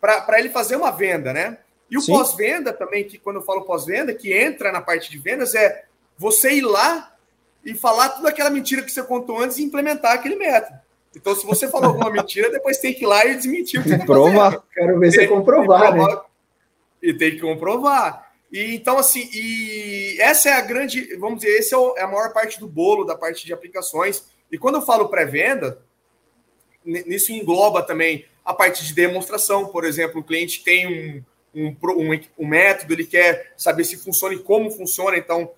para 0.00 0.38
ele 0.38 0.48
fazer 0.48 0.76
uma 0.76 0.90
venda, 0.90 1.32
né? 1.32 1.58
E 1.90 1.96
o 1.96 2.04
pós-venda 2.04 2.72
também, 2.72 3.04
que 3.04 3.18
quando 3.18 3.36
eu 3.36 3.42
falo 3.42 3.64
pós-venda, 3.64 4.12
que 4.12 4.32
entra 4.32 4.72
na 4.72 4.80
parte 4.80 5.10
de 5.10 5.18
vendas, 5.18 5.54
é 5.54 5.84
você 6.18 6.52
ir 6.52 6.62
lá 6.62 7.14
e 7.64 7.74
falar 7.74 8.10
tudo 8.10 8.26
aquela 8.26 8.50
mentira 8.50 8.82
que 8.82 8.90
você 8.90 9.02
contou 9.02 9.40
antes 9.40 9.58
e 9.58 9.64
implementar 9.64 10.12
aquele 10.12 10.36
método. 10.36 10.78
Então, 11.14 11.34
se 11.34 11.46
você 11.46 11.68
falou 11.68 11.90
alguma 11.90 12.10
mentira, 12.12 12.50
depois 12.50 12.78
tem 12.78 12.92
que 12.92 13.04
ir 13.04 13.06
lá 13.06 13.24
e 13.24 13.36
desmentir 13.36 13.80
o 13.80 13.82
que 13.82 13.88
você 13.88 13.98
tá 13.98 14.04
Quero 14.72 14.98
ver 14.98 15.12
você 15.12 15.26
comprovar, 15.26 15.94
né? 15.94 16.20
E 17.02 17.14
tem 17.14 17.32
que 17.32 17.40
comprovar. 17.40 18.30
E, 18.52 18.74
então, 18.74 18.98
assim, 18.98 19.28
e 19.32 20.16
essa 20.20 20.50
é 20.50 20.52
a 20.52 20.60
grande, 20.60 21.16
vamos 21.16 21.40
dizer, 21.40 21.58
essa 21.58 21.76
é, 21.76 22.00
é 22.00 22.02
a 22.02 22.06
maior 22.06 22.32
parte 22.32 22.60
do 22.60 22.68
bolo 22.68 23.04
da 23.04 23.16
parte 23.16 23.46
de 23.46 23.52
aplicações. 23.52 24.24
E 24.50 24.58
quando 24.58 24.76
eu 24.76 24.82
falo 24.82 25.08
pré-venda, 25.08 25.82
nisso 26.86 27.32
engloba 27.32 27.82
também 27.82 28.24
a 28.44 28.54
parte 28.54 28.84
de 28.84 28.94
demonstração. 28.94 29.66
Por 29.66 29.84
exemplo, 29.84 30.20
o 30.20 30.24
cliente 30.24 30.62
tem 30.62 30.86
um, 30.86 31.22
um, 31.54 31.76
um, 31.90 32.20
um 32.38 32.46
método, 32.46 32.92
ele 32.92 33.04
quer 33.04 33.52
saber 33.56 33.84
se 33.84 33.96
funciona 33.96 34.34
e 34.34 34.38
como 34.38 34.70
funciona, 34.70 35.18
então 35.18 35.50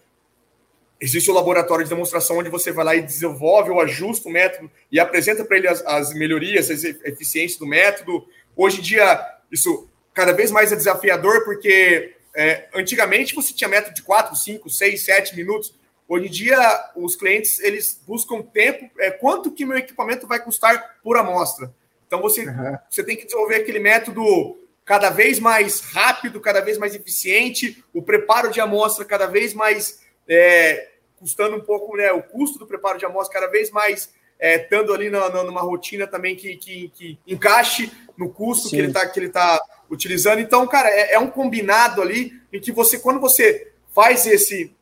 existe 1.01 1.31
o 1.31 1.35
laboratório 1.35 1.85
de 1.85 1.91
demonstração 1.91 2.39
onde 2.39 2.51
você 2.51 2.73
vai 2.73 2.85
lá 2.85 2.97
e 2.97 3.03
desenvolve 3.03 3.71
ou 3.71 3.81
ajusta 3.81 4.29
o 4.29 4.33
método 4.33 4.71
e 4.91 4.99
apresenta 4.99 5.45
para 5.45 5.57
ele 5.57 5.69
as, 5.69 5.85
as, 5.87 6.13
melhorias, 6.13 6.71
as 6.71 6.83
eficiências 6.83 7.59
do 7.59 7.67
método. 7.67 8.27
Hoje 8.57 8.81
em 8.81 8.83
dia, 8.83 9.21
isso 9.51 9.89
cada 10.13 10.33
vez 10.33 10.51
mais 10.51 10.73
é 10.73 10.77
desafiador, 10.77 11.45
porque 11.45 12.15
é, 12.35 12.69
antigamente 12.75 13.35
você 13.35 13.53
tinha 13.53 13.69
método 13.69 13.95
de 13.95 14.03
4, 14.03 14.35
5, 14.35 14.69
6, 14.69 15.05
7 15.05 15.37
minutos. 15.37 15.73
Hoje 16.09 16.27
em 16.27 16.31
dia, 16.31 16.91
os 16.97 17.15
clientes 17.15 17.61
eles 17.61 18.01
buscam 18.07 18.41
tempo, 18.41 18.91
é, 18.99 19.11
quanto 19.11 19.53
que 19.53 19.67
meu 19.67 19.77
equipamento 19.77 20.27
vai 20.27 20.43
custar 20.43 20.97
por 21.03 21.19
amostra. 21.19 21.71
Então 22.07 22.23
você, 22.23 22.49
uhum. 22.49 22.79
você 22.89 23.05
tem 23.05 23.15
que 23.15 23.27
desenvolver 23.27 23.57
aquele 23.57 23.79
método 23.79 24.57
cada 24.87 25.11
vez 25.11 25.39
mais 25.39 25.81
rápido, 25.81 26.41
cada 26.41 26.63
vez 26.63 26.79
mais 26.79 26.95
eficiente, 26.95 27.85
o 27.93 28.01
preparo 28.01 28.51
de 28.51 28.59
amostra 28.59 29.05
cada 29.05 29.27
vez 29.27 29.53
mais 29.53 30.01
é, 30.27 30.89
custando 31.17 31.57
um 31.57 31.61
pouco, 31.61 31.95
né, 31.95 32.11
o 32.11 32.23
custo 32.23 32.59
do 32.59 32.67
preparo 32.67 32.99
de 32.99 33.05
amostra 33.05 33.41
cada 33.41 33.53
vez 33.53 33.71
mais 33.71 34.11
é, 34.39 34.63
estando 34.63 34.95
ali 34.95 35.11
na, 35.11 35.29
na, 35.29 35.43
numa 35.43 35.61
rotina 35.61 36.07
também 36.07 36.37
que, 36.37 36.57
que, 36.57 36.89
que, 36.95 37.19
encaixe 37.27 37.93
no 38.17 38.31
custo 38.31 38.69
Sim. 38.69 38.77
que 38.77 38.77
ele 38.77 38.89
está 38.89 39.07
que 39.07 39.21
ele 39.21 39.29
tá 39.29 39.61
utilizando. 39.91 40.41
Então, 40.41 40.67
cara, 40.67 40.89
é, 40.89 41.15
é, 41.15 41.19
um 41.19 41.29
combinado 41.29 42.01
ali 42.01 42.41
em 42.53 42.61
que 42.61 42.71
você, 42.73 42.99
quando 42.99 43.21
você 43.21 43.73
faz 43.95 44.27
esse 44.27 44.75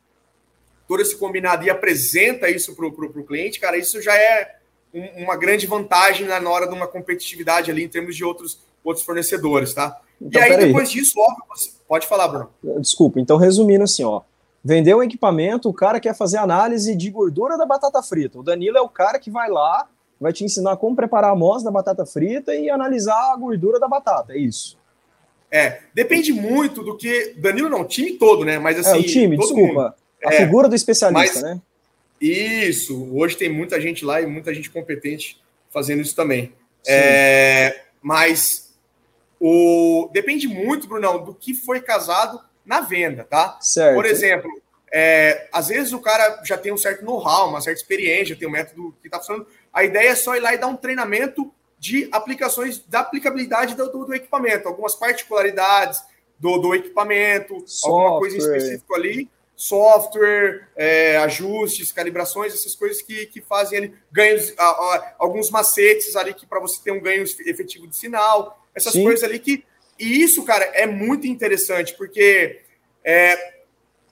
todo 0.87 1.01
esse 1.01 1.17
combinado 1.17 1.65
e 1.65 1.69
apresenta 1.69 2.49
isso 2.49 2.75
para 2.75 2.85
o 2.85 3.23
cliente, 3.25 3.59
cara, 3.59 3.77
isso 3.77 4.01
já 4.01 4.15
é 4.15 4.55
um, 4.93 5.23
uma 5.23 5.35
grande 5.35 5.67
vantagem 5.67 6.27
na 6.27 6.49
hora 6.49 6.67
de 6.67 6.73
uma 6.73 6.87
competitividade 6.87 7.69
ali 7.69 7.83
em 7.83 7.89
termos 7.89 8.15
de 8.15 8.23
outros 8.23 8.65
outros 8.87 9.05
fornecedores, 9.05 9.73
tá? 9.73 9.99
Então, 10.21 10.41
e 10.41 10.45
aí, 10.45 10.57
depois 10.57 10.89
disso, 10.89 11.19
óbvio, 11.19 11.43
você... 11.49 11.71
pode 11.87 12.07
falar, 12.07 12.27
Bruno. 12.27 12.49
Desculpa, 12.79 13.19
então 13.19 13.37
resumindo 13.37 13.83
assim, 13.83 14.03
ó. 14.03 14.21
Vendeu 14.63 14.97
um 14.97 15.03
equipamento, 15.03 15.69
o 15.69 15.73
cara 15.73 15.99
quer 15.99 16.15
fazer 16.15 16.37
análise 16.37 16.95
de 16.95 17.09
gordura 17.09 17.57
da 17.57 17.65
batata 17.65 18.01
frita. 18.01 18.39
O 18.39 18.43
Danilo 18.43 18.77
é 18.77 18.81
o 18.81 18.89
cara 18.89 19.19
que 19.19 19.29
vai 19.29 19.49
lá, 19.49 19.87
vai 20.19 20.33
te 20.33 20.43
ensinar 20.43 20.77
como 20.77 20.95
preparar 20.95 21.29
a 21.29 21.33
amostra 21.33 21.65
da 21.65 21.71
batata 21.71 22.05
frita 22.05 22.55
e 22.55 22.69
analisar 22.69 23.33
a 23.33 23.35
gordura 23.35 23.79
da 23.79 23.87
batata, 23.87 24.33
é 24.33 24.37
isso. 24.37 24.77
É, 25.49 25.81
depende 25.93 26.33
muito 26.33 26.83
do 26.83 26.97
que. 26.97 27.35
Danilo 27.37 27.69
não, 27.69 27.81
o 27.81 27.85
time 27.85 28.13
todo, 28.13 28.43
né? 28.43 28.59
Mas 28.59 28.79
assim. 28.79 28.97
É, 28.97 28.99
o 28.99 29.03
time, 29.03 29.37
desculpa. 29.37 29.83
Mundo. 29.83 29.93
A 30.25 30.33
é, 30.33 30.37
figura 30.37 30.67
do 30.67 30.75
especialista, 30.75 31.41
mas, 31.41 31.43
né? 31.43 31.61
Isso, 32.19 33.13
hoje 33.13 33.37
tem 33.37 33.49
muita 33.49 33.79
gente 33.79 34.03
lá 34.03 34.21
e 34.21 34.25
muita 34.25 34.53
gente 34.53 34.69
competente 34.69 35.41
fazendo 35.71 36.01
isso 36.01 36.15
também. 36.15 36.53
É, 36.87 37.81
mas 38.01 38.73
o... 39.39 40.09
Depende 40.11 40.47
muito, 40.47 40.87
Brunão, 40.87 41.23
do 41.23 41.33
que 41.33 41.53
foi 41.53 41.81
casado 41.81 42.41
na 42.65 42.81
venda, 42.81 43.23
tá? 43.23 43.57
Certo. 43.61 43.95
Por 43.95 44.05
exemplo, 44.05 44.49
é, 44.91 45.47
às 45.51 45.67
vezes 45.67 45.93
o 45.93 45.99
cara 45.99 46.41
já 46.43 46.57
tem 46.57 46.73
um 46.73 46.77
certo 46.77 47.03
know-how, 47.03 47.49
uma 47.49 47.61
certa 47.61 47.79
experiência, 47.79 48.35
tem 48.35 48.47
um 48.47 48.51
método 48.51 48.95
que 49.01 49.07
está 49.07 49.19
funcionando. 49.19 49.47
A 49.71 49.83
ideia 49.83 50.09
é 50.09 50.15
só 50.15 50.35
ir 50.35 50.39
lá 50.39 50.53
e 50.53 50.57
dar 50.57 50.67
um 50.67 50.75
treinamento 50.75 51.51
de 51.77 52.09
aplicações, 52.11 52.83
da 52.87 53.01
aplicabilidade 53.01 53.75
do, 53.75 53.91
do, 53.91 54.05
do 54.05 54.15
equipamento, 54.15 54.67
algumas 54.67 54.95
particularidades 54.95 56.01
do, 56.39 56.57
do 56.57 56.73
equipamento, 56.73 57.63
software. 57.67 58.03
alguma 58.03 58.19
coisa 58.19 58.37
específica 58.37 58.95
ali, 58.95 59.29
software, 59.57 60.69
é, 60.75 61.17
ajustes, 61.17 61.91
calibrações, 61.91 62.53
essas 62.53 62.75
coisas 62.75 63.01
que, 63.01 63.25
que 63.25 63.41
fazem 63.41 63.79
ali 63.79 63.93
ganhos, 64.11 64.53
a, 64.55 64.63
a, 64.63 65.15
alguns 65.17 65.49
macetes 65.49 66.15
ali 66.15 66.31
que 66.33 66.45
para 66.45 66.59
você 66.59 66.79
ter 66.81 66.91
um 66.91 67.01
ganho 67.01 67.23
efetivo 67.23 67.87
de 67.87 67.95
sinal 67.95 68.63
essas 68.77 68.93
Sim. 68.93 69.03
coisas 69.03 69.23
ali 69.23 69.39
que. 69.39 69.65
E 69.99 70.21
isso, 70.21 70.45
cara, 70.45 70.63
é 70.65 70.85
muito 70.85 71.25
interessante, 71.25 71.95
porque 71.95 72.61
é, 73.03 73.63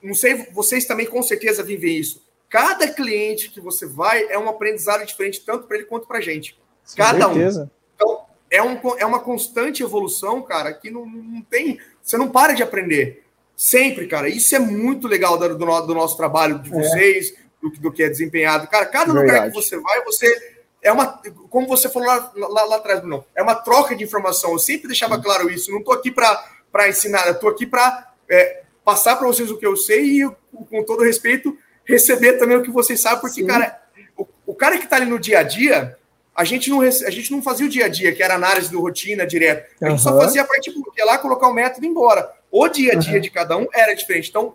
não 0.02 0.14
sei, 0.14 0.34
vocês 0.52 0.84
também 0.84 1.06
com 1.06 1.22
certeza 1.22 1.62
vivem 1.62 1.96
isso. 1.96 2.26
Cada 2.48 2.88
cliente 2.88 3.48
que 3.50 3.60
você 3.60 3.86
vai 3.86 4.24
é 4.28 4.36
um 4.36 4.48
aprendizado 4.48 5.06
diferente, 5.06 5.44
tanto 5.44 5.68
para 5.68 5.76
ele 5.76 5.86
quanto 5.86 6.08
para 6.08 6.18
a 6.18 6.20
gente. 6.20 6.58
Cada 6.96 7.28
um. 7.28 7.68
Então, 7.94 8.26
é, 8.50 8.60
um, 8.60 8.78
é 8.98 9.06
uma 9.06 9.20
constante 9.20 9.84
evolução, 9.84 10.42
cara, 10.42 10.72
que 10.72 10.90
não, 10.90 11.06
não 11.06 11.42
tem. 11.42 11.80
Você 12.02 12.18
não 12.18 12.28
para 12.28 12.52
de 12.52 12.64
aprender. 12.64 13.25
Sempre, 13.56 14.06
cara. 14.06 14.28
Isso 14.28 14.54
é 14.54 14.58
muito 14.58 15.08
legal 15.08 15.38
do, 15.38 15.56
do, 15.56 15.94
nosso 15.94 16.16
trabalho, 16.16 16.58
de 16.58 16.68
é. 16.68 16.72
vocês, 16.72 17.32
é. 17.32 17.34
do, 17.62 17.70
do, 17.70 17.92
que 17.92 18.02
é 18.02 18.08
desempenhado. 18.08 18.68
Cara, 18.68 18.84
cada 18.84 19.12
Verdade. 19.12 19.32
lugar 19.32 19.50
que 19.50 19.54
você 19.54 19.80
vai, 19.80 20.04
você 20.04 20.56
é 20.82 20.92
uma, 20.92 21.20
como 21.48 21.66
você 21.66 21.88
falou 21.88 22.06
lá, 22.06 22.32
lá, 22.36 22.64
lá 22.64 22.76
atrás, 22.76 23.00
Bruno, 23.00 23.24
é 23.34 23.42
uma 23.42 23.54
troca 23.54 23.96
de 23.96 24.04
informação. 24.04 24.52
Eu 24.52 24.58
sempre 24.58 24.86
deixava 24.86 25.20
claro 25.20 25.50
isso. 25.50 25.70
Não 25.70 25.78
estou 25.78 25.94
aqui 25.94 26.10
para 26.10 26.88
ensinar, 26.88 27.28
estou 27.30 27.48
aqui 27.48 27.66
para 27.66 28.12
é, 28.28 28.62
passar 28.84 29.16
para 29.16 29.26
vocês 29.26 29.50
o 29.50 29.56
que 29.56 29.66
eu 29.66 29.76
sei 29.76 30.22
e, 30.22 30.30
com 30.70 30.84
todo 30.84 31.02
respeito, 31.02 31.56
receber 31.84 32.34
também 32.34 32.56
o 32.56 32.62
que 32.62 32.70
vocês 32.70 33.00
sabem, 33.00 33.20
porque, 33.20 33.40
Sim. 33.40 33.46
cara, 33.46 33.80
o, 34.16 34.26
o, 34.46 34.54
cara 34.54 34.76
que 34.78 34.84
está 34.84 34.96
ali 34.96 35.06
no 35.06 35.18
dia 35.18 35.38
a 35.38 35.42
dia, 35.42 35.96
a 36.34 36.44
gente, 36.44 36.68
não, 36.68 36.82
a 36.82 37.10
gente 37.10 37.32
não 37.32 37.42
fazia 37.42 37.66
o 37.66 37.68
dia 37.68 37.86
a 37.86 37.88
dia, 37.88 38.14
que 38.14 38.22
era 38.22 38.34
análise 38.34 38.70
do 38.70 38.80
rotina 38.80 39.26
direto. 39.26 39.74
A 39.80 39.88
gente 39.88 39.98
uhum. 39.98 39.98
só 39.98 40.16
fazia 40.20 40.42
a 40.42 40.44
parte 40.44 40.70
porque 40.70 41.02
lá, 41.02 41.16
colocar 41.18 41.48
o 41.48 41.54
método 41.54 41.84
e 41.84 41.88
ir 41.88 41.90
embora. 41.90 42.30
O 42.58 42.68
dia 42.68 42.92
a 42.92 42.94
dia 42.94 43.16
uhum. 43.16 43.20
de 43.20 43.28
cada 43.28 43.54
um 43.58 43.66
era 43.70 43.92
diferente. 43.92 44.30
Então, 44.30 44.54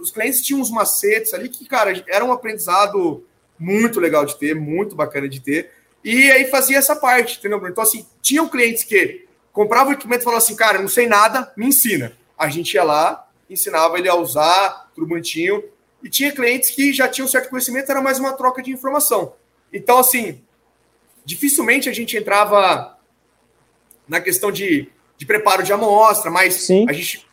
os 0.00 0.10
clientes 0.10 0.40
tinham 0.40 0.62
uns 0.62 0.70
macetes 0.70 1.34
ali 1.34 1.50
que, 1.50 1.66
cara, 1.66 2.02
era 2.08 2.24
um 2.24 2.32
aprendizado 2.32 3.22
muito 3.58 4.00
legal 4.00 4.24
de 4.24 4.38
ter, 4.38 4.54
muito 4.54 4.96
bacana 4.96 5.28
de 5.28 5.38
ter. 5.38 5.70
E 6.02 6.30
aí 6.30 6.46
fazia 6.46 6.78
essa 6.78 6.96
parte, 6.96 7.38
entendeu, 7.38 7.58
Bruno? 7.58 7.70
Então, 7.70 7.84
assim, 7.84 8.06
tinham 8.22 8.48
clientes 8.48 8.82
que 8.82 9.26
compravam 9.52 9.90
o 9.90 9.92
equipamento 9.92 10.22
e 10.22 10.24
falavam 10.24 10.42
assim, 10.42 10.56
cara, 10.56 10.80
não 10.80 10.88
sei 10.88 11.06
nada, 11.06 11.52
me 11.54 11.66
ensina. 11.66 12.16
A 12.38 12.48
gente 12.48 12.72
ia 12.72 12.82
lá, 12.82 13.28
ensinava 13.50 13.98
ele 13.98 14.08
a 14.08 14.14
usar, 14.14 14.90
tudo 14.94 15.06
bonitinho. 15.06 15.62
E 16.02 16.08
tinha 16.08 16.32
clientes 16.32 16.70
que 16.70 16.94
já 16.94 17.08
tinham 17.08 17.28
certo 17.28 17.50
conhecimento, 17.50 17.90
era 17.90 18.00
mais 18.00 18.18
uma 18.18 18.32
troca 18.32 18.62
de 18.62 18.70
informação. 18.70 19.34
Então, 19.70 19.98
assim, 19.98 20.42
dificilmente 21.26 21.90
a 21.90 21.92
gente 21.92 22.16
entrava 22.16 22.96
na 24.08 24.18
questão 24.18 24.50
de, 24.50 24.90
de 25.18 25.26
preparo 25.26 25.62
de 25.62 25.72
amostra, 25.72 26.30
mas 26.30 26.54
sim. 26.54 26.86
a 26.88 26.92
gente, 26.92 27.26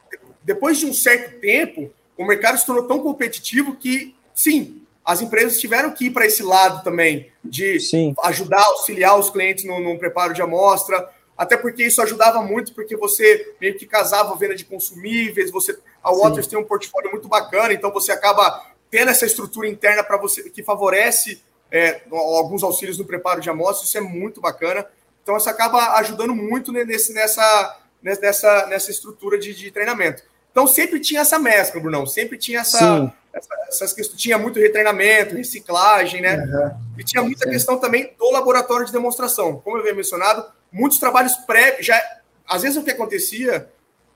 depois 0.44 0.78
de 0.78 0.88
um 0.88 0.94
certo 0.94 1.40
tempo, 1.40 1.92
o 2.18 2.26
mercado 2.26 2.58
se 2.58 2.66
tornou 2.66 2.88
tão 2.88 3.00
competitivo 3.00 3.76
que, 3.76 4.16
sim, 4.34 4.82
as 5.06 5.22
empresas 5.22 5.60
tiveram 5.60 5.92
que 5.92 6.06
ir 6.06 6.10
para 6.12 6.26
esse 6.26 6.42
lado 6.42 6.84
também, 6.84 7.32
de 7.44 7.80
Sim. 7.80 8.16
ajudar, 8.24 8.64
auxiliar 8.64 9.18
os 9.20 9.30
clientes 9.30 9.64
no, 9.64 9.80
no, 9.80 10.00
preparo 10.00 10.34
de 10.34 10.42
amostra, 10.42 11.08
até 11.38 11.56
porque 11.56 11.86
isso 11.86 12.02
ajudava 12.02 12.42
muito, 12.42 12.74
porque 12.74 12.98
você 12.98 13.54
meio 13.62 13.78
que 13.78 13.86
casava 13.86 14.34
a 14.34 14.36
venda 14.36 14.56
de 14.56 14.66
consumíveis, 14.66 15.52
você 15.52 15.78
a 16.04 16.12
Waters 16.12 16.46
Sim. 16.46 16.52
tem 16.52 16.60
um 16.60 16.64
portfólio 16.64 17.12
muito 17.12 17.28
bacana, 17.28 17.72
então 17.72 17.92
você 17.92 18.12
acaba 18.12 18.66
tendo 18.90 19.12
essa 19.12 19.28
estrutura 19.28 19.68
interna 19.68 20.04
para 20.04 20.18
você 20.18 20.50
que 20.50 20.64
favorece 20.64 21.40
é, 21.72 22.02
alguns 22.12 22.64
auxílios 22.64 22.98
no 22.98 23.06
preparo 23.06 23.42
de 23.42 23.50
amostra, 23.50 23.86
isso 23.86 23.98
é 23.98 24.02
muito 24.02 24.42
bacana. 24.42 24.88
Então, 25.26 25.38
isso 25.38 25.50
acaba 25.50 25.96
ajudando 25.96 26.36
muito 26.36 26.72
nesse, 26.72 27.12
nessa, 27.12 27.80
nessa, 28.00 28.68
nessa 28.68 28.92
estrutura 28.92 29.40
de, 29.40 29.56
de 29.56 29.72
treinamento. 29.72 30.22
Então 30.56 30.66
sempre 30.66 31.02
tinha 31.02 31.20
essa 31.20 31.38
mescla, 31.38 31.82
Brunão, 31.82 32.06
sempre 32.06 32.38
tinha 32.38 32.62
essa, 32.62 33.14
essa, 33.34 33.50
essas 33.68 33.92
questões, 33.92 34.22
tinha 34.22 34.38
muito 34.38 34.58
retreinamento, 34.58 35.36
reciclagem, 35.36 36.22
né? 36.22 36.38
Uhum. 36.38 36.72
E 36.98 37.04
tinha 37.04 37.22
muita 37.22 37.44
Sim. 37.44 37.52
questão 37.52 37.78
também 37.78 38.14
do 38.18 38.32
laboratório 38.32 38.86
de 38.86 38.92
demonstração. 38.94 39.60
Como 39.60 39.76
eu 39.76 39.82
havia 39.82 39.94
mencionado, 39.94 40.46
muitos 40.72 40.98
trabalhos 40.98 41.36
pré, 41.46 41.76
já 41.82 42.02
às 42.48 42.62
vezes 42.62 42.78
o 42.78 42.84
que 42.86 42.92
acontecia, 42.92 43.70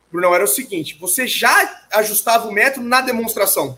Brunão, 0.09 0.33
era 0.33 0.45
o 0.45 0.47
seguinte: 0.47 0.97
você 0.97 1.27
já 1.27 1.81
ajustava 1.91 2.47
o 2.47 2.53
método 2.53 2.87
na 2.87 3.01
demonstração. 3.01 3.77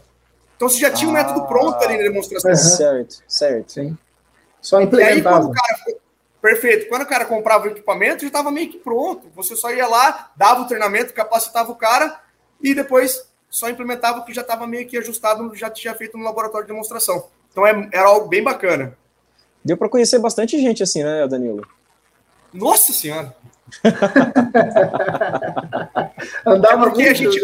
Então 0.56 0.70
você 0.70 0.78
já 0.78 0.92
tinha 0.92 1.08
o 1.08 1.12
um 1.12 1.16
método 1.16 1.48
pronto 1.48 1.84
ali 1.84 1.98
na 1.98 2.04
demonstração. 2.04 2.52
Uhum. 2.52 2.56
Certo, 2.56 3.24
certo. 3.28 3.72
Sim. 3.72 3.98
Só 4.62 4.80
implementava. 4.80 5.16
E 5.16 5.18
aí, 5.18 5.24
quando 5.24 5.50
o 5.50 5.52
cara, 5.52 5.98
perfeito. 6.42 6.90
Quando 6.90 7.04
o 7.04 7.08
cara 7.08 7.26
comprava 7.26 7.68
o 7.68 7.72
equipamento, 7.72 8.22
já 8.22 8.28
estava 8.28 8.52
meio 8.52 8.70
que 8.70 8.78
pronto. 8.78 9.30
Você 9.36 9.56
só 9.56 9.72
ia 9.72 9.88
lá, 9.88 10.32
dava 10.36 10.62
o 10.62 10.68
treinamento, 10.68 11.14
capacitava 11.14 11.72
o 11.72 11.76
cara 11.76 12.20
e 12.62 12.74
depois 12.74 13.30
só 13.50 13.70
implementava 13.70 14.20
o 14.20 14.26
que 14.26 14.34
já 14.34 14.42
estava 14.42 14.66
meio 14.66 14.88
que 14.88 14.98
ajustado, 14.98 15.54
já 15.56 15.70
tinha 15.70 15.94
feito 15.94 16.18
no 16.18 16.24
laboratório 16.24 16.66
de 16.66 16.72
demonstração. 16.72 17.28
Então 17.52 17.68
é, 17.68 17.90
era 17.92 18.08
algo 18.08 18.28
bem 18.28 18.44
bacana. 18.44 18.98
Deu 19.64 19.78
para 19.78 19.90
conhecer 19.90 20.18
bastante 20.20 20.60
gente 20.60 20.82
assim, 20.82 21.04
né, 21.04 21.28
Danilo? 21.28 21.68
Nossa 22.54 22.94
Senhora! 22.94 23.36
Andava 26.46 26.88
é 26.88 26.90
muito, 26.90 27.10
a 27.10 27.14
gente... 27.14 27.40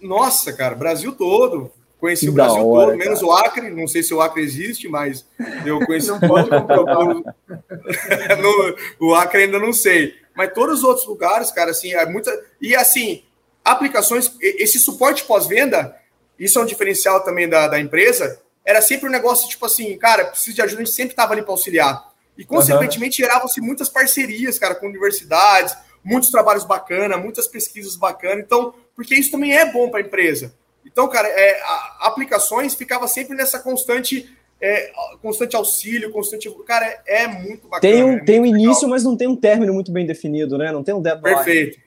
Nossa, 0.00 0.52
cara, 0.52 0.74
Brasil 0.74 1.12
todo. 1.12 1.70
Conheci 2.02 2.26
que 2.26 2.30
o 2.30 2.34
Brasil 2.34 2.66
hora, 2.66 2.88
todo, 2.88 2.98
menos 2.98 3.20
cara. 3.20 3.30
o 3.30 3.32
Acre. 3.32 3.70
Não 3.70 3.86
sei 3.86 4.02
se 4.02 4.12
o 4.12 4.20
Acre 4.20 4.42
existe, 4.42 4.88
mas 4.88 5.24
eu 5.64 5.78
conheci 5.86 6.10
pode 6.26 6.50
no, 8.42 8.76
o 8.98 9.14
Acre 9.14 9.44
ainda 9.44 9.60
não 9.60 9.72
sei. 9.72 10.12
Mas 10.34 10.52
todos 10.52 10.80
os 10.80 10.84
outros 10.84 11.06
lugares, 11.06 11.52
cara, 11.52 11.70
assim, 11.70 11.94
é 11.94 12.04
muita. 12.04 12.36
E 12.60 12.74
assim, 12.74 13.22
aplicações, 13.64 14.34
esse 14.40 14.80
suporte 14.80 15.22
pós-venda, 15.22 15.96
isso 16.36 16.58
é 16.58 16.62
um 16.62 16.66
diferencial 16.66 17.22
também 17.22 17.48
da, 17.48 17.68
da 17.68 17.78
empresa. 17.78 18.36
Era 18.64 18.82
sempre 18.82 19.08
um 19.08 19.12
negócio 19.12 19.48
tipo 19.48 19.64
assim, 19.64 19.96
cara, 19.96 20.24
preciso 20.24 20.56
de 20.56 20.62
ajuda, 20.62 20.82
a 20.82 20.84
gente 20.84 20.96
sempre 20.96 21.12
estava 21.12 21.34
ali 21.34 21.42
para 21.42 21.52
auxiliar. 21.52 22.10
E, 22.36 22.44
consequentemente, 22.44 23.22
uhum. 23.22 23.28
geravam-se 23.28 23.60
muitas 23.60 23.88
parcerias, 23.88 24.58
cara, 24.58 24.74
com 24.74 24.88
universidades, 24.88 25.76
muitos 26.02 26.32
trabalhos 26.32 26.64
bacanas, 26.64 27.22
muitas 27.22 27.46
pesquisas 27.46 27.94
bacanas. 27.94 28.44
Então, 28.44 28.74
porque 28.96 29.14
isso 29.14 29.30
também 29.30 29.56
é 29.56 29.70
bom 29.70 29.88
para 29.88 30.00
a 30.00 30.02
empresa. 30.02 30.52
Então, 30.84 31.08
cara, 31.08 31.28
é, 31.28 31.60
a, 31.62 31.98
aplicações 32.08 32.74
ficava 32.74 33.06
sempre 33.08 33.36
nessa 33.36 33.58
constante 33.58 34.28
é, 34.60 34.92
constante 35.20 35.56
auxílio, 35.56 36.12
constante. 36.12 36.48
Cara, 36.64 36.86
é, 37.06 37.24
é 37.24 37.26
muito 37.26 37.66
bacana. 37.66 37.80
Tem 37.80 38.04
um, 38.04 38.12
é 38.12 38.24
tem 38.24 38.40
um 38.40 38.46
início, 38.46 38.88
mas 38.88 39.02
não 39.02 39.16
tem 39.16 39.26
um 39.26 39.34
término 39.34 39.74
muito 39.74 39.90
bem 39.90 40.06
definido, 40.06 40.56
né? 40.56 40.70
Não 40.70 40.84
tem 40.84 40.94
um 40.94 41.02
deadline. 41.02 41.34
Perfeito. 41.34 41.80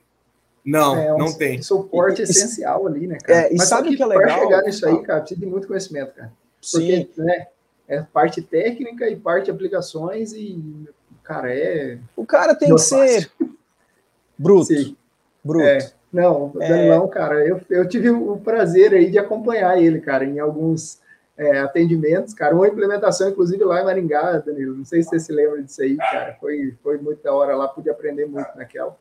Não, 0.66 0.98
é, 0.98 1.14
um 1.14 1.18
não 1.18 1.34
tem. 1.34 1.62
Suporte 1.62 2.22
e, 2.22 2.24
essencial 2.24 2.86
ali, 2.86 3.08
né, 3.08 3.18
cara? 3.24 3.48
É, 3.48 3.54
e 3.54 3.58
mas 3.58 3.70
sabe 3.70 3.90
o 3.90 3.96
que 3.96 4.04
é 4.04 4.06
legal? 4.06 4.26
Para 4.26 4.40
chegar 4.40 4.62
nisso 4.64 4.86
aí, 4.88 5.02
cara, 5.04 5.20
precisa 5.20 5.40
de 5.40 5.46
muito 5.46 5.68
conhecimento, 5.68 6.14
cara. 6.14 6.34
Porque, 6.60 7.08
Sim. 7.16 7.24
né, 7.24 7.48
é 7.88 8.02
parte 8.02 8.42
técnica 8.42 9.08
e 9.08 9.16
parte 9.16 9.52
aplicações 9.52 10.34
e, 10.34 10.60
cara, 11.24 11.54
é. 11.54 12.00
O 12.16 12.26
cara 12.26 12.56
tem 12.56 12.74
que 12.74 12.82
ser 12.82 13.32
bruto. 14.38 14.66
Sim. 14.66 14.98
Bruto. 15.44 15.95
Não, 16.16 16.46
o 16.46 16.58
Danilão, 16.58 17.04
é... 17.04 17.08
cara, 17.10 17.46
eu, 17.46 17.60
eu 17.70 17.86
tive 17.90 18.10
o 18.10 18.38
prazer 18.38 18.94
aí 18.94 19.12
de 19.12 19.20
acompanhar 19.20 19.78
ele, 19.78 20.00
cara, 20.00 20.24
em 20.24 20.40
alguns 20.40 21.02
é, 21.38 21.60
atendimentos, 21.60 22.34
cara. 22.34 22.56
Uma 22.56 22.70
implementação, 22.70 23.28
inclusive, 23.28 23.62
lá 23.66 23.82
em 23.82 23.84
Maringá, 23.84 24.38
Danilo. 24.38 24.78
Não 24.78 24.86
sei 24.86 25.04
se 25.04 25.10
você 25.10 25.20
se 25.20 25.34
lembra 25.34 25.62
disso 25.62 25.82
aí, 25.82 25.98
cara. 25.98 26.38
Foi, 26.40 26.74
foi 26.82 26.98
muito 27.00 27.22
da 27.22 27.34
hora 27.34 27.54
lá, 27.54 27.68
pude 27.68 27.90
aprender 27.90 28.26
muito 28.28 28.48
naquela 28.56 28.96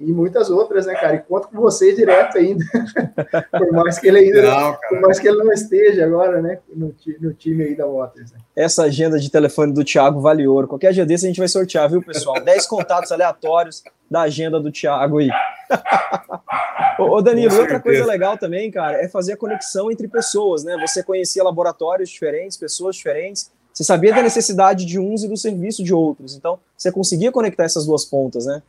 e 0.00 0.12
muitas 0.12 0.50
outras, 0.50 0.86
né, 0.86 0.94
cara? 0.94 1.16
E 1.16 1.18
conto 1.20 1.48
com 1.48 1.60
você 1.60 1.94
direto 1.94 2.38
ainda, 2.38 2.64
por 3.52 3.72
mais 3.72 3.98
que 3.98 4.08
ele 4.08 4.18
ainda, 4.18 4.42
não, 4.42 4.78
por 4.88 5.00
mais 5.00 5.18
que 5.18 5.28
ele 5.28 5.38
não 5.38 5.52
esteja 5.52 6.04
agora, 6.04 6.40
né, 6.40 6.58
no, 6.74 6.94
no 7.20 7.34
time 7.34 7.64
aí 7.64 7.76
da 7.76 7.86
Waters. 7.86 8.32
Né? 8.32 8.38
Essa 8.56 8.84
agenda 8.84 9.18
de 9.18 9.30
telefone 9.30 9.72
do 9.72 9.84
Thiago 9.84 10.20
vale 10.20 10.46
ouro. 10.46 10.66
Qualquer 10.66 10.92
dia 10.92 11.04
desse 11.04 11.26
a 11.26 11.28
gente 11.28 11.38
vai 11.38 11.48
sortear, 11.48 11.88
viu, 11.90 12.02
pessoal? 12.02 12.40
10 12.42 12.66
contatos 12.66 13.12
aleatórios 13.12 13.82
da 14.10 14.22
agenda 14.22 14.58
do 14.58 14.72
Thiago 14.72 15.18
aí. 15.18 15.30
ô, 16.98 17.20
Danilo, 17.20 17.56
outra 17.56 17.78
coisa 17.78 18.04
legal 18.06 18.38
também, 18.38 18.70
cara, 18.70 19.02
é 19.02 19.08
fazer 19.08 19.34
a 19.34 19.36
conexão 19.36 19.90
entre 19.90 20.08
pessoas, 20.08 20.64
né? 20.64 20.76
Você 20.86 21.02
conhecia 21.02 21.44
laboratórios 21.44 22.08
diferentes, 22.08 22.56
pessoas 22.56 22.96
diferentes, 22.96 23.52
você 23.72 23.84
sabia 23.84 24.12
da 24.12 24.22
necessidade 24.22 24.84
de 24.84 24.98
uns 24.98 25.22
e 25.22 25.28
do 25.28 25.36
serviço 25.36 25.82
de 25.84 25.94
outros. 25.94 26.34
Então, 26.34 26.58
você 26.76 26.90
conseguia 26.90 27.30
conectar 27.30 27.64
essas 27.64 27.86
duas 27.86 28.04
pontas, 28.04 28.46
né? 28.46 28.62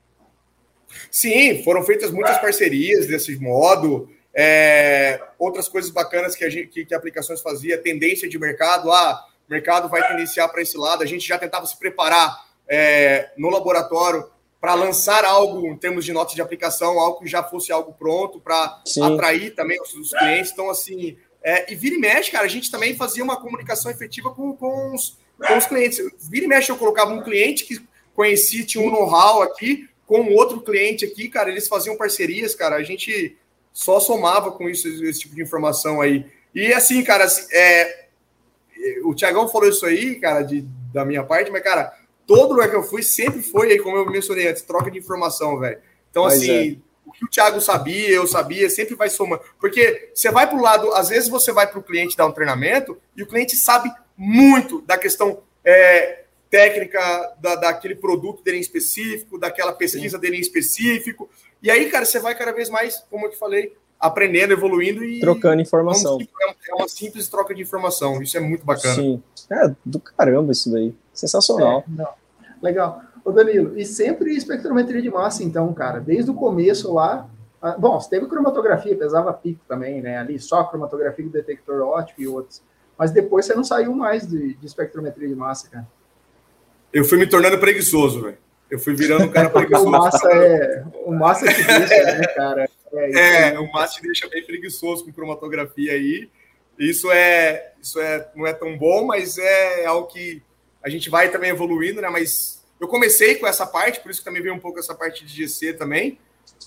Sim, 1.09 1.63
foram 1.63 1.83
feitas 1.83 2.11
muitas 2.11 2.37
parcerias 2.39 3.07
desse 3.07 3.35
modo. 3.37 4.09
É, 4.33 5.21
outras 5.37 5.67
coisas 5.67 5.91
bacanas 5.91 6.35
que, 6.35 6.45
a 6.45 6.49
gente, 6.49 6.67
que, 6.67 6.85
que 6.85 6.93
aplicações 6.93 7.41
fazia, 7.41 7.77
tendência 7.77 8.29
de 8.29 8.39
mercado, 8.39 8.91
ah, 8.91 9.25
o 9.47 9.51
mercado 9.51 9.89
vai 9.89 10.07
tendenciar 10.07 10.49
para 10.49 10.61
esse 10.61 10.77
lado, 10.77 11.03
a 11.03 11.05
gente 11.05 11.27
já 11.27 11.37
tentava 11.37 11.65
se 11.65 11.77
preparar 11.77 12.45
é, 12.67 13.31
no 13.37 13.49
laboratório 13.49 14.25
para 14.61 14.75
lançar 14.75 15.25
algo 15.25 15.67
em 15.67 15.75
termos 15.75 16.05
de 16.05 16.13
notas 16.13 16.35
de 16.35 16.41
aplicação, 16.41 16.99
algo 16.99 17.19
que 17.19 17.27
já 17.27 17.43
fosse 17.43 17.71
algo 17.71 17.93
pronto 17.93 18.39
para 18.39 18.81
atrair 19.01 19.55
também 19.55 19.81
os, 19.81 19.93
os, 19.95 20.11
clientes. 20.11 20.51
Então, 20.51 20.69
assim, 20.69 21.17
é, 21.43 21.73
e 21.73 21.75
vira 21.75 21.95
e 21.95 21.97
mexe, 21.97 22.31
cara, 22.31 22.45
a 22.45 22.49
gente 22.49 22.69
também 22.69 22.95
fazia 22.95 23.23
uma 23.23 23.41
comunicação 23.41 23.91
efetiva 23.91 24.29
com, 24.31 24.55
com, 24.55 24.93
os, 24.93 25.17
com 25.35 25.57
os 25.57 25.65
clientes. 25.65 25.99
Vira 26.29 26.45
e 26.45 26.47
mexe, 26.47 26.71
eu 26.71 26.77
colocava 26.77 27.11
um 27.11 27.23
cliente 27.23 27.65
que 27.65 27.81
conhecia, 28.13 28.63
tinha 28.63 28.83
um 28.83 28.91
know-how 28.91 29.41
aqui, 29.41 29.89
com 30.11 30.33
outro 30.33 30.59
cliente 30.59 31.05
aqui, 31.05 31.29
cara, 31.29 31.49
eles 31.49 31.69
faziam 31.69 31.95
parcerias, 31.95 32.53
cara, 32.53 32.75
a 32.75 32.83
gente 32.83 33.37
só 33.71 33.97
somava 33.97 34.51
com 34.51 34.69
isso, 34.69 34.85
esse 35.05 35.21
tipo 35.21 35.33
de 35.33 35.41
informação 35.41 36.01
aí. 36.01 36.25
E 36.53 36.73
assim, 36.73 37.01
cara, 37.01 37.23
assim, 37.23 37.47
é, 37.49 38.07
o 39.05 39.15
Tiagão 39.15 39.47
falou 39.47 39.69
isso 39.69 39.85
aí, 39.85 40.19
cara, 40.19 40.41
de, 40.41 40.67
da 40.93 41.05
minha 41.05 41.23
parte, 41.23 41.49
mas, 41.49 41.63
cara, 41.63 41.97
todo 42.27 42.51
lugar 42.51 42.69
que 42.69 42.75
eu 42.75 42.83
fui 42.83 43.01
sempre 43.01 43.41
foi 43.41 43.71
aí, 43.71 43.79
como 43.79 43.95
eu 43.95 44.05
mencionei 44.11 44.49
antes, 44.49 44.63
troca 44.63 44.91
de 44.91 44.99
informação, 44.99 45.57
velho. 45.57 45.79
Então, 46.09 46.23
mas 46.23 46.33
assim, 46.33 46.73
é. 46.73 46.77
o 47.05 47.13
que 47.13 47.23
o 47.23 47.29
Thiago 47.29 47.61
sabia, 47.61 48.09
eu 48.09 48.27
sabia, 48.27 48.69
sempre 48.69 48.95
vai 48.95 49.09
somando. 49.09 49.41
Porque 49.61 50.11
você 50.13 50.29
vai 50.29 50.45
para 50.45 50.57
o 50.57 50.61
lado, 50.61 50.91
às 50.91 51.07
vezes 51.07 51.29
você 51.29 51.53
vai 51.53 51.67
para 51.67 51.79
o 51.79 51.83
cliente 51.83 52.17
dar 52.17 52.25
um 52.25 52.33
treinamento 52.33 52.99
e 53.15 53.23
o 53.23 53.27
cliente 53.27 53.55
sabe 53.55 53.89
muito 54.17 54.81
da 54.81 54.97
questão 54.97 55.41
é, 55.63 56.20
técnica 56.51 56.99
da, 57.39 57.55
daquele 57.55 57.95
produto 57.95 58.43
dele 58.43 58.57
em 58.57 58.61
específico, 58.61 59.39
daquela 59.39 59.71
pesquisa 59.71 60.17
Sim. 60.17 60.21
dele 60.21 60.35
em 60.35 60.41
específico. 60.41 61.29
E 61.63 61.71
aí, 61.71 61.89
cara, 61.89 62.05
você 62.05 62.19
vai 62.19 62.35
cada 62.35 62.51
vez 62.51 62.69
mais, 62.69 63.03
como 63.09 63.25
eu 63.25 63.31
te 63.31 63.37
falei, 63.37 63.73
aprendendo, 63.97 64.51
evoluindo 64.51 65.01
e. 65.03 65.21
Trocando 65.21 65.61
informação. 65.61 66.19
É 66.67 66.75
uma 66.75 66.89
simples 66.89 67.29
troca 67.29 67.55
de 67.55 67.61
informação. 67.61 68.21
Isso 68.21 68.35
é 68.35 68.41
muito 68.41 68.65
bacana. 68.65 68.95
Sim. 68.95 69.23
É 69.49 69.73
do 69.85 69.99
caramba 69.99 70.51
isso 70.51 70.69
daí. 70.69 70.93
Sensacional. 71.13 71.85
É, 71.97 72.05
Legal. 72.61 73.01
Ô 73.23 73.31
Danilo, 73.31 73.77
e 73.79 73.85
sempre 73.85 74.35
espectrometria 74.35 75.01
de 75.01 75.09
massa, 75.09 75.43
então, 75.43 75.71
cara, 75.73 75.99
desde 75.99 76.29
o 76.29 76.33
começo 76.33 76.93
lá. 76.93 77.29
Bom, 77.77 77.99
você 77.99 78.09
teve 78.09 78.25
cromatografia, 78.25 78.97
pesava 78.97 79.31
pico 79.31 79.61
também, 79.67 80.01
né? 80.01 80.17
Ali, 80.17 80.39
só 80.39 80.63
cromatografia 80.63 81.23
do 81.23 81.31
detector 81.31 81.79
óptico 81.81 82.19
e 82.19 82.27
outros. 82.27 82.59
Mas 82.97 83.11
depois 83.11 83.45
você 83.45 83.53
não 83.53 83.63
saiu 83.63 83.93
mais 83.93 84.27
de, 84.27 84.55
de 84.55 84.65
espectrometria 84.65 85.27
de 85.27 85.35
massa, 85.35 85.69
cara 85.69 85.87
eu 86.93 87.05
fui 87.05 87.17
me 87.17 87.27
tornando 87.27 87.57
preguiçoso, 87.57 88.21
velho. 88.21 88.37
Eu 88.69 88.79
fui 88.79 88.95
virando 88.95 89.25
um 89.25 89.29
cara 89.29 89.49
preguiçoso. 89.51 89.87
o 89.87 89.91
massa 89.91 90.29
é. 90.31 90.83
O 91.05 91.11
massa 91.11 91.53
te 91.53 91.63
deixa, 91.63 92.03
né, 92.03 92.27
cara? 92.35 92.69
É, 92.93 93.49
é, 93.49 93.59
o 93.59 93.71
massa 93.71 93.95
te 93.95 94.01
deixa 94.03 94.27
bem 94.29 94.45
preguiçoso 94.45 95.05
com 95.05 95.11
cromatografia 95.11 95.93
aí. 95.93 96.29
Isso 96.79 97.11
é, 97.11 97.73
isso 97.81 97.99
é, 97.99 98.29
não 98.35 98.47
é 98.47 98.53
tão 98.53 98.77
bom, 98.77 99.05
mas 99.05 99.37
é 99.37 99.85
algo 99.85 100.07
que 100.07 100.41
a 100.81 100.89
gente 100.89 101.09
vai 101.09 101.29
também 101.29 101.49
evoluindo, 101.49 102.01
né? 102.01 102.09
Mas 102.09 102.63
eu 102.79 102.87
comecei 102.87 103.35
com 103.35 103.45
essa 103.45 103.65
parte, 103.65 103.99
por 103.99 104.09
isso 104.09 104.21
que 104.21 104.25
também 104.25 104.41
veio 104.41 104.55
um 104.55 104.59
pouco 104.59 104.79
essa 104.79 104.95
parte 104.95 105.23
de 105.25 105.45
GC 105.45 105.73
também. 105.73 106.17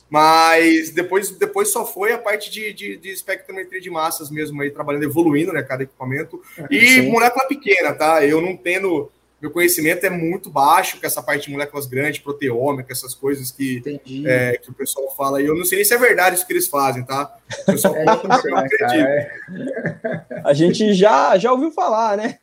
Mas 0.09 0.91
depois, 0.91 1.31
depois 1.31 1.71
só 1.71 1.85
foi 1.85 2.13
a 2.13 2.19
parte 2.19 2.51
de, 2.51 2.73
de, 2.73 2.97
de 2.97 3.09
espectrometria 3.11 3.81
de 3.81 3.91
massas 3.91 4.31
mesmo 4.31 4.61
aí, 4.63 4.71
trabalhando, 4.71 5.05
evoluindo, 5.05 5.53
né? 5.53 5.63
Cada 5.63 5.83
equipamento. 5.83 6.41
E 6.71 6.87
Sim. 6.87 7.11
molécula 7.11 7.47
pequena, 7.49 7.93
tá? 7.93 8.25
Eu 8.25 8.41
não 8.41 8.57
tendo 8.57 9.11
meu 9.45 9.51
conhecimento 9.51 10.07
é 10.07 10.09
muito 10.09 10.49
baixo 10.49 10.99
com 10.99 11.07
essa 11.07 11.23
parte 11.23 11.45
de 11.45 11.53
moléculas 11.53 11.85
grandes, 11.85 12.19
proteômica, 12.19 12.91
essas 12.91 13.15
coisas 13.15 13.51
que, 13.51 13.83
é, 14.25 14.57
que 14.57 14.71
o 14.71 14.73
pessoal 14.73 15.15
fala. 15.15 15.43
E 15.43 15.45
eu 15.45 15.55
não 15.55 15.67
sei 15.67 15.77
nem 15.77 15.85
se 15.85 15.93
é 15.93 15.99
verdade 15.99 16.37
isso 16.37 16.47
que 16.47 16.53
eles 16.55 16.67
fazem, 16.67 17.05
tá? 17.05 17.37
O 17.61 17.73
pessoal 17.73 17.95
é, 18.01 18.05
fala, 18.07 18.43
eu 18.43 18.57
acredito. 18.57 19.07
É. 19.07 20.41
A 20.43 20.55
gente 20.55 20.95
já, 20.95 21.37
já 21.37 21.53
ouviu 21.53 21.71
falar, 21.71 22.17
né? 22.17 22.39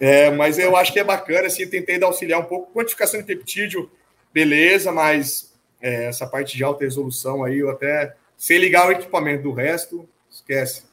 É, 0.00 0.30
mas 0.30 0.58
eu 0.58 0.74
acho 0.74 0.90
que 0.90 0.98
é 0.98 1.04
bacana, 1.04 1.48
assim, 1.48 1.68
tentei 1.68 1.98
dar 1.98 2.06
auxiliar 2.06 2.40
um 2.40 2.44
pouco. 2.44 2.72
Quantificação 2.72 3.20
de 3.20 3.26
peptídeo, 3.26 3.90
beleza, 4.32 4.90
mas 4.90 5.52
é, 5.82 6.06
essa 6.06 6.26
parte 6.26 6.56
de 6.56 6.64
alta 6.64 6.82
resolução 6.82 7.44
aí, 7.44 7.58
eu 7.58 7.68
até 7.68 8.16
sei 8.38 8.56
ligar 8.56 8.88
o 8.88 8.92
equipamento 8.92 9.42
do 9.42 9.52
resto, 9.52 10.08
esquece. 10.30 10.84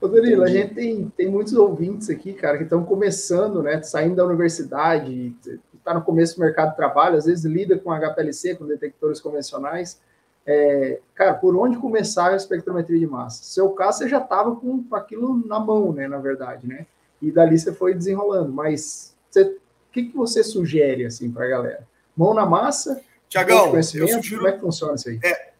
Ô, 0.00 0.06
Danilo, 0.06 0.44
a 0.44 0.48
gente 0.48 0.74
tem, 0.74 1.12
tem 1.16 1.28
muitos 1.28 1.52
ouvintes 1.54 2.08
aqui, 2.08 2.32
cara, 2.32 2.56
que 2.56 2.64
estão 2.64 2.84
começando, 2.84 3.62
né? 3.62 3.82
Saindo 3.82 4.16
da 4.16 4.24
universidade, 4.24 5.34
está 5.74 5.92
no 5.92 6.02
começo 6.02 6.36
do 6.36 6.40
mercado 6.40 6.70
de 6.70 6.76
trabalho, 6.76 7.16
às 7.16 7.24
vezes 7.24 7.44
lida 7.44 7.76
com 7.76 7.90
HPLC, 7.90 8.54
com 8.54 8.66
detectores 8.66 9.20
convencionais. 9.20 10.00
É, 10.46 11.00
cara, 11.14 11.34
por 11.34 11.56
onde 11.56 11.76
começar 11.76 12.30
a 12.30 12.36
espectrometria 12.36 12.98
de 12.98 13.06
massa? 13.06 13.42
Seu 13.42 13.70
caso, 13.70 13.98
você 13.98 14.08
já 14.08 14.18
estava 14.18 14.54
com 14.54 14.84
aquilo 14.92 15.44
na 15.46 15.58
mão, 15.58 15.92
né, 15.92 16.06
na 16.06 16.18
verdade, 16.18 16.66
né? 16.66 16.86
E 17.20 17.32
dali 17.32 17.58
você 17.58 17.72
foi 17.72 17.92
desenrolando. 17.92 18.52
Mas 18.52 19.14
o 19.36 19.92
que, 19.92 20.04
que 20.04 20.16
você 20.16 20.44
sugere, 20.44 21.04
assim, 21.04 21.30
para 21.30 21.44
a 21.44 21.48
galera? 21.48 21.86
Mão 22.16 22.32
na 22.32 22.46
massa? 22.46 23.00
Tiagão, 23.28 23.74
eu 23.74 23.82
sugiro... 23.82 24.36
Como 24.36 24.48
é 24.48 24.52
que 24.52 24.60
funciona 24.60 24.94
isso 24.94 25.08
aí? 25.08 25.20
É, 25.22 25.50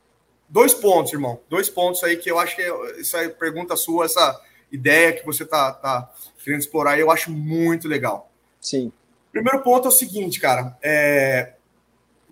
dois 0.48 0.74
pontos, 0.74 1.12
irmão. 1.12 1.40
Dois 1.48 1.68
pontos 1.68 2.02
aí 2.02 2.16
que 2.16 2.30
eu 2.30 2.38
acho 2.38 2.56
que 2.56 2.62
é, 2.62 3.00
essa 3.00 3.28
pergunta 3.30 3.76
sua, 3.76 4.06
essa 4.06 4.40
ideia 4.70 5.12
que 5.12 5.24
você 5.24 5.44
tá, 5.44 5.72
tá 5.72 6.10
querendo 6.42 6.60
explorar, 6.60 6.98
eu 6.98 7.10
acho 7.10 7.30
muito 7.30 7.88
legal. 7.88 8.30
Sim. 8.60 8.92
Primeiro 9.32 9.62
ponto 9.62 9.86
é 9.86 9.88
o 9.88 9.92
seguinte, 9.92 10.40
cara. 10.40 10.76
É, 10.82 11.54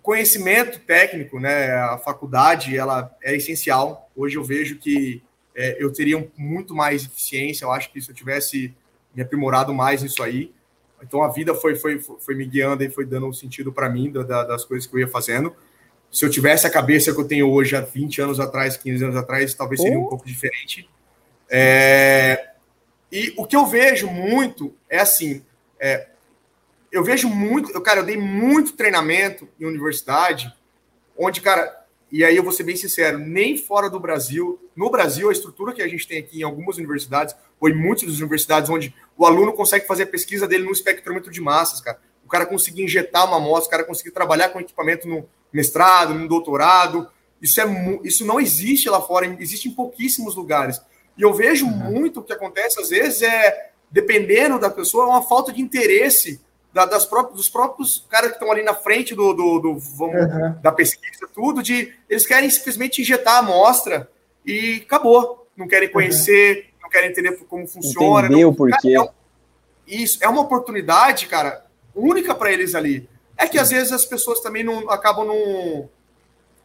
conhecimento 0.02 0.80
técnico, 0.80 1.38
né? 1.40 1.72
A 1.72 1.98
faculdade, 1.98 2.76
ela 2.76 3.14
é 3.22 3.34
essencial. 3.34 4.10
Hoje 4.16 4.36
eu 4.36 4.44
vejo 4.44 4.78
que 4.78 5.22
é, 5.54 5.82
eu 5.82 5.92
teria 5.92 6.30
muito 6.36 6.74
mais 6.74 7.04
eficiência. 7.04 7.64
Eu 7.64 7.72
acho 7.72 7.92
que 7.92 8.00
se 8.00 8.10
eu 8.10 8.14
tivesse 8.14 8.74
me 9.14 9.22
aprimorado 9.22 9.72
mais 9.74 10.02
nisso 10.02 10.22
aí, 10.22 10.52
então 11.02 11.22
a 11.22 11.28
vida 11.28 11.54
foi, 11.54 11.74
foi, 11.74 11.98
foi 11.98 12.34
me 12.34 12.46
guiando 12.46 12.82
e 12.84 12.90
foi 12.90 13.04
dando 13.04 13.26
um 13.26 13.32
sentido 13.32 13.72
para 13.72 13.88
mim 13.88 14.10
da, 14.10 14.44
das 14.44 14.64
coisas 14.64 14.86
que 14.86 14.94
eu 14.94 15.00
ia 15.00 15.08
fazendo. 15.08 15.54
Se 16.16 16.24
eu 16.24 16.30
tivesse 16.30 16.66
a 16.66 16.70
cabeça 16.70 17.12
que 17.12 17.20
eu 17.20 17.28
tenho 17.28 17.52
hoje 17.52 17.76
há 17.76 17.82
20 17.82 18.22
anos 18.22 18.40
atrás, 18.40 18.74
15 18.74 19.04
anos 19.04 19.16
atrás, 19.16 19.52
talvez 19.52 19.82
seria 19.82 19.98
um 19.98 20.08
pouco 20.08 20.26
diferente. 20.26 20.88
É, 21.46 22.52
e 23.12 23.34
o 23.36 23.46
que 23.46 23.54
eu 23.54 23.66
vejo 23.66 24.08
muito 24.08 24.74
é 24.88 24.98
assim: 24.98 25.44
é, 25.78 26.06
eu 26.90 27.04
vejo 27.04 27.28
muito, 27.28 27.70
eu, 27.70 27.82
cara, 27.82 28.00
eu 28.00 28.02
dei 28.02 28.16
muito 28.16 28.72
treinamento 28.72 29.46
em 29.60 29.66
universidade, 29.66 30.50
onde, 31.18 31.42
cara, 31.42 31.84
e 32.10 32.24
aí 32.24 32.34
eu 32.34 32.42
vou 32.42 32.52
ser 32.52 32.62
bem 32.62 32.76
sincero, 32.76 33.18
nem 33.18 33.58
fora 33.58 33.90
do 33.90 34.00
Brasil, 34.00 34.58
no 34.74 34.88
Brasil, 34.88 35.28
a 35.28 35.32
estrutura 35.32 35.74
que 35.74 35.82
a 35.82 35.88
gente 35.88 36.08
tem 36.08 36.16
aqui 36.16 36.40
em 36.40 36.44
algumas 36.44 36.78
universidades, 36.78 37.36
ou 37.60 37.68
em 37.68 37.74
muitas 37.74 38.08
das 38.08 38.20
universidades, 38.20 38.70
onde 38.70 38.94
o 39.18 39.26
aluno 39.26 39.52
consegue 39.52 39.86
fazer 39.86 40.04
a 40.04 40.06
pesquisa 40.06 40.48
dele 40.48 40.64
no 40.64 40.72
espectrômetro 40.72 41.30
de 41.30 41.42
massas, 41.42 41.82
cara. 41.82 42.00
O 42.24 42.28
cara 42.28 42.46
conseguir 42.46 42.82
injetar 42.82 43.26
uma 43.26 43.36
amostra, 43.36 43.68
o 43.68 43.70
cara 43.70 43.84
conseguir 43.84 44.12
trabalhar 44.12 44.48
com 44.48 44.58
equipamento 44.58 45.06
no 45.06 45.28
mestrado, 45.56 46.12
no 46.12 46.28
doutorado. 46.28 47.08
Isso, 47.40 47.60
é, 47.60 47.64
isso 48.04 48.26
não 48.26 48.38
existe 48.38 48.90
lá 48.90 49.00
fora, 49.00 49.26
existe 49.40 49.68
em 49.68 49.72
pouquíssimos 49.72 50.36
lugares. 50.36 50.80
E 51.16 51.22
eu 51.22 51.32
vejo 51.32 51.64
uhum. 51.64 51.92
muito 51.92 52.20
o 52.20 52.22
que 52.22 52.32
acontece, 52.32 52.78
às 52.78 52.90
vezes, 52.90 53.22
é, 53.22 53.70
dependendo 53.90 54.58
da 54.58 54.68
pessoa, 54.68 55.06
uma 55.06 55.22
falta 55.22 55.50
de 55.52 55.62
interesse 55.62 56.40
da, 56.74 56.84
das 56.84 57.06
próprias, 57.06 57.36
dos 57.38 57.48
próprios 57.48 58.06
caras 58.10 58.28
que 58.28 58.36
estão 58.36 58.52
ali 58.52 58.62
na 58.62 58.74
frente 58.74 59.14
do, 59.14 59.32
do, 59.32 59.58
do 59.58 59.78
vamos, 59.78 60.14
uhum. 60.14 60.60
da 60.60 60.70
pesquisa, 60.70 61.26
tudo, 61.34 61.62
de 61.62 61.90
eles 62.08 62.26
querem 62.26 62.50
simplesmente 62.50 63.00
injetar 63.00 63.36
a 63.36 63.38
amostra 63.38 64.10
e 64.44 64.82
acabou. 64.84 65.48
Não 65.56 65.66
querem 65.66 65.90
conhecer, 65.90 66.56
uhum. 66.56 66.80
não 66.82 66.90
querem 66.90 67.10
entender 67.10 67.32
como 67.48 67.66
funciona. 67.66 68.26
Entendeu 68.26 68.52
por 68.52 68.70
quê? 68.76 68.94
É, 68.98 69.08
isso, 69.86 70.18
é 70.20 70.28
uma 70.28 70.42
oportunidade, 70.42 71.26
cara, 71.26 71.64
única 71.94 72.34
para 72.34 72.52
eles 72.52 72.74
ali. 72.74 73.08
É 73.36 73.46
que 73.46 73.58
às 73.58 73.70
vezes 73.70 73.92
as 73.92 74.04
pessoas 74.04 74.40
também 74.40 74.64
não 74.64 74.90
acabam 74.90 75.26
não, 75.26 75.88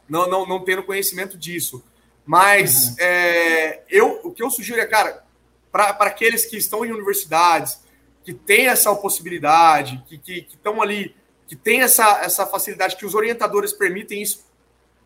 não, 0.08 0.28
não, 0.28 0.46
não 0.46 0.64
tendo 0.64 0.82
conhecimento 0.82 1.36
disso. 1.36 1.82
Mas 2.24 2.88
uhum. 2.88 2.94
é, 2.98 3.82
eu, 3.88 4.20
o 4.24 4.30
que 4.30 4.42
eu 4.42 4.50
sugiro 4.50 4.80
é, 4.80 4.86
cara, 4.86 5.24
para 5.70 5.90
aqueles 6.00 6.44
que 6.46 6.56
estão 6.56 6.84
em 6.84 6.92
universidades, 6.92 7.80
que 8.24 8.32
tem 8.32 8.68
essa 8.68 8.94
possibilidade, 8.94 10.02
que 10.06 10.46
estão 10.48 10.80
ali, 10.80 11.16
que 11.48 11.56
tem 11.56 11.82
essa, 11.82 12.20
essa 12.22 12.46
facilidade, 12.46 12.96
que 12.96 13.06
os 13.06 13.14
orientadores 13.14 13.72
permitem 13.72 14.22
isso, 14.22 14.46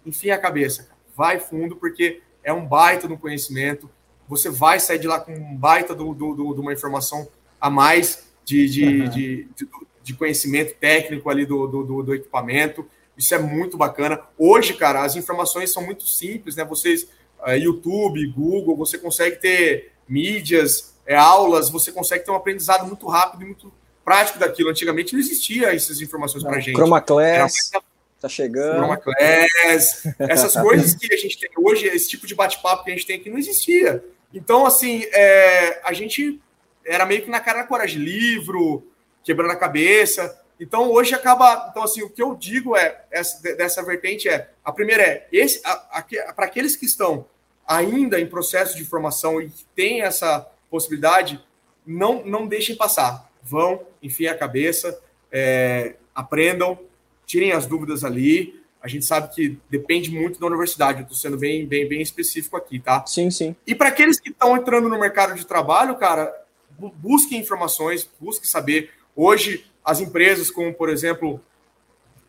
enfim, 0.05 0.31
a 0.31 0.39
cabeça. 0.39 0.89
Vai 1.17 1.39
fundo, 1.39 1.77
porque 1.77 2.21
é 2.45 2.53
um 2.53 2.67
baita 2.67 3.09
no 3.09 3.19
conhecimento. 3.19 3.91
Você 4.29 4.51
vai 4.51 4.79
sair 4.79 4.99
de 4.99 5.07
lá 5.07 5.19
com 5.19 5.33
um 5.33 5.57
baita 5.57 5.95
de 5.95 5.99
do, 5.99 6.15
do, 6.15 6.35
do, 6.35 6.61
uma 6.61 6.73
informação 6.73 7.29
a 7.61 7.71
mais 7.71 8.27
de, 8.45 8.69
de, 8.69 8.85
uhum. 8.85 9.09
de, 9.09 9.49
de, 9.57 9.69
de, 10.07 10.15
conhecimento 10.15 10.77
técnico 10.79 11.29
ali 11.29 11.45
do, 11.45 11.67
do, 11.67 12.03
do 12.03 12.15
equipamento. 12.15 12.87
Isso 13.17 13.35
é 13.35 13.39
muito 13.39 13.77
bacana. 13.77 14.21
Hoje, 14.39 14.75
cara, 14.75 15.03
as 15.03 15.17
informações 15.17 15.73
são 15.73 15.85
muito 15.85 16.07
simples, 16.07 16.55
né? 16.55 16.65
Vocês, 16.65 17.09
uh, 17.45 17.51
YouTube, 17.53 18.25
Google, 18.29 18.77
você 18.77 18.99
consegue 18.99 19.37
ter 19.37 19.93
mídias, 20.09 20.95
é, 21.07 21.17
aulas, 21.17 21.71
você 21.71 21.91
consegue 21.91 22.25
ter 22.25 22.31
um 22.31 22.37
aprendizado 22.37 22.87
muito 22.87 23.07
rápido 23.07 23.43
e 23.43 23.47
muito 23.47 23.73
prático 24.05 24.39
daquilo. 24.39 24.71
Antigamente 24.71 25.13
não 25.13 25.21
existia 25.21 25.75
essas 25.75 26.01
informações 26.01 26.45
para 26.45 26.61
gente. 26.61 26.77
Chroma 26.77 27.01
Class, 27.01 27.71
tá 28.21 28.29
chegando. 28.29 28.77
Chroma 28.77 28.97
Class, 28.99 30.07
essas 30.19 30.55
coisas 30.61 30.95
que 30.95 31.13
a 31.13 31.17
gente 31.17 31.39
tem 31.39 31.51
hoje, 31.57 31.87
esse 31.87 32.09
tipo 32.09 32.27
de 32.27 32.35
bate-papo 32.35 32.85
que 32.85 32.91
a 32.91 32.95
gente 32.95 33.07
tem 33.07 33.17
aqui 33.17 33.31
não 33.31 33.39
existia. 33.39 34.05
Então, 34.33 34.67
assim, 34.67 35.05
é, 35.13 35.81
a 35.85 35.93
gente 35.93 36.41
era 36.85 37.05
meio 37.05 37.23
que 37.23 37.31
na 37.31 37.41
cara 37.41 37.63
da 37.63 37.67
coragem, 37.67 38.01
livro, 38.01 38.87
quebrando 39.27 39.51
a 39.51 39.57
cabeça. 39.57 40.41
Então, 40.59 40.91
hoje 40.91 41.15
acaba. 41.15 41.69
Então, 41.71 41.83
assim, 41.83 42.03
o 42.03 42.09
que 42.09 42.23
eu 42.23 42.35
digo 42.35 42.77
é 42.77 43.05
essa, 43.11 43.43
dessa 43.55 43.83
vertente 43.83 44.29
é: 44.29 44.49
a 44.65 44.73
primeira 44.73 45.03
é, 45.03 45.29
esse, 45.31 45.61
para 45.61 46.47
aqueles 46.47 46.77
que 46.77 46.87
estão 46.87 47.27
ainda 47.67 48.21
em 48.21 48.27
processo 48.27 48.77
de 48.77 48.85
formação 48.85 49.43
e 49.43 49.51
que 49.51 49.65
têm 49.75 50.03
essa 50.03 50.49
possibilidade, 50.71 51.45
não, 51.85 52.25
não 52.25 52.47
deixem 52.47 52.77
passar. 52.77 53.31
Vão, 53.43 53.85
enfiem 54.03 54.29
a 54.29 54.39
cabeça, 54.39 54.99
é, 55.31 55.97
aprendam, 56.15 56.79
tirem 57.27 57.53
as 57.53 57.67
dúvidas 57.67 58.05
ali. 58.05 58.63
A 58.81 58.89
gente 58.89 59.05
sabe 59.05 59.35
que 59.35 59.59
depende 59.69 60.11
muito 60.11 60.39
da 60.39 60.47
universidade. 60.47 61.01
Eu 61.01 61.03
estou 61.03 61.17
sendo 61.17 61.37
bem, 61.37 61.67
bem, 61.67 61.89
bem 61.89 62.01
específico 62.01 62.57
aqui, 62.57 62.79
tá? 62.79 63.05
Sim, 63.05 63.31
sim. 63.31 63.57
E 63.67 63.75
para 63.75 63.89
aqueles 63.89 64.21
que 64.21 64.31
estão 64.31 64.57
entrando 64.57 64.89
no 64.89 64.99
mercado 64.99 65.35
de 65.35 65.45
trabalho, 65.45 65.97
cara, 65.97 66.33
busquem 66.79 67.41
informações, 67.41 68.09
busquem 68.21 68.49
saber. 68.49 68.91
Hoje, 69.17 69.65
as 69.83 70.01
empresas, 70.01 70.51
como 70.51 70.73
por 70.73 70.91
exemplo 70.91 71.41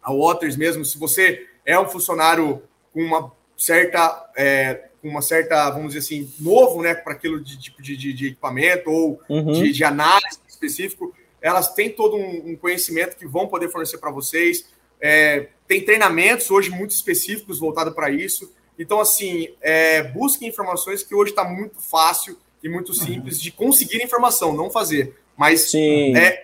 a 0.02 0.14
Waters 0.14 0.56
mesmo, 0.56 0.86
se 0.86 0.98
você 0.98 1.46
é 1.66 1.78
um 1.78 1.88
funcionário 1.88 2.64
com 2.94 3.02
uma 3.02 3.32
certa 3.58 4.32
é, 4.38 4.88
uma 5.04 5.22
certa, 5.22 5.70
vamos 5.70 5.94
dizer 5.94 6.00
assim, 6.00 6.32
novo, 6.40 6.82
né, 6.82 6.94
para 6.94 7.14
aquilo 7.14 7.40
de 7.40 7.58
tipo 7.60 7.82
de, 7.82 7.96
de, 7.96 8.14
de, 8.14 8.28
equipamento 8.28 8.90
ou 8.90 9.22
uhum. 9.30 9.54
de, 9.54 9.72
de, 9.72 9.84
análise 9.84 10.40
específico, 10.48 11.14
elas 11.42 11.74
têm 11.74 11.90
todo 11.90 12.16
um, 12.16 12.52
um 12.52 12.56
conhecimento 12.56 13.16
que 13.16 13.28
vão 13.28 13.48
poder 13.48 13.70
fornecer 13.70 13.98
para 14.00 14.12
vocês. 14.12 14.66
É, 15.00 15.50
tem 15.68 15.84
treinamentos 15.84 16.50
hoje 16.50 16.70
muito 16.70 16.92
específicos 16.92 17.60
voltados 17.60 17.94
para 17.94 18.10
isso. 18.10 18.52
Então, 18.78 19.00
assim, 19.00 19.50
é, 19.62 20.04
busquem 20.04 20.50
informações 20.50 21.04
que 21.04 21.16
hoje 21.16 21.32
está 21.32 21.44
muito 21.44 21.80
fácil 21.80 22.38
e 22.64 22.70
muito 22.70 22.90
uhum. 22.90 22.96
simples 22.96 23.40
de 23.40 23.52
conseguir 23.52 24.04
informação, 24.04 24.54
não 24.54 24.70
fazer. 24.70 25.16
Mas 25.38 25.74
é, 25.76 26.44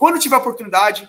quando 0.00 0.18
tiver 0.18 0.36
oportunidade, 0.36 1.06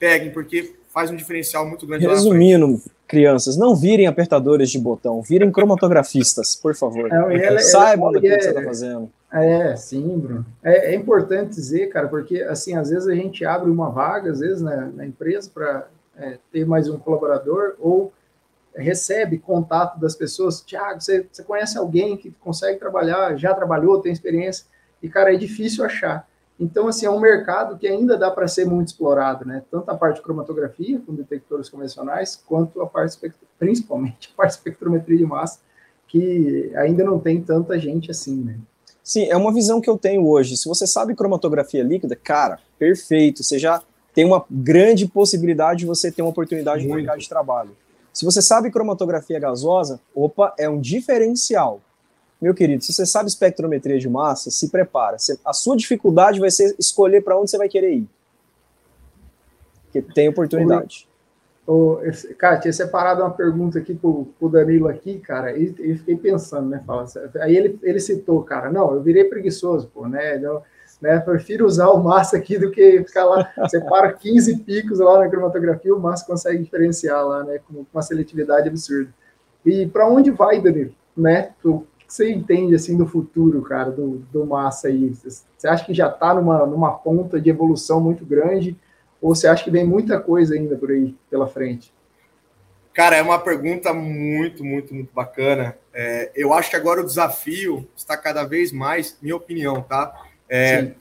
peguem, 0.00 0.32
porque 0.32 0.74
faz 0.92 1.12
um 1.12 1.14
diferencial 1.14 1.64
muito 1.64 1.86
grande. 1.86 2.08
Resumindo, 2.08 2.82
crianças, 3.06 3.56
não 3.56 3.76
virem 3.76 4.08
apertadores 4.08 4.68
de 4.68 4.80
botão, 4.80 5.22
virem 5.22 5.52
cromatografistas, 5.52 6.56
por 6.56 6.74
favor. 6.74 7.08
É, 7.32 7.58
Saibam 7.58 8.10
do 8.10 8.20
que 8.20 8.28
você 8.28 8.48
está 8.48 8.60
fazendo. 8.64 9.08
É, 9.32 9.76
sim, 9.76 10.18
Bruno. 10.18 10.44
É, 10.60 10.92
é, 10.92 10.94
importante 10.96 11.50
dizer, 11.50 11.86
cara, 11.86 12.08
porque 12.08 12.42
assim, 12.42 12.74
às 12.74 12.90
vezes 12.90 13.06
a 13.06 13.14
gente 13.14 13.44
abre 13.44 13.70
uma 13.70 13.90
vaga, 13.90 14.32
às 14.32 14.40
vezes, 14.40 14.60
né, 14.60 14.90
na 14.92 15.06
empresa 15.06 15.48
para 15.54 15.86
é, 16.18 16.36
ter 16.50 16.66
mais 16.66 16.88
um 16.88 16.98
colaborador, 16.98 17.76
ou 17.78 18.12
recebe 18.74 19.38
contato 19.38 20.00
das 20.00 20.16
pessoas, 20.16 20.60
Tiago, 20.62 21.00
você, 21.00 21.24
você 21.30 21.44
conhece 21.44 21.78
alguém 21.78 22.16
que 22.16 22.32
consegue 22.40 22.80
trabalhar, 22.80 23.36
já 23.36 23.54
trabalhou, 23.54 24.00
tem 24.00 24.10
experiência, 24.12 24.66
e, 25.00 25.08
cara, 25.08 25.32
é 25.32 25.36
difícil 25.36 25.84
achar. 25.84 26.26
Então, 26.62 26.86
assim, 26.86 27.06
é 27.06 27.10
um 27.10 27.18
mercado 27.18 27.76
que 27.76 27.88
ainda 27.88 28.16
dá 28.16 28.30
para 28.30 28.46
ser 28.46 28.64
muito 28.64 28.86
explorado, 28.86 29.44
né? 29.44 29.64
Tanto 29.68 29.90
a 29.90 29.96
parte 29.96 30.16
de 30.16 30.22
cromatografia, 30.22 31.00
com 31.04 31.12
detectores 31.12 31.68
convencionais, 31.68 32.40
quanto 32.46 32.80
a 32.80 32.86
parte, 32.86 33.18
principalmente 33.58 34.30
a 34.32 34.36
parte 34.36 34.52
de 34.52 34.58
espectrometria 34.58 35.18
de 35.18 35.26
massa, 35.26 35.58
que 36.06 36.70
ainda 36.76 37.02
não 37.02 37.18
tem 37.18 37.42
tanta 37.42 37.76
gente 37.80 38.12
assim, 38.12 38.36
né? 38.36 38.58
Sim, 39.02 39.24
é 39.24 39.36
uma 39.36 39.52
visão 39.52 39.80
que 39.80 39.90
eu 39.90 39.98
tenho 39.98 40.24
hoje. 40.24 40.56
Se 40.56 40.68
você 40.68 40.86
sabe 40.86 41.16
cromatografia 41.16 41.82
líquida, 41.82 42.14
cara, 42.14 42.60
perfeito. 42.78 43.42
Você 43.42 43.58
já 43.58 43.82
tem 44.14 44.24
uma 44.24 44.44
grande 44.48 45.08
possibilidade 45.08 45.80
de 45.80 45.86
você 45.86 46.12
ter 46.12 46.22
uma 46.22 46.30
oportunidade 46.30 46.82
muito. 46.82 46.90
no 46.90 46.96
mercado 46.96 47.18
de 47.18 47.28
trabalho. 47.28 47.70
Se 48.12 48.24
você 48.24 48.40
sabe 48.40 48.70
cromatografia 48.70 49.40
gasosa, 49.40 50.00
opa, 50.14 50.54
é 50.56 50.68
um 50.68 50.80
diferencial 50.80 51.80
meu 52.42 52.54
querido, 52.54 52.82
se 52.82 52.92
você 52.92 53.06
sabe 53.06 53.28
espectrometria 53.28 54.00
de 54.00 54.08
massa, 54.08 54.50
se 54.50 54.68
prepara. 54.68 55.16
A 55.44 55.52
sua 55.52 55.76
dificuldade 55.76 56.40
vai 56.40 56.50
ser 56.50 56.74
escolher 56.76 57.22
para 57.22 57.38
onde 57.38 57.48
você 57.48 57.56
vai 57.56 57.68
querer 57.68 57.94
ir. 57.94 58.08
Porque 59.84 60.02
tem 60.02 60.28
oportunidade. 60.28 61.06
Ô, 61.64 61.98
cara, 62.36 62.58
tinha 62.58 62.72
separado 62.72 63.22
uma 63.22 63.30
pergunta 63.30 63.78
aqui 63.78 63.94
pro, 63.94 64.26
pro 64.36 64.48
Danilo 64.48 64.88
aqui, 64.88 65.20
cara, 65.20 65.56
e, 65.56 65.72
e 65.78 65.96
fiquei 65.96 66.16
pensando, 66.16 66.68
né? 66.68 66.82
Fala, 66.84 67.06
aí 67.40 67.56
ele, 67.56 67.78
ele 67.80 68.00
citou, 68.00 68.42
cara, 68.42 68.68
não, 68.72 68.92
eu 68.92 69.00
virei 69.00 69.22
preguiçoso, 69.24 69.88
pô, 69.94 70.08
né? 70.08 70.44
Eu, 70.44 70.62
né? 71.00 71.20
Prefiro 71.20 71.64
usar 71.64 71.90
o 71.90 72.02
massa 72.02 72.36
aqui 72.36 72.58
do 72.58 72.72
que 72.72 73.04
ficar 73.04 73.24
lá, 73.24 73.52
separa 73.70 74.12
15 74.12 74.58
picos 74.58 74.98
lá 74.98 75.20
na 75.20 75.28
cromatografia, 75.28 75.94
o 75.94 76.00
massa 76.00 76.26
consegue 76.26 76.64
diferenciar 76.64 77.24
lá, 77.24 77.44
né? 77.44 77.60
Com 77.68 77.86
uma 77.92 78.02
seletividade 78.02 78.68
absurda. 78.68 79.14
E 79.64 79.86
para 79.86 80.08
onde 80.08 80.32
vai, 80.32 80.60
Danilo? 80.60 80.92
Né? 81.16 81.52
Que 81.60 81.68
você 82.12 82.30
entende 82.30 82.74
assim 82.74 82.94
do 82.94 83.06
futuro, 83.06 83.62
cara, 83.62 83.90
do, 83.90 84.18
do 84.30 84.44
massa 84.44 84.88
aí? 84.88 85.14
Você 85.14 85.66
acha 85.66 85.82
que 85.82 85.94
já 85.94 86.08
está 86.08 86.34
numa, 86.34 86.66
numa 86.66 86.92
ponta 86.92 87.40
de 87.40 87.48
evolução 87.48 88.02
muito 88.02 88.22
grande? 88.26 88.76
Ou 89.18 89.34
você 89.34 89.46
acha 89.46 89.64
que 89.64 89.70
vem 89.70 89.86
muita 89.86 90.20
coisa 90.20 90.54
ainda 90.54 90.76
por 90.76 90.90
aí 90.90 91.16
pela 91.30 91.48
frente? 91.48 91.90
Cara, 92.92 93.16
é 93.16 93.22
uma 93.22 93.38
pergunta 93.38 93.94
muito, 93.94 94.62
muito, 94.62 94.94
muito 94.94 95.10
bacana. 95.14 95.78
É, 95.94 96.30
eu 96.34 96.52
acho 96.52 96.68
que 96.68 96.76
agora 96.76 97.00
o 97.00 97.06
desafio 97.06 97.88
está 97.96 98.14
cada 98.14 98.44
vez 98.44 98.72
mais, 98.72 99.16
minha 99.22 99.34
opinião, 99.34 99.80
tá? 99.80 100.14
É, 100.50 100.92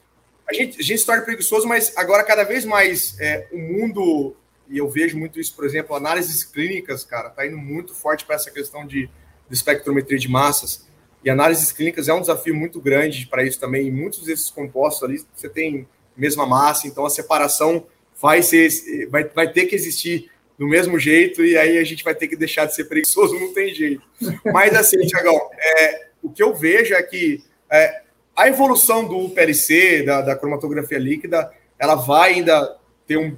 a, 0.47 0.53
gente, 0.53 0.79
a 0.79 0.81
gente 0.81 0.99
se 0.99 1.05
torna 1.05 1.23
preguiçoso, 1.23 1.67
mas 1.67 1.91
agora 1.97 2.23
cada 2.23 2.45
vez 2.45 2.63
mais 2.63 3.19
é, 3.19 3.49
o 3.51 3.57
mundo, 3.57 4.33
e 4.69 4.77
eu 4.77 4.87
vejo 4.87 5.17
muito 5.17 5.41
isso, 5.41 5.53
por 5.53 5.65
exemplo, 5.65 5.93
análises 5.93 6.45
clínicas, 6.45 7.03
cara, 7.03 7.29
tá 7.29 7.45
indo 7.45 7.57
muito 7.57 7.93
forte 7.93 8.23
para 8.23 8.37
essa 8.37 8.49
questão 8.49 8.87
de, 8.87 9.07
de 9.49 9.53
espectrometria 9.53 10.17
de 10.17 10.29
massas. 10.29 10.89
E 11.23 11.29
análises 11.29 11.71
clínicas 11.71 12.07
é 12.07 12.13
um 12.13 12.21
desafio 12.21 12.55
muito 12.55 12.81
grande 12.81 13.27
para 13.27 13.43
isso 13.43 13.59
também. 13.59 13.87
E 13.87 13.91
muitos 13.91 14.25
desses 14.25 14.49
compostos 14.49 15.03
ali, 15.03 15.23
você 15.35 15.47
tem 15.47 15.87
mesma 16.15 16.45
massa, 16.45 16.87
então 16.87 17.05
a 17.05 17.09
separação 17.09 17.85
vai, 18.21 18.43
ser, 18.43 18.69
vai, 19.09 19.23
vai 19.25 19.51
ter 19.51 19.65
que 19.65 19.75
existir 19.75 20.29
do 20.57 20.67
mesmo 20.67 20.99
jeito, 20.99 21.43
e 21.43 21.57
aí 21.57 21.79
a 21.79 21.83
gente 21.83 22.03
vai 22.03 22.13
ter 22.13 22.27
que 22.27 22.35
deixar 22.35 22.65
de 22.65 22.75
ser 22.75 22.85
preguiçoso, 22.85 23.33
não 23.39 23.53
tem 23.53 23.73
jeito. 23.73 24.03
Mas 24.45 24.75
assim, 24.75 24.99
Tiagão, 25.07 25.49
é, 25.59 26.07
o 26.21 26.29
que 26.29 26.43
eu 26.43 26.53
vejo 26.53 26.93
é 26.93 27.01
que 27.01 27.43
é, 27.69 28.03
a 28.35 28.47
evolução 28.47 29.07
do 29.07 29.29
PLC, 29.29 30.03
da, 30.03 30.21
da, 30.21 30.35
cromatografia 30.35 30.99
líquida, 30.99 31.51
ela 31.79 31.95
vai 31.95 32.33
ainda 32.33 32.77
ter 33.07 33.17
um 33.17 33.35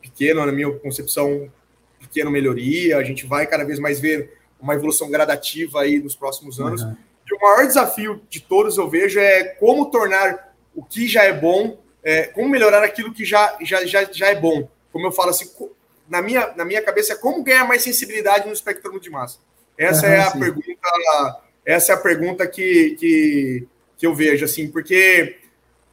pequeno, 0.00 0.44
na 0.44 0.52
minha 0.52 0.70
concepção, 0.78 1.50
pequena 1.98 2.30
melhoria, 2.30 2.98
a 2.98 3.02
gente 3.02 3.26
vai 3.26 3.46
cada 3.46 3.64
vez 3.64 3.78
mais 3.78 3.98
ver 3.98 4.36
uma 4.60 4.74
evolução 4.74 5.10
gradativa 5.10 5.80
aí 5.80 5.98
nos 5.98 6.14
próximos 6.14 6.60
anos. 6.60 6.82
Uhum. 6.82 6.96
O 7.38 7.42
maior 7.42 7.66
desafio 7.66 8.20
de 8.28 8.40
todos 8.40 8.76
eu 8.76 8.88
vejo 8.88 9.20
é 9.20 9.44
como 9.44 9.90
tornar 9.90 10.54
o 10.74 10.82
que 10.82 11.06
já 11.06 11.22
é 11.22 11.32
bom, 11.32 11.78
é, 12.02 12.24
como 12.24 12.48
melhorar 12.48 12.82
aquilo 12.82 13.12
que 13.12 13.24
já, 13.24 13.56
já, 13.60 13.84
já, 13.84 14.04
já 14.04 14.28
é 14.28 14.34
bom. 14.34 14.68
Como 14.92 15.06
eu 15.06 15.12
falo 15.12 15.30
assim, 15.30 15.48
na 16.08 16.20
minha, 16.20 16.52
na 16.56 16.64
minha 16.64 16.82
cabeça, 16.82 17.12
é 17.12 17.16
como 17.16 17.42
ganhar 17.42 17.66
mais 17.66 17.82
sensibilidade 17.82 18.46
no 18.46 18.52
espectro 18.52 18.98
de 18.98 19.10
massa. 19.10 19.38
Essa 19.76 20.06
uhum, 20.06 20.12
é 20.12 20.18
a 20.20 20.30
sim. 20.30 20.40
pergunta, 20.40 21.40
essa 21.64 21.92
é 21.92 21.94
a 21.94 21.98
pergunta 21.98 22.46
que, 22.46 22.96
que, 22.98 23.66
que 23.96 24.06
eu 24.06 24.14
vejo, 24.14 24.44
assim, 24.44 24.68
porque 24.68 25.38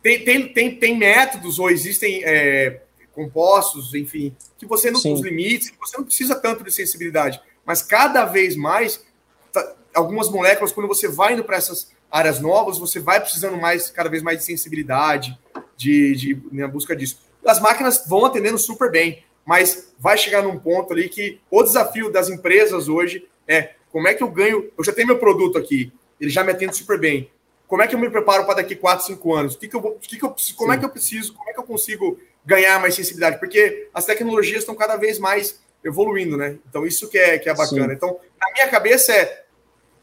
tem, 0.01 0.23
tem, 0.23 0.53
tem, 0.53 0.75
tem 0.75 0.97
métodos 0.97 1.59
ou 1.59 1.69
existem 1.69 2.23
é, 2.23 2.81
compostos, 3.13 3.93
enfim, 3.93 4.35
que 4.57 4.65
você 4.65 4.89
não 4.89 5.01
tem 5.01 5.13
os 5.13 5.21
limites, 5.21 5.69
que 5.69 5.79
você 5.79 5.97
não 5.97 6.05
precisa 6.05 6.35
tanto 6.35 6.63
de 6.63 6.71
sensibilidade, 6.71 7.41
mas 7.65 7.81
cada 7.81 8.25
vez 8.25 8.55
mais, 8.55 9.03
tá, 9.51 9.75
algumas 9.95 10.29
moléculas, 10.29 10.71
quando 10.71 10.87
você 10.87 11.07
vai 11.07 11.33
indo 11.33 11.43
para 11.43 11.57
essas 11.57 11.91
áreas 12.11 12.39
novas, 12.39 12.77
você 12.77 12.99
vai 12.99 13.19
precisando 13.19 13.57
mais, 13.57 13.89
cada 13.89 14.09
vez 14.09 14.21
mais 14.21 14.39
de 14.39 14.45
sensibilidade, 14.45 15.37
de, 15.75 16.15
de, 16.15 16.41
na 16.51 16.67
busca 16.67 16.95
disso. 16.95 17.19
As 17.45 17.59
máquinas 17.59 18.05
vão 18.07 18.25
atendendo 18.25 18.57
super 18.57 18.91
bem 18.91 19.23
mas 19.45 19.93
vai 19.99 20.17
chegar 20.17 20.41
num 20.41 20.57
ponto 20.57 20.91
ali 20.91 21.07
que 21.07 21.39
o 21.51 21.61
desafio 21.61 22.11
das 22.11 22.27
empresas 22.29 22.89
hoje 22.89 23.27
é 23.47 23.75
como 23.91 24.07
é 24.07 24.13
que 24.13 24.23
eu 24.23 24.27
ganho. 24.27 24.71
Eu 24.75 24.83
já 24.83 24.91
tenho 24.91 25.07
meu 25.07 25.19
produto 25.19 25.57
aqui, 25.57 25.93
ele 26.19 26.31
já 26.31 26.43
me 26.43 26.51
atende 26.51 26.75
super 26.75 26.99
bem. 26.99 27.29
Como 27.67 27.81
é 27.81 27.87
que 27.87 27.95
eu 27.95 27.99
me 27.99 28.09
preparo 28.09 28.45
para 28.45 28.55
daqui 28.55 28.75
4, 28.75 29.05
5 29.05 29.33
anos? 29.33 29.55
O 29.55 29.59
que, 29.59 29.67
que 29.67 29.75
eu 29.75 29.81
vou, 29.81 29.97
que 30.01 30.17
que 30.17 30.25
eu, 30.25 30.35
como 30.55 30.71
Sim. 30.71 30.77
é 30.77 30.79
que 30.79 30.85
eu 30.85 30.89
preciso? 30.89 31.33
Como 31.33 31.49
é 31.49 31.53
que 31.53 31.59
eu 31.59 31.63
consigo 31.63 32.19
ganhar 32.43 32.79
mais 32.79 32.95
sensibilidade? 32.95 33.39
Porque 33.39 33.87
as 33.93 34.05
tecnologias 34.05 34.59
estão 34.59 34.75
cada 34.75 34.95
vez 34.97 35.19
mais 35.19 35.59
evoluindo, 35.83 36.35
né? 36.35 36.57
Então, 36.67 36.85
isso 36.85 37.07
que 37.07 37.17
é, 37.17 37.37
que 37.37 37.49
é 37.49 37.53
bacana. 37.53 37.89
Sim. 37.89 37.93
Então, 37.93 38.19
na 38.39 38.51
minha 38.51 38.67
cabeça 38.67 39.13
é 39.13 39.44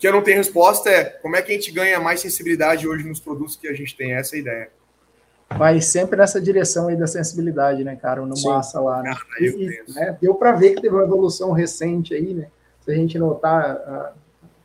que 0.02 0.08
eu 0.08 0.12
não 0.12 0.20
tenho 0.20 0.38
resposta 0.38 0.90
é 0.90 1.04
como 1.04 1.36
é 1.36 1.42
que 1.42 1.52
a 1.52 1.54
gente 1.54 1.70
ganha 1.70 2.00
mais 2.00 2.20
sensibilidade 2.20 2.88
hoje 2.88 3.06
nos 3.06 3.20
produtos 3.20 3.54
que 3.54 3.68
a 3.68 3.72
gente 3.72 3.96
tem. 3.96 4.14
Essa 4.14 4.34
é 4.34 4.38
a 4.38 4.40
ideia 4.40 4.70
vai 5.56 5.80
sempre 5.80 6.16
nessa 6.16 6.40
direção 6.40 6.88
aí 6.88 6.96
da 6.96 7.06
sensibilidade, 7.06 7.84
né, 7.84 7.94
cara? 7.94 8.20
No 8.22 8.36
Sim. 8.36 8.48
massa 8.48 8.80
lá, 8.80 9.00
né? 9.00 9.14
Ah, 9.14 9.44
e, 9.44 9.84
né 9.94 10.16
deu 10.20 10.34
para 10.34 10.52
ver 10.52 10.74
que 10.74 10.80
teve 10.80 10.94
uma 10.94 11.04
evolução 11.04 11.52
recente 11.52 12.14
aí, 12.14 12.34
né? 12.34 12.48
Se 12.80 12.90
a 12.90 12.94
gente 12.94 13.16
notar 13.18 13.64
a, 13.64 14.12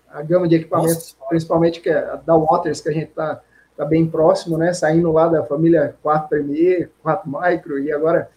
a 0.09 0.21
gama 0.23 0.47
de 0.47 0.55
equipamentos, 0.55 1.15
Nossa. 1.19 1.29
principalmente 1.29 1.81
que 1.81 1.89
é 1.89 2.19
da 2.25 2.35
Waters, 2.35 2.81
que 2.81 2.89
a 2.89 2.93
gente 2.93 3.11
tá, 3.11 3.41
tá 3.75 3.85
bem 3.85 4.07
próximo, 4.07 4.57
né? 4.57 4.73
Saindo 4.73 5.11
lá 5.11 5.27
da 5.27 5.43
família 5.43 5.93
4 6.01 6.29
Premier, 6.29 6.89
4 7.03 7.29
Micro, 7.29 7.77
e 7.77 7.91
agora 7.91 8.29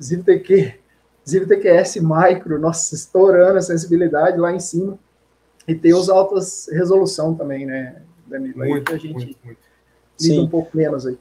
ZivTQ, 0.00 0.74
ZivTQS 1.28 1.96
Micro, 1.96 2.58
nossa, 2.58 2.94
estourando 2.94 3.58
a 3.58 3.62
sensibilidade 3.62 4.38
lá 4.38 4.52
em 4.52 4.60
cima. 4.60 4.98
E 5.66 5.74
tem 5.74 5.94
os 5.94 6.08
altas 6.08 6.68
resolução 6.72 7.34
também, 7.34 7.66
né, 7.66 8.02
Danilo? 8.26 8.58
Muito, 8.58 8.72
aí 8.72 8.82
que 8.82 8.92
a 8.92 8.98
gente 8.98 9.12
muito, 9.14 9.38
muito. 9.44 9.58
lida 10.20 10.34
Sim. 10.34 10.40
um 10.40 10.48
pouco 10.48 10.76
menos 10.76 11.06
aí. 11.06 11.18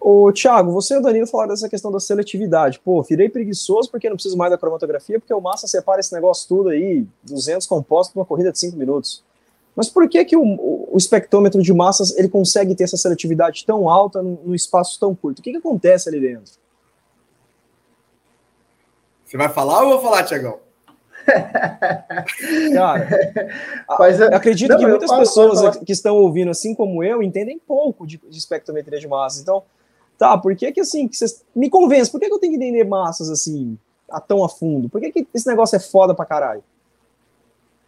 Ô, 0.00 0.32
Thiago, 0.32 0.72
você 0.72 0.94
e 0.94 0.96
o 0.96 1.02
Danilo 1.02 1.26
falaram 1.26 1.50
dessa 1.50 1.68
questão 1.68 1.92
da 1.92 2.00
seletividade. 2.00 2.80
Pô, 2.82 3.02
virei 3.02 3.28
preguiçoso 3.28 3.90
porque 3.90 4.08
não 4.08 4.16
preciso 4.16 4.36
mais 4.36 4.50
da 4.50 4.56
cromatografia, 4.56 5.20
porque 5.20 5.34
o 5.34 5.40
Massa 5.40 5.66
separa 5.66 6.00
esse 6.00 6.14
negócio 6.14 6.48
tudo 6.48 6.70
aí, 6.70 7.06
200 7.24 7.66
compostos 7.66 8.14
para 8.14 8.20
uma 8.20 8.26
corrida 8.26 8.50
de 8.50 8.58
5 8.58 8.78
minutos. 8.78 9.22
Mas 9.76 9.88
por 9.88 10.08
que, 10.08 10.24
que 10.24 10.36
o, 10.36 10.42
o, 10.42 10.96
espectrômetro 10.96 11.62
de 11.62 11.72
massas 11.72 12.16
ele 12.16 12.28
consegue 12.28 12.74
ter 12.74 12.84
essa 12.84 12.96
seletividade 12.96 13.64
tão 13.64 13.88
alta 13.88 14.22
num 14.22 14.54
espaço 14.54 14.98
tão 14.98 15.14
curto? 15.14 15.38
O 15.38 15.42
que, 15.42 15.52
que 15.52 15.58
acontece 15.58 16.08
ali 16.08 16.18
dentro? 16.18 16.52
Você 19.24 19.36
vai 19.36 19.48
falar 19.48 19.84
ou 19.84 19.84
eu 19.84 20.00
vou 20.00 20.00
falar, 20.00 20.24
Tiagão? 20.24 20.58
Cara, 22.74 23.08
Mas, 23.98 24.20
acredito 24.20 24.70
não, 24.70 24.78
que 24.78 24.86
muitas 24.86 25.10
falo, 25.10 25.20
pessoas 25.20 25.76
que 25.78 25.92
estão 25.92 26.16
ouvindo, 26.16 26.50
assim 26.50 26.74
como 26.74 27.02
eu, 27.02 27.22
entendem 27.22 27.58
pouco 27.58 28.06
de, 28.06 28.20
de 28.28 28.38
espectrometria 28.38 28.98
de 28.98 29.08
massas. 29.08 29.40
Então, 29.42 29.62
Tá, 30.20 30.36
por 30.36 30.54
que 30.54 30.70
que 30.70 30.80
assim, 30.82 31.08
que 31.08 31.16
vocês 31.16 31.42
me 31.56 31.70
convencem, 31.70 32.12
por 32.12 32.20
que, 32.20 32.26
que 32.26 32.34
eu 32.34 32.38
tenho 32.38 32.52
que 32.52 32.62
entender 32.62 32.84
massas 32.84 33.30
assim, 33.30 33.78
a 34.06 34.20
tão 34.20 34.44
a 34.44 34.50
fundo? 34.50 34.86
Por 34.86 35.00
que, 35.00 35.10
que 35.10 35.26
esse 35.32 35.48
negócio 35.48 35.76
é 35.76 35.78
foda 35.78 36.14
pra 36.14 36.26
caralho? 36.26 36.62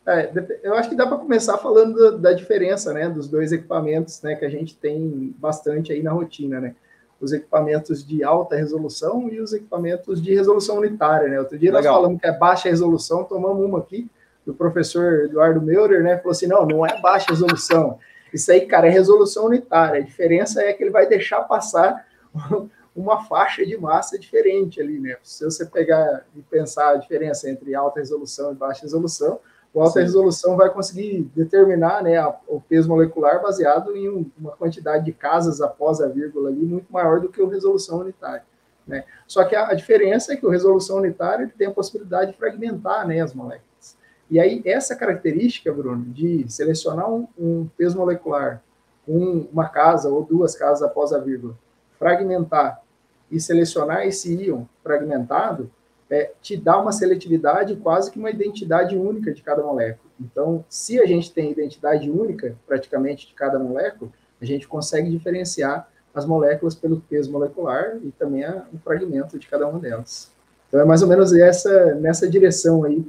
É, 0.06 0.32
eu 0.62 0.74
acho 0.74 0.88
que 0.88 0.94
dá 0.94 1.06
para 1.06 1.18
começar 1.18 1.58
falando 1.58 2.16
da 2.16 2.32
diferença, 2.32 2.90
né, 2.94 3.06
dos 3.10 3.28
dois 3.28 3.52
equipamentos, 3.52 4.22
né, 4.22 4.34
que 4.34 4.46
a 4.46 4.48
gente 4.48 4.74
tem 4.74 5.34
bastante 5.36 5.92
aí 5.92 6.02
na 6.02 6.10
rotina, 6.10 6.58
né? 6.58 6.74
Os 7.22 7.32
equipamentos 7.32 8.04
de 8.04 8.24
alta 8.24 8.56
resolução 8.56 9.28
e 9.30 9.40
os 9.40 9.52
equipamentos 9.52 10.20
de 10.20 10.34
resolução 10.34 10.78
unitária, 10.78 11.28
né? 11.28 11.38
Outro 11.38 11.56
dia 11.56 11.72
Legal. 11.72 11.92
nós 11.92 12.00
falamos 12.00 12.20
que 12.20 12.26
é 12.26 12.32
baixa 12.32 12.68
resolução, 12.68 13.24
tomamos 13.24 13.64
uma 13.64 13.78
aqui 13.78 14.10
do 14.44 14.52
professor 14.52 15.24
Eduardo 15.24 15.62
Meurer, 15.62 16.02
né? 16.02 16.18
Falou 16.18 16.32
assim: 16.32 16.46
não, 16.46 16.66
não 16.66 16.84
é 16.84 17.00
baixa 17.00 17.30
resolução. 17.30 17.98
Isso 18.32 18.50
aí, 18.50 18.66
cara, 18.66 18.88
é 18.88 18.90
resolução 18.90 19.46
unitária. 19.46 20.00
A 20.00 20.04
diferença 20.04 20.62
é 20.62 20.72
que 20.72 20.82
ele 20.82 20.90
vai 20.90 21.06
deixar 21.06 21.42
passar 21.42 22.06
uma 22.94 23.24
faixa 23.24 23.64
de 23.64 23.76
massa 23.76 24.18
diferente 24.18 24.80
ali, 24.80 24.98
né? 24.98 25.16
Se 25.22 25.44
você 25.44 25.64
pegar 25.64 26.24
e 26.34 26.42
pensar 26.42 26.90
a 26.90 26.96
diferença 26.96 27.48
entre 27.48 27.74
alta 27.74 28.00
resolução 28.00 28.52
e 28.52 28.54
baixa 28.54 28.82
resolução, 28.82 29.38
o 29.74 29.80
alta 29.80 29.94
Sim. 29.94 30.00
resolução 30.00 30.56
vai 30.56 30.68
conseguir 30.68 31.30
determinar 31.34 32.02
né, 32.02 32.22
o 32.46 32.60
peso 32.60 32.88
molecular 32.88 33.40
baseado 33.40 33.96
em 33.96 34.30
uma 34.38 34.52
quantidade 34.52 35.04
de 35.04 35.12
casas 35.12 35.60
após 35.62 36.00
a 36.00 36.08
vírgula 36.08 36.50
ali 36.50 36.64
muito 36.64 36.92
maior 36.92 37.20
do 37.20 37.30
que 37.30 37.40
o 37.40 37.48
resolução 37.48 38.00
unitária. 38.00 38.44
Né? 38.86 39.04
Só 39.26 39.44
que 39.44 39.56
a, 39.56 39.72
diferença 39.72 40.32
é 40.32 40.36
que 40.36 40.44
o 40.44 40.50
resolução 40.50 40.98
unitária 40.98 41.50
tem 41.56 41.68
a 41.68 41.72
possibilidade 41.72 42.32
de 42.32 42.38
fragmentar 42.38 43.06
né, 43.06 43.20
as 43.20 43.32
moléculas. 43.32 43.96
E 44.30 44.38
aí, 44.40 44.62
essa 44.64 44.96
característica, 44.96 45.72
Bruno, 45.72 46.04
de 46.06 46.50
selecionar 46.50 47.10
um, 47.10 47.26
um 47.38 47.68
peso 47.76 47.96
molecular 47.98 48.62
com 49.06 49.46
uma 49.52 49.68
casa 49.68 50.08
ou 50.08 50.24
duas 50.24 50.54
casas 50.54 50.82
após 50.82 51.12
a 51.12 51.18
vírgula, 51.18 51.56
fragmentar 51.98 52.82
e 53.30 53.40
selecionar 53.40 54.06
esse 54.06 54.34
íon 54.34 54.64
fragmentado, 54.82 55.70
é, 56.12 56.30
te 56.42 56.58
dá 56.58 56.78
uma 56.78 56.92
seletividade 56.92 57.74
quase 57.76 58.10
que 58.10 58.18
uma 58.18 58.30
identidade 58.30 58.94
única 58.94 59.32
de 59.32 59.42
cada 59.42 59.62
molécula. 59.62 60.12
Então, 60.20 60.62
se 60.68 61.00
a 61.00 61.06
gente 61.06 61.32
tem 61.32 61.50
identidade 61.50 62.10
única, 62.10 62.54
praticamente, 62.66 63.26
de 63.26 63.32
cada 63.32 63.58
molécula, 63.58 64.10
a 64.40 64.44
gente 64.44 64.68
consegue 64.68 65.08
diferenciar 65.08 65.88
as 66.14 66.26
moléculas 66.26 66.74
pelo 66.74 67.00
peso 67.00 67.32
molecular 67.32 67.96
e 68.02 68.10
também 68.12 68.44
o 68.72 68.78
fragmento 68.84 69.38
de 69.38 69.48
cada 69.48 69.66
uma 69.66 69.78
delas. 69.78 70.30
Então, 70.68 70.80
é 70.80 70.84
mais 70.84 71.00
ou 71.02 71.08
menos 71.08 71.32
essa, 71.32 71.94
nessa 71.94 72.28
direção 72.28 72.84
aí. 72.84 73.02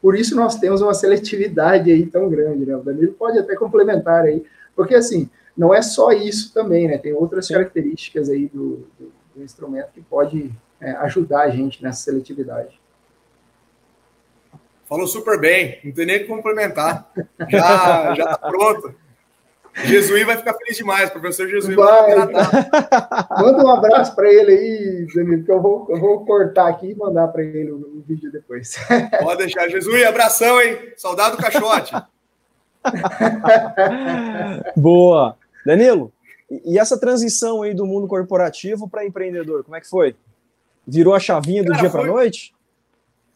Por 0.00 0.16
isso, 0.16 0.34
nós 0.34 0.56
temos 0.56 0.80
uma 0.80 0.94
seletividade 0.94 1.90
aí 1.90 2.06
tão 2.06 2.28
grande, 2.30 2.64
né? 2.64 2.74
O 2.74 2.82
Danilo 2.82 3.12
pode 3.12 3.38
até 3.38 3.54
complementar 3.54 4.24
aí, 4.24 4.42
porque, 4.74 4.94
assim, 4.94 5.28
não 5.54 5.74
é 5.74 5.82
só 5.82 6.10
isso 6.10 6.54
também, 6.54 6.88
né? 6.88 6.96
Tem 6.96 7.12
outras 7.12 7.48
características 7.48 8.30
aí 8.30 8.46
do, 8.48 8.86
do, 8.98 9.12
do, 9.34 9.42
instrumento 9.42 9.88
que 9.92 10.00
pode 10.00 10.50
é, 10.80 10.90
ajudar 10.92 11.42
a 11.42 11.50
gente 11.50 11.82
nessa 11.82 12.02
seletividade. 12.02 12.80
Falou 14.88 15.06
super 15.06 15.40
bem, 15.40 15.80
não 15.84 15.92
tem 15.92 16.06
nem 16.06 16.18
que 16.20 16.26
complementar. 16.26 17.10
Já, 17.48 18.14
já 18.14 18.36
tá 18.36 18.48
pronto. 18.48 18.94
Jesuí 19.84 20.24
vai 20.24 20.36
ficar 20.36 20.54
feliz 20.54 20.76
demais, 20.76 21.10
professor 21.10 21.48
Jesuí 21.48 21.74
vai. 21.74 22.16
Manda 22.16 23.64
um 23.64 23.68
abraço 23.68 24.14
para 24.14 24.32
ele 24.32 24.52
aí, 24.52 25.06
Danilo, 25.14 25.44
que 25.44 25.50
eu 25.50 25.60
vou, 25.60 25.86
eu 25.90 26.00
vou 26.00 26.24
cortar 26.24 26.68
aqui 26.68 26.92
e 26.92 26.94
mandar 26.94 27.28
para 27.28 27.42
ele 27.42 27.72
o, 27.72 27.76
o, 27.76 28.02
vídeo 28.06 28.32
depois. 28.32 28.76
Pode 29.20 29.38
deixar, 29.38 29.68
Jesuí, 29.68 30.04
abração, 30.04 30.60
hein? 30.62 30.78
Saudade 30.96 31.36
do 31.36 31.42
caixote. 31.42 31.92
Boa. 34.76 35.36
Danilo, 35.64 36.12
e 36.64 36.78
essa 36.78 36.98
transição 36.98 37.62
aí 37.62 37.74
do 37.74 37.84
mundo 37.84 38.06
corporativo 38.06 38.88
para 38.88 39.04
empreendedor, 39.04 39.64
como 39.64 39.76
é 39.76 39.80
que 39.80 39.88
foi? 39.88 40.14
Virou 40.86 41.14
a 41.14 41.20
chavinha 41.20 41.62
do 41.62 41.70
Cara, 41.70 41.80
dia 41.80 41.90
para 41.90 42.06
noite? 42.06 42.54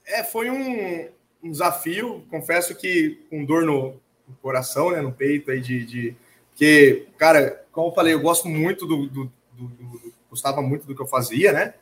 É, 0.06 0.22
foi 0.22 0.50
um, 0.50 1.08
um, 1.42 1.50
desafio. 1.50 2.24
Confesso 2.30 2.74
que 2.74 3.18
com 3.28 3.44
dor 3.44 3.64
no, 3.64 3.94
no 4.28 4.34
coração, 4.40 4.90
né, 4.90 5.00
no 5.00 5.12
peito 5.12 5.50
aí 5.50 5.60
de, 5.60 5.84
de, 5.84 6.16
que, 6.54 7.06
cara, 7.18 7.64
como 7.72 7.88
eu 7.88 7.94
falei, 7.94 8.14
eu 8.14 8.20
gosto 8.20 8.48
muito 8.48 8.86
do, 8.86 9.06
do, 9.06 9.32
do, 9.54 9.66
do 9.68 10.12
gostava 10.30 10.62
muito 10.62 10.86
do 10.86 10.94
que 10.94 11.02
eu 11.02 11.06
fazia, 11.08 11.52
né? 11.52 11.74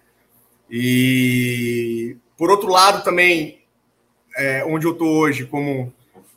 E 0.71 2.17
por 2.37 2.51
outro 2.51 2.71
lado 2.71 3.05
também, 3.05 3.63
é, 4.37 4.65
onde 4.65 4.87
eu 4.87 4.95
tô 4.95 5.07
hoje, 5.07 5.45
como 5.45 5.93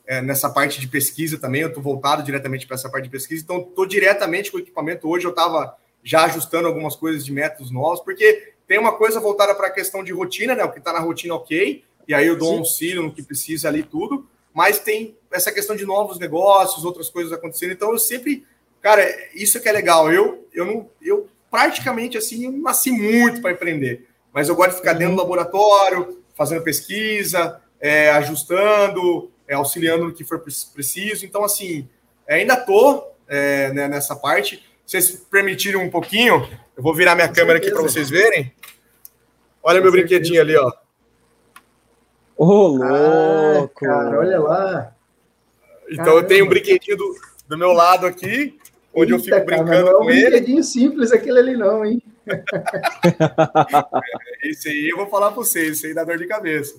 é, 0.05 0.21
nessa 0.21 0.49
parte 0.49 0.79
de 0.79 0.87
pesquisa 0.87 1.39
também, 1.39 1.61
eu 1.61 1.69
estou 1.69 1.81
voltado 1.81 2.23
diretamente 2.23 2.67
para 2.67 2.75
essa 2.75 2.89
parte 2.89 3.05
de 3.05 3.09
pesquisa, 3.09 3.43
então 3.43 3.61
estou 3.61 3.85
diretamente 3.85 4.51
com 4.51 4.57
o 4.57 4.59
equipamento. 4.59 5.07
Hoje 5.07 5.25
eu 5.25 5.31
estava 5.31 5.77
já 6.03 6.25
ajustando 6.25 6.67
algumas 6.67 6.95
coisas 6.95 7.23
de 7.23 7.31
métodos 7.31 7.71
novos, 7.71 8.01
porque 8.01 8.50
tem 8.71 8.79
uma 8.79 8.93
coisa 8.93 9.19
voltada 9.19 9.53
para 9.53 9.67
a 9.67 9.69
questão 9.69 10.01
de 10.01 10.13
rotina, 10.13 10.55
né? 10.55 10.63
O 10.63 10.71
que 10.71 10.79
está 10.79 10.93
na 10.93 10.99
rotina, 10.99 11.35
ok, 11.35 11.83
e 12.07 12.13
aí 12.13 12.25
eu 12.25 12.37
dou 12.37 12.55
um 12.55 12.59
auxílio 12.59 13.03
no 13.03 13.11
que 13.11 13.21
precisa 13.21 13.67
ali, 13.67 13.83
tudo, 13.83 14.25
mas 14.53 14.79
tem 14.79 15.17
essa 15.29 15.51
questão 15.51 15.75
de 15.75 15.85
novos 15.85 16.17
negócios, 16.17 16.85
outras 16.85 17.09
coisas 17.09 17.33
acontecendo, 17.33 17.73
então 17.73 17.91
eu 17.91 17.99
sempre, 17.99 18.45
cara, 18.79 19.03
isso 19.35 19.59
que 19.59 19.67
é 19.67 19.73
legal. 19.73 20.09
Eu, 20.09 20.47
eu 20.53 20.63
não, 20.63 20.89
eu 21.01 21.27
praticamente 21.49 22.17
assim, 22.17 22.45
eu 22.45 22.51
nasci 22.53 22.91
muito 22.91 23.41
para 23.41 23.51
empreender, 23.51 24.07
mas 24.31 24.47
eu 24.47 24.55
gosto 24.55 24.69
de 24.69 24.77
ficar 24.77 24.93
dentro 24.93 25.15
do 25.15 25.21
uhum. 25.21 25.27
laboratório, 25.27 26.23
fazendo 26.33 26.63
pesquisa, 26.63 27.61
é, 27.77 28.09
ajustando, 28.11 29.29
é, 29.49 29.53
auxiliando 29.53 30.05
no 30.05 30.13
que 30.13 30.23
for 30.23 30.39
preciso. 30.39 31.25
Então, 31.25 31.43
assim, 31.43 31.89
ainda 32.25 32.53
estou 32.53 33.17
é, 33.27 33.73
né, 33.73 33.89
nessa 33.89 34.15
parte. 34.15 34.63
Vocês 34.91 35.09
permitirem 35.31 35.79
um 35.79 35.89
pouquinho, 35.89 36.45
eu 36.75 36.83
vou 36.83 36.93
virar 36.93 37.15
minha 37.15 37.29
Com 37.29 37.33
câmera 37.33 37.59
certeza. 37.59 37.73
aqui 37.73 37.81
para 37.81 37.89
vocês 37.89 38.09
verem. 38.09 38.53
Olha 39.63 39.79
Com 39.79 39.83
meu 39.85 39.93
certeza. 39.93 40.09
brinquedinho 40.09 40.41
ali, 40.41 40.57
ó. 40.57 40.69
Ô, 42.35 42.45
oh, 42.45 42.67
louco! 42.67 43.85
Ah, 43.85 43.87
cara, 43.87 44.19
olha 44.19 44.39
lá. 44.41 44.93
Então 45.83 46.03
Caramba. 46.03 46.21
eu 46.21 46.27
tenho 46.27 46.45
um 46.45 46.49
brinquedinho 46.49 46.97
do, 46.97 47.15
do 47.47 47.57
meu 47.57 47.71
lado 47.71 48.05
aqui, 48.05 48.59
onde 48.93 49.13
Eita, 49.13 49.29
eu 49.29 49.33
fico 49.33 49.45
brincando 49.45 49.69
cara, 49.69 49.81
não 49.81 49.91
é 49.91 49.95
um 49.95 49.99
com 49.99 50.09
ele. 50.09 50.19
Não 50.19 50.25
é 50.25 50.27
um 50.27 50.31
brinquedinho 50.31 50.63
simples 50.65 51.13
aquele 51.13 51.39
ali 51.39 51.55
não, 51.55 51.85
hein? 51.85 52.03
esse 54.43 54.67
aí 54.67 54.89
eu 54.89 54.97
vou 54.97 55.07
falar 55.07 55.27
para 55.27 55.37
vocês, 55.37 55.77
esse 55.77 55.87
aí 55.87 55.93
dá 55.93 56.03
dor 56.03 56.17
de 56.17 56.27
cabeça. 56.27 56.75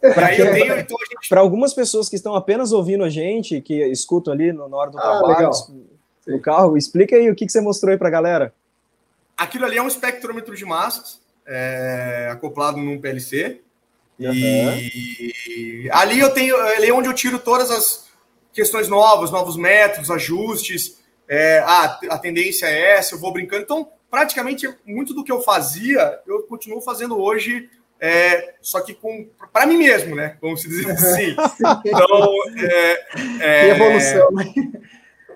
Para 0.00 0.32
então, 0.34 0.54
gente... 0.54 1.34
algumas 1.34 1.74
pessoas 1.74 2.08
que 2.08 2.14
estão 2.14 2.36
apenas 2.36 2.70
ouvindo 2.70 3.02
a 3.02 3.08
gente, 3.08 3.60
que 3.60 3.82
escutam 3.86 4.32
ali 4.32 4.52
no, 4.52 4.68
na 4.68 4.76
hora 4.76 4.90
do 4.92 4.98
ah, 4.98 5.00
trabalho, 5.00 5.50
no 6.26 6.40
carro, 6.40 6.76
explica 6.76 7.16
aí 7.16 7.30
o 7.30 7.34
que, 7.34 7.46
que 7.46 7.52
você 7.52 7.60
mostrou 7.60 7.92
aí 7.92 7.98
para 7.98 8.08
a 8.08 8.10
galera. 8.10 8.54
Aquilo 9.36 9.64
ali 9.64 9.76
é 9.76 9.82
um 9.82 9.88
espectrômetro 9.88 10.56
de 10.56 10.64
massas, 10.64 11.20
é, 11.46 12.28
acoplado 12.32 12.78
num 12.78 13.00
PLC. 13.00 13.60
Uhum. 14.18 14.32
E 14.32 15.88
ali 15.92 16.18
eu 16.18 16.30
tenho, 16.30 16.56
ali 16.56 16.88
é 16.88 16.92
onde 16.92 17.08
eu 17.08 17.14
tiro 17.14 17.38
todas 17.38 17.70
as 17.70 18.06
questões 18.52 18.88
novas, 18.88 19.30
novos 19.30 19.56
métodos, 19.56 20.10
ajustes. 20.10 21.02
É, 21.28 21.58
ah, 21.58 21.98
a 22.10 22.18
tendência 22.18 22.66
é 22.66 22.96
essa, 22.96 23.14
eu 23.14 23.18
vou 23.18 23.32
brincando. 23.32 23.62
Então, 23.62 23.88
praticamente 24.10 24.68
muito 24.86 25.12
do 25.12 25.22
que 25.22 25.30
eu 25.30 25.42
fazia, 25.42 26.20
eu 26.26 26.42
continuo 26.44 26.80
fazendo 26.80 27.20
hoje 27.20 27.68
é, 28.00 28.54
só 28.60 28.80
que 28.80 28.94
com 28.94 29.26
para 29.52 29.66
mim 29.66 29.78
mesmo, 29.78 30.14
né? 30.14 30.36
Vamos 30.40 30.62
dizer 30.62 30.90
assim. 30.90 31.34
então, 31.84 32.32
é, 32.58 33.06
é, 33.40 33.68
evolução, 33.70 34.30
né? 34.32 34.44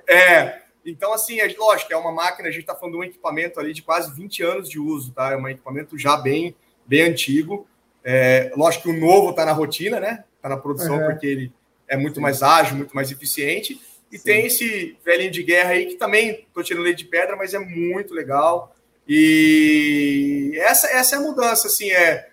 É, 0.08 0.60
então, 0.84 1.12
assim, 1.12 1.40
é 1.40 1.54
lógico, 1.58 1.92
é 1.92 1.96
uma 1.96 2.12
máquina, 2.12 2.48
a 2.48 2.50
gente 2.50 2.62
está 2.62 2.74
falando 2.74 2.94
de 2.94 3.00
um 3.00 3.04
equipamento 3.04 3.60
ali 3.60 3.72
de 3.72 3.82
quase 3.82 4.14
20 4.14 4.42
anos 4.42 4.68
de 4.68 4.78
uso, 4.78 5.12
tá? 5.12 5.32
É 5.32 5.36
um 5.36 5.48
equipamento 5.48 5.98
já 5.98 6.16
bem, 6.16 6.54
bem 6.86 7.02
antigo. 7.02 7.66
É, 8.02 8.50
lógico 8.56 8.84
que 8.84 8.90
o 8.90 8.98
novo 8.98 9.30
está 9.30 9.44
na 9.44 9.52
rotina, 9.52 10.00
né? 10.00 10.24
Está 10.36 10.48
na 10.48 10.56
produção 10.56 10.98
uhum. 10.98 11.06
porque 11.06 11.26
ele 11.26 11.52
é 11.86 11.96
muito 11.96 12.16
Sim. 12.16 12.20
mais 12.20 12.42
ágil, 12.42 12.76
muito 12.76 12.94
mais 12.94 13.10
eficiente. 13.10 13.80
E 14.10 14.18
Sim. 14.18 14.24
tem 14.24 14.46
esse 14.46 14.96
velhinho 15.04 15.30
de 15.30 15.42
guerra 15.42 15.70
aí 15.70 15.86
que 15.86 15.96
também 15.96 16.30
estou 16.30 16.62
tirando 16.62 16.84
leite 16.84 17.04
de 17.04 17.10
pedra, 17.10 17.36
mas 17.36 17.52
é 17.52 17.58
muito 17.58 18.14
legal. 18.14 18.74
E 19.06 20.52
essa, 20.56 20.88
essa 20.88 21.16
é 21.16 21.18
a 21.18 21.22
mudança, 21.22 21.66
assim, 21.66 21.90
é 21.90 22.30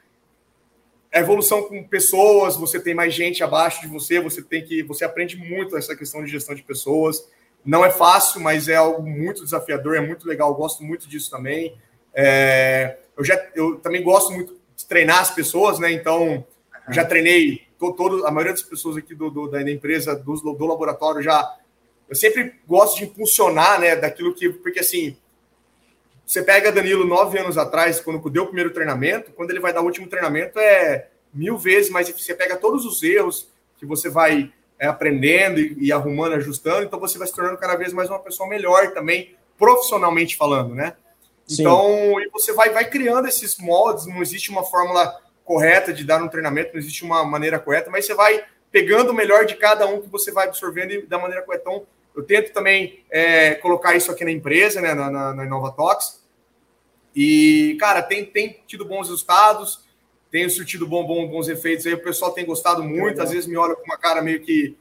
a 1.12 1.20
evolução 1.20 1.64
com 1.64 1.84
pessoas, 1.84 2.56
você 2.56 2.80
tem 2.80 2.94
mais 2.94 3.14
gente 3.14 3.44
abaixo 3.44 3.82
de 3.82 3.88
você, 3.88 4.20
você 4.20 4.42
tem 4.42 4.64
que, 4.64 4.84
você 4.84 5.04
aprende 5.04 5.36
muito 5.36 5.76
essa 5.76 5.96
questão 5.96 6.24
de 6.24 6.30
gestão 6.30 6.54
de 6.54 6.64
pessoas. 6.64 7.28
Não 7.68 7.84
é 7.84 7.92
fácil, 7.92 8.40
mas 8.40 8.70
é 8.70 8.78
algo 8.78 9.04
muito 9.04 9.44
desafiador, 9.44 9.98
é 9.98 10.00
muito 10.00 10.26
legal, 10.26 10.56
gosto 10.56 10.86
muito 10.86 11.06
disso 11.06 11.30
também. 11.30 11.78
É, 12.14 12.98
eu 13.18 13.26
já, 13.26 13.38
eu 13.54 13.76
também 13.80 14.02
gosto 14.02 14.32
muito 14.32 14.58
de 14.74 14.86
treinar 14.86 15.20
as 15.20 15.32
pessoas, 15.32 15.78
né? 15.78 15.92
Então, 15.92 16.48
já 16.90 17.04
treinei 17.04 17.68
todo, 17.78 17.94
todo, 17.94 18.26
a 18.26 18.32
maioria 18.32 18.54
das 18.54 18.62
pessoas 18.62 18.96
aqui 18.96 19.14
do, 19.14 19.30
do 19.30 19.48
da 19.50 19.62
empresa, 19.70 20.16
do, 20.16 20.34
do 20.34 20.66
laboratório, 20.66 21.22
já. 21.22 21.58
Eu 22.08 22.16
sempre 22.16 22.54
gosto 22.66 23.00
de 23.00 23.04
impulsionar, 23.04 23.82
né? 23.82 23.98
Daquilo 23.98 24.34
que, 24.34 24.48
porque 24.48 24.80
assim, 24.80 25.18
você 26.26 26.42
pega 26.42 26.72
Danilo 26.72 27.06
nove 27.06 27.38
anos 27.38 27.58
atrás, 27.58 28.00
quando 28.00 28.30
deu 28.30 28.44
o 28.44 28.48
primeiro 28.48 28.72
treinamento, 28.72 29.34
quando 29.34 29.52
ele 29.52 29.60
vai 29.60 29.74
dar 29.74 29.82
o 29.82 29.86
último 29.86 30.08
treinamento 30.08 30.58
é 30.58 31.10
mil 31.34 31.58
vezes 31.58 31.92
mais 31.92 32.08
difícil. 32.08 32.28
Você 32.28 32.36
pega 32.36 32.56
todos 32.56 32.86
os 32.86 33.04
erros 33.04 33.50
que 33.78 33.86
você 33.86 34.10
vai 34.10 34.54
é, 34.80 34.88
aprendendo 34.88 35.60
e, 35.60 35.76
e, 35.80 35.92
arrumando, 35.92 36.34
ajustando, 36.34 36.84
então 36.84 37.00
você 37.00 37.18
vai 37.18 37.28
se 37.28 37.34
tornando 37.34 37.58
cada 37.58 37.76
vez 37.76 37.94
mais 37.94 38.10
uma 38.10 38.20
pessoa 38.20 38.48
melhor 38.48 38.92
também, 38.94 39.36
profissionalmente 39.58 40.36
falando, 40.36 40.76
né? 40.76 40.96
Sim. 41.48 41.62
Então, 41.62 42.20
e 42.20 42.30
você 42.30 42.54
vai, 42.54 42.70
vai 42.70 42.90
criando 42.90 43.28
esses 43.28 43.58
moldes, 43.58 44.06
não 44.06 44.22
existe 44.22 44.50
uma 44.50 44.64
fórmula 44.64 45.20
correta 45.44 45.94
de 45.94 46.04
dar 46.04 46.22
um 46.22 46.28
treinamento, 46.28 46.74
não 46.74 46.80
existe 46.80 47.04
uma 47.04 47.24
maneira 47.24 47.58
correta, 47.58 47.90
mas 47.90 48.06
você 48.06 48.14
vai 48.14 48.44
pegando 48.72 49.12
o 49.12 49.14
melhor 49.14 49.46
de 49.46 49.56
cada 49.56 49.88
um 49.88 50.02
que 50.02 50.10
você 50.10 50.32
vai 50.32 50.48
absorvendo 50.48 50.92
e 50.92 51.06
da 51.08 51.18
maneira 51.18 51.42
correta. 51.44 51.64
Então, 51.68 51.86
eu 52.16 52.24
tento 52.24 52.52
também 52.52 53.04
é, 53.10 53.56
colocar 53.56 53.96
isso 53.96 54.12
aqui 54.12 54.26
na 54.26 54.32
empresa, 54.32 54.82
né, 54.82 54.94
na, 54.94 55.10
na, 55.10 55.34
na 55.34 55.46
Inovatox. 55.46 56.22
E, 57.16 57.78
cara, 57.80 58.02
tem, 58.02 58.26
tem 58.26 58.62
tido 58.68 58.84
bons 58.84 59.08
resultados, 59.08 59.87
tem 60.32 60.48
surtido 60.50 60.88
bom, 60.88 61.06
bom, 61.06 61.28
bons 61.28 61.48
efeitos 61.48 61.86
aí. 61.86 61.94
O 61.94 62.04
pessoal 62.04 62.32
tem 62.32 62.46
gostado 62.46 62.84
muito, 62.84 63.22
às 63.22 63.32
vezes 63.32 63.48
me 63.48 63.58
olha 63.58 63.76
com 63.76 63.84
uma 63.84 63.98
cara 63.98 64.22
meio 64.22 64.42
que. 64.42 64.76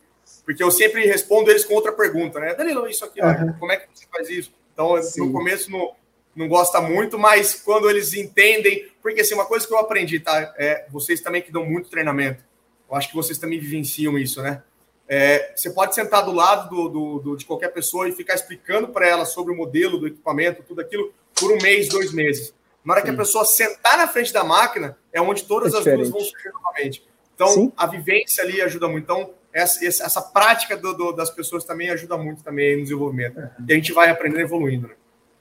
Porque 0.45 0.63
eu 0.63 0.71
sempre 0.71 1.07
respondo 1.07 1.51
eles 1.51 1.65
com 1.65 1.75
outra 1.75 1.93
pergunta, 1.93 2.41
né? 2.41 2.55
Danilo, 2.55 2.89
isso 2.89 3.05
aqui, 3.05 3.21
uhum. 3.21 3.53
como 3.59 3.73
é 3.73 3.77
que 3.77 3.89
você 3.93 4.07
faz 4.11 4.29
isso? 4.29 4.53
Então, 4.73 5.01
Sim. 5.03 5.27
no 5.27 5.33
começo 5.33 5.71
não, 5.71 5.93
não 6.35 6.49
gosta 6.49 6.81
muito, 6.81 7.19
mas 7.19 7.55
quando 7.55 7.89
eles 7.89 8.13
entendem. 8.15 8.89
Porque, 9.01 9.21
assim, 9.21 9.35
uma 9.35 9.47
coisa 9.47 9.67
que 9.67 9.73
eu 9.73 9.79
aprendi, 9.79 10.21
tá? 10.21 10.55
É, 10.59 10.87
vocês 10.91 11.21
também 11.21 11.43
que 11.43 11.53
dão 11.53 11.65
muito 11.65 11.89
treinamento. 11.89 12.45
Eu 12.89 12.97
acho 12.97 13.09
que 13.09 13.15
vocês 13.15 13.39
também 13.39 13.59
vivenciam 13.59 14.19
isso, 14.19 14.43
né? 14.43 14.63
É, 15.09 15.53
você 15.55 15.71
pode 15.71 15.95
sentar 15.95 16.25
do 16.25 16.33
lado 16.33 16.69
do, 16.69 16.89
do, 16.89 17.19
do, 17.21 17.37
de 17.37 17.45
qualquer 17.45 17.69
pessoa 17.69 18.09
e 18.09 18.13
ficar 18.13 18.35
explicando 18.35 18.89
para 18.89 19.07
ela 19.07 19.25
sobre 19.25 19.53
o 19.53 19.57
modelo 19.57 19.99
do 19.99 20.09
equipamento, 20.09 20.65
tudo 20.67 20.81
aquilo, 20.81 21.13
por 21.35 21.53
um 21.53 21.59
mês, 21.63 21.89
dois 21.89 22.13
meses. 22.13 22.53
Na 22.87 22.93
hora 22.93 23.01
Sim. 23.01 23.09
que 23.09 23.15
a 23.15 23.17
pessoa 23.17 23.45
sentar 23.45 23.99
na 23.99 24.07
frente 24.07 24.33
da 24.33 24.45
máquina, 24.45 24.97
é 25.13 25.21
onde 25.21 25.43
todas 25.43 25.75
é 25.75 25.79
as 25.79 25.85
duas 25.85 26.09
vão 26.09 26.21
surgir 26.21 26.53
novamente. 26.53 27.05
Então, 27.35 27.49
Sim. 27.49 27.73
a 27.77 27.85
vivência 27.85 28.45
ali 28.45 28.63
ajuda 28.63 28.87
muito. 28.87 29.03
Então, 29.03 29.31
essa, 29.53 29.85
essa 29.85 30.23
prática 30.23 30.77
do, 30.77 31.13
das 31.13 31.29
pessoas 31.29 31.65
também 31.65 31.91
ajuda 31.91 32.17
muito 32.17 32.45
também 32.45 32.77
no 32.77 32.83
desenvolvimento. 32.85 33.39
Uhum. 33.39 33.67
E 33.69 33.73
a 33.73 33.75
gente 33.75 33.93
vai 33.93 34.09
aprendendo 34.09 34.41
evoluindo. 34.41 34.87
Né? 34.87 34.95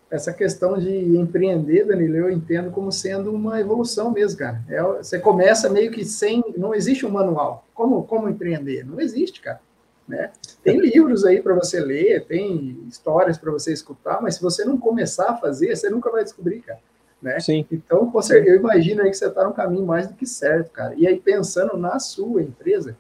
Essa 0.10 0.34
questão 0.34 0.78
de 0.78 0.90
empreender, 0.90 1.86
Danilo, 1.86 2.16
eu 2.16 2.32
entendo 2.32 2.72
como 2.72 2.92
sendo 2.92 3.32
uma 3.32 3.60
evolução 3.60 4.12
mesmo, 4.12 4.40
cara. 4.40 4.64
É, 4.68 4.82
você 4.82 5.20
começa 5.20 5.70
meio 5.70 5.92
que 5.92 6.04
sem. 6.04 6.44
Não 6.58 6.74
existe 6.74 7.06
um 7.06 7.10
manual. 7.12 7.68
Como, 7.76 8.04
como 8.04 8.28
empreender? 8.28 8.84
Não 8.84 9.00
existe, 9.00 9.40
cara. 9.40 9.62
Né? 10.08 10.32
Tem 10.64 10.80
livros 10.80 11.26
aí 11.26 11.42
para 11.42 11.54
você 11.54 11.80
ler, 11.80 12.26
tem 12.26 12.86
histórias 12.88 13.38
para 13.38 13.52
você 13.52 13.72
escutar, 13.72 14.22
mas 14.22 14.36
se 14.36 14.42
você 14.42 14.64
não 14.64 14.78
começar 14.78 15.32
a 15.32 15.38
fazer, 15.38 15.76
você 15.76 15.90
nunca 15.90 16.12
vai 16.12 16.24
descobrir, 16.24 16.62
cara. 16.62 16.80
Né? 17.26 17.40
Sim. 17.40 17.66
Então, 17.72 18.12
com 18.12 18.22
certeza, 18.22 18.56
eu 18.56 18.60
imagino 18.60 19.02
aí 19.02 19.10
que 19.10 19.18
você 19.18 19.26
está 19.26 19.44
no 19.44 19.52
caminho 19.52 19.84
mais 19.84 20.08
do 20.08 20.14
que 20.14 20.28
certo, 20.28 20.70
cara. 20.70 20.94
E 20.96 21.08
aí, 21.08 21.20
pensando 21.20 21.76
na 21.76 21.98
sua 21.98 22.44
empresa, 22.44 22.96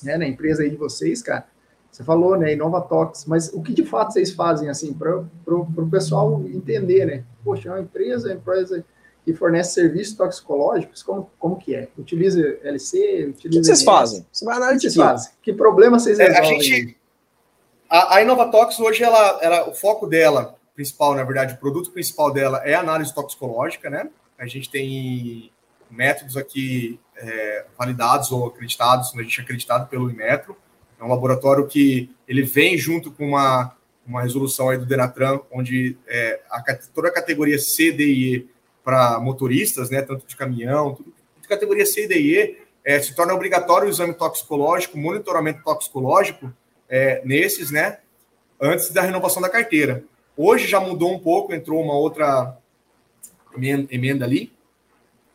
né, 0.00 0.16
na 0.16 0.28
empresa 0.28 0.62
aí 0.62 0.70
de 0.70 0.76
vocês, 0.76 1.20
cara, 1.20 1.44
você 1.90 2.04
falou, 2.04 2.36
né, 2.36 2.52
Inovatox, 2.52 3.24
mas 3.26 3.52
o 3.52 3.60
que 3.60 3.74
de 3.74 3.84
fato 3.84 4.12
vocês 4.12 4.30
fazem, 4.30 4.68
assim, 4.68 4.94
para 4.94 5.16
o 5.16 5.90
pessoal 5.90 6.40
entender, 6.46 7.04
né? 7.04 7.24
Poxa, 7.42 7.68
é 7.68 7.72
uma 7.72 7.80
empresa, 7.80 8.28
uma 8.28 8.36
empresa 8.36 8.84
que 9.24 9.34
fornece 9.34 9.74
serviços 9.74 10.16
toxicológicos, 10.16 11.02
como, 11.02 11.28
como 11.36 11.56
que 11.56 11.74
é? 11.74 11.88
Utiliza 11.98 12.40
LC? 12.62 13.26
Utiliza 13.30 13.58
o 13.58 13.62
que 13.62 13.66
vocês 13.66 13.82
fazem? 13.82 14.24
Você 14.30 14.44
vai 14.44 14.56
analisar 14.56 15.16
que, 15.42 15.50
que 15.50 15.52
problema 15.52 15.98
vocês 15.98 16.16
resolvem? 16.16 16.52
É, 16.52 16.56
a 16.56 16.62
gente, 16.62 16.96
a, 17.90 18.14
a 18.14 18.22
Inovatox 18.22 18.78
hoje, 18.78 19.02
ela, 19.02 19.40
ela, 19.42 19.68
o 19.68 19.74
foco 19.74 20.06
dela, 20.06 20.57
principal, 20.78 21.12
na 21.12 21.24
verdade, 21.24 21.54
o 21.54 21.56
produto 21.56 21.90
principal 21.90 22.32
dela 22.32 22.62
é 22.64 22.72
análise 22.72 23.12
toxicológica, 23.12 23.90
né? 23.90 24.08
A 24.38 24.46
gente 24.46 24.70
tem 24.70 25.50
métodos 25.90 26.36
aqui 26.36 27.00
é, 27.16 27.66
validados 27.76 28.30
ou 28.30 28.46
acreditados, 28.46 29.12
a 29.12 29.22
gente 29.24 29.40
é 29.40 29.42
acreditado 29.42 29.88
pelo 29.88 30.08
Inmetro. 30.08 30.56
É 31.00 31.02
um 31.02 31.08
laboratório 31.08 31.66
que 31.66 32.14
ele 32.28 32.42
vem 32.42 32.78
junto 32.78 33.10
com 33.10 33.30
uma, 33.30 33.74
uma 34.06 34.22
resolução 34.22 34.68
aí 34.68 34.78
do 34.78 34.86
Denatran, 34.86 35.40
onde 35.50 35.98
é, 36.06 36.40
a, 36.48 36.62
toda 36.94 37.08
a 37.08 37.12
categoria 37.12 37.58
C, 37.58 37.90
D 37.90 38.04
e 38.04 38.36
E 38.36 38.48
para 38.84 39.18
motoristas, 39.18 39.90
né, 39.90 40.00
tanto 40.00 40.28
de 40.28 40.36
caminhão, 40.36 40.94
tudo, 40.94 41.12
de 41.42 41.48
categoria 41.48 41.86
C, 41.86 42.06
D 42.06 42.20
e 42.20 42.38
E, 42.38 42.58
é, 42.84 43.00
se 43.00 43.16
torna 43.16 43.34
obrigatório 43.34 43.88
o 43.88 43.90
exame 43.90 44.14
toxicológico, 44.14 44.96
monitoramento 44.96 45.60
toxicológico 45.64 46.54
é, 46.88 47.20
nesses, 47.24 47.72
né, 47.72 47.98
antes 48.60 48.90
da 48.90 49.02
renovação 49.02 49.42
da 49.42 49.48
carteira. 49.48 50.04
Hoje 50.40 50.68
já 50.68 50.78
mudou 50.78 51.12
um 51.12 51.18
pouco, 51.18 51.52
entrou 51.52 51.82
uma 51.82 51.94
outra 51.94 52.56
emenda, 53.90 54.24
ali, 54.24 54.52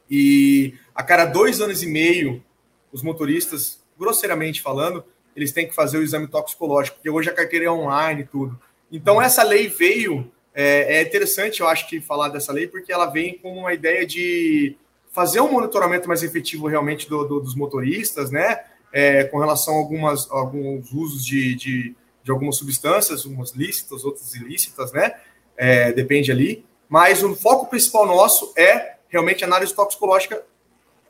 e 0.09 0.75
a 0.95 1.03
cada 1.03 1.25
dois 1.25 1.59
anos 1.59 1.83
e 1.83 1.87
meio, 1.87 2.41
os 2.89 3.03
motoristas, 3.03 3.83
grosseiramente 3.99 4.61
falando, 4.61 5.03
eles 5.35 5.51
têm 5.51 5.67
que 5.67 5.75
fazer 5.75 5.97
o 5.97 6.03
exame 6.03 6.25
toxicológico, 6.25 6.95
porque 6.95 7.09
hoje 7.09 7.29
a 7.29 7.33
carteira 7.33 7.65
é 7.65 7.69
online 7.69 8.21
e 8.21 8.25
tudo. 8.25 8.57
Então, 8.89 9.21
essa 9.21 9.43
lei 9.43 9.67
veio. 9.67 10.31
É, 10.55 10.99
é, 10.99 11.01
interessante, 11.01 11.59
eu 11.59 11.67
acho, 11.67 11.89
que 11.89 11.99
falar 11.99 12.29
dessa 12.29 12.53
lei, 12.53 12.67
porque 12.67 12.93
ela 12.93 13.07
vem 13.07 13.37
com 13.39 13.57
uma 13.57 13.73
ideia 13.73 14.05
de 14.05 14.77
fazer 15.11 15.41
um 15.41 15.51
monitoramento 15.51 16.07
mais 16.07 16.23
efetivo 16.23 16.67
realmente 16.67 17.09
do, 17.09 17.25
do, 17.25 17.39
dos 17.41 17.55
motoristas, 17.55 18.31
né? 18.31 18.63
É, 18.93 19.25
com 19.25 19.37
relação 19.37 19.73
a 19.73 19.77
algumas, 19.79 20.31
alguns 20.31 20.93
usos 20.93 21.25
de, 21.25 21.55
de, 21.55 21.95
de, 22.23 22.31
algumas 22.31 22.55
substâncias, 22.55 23.25
umas 23.25 23.51
lícitas, 23.51 24.03
outras 24.03 24.33
ilícitas, 24.35 24.91
né? 24.91 25.15
É, 25.57 25.91
depende 25.91 26.31
ali. 26.31 26.65
Mas 26.89 27.23
o 27.23 27.35
foco 27.35 27.67
principal 27.67 28.05
nosso 28.05 28.53
é 28.57 28.95
realmente 29.07 29.43
análise 29.43 29.73
toxicológica. 29.73 30.43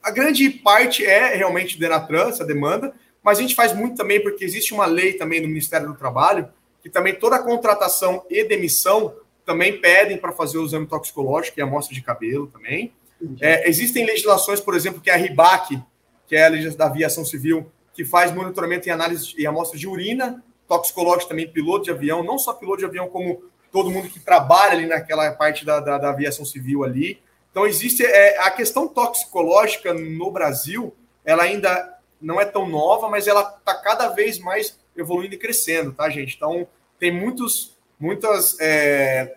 A 0.01 0.11
grande 0.11 0.49
parte 0.49 1.05
é 1.05 1.35
realmente 1.35 1.79
Denatran, 1.79 2.29
essa 2.29 2.45
demanda, 2.45 2.93
mas 3.23 3.37
a 3.37 3.41
gente 3.41 3.55
faz 3.55 3.73
muito 3.73 3.95
também 3.95 4.21
porque 4.21 4.43
existe 4.43 4.73
uma 4.73 4.85
lei 4.85 5.13
também 5.13 5.41
no 5.41 5.47
Ministério 5.47 5.87
do 5.87 5.95
Trabalho 5.95 6.49
que 6.83 6.89
também 6.89 7.15
toda 7.15 7.39
contratação 7.39 8.25
e 8.29 8.43
demissão 8.43 9.15
também 9.45 9.79
pedem 9.79 10.17
para 10.17 10.33
fazer 10.33 10.57
o 10.57 10.65
exame 10.65 10.85
toxicológico 10.85 11.57
e 11.57 11.61
é 11.61 11.63
amostra 11.63 11.95
de 11.95 12.01
cabelo 12.01 12.47
também. 12.47 12.93
É, 13.39 13.69
existem 13.69 14.05
legislações, 14.05 14.59
por 14.59 14.75
exemplo, 14.75 14.99
que 14.99 15.09
é 15.09 15.13
a 15.13 15.17
RIBAC, 15.17 15.81
que 16.27 16.35
é 16.35 16.45
a 16.45 16.49
legislação 16.49 16.77
da 16.77 16.85
aviação 16.85 17.23
civil, 17.23 17.71
que 17.93 18.03
faz 18.03 18.33
monitoramento 18.33 18.87
e 18.87 18.91
análise 18.91 19.33
e 19.37 19.47
amostra 19.47 19.79
de 19.79 19.87
urina, 19.87 20.43
toxicológico 20.77 21.29
também, 21.29 21.47
piloto 21.47 21.85
de 21.85 21.91
avião, 21.91 22.23
não 22.23 22.37
só 22.37 22.53
piloto 22.53 22.79
de 22.79 22.85
avião, 22.85 23.07
como 23.07 23.43
todo 23.71 23.89
mundo 23.89 24.09
que 24.09 24.19
trabalha 24.19 24.73
ali 24.73 24.85
naquela 24.85 25.31
parte 25.33 25.65
da, 25.65 25.79
da, 25.79 25.97
da 25.97 26.09
aviação 26.09 26.45
civil 26.45 26.83
ali. 26.83 27.19
Então, 27.51 27.65
existe 27.65 28.03
é, 28.05 28.39
a 28.39 28.51
questão 28.51 28.87
toxicológica 28.87 29.93
no 29.93 30.31
Brasil, 30.31 30.93
ela 31.23 31.43
ainda 31.43 31.97
não 32.21 32.39
é 32.39 32.45
tão 32.45 32.67
nova, 32.67 33.09
mas 33.09 33.27
ela 33.27 33.41
está 33.41 33.75
cada 33.75 34.09
vez 34.09 34.39
mais 34.39 34.79
evoluindo 34.95 35.35
e 35.35 35.37
crescendo, 35.37 35.91
tá, 35.91 36.09
gente? 36.09 36.35
Então, 36.35 36.67
tem 36.99 37.11
muitos, 37.11 37.75
muitas, 37.99 38.59
é, 38.59 39.35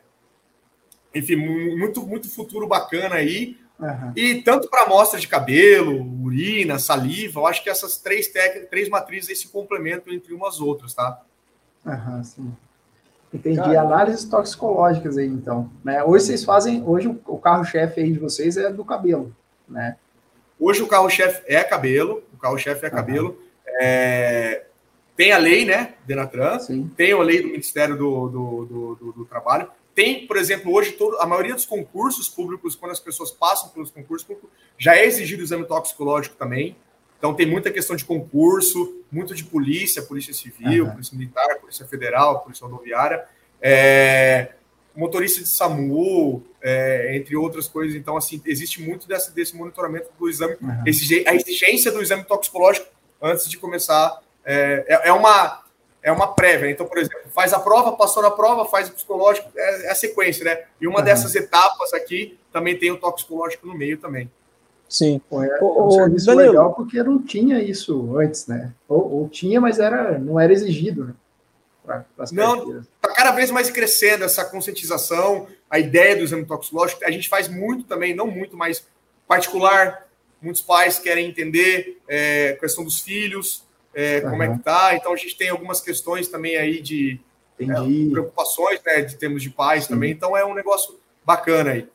enfim, 1.15 1.37
muito, 1.37 2.07
muito 2.07 2.31
futuro 2.31 2.67
bacana 2.67 3.17
aí. 3.17 3.57
Uhum. 3.79 4.13
E 4.17 4.43
tanto 4.43 4.69
para 4.69 4.85
amostra 4.85 5.21
de 5.21 5.29
cabelo, 5.29 6.03
urina, 6.23 6.79
saliva, 6.79 7.41
eu 7.41 7.47
acho 7.47 7.63
que 7.63 7.69
essas 7.69 7.99
três 7.99 8.29
técnicas, 8.29 8.71
três 8.71 8.89
matrizes 8.89 9.29
aí 9.29 9.37
se 9.37 9.49
complementam 9.49 10.13
entre 10.13 10.33
umas 10.33 10.61
outras, 10.61 10.95
tá? 10.95 11.23
Aham, 11.85 12.17
uhum, 12.17 12.25
sim. 12.25 12.57
Entendi. 13.33 13.57
Cara, 13.57 13.83
Análises 13.83 14.25
toxicológicas 14.25 15.19
aí, 15.19 15.27
então. 15.27 15.71
Né? 15.85 16.03
Hoje 16.03 16.27
vocês 16.27 16.45
fazem, 16.45 16.83
hoje 16.87 17.09
o 17.27 17.39
carro-chefe 17.39 18.01
aí 18.01 18.13
de 18.13 18.19
vocês 18.19 18.57
é 18.57 18.73
do 18.73 18.85
cabelo, 18.85 19.35
né? 19.69 19.97
Hoje 20.59 20.83
o 20.83 20.87
carro-chefe 20.87 21.43
é 21.47 21.63
cabelo, 21.63 22.23
o 22.33 22.39
carro-chefe 22.39 22.87
é 22.87 22.91
cabelo. 22.91 23.31
Uhum. 23.31 23.47
É, 23.79 24.65
tem 25.17 25.33
a 25.33 25.39
lei, 25.39 25.65
né, 25.65 25.95
Denatran, 26.07 26.59
Sim. 26.61 26.91
tem 26.97 27.13
a 27.13 27.19
lei 27.19 27.43
do 27.43 27.49
Ministério 27.49 27.97
do, 27.97 28.29
do, 28.29 28.65
do, 28.65 28.95
do, 28.95 29.13
do 29.13 29.25
Trabalho. 29.27 29.69
Tem, 29.97 30.27
por 30.27 30.37
exemplo, 30.37 30.71
hoje 30.75 30.93
todo, 30.93 31.19
a 31.19 31.27
maioria 31.27 31.55
dos 31.55 31.65
concursos 31.65 32.29
públicos, 32.29 32.77
quando 32.77 32.93
as 32.93 33.01
pessoas 33.01 33.31
passam 33.31 33.71
pelos 33.71 33.91
concursos 33.91 34.27
públicos, 34.27 34.51
já 34.77 34.95
é 34.95 35.07
exigido 35.07 35.41
o 35.41 35.45
exame 35.45 35.65
toxicológico 35.65 36.37
também. 36.37 36.77
Então 37.17 37.33
tem 37.33 37.47
muita 37.47 37.71
questão 37.71 37.97
de 37.97 38.05
concurso, 38.05 39.01
muito 39.11 39.35
de 39.35 39.43
polícia, 39.43 40.03
polícia 40.03 40.35
civil, 40.35 40.85
uhum. 40.85 40.91
polícia 40.91 41.17
militar, 41.17 41.59
polícia 41.61 41.87
federal, 41.87 42.43
polícia 42.43 42.67
rodoviária. 42.67 43.25
É, 43.59 44.51
motorista 44.95 45.41
de 45.41 45.49
SAMU, 45.49 46.45
é, 46.63 47.17
entre 47.17 47.35
outras 47.35 47.67
coisas. 47.67 47.97
Então, 47.97 48.19
assim, 48.19 48.39
existe 48.45 48.83
muito 48.83 49.09
dessa, 49.09 49.31
desse 49.31 49.57
monitoramento 49.57 50.11
do 50.19 50.29
exame, 50.29 50.59
uhum. 50.61 50.85
a 51.27 51.35
exigência 51.35 51.91
do 51.91 52.03
exame 52.03 52.23
toxicológico 52.25 52.87
antes 53.23 53.49
de 53.49 53.57
começar. 53.57 54.21
É, 54.45 54.85
é, 54.87 55.09
é 55.09 55.13
uma, 55.15 55.65
é 56.07 56.13
uma 56.13 56.29
prévia. 56.29 56.71
Então, 56.71 56.87
por 56.87 56.99
exemplo, 56.99 57.29
faz 57.35 57.53
a 57.53 57.59
prova, 57.59 57.97
passou 57.97 58.23
na 58.23 58.31
prova, 58.31 58.65
faz 58.65 58.89
o 58.89 58.93
psicológico, 58.93 59.51
é, 59.57 59.87
é 59.87 59.91
a 59.91 59.95
sequência, 59.95 60.45
né? 60.45 60.63
E 60.81 60.87
uma 60.87 61.01
uhum. 61.01 61.05
dessas 61.05 61.35
etapas 61.35 61.93
aqui 61.93 62.39
também 62.53 62.79
tem 62.79 62.93
o 62.93 62.97
toxicológico 62.97 63.67
no 63.67 63.77
meio 63.77 63.99
também. 63.99 64.31
Sim. 64.89 65.21
Pô, 65.29 65.43
é, 65.43 65.59
um 65.61 65.91
serviço 65.91 66.27
Danilo. 66.27 66.47
legal 66.47 66.75
porque 66.75 67.03
não 67.03 67.21
tinha 67.21 67.61
isso 67.61 68.17
antes, 68.17 68.47
né? 68.47 68.73
Ou, 68.89 69.15
ou 69.15 69.29
tinha, 69.29 69.61
mas 69.61 69.81
era, 69.81 70.17
não 70.17 70.39
era 70.39 70.53
exigido, 70.53 71.07
né? 71.07 71.15
Pra, 71.85 72.05
não, 72.31 72.79
está 72.79 73.13
cada 73.13 73.33
vez 73.33 73.51
mais 73.51 73.69
crescendo 73.69 74.23
essa 74.23 74.45
conscientização, 74.45 75.49
a 75.69 75.81
ideia 75.81 76.15
do 76.15 76.23
exame 76.23 76.45
toxicológico. 76.45 77.05
A 77.05 77.11
gente 77.11 77.29
faz 77.29 77.49
muito 77.49 77.83
também, 77.83 78.15
não 78.15 78.29
muito, 78.29 78.57
mas 78.57 78.87
particular. 79.27 80.07
Muitos 80.41 80.63
pais 80.63 80.99
querem 81.01 81.27
entender 81.29 81.99
é, 82.07 82.51
a 82.51 82.61
questão 82.61 82.85
dos 82.85 83.01
filhos, 83.01 83.66
é, 83.97 84.19
uhum. 84.19 84.31
como 84.31 84.43
é 84.43 84.53
que 84.53 84.63
tá. 84.63 84.95
Então 84.95 85.13
a 85.13 85.17
gente 85.17 85.37
tem 85.37 85.49
algumas 85.49 85.81
questões 85.81 86.29
também 86.29 86.57
aí 86.57 86.83
de 86.83 87.19
é, 87.59 87.65
preocupações, 88.11 88.79
né, 88.85 89.01
de 89.01 89.17
termos 89.17 89.43
de 89.43 89.49
pais 89.49 89.85
Sim. 89.85 89.95
também. 89.95 90.13
Então 90.13 90.37
é 90.37 90.45
um 90.45 90.55
negócio 90.55 90.99
bacana 91.25 91.71
aí. 91.71 91.89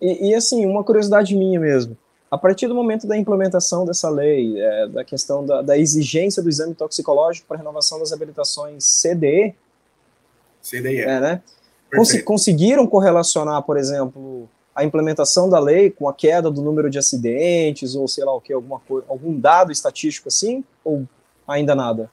E, 0.00 0.30
e, 0.30 0.34
assim, 0.34 0.64
uma 0.64 0.84
curiosidade 0.84 1.34
minha 1.34 1.58
mesmo. 1.58 1.98
A 2.30 2.38
partir 2.38 2.68
do 2.68 2.74
momento 2.74 3.04
da 3.04 3.16
implementação 3.16 3.84
dessa 3.84 4.08
lei, 4.08 4.60
é, 4.60 4.86
da 4.86 5.02
questão 5.02 5.44
da, 5.44 5.60
da, 5.60 5.76
exigência 5.76 6.40
do 6.40 6.48
exame 6.48 6.72
toxicológico 6.72 7.48
para 7.48 7.56
renovação 7.56 7.98
das 7.98 8.12
habilitações 8.12 9.02
CDE, 9.02 9.56
CDE. 10.62 11.00
É, 11.00 11.20
né? 11.20 11.42
Cons 11.92 12.22
conseguiram 12.22 12.86
correlacionar, 12.86 13.62
por 13.62 13.76
exemplo, 13.76 14.48
a 14.78 14.84
implementação 14.84 15.50
da 15.50 15.58
lei 15.58 15.90
com 15.90 16.08
a 16.08 16.14
queda 16.14 16.48
do 16.48 16.62
número 16.62 16.88
de 16.88 17.00
acidentes 17.00 17.96
ou 17.96 18.06
sei 18.06 18.24
lá 18.24 18.32
o 18.32 18.40
que, 18.40 18.52
alguma 18.52 18.78
coisa, 18.78 19.04
algum 19.08 19.36
dado 19.36 19.72
estatístico 19.72 20.28
assim, 20.28 20.62
ou 20.84 21.04
ainda 21.48 21.74
nada? 21.74 22.08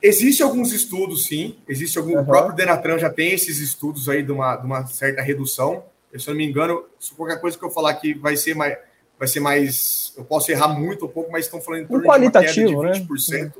Existe 0.00 0.40
alguns 0.40 0.72
estudos, 0.72 1.26
sim. 1.26 1.56
Existe 1.68 1.98
algum. 1.98 2.14
Uhum. 2.14 2.22
O 2.22 2.24
próprio 2.24 2.54
Denatran 2.54 2.96
já 2.96 3.10
tem 3.10 3.32
esses 3.32 3.58
estudos 3.58 4.08
aí 4.08 4.22
de 4.22 4.30
uma, 4.30 4.54
de 4.54 4.66
uma 4.66 4.86
certa 4.86 5.20
redução. 5.20 5.82
Eu, 6.12 6.20
se 6.20 6.30
eu 6.30 6.32
não 6.32 6.38
me 6.38 6.46
engano, 6.46 6.84
se 6.96 7.12
qualquer 7.12 7.40
coisa 7.40 7.58
que 7.58 7.64
eu 7.64 7.70
falar 7.70 7.90
aqui 7.90 8.14
vai 8.14 8.36
ser 8.36 8.54
mais 8.54 8.78
vai 9.18 9.26
ser 9.26 9.40
mais. 9.40 10.14
Eu 10.16 10.24
posso 10.24 10.52
errar 10.52 10.68
muito 10.68 11.02
ou 11.02 11.08
pouco, 11.08 11.32
mas 11.32 11.46
estão 11.46 11.60
falando 11.60 11.82
em 11.82 11.86
torno 11.88 12.04
um 12.04 12.08
qualitativo, 12.08 12.68
de 12.68 12.74
uma 12.76 12.92
queda 12.92 13.00
de 13.00 13.06
20%. 13.06 13.30
Né? 13.32 13.52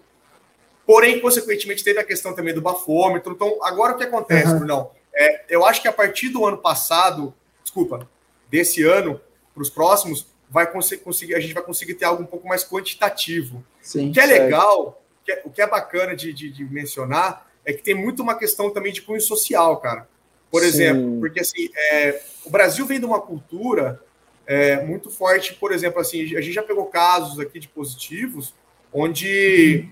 Porém, 0.87 1.21
consequentemente, 1.21 1.83
teve 1.83 1.99
a 1.99 2.05
questão 2.05 2.33
também 2.33 2.55
do 2.55 2.63
bafômetro. 2.63 3.33
Então, 3.33 3.59
agora 3.63 3.95
o 3.95 3.99
que 3.99 4.05
acontece, 4.05 4.53
uhum. 4.53 4.59
Brunão? 4.59 4.91
É, 5.13 5.45
eu 5.49 5.65
acho 5.67 5.83
que 5.83 5.89
a 5.89 5.93
partir 5.93 6.29
do 6.29 6.47
ano 6.47 6.59
passado, 6.59 7.35
desculpa, 7.63 8.09
desse 8.51 8.83
ano 8.83 9.21
para 9.55 9.63
os 9.63 9.71
próximos, 9.71 10.27
vai 10.51 10.71
conseguir, 10.71 11.35
a 11.35 11.41
gente 11.41 11.55
vai 11.55 11.63
conseguir 11.63 11.95
ter 11.95 12.05
algo 12.05 12.23
um 12.23 12.27
pouco 12.27 12.49
mais 12.49 12.65
quantitativo. 12.65 13.65
Sim, 13.81 14.11
o 14.11 14.13
que 14.13 14.21
é 14.21 14.27
certo. 14.27 14.43
legal, 14.43 15.03
o 15.21 15.25
que 15.25 15.33
é, 15.33 15.43
o 15.45 15.51
que 15.51 15.63
é 15.63 15.67
bacana 15.67 16.17
de, 16.17 16.33
de, 16.33 16.51
de, 16.51 16.65
mencionar, 16.65 17.49
é 17.65 17.73
que 17.73 17.83
tem 17.83 17.95
muito 17.95 18.23
uma 18.23 18.37
questão 18.37 18.71
também 18.71 18.93
de 18.93 19.03
cunho 19.03 19.21
social, 19.21 19.77
cara. 19.79 20.09
Por 20.51 20.63
Sim. 20.63 20.69
exemplo, 20.69 21.21
porque 21.21 21.41
assim, 21.41 21.71
é, 21.93 22.21
o 22.45 22.51
Brasil 22.51 22.85
vem 22.85 22.99
de 22.99 23.07
uma 23.07 23.21
cultura 23.21 24.03
é, 24.47 24.83
muito 24.85 25.11
forte. 25.11 25.55
Por 25.55 25.71
exemplo, 25.71 26.01
assim, 26.01 26.23
a 26.37 26.41
gente 26.41 26.53
já 26.53 26.63
pegou 26.63 26.87
casos 26.87 27.39
aqui 27.39 27.61
de 27.61 27.69
positivos 27.69 28.53
onde 28.93 29.89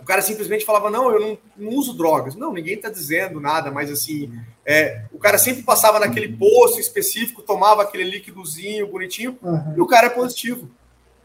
o 0.00 0.04
cara 0.04 0.22
simplesmente 0.22 0.64
falava: 0.64 0.90
Não, 0.90 1.10
eu 1.10 1.20
não, 1.20 1.38
não 1.56 1.70
uso 1.74 1.96
drogas. 1.96 2.34
Não, 2.34 2.52
ninguém 2.52 2.74
está 2.74 2.88
dizendo 2.88 3.40
nada, 3.40 3.70
mas 3.70 3.90
assim, 3.90 4.32
é, 4.64 5.02
o 5.12 5.18
cara 5.18 5.38
sempre 5.38 5.62
passava 5.62 5.98
naquele 5.98 6.28
poço 6.28 6.80
específico, 6.80 7.42
tomava 7.42 7.82
aquele 7.82 8.04
líquidozinho 8.04 8.86
bonitinho 8.86 9.38
uhum. 9.42 9.74
e 9.76 9.80
o 9.80 9.86
cara 9.86 10.06
é 10.06 10.10
positivo. 10.10 10.70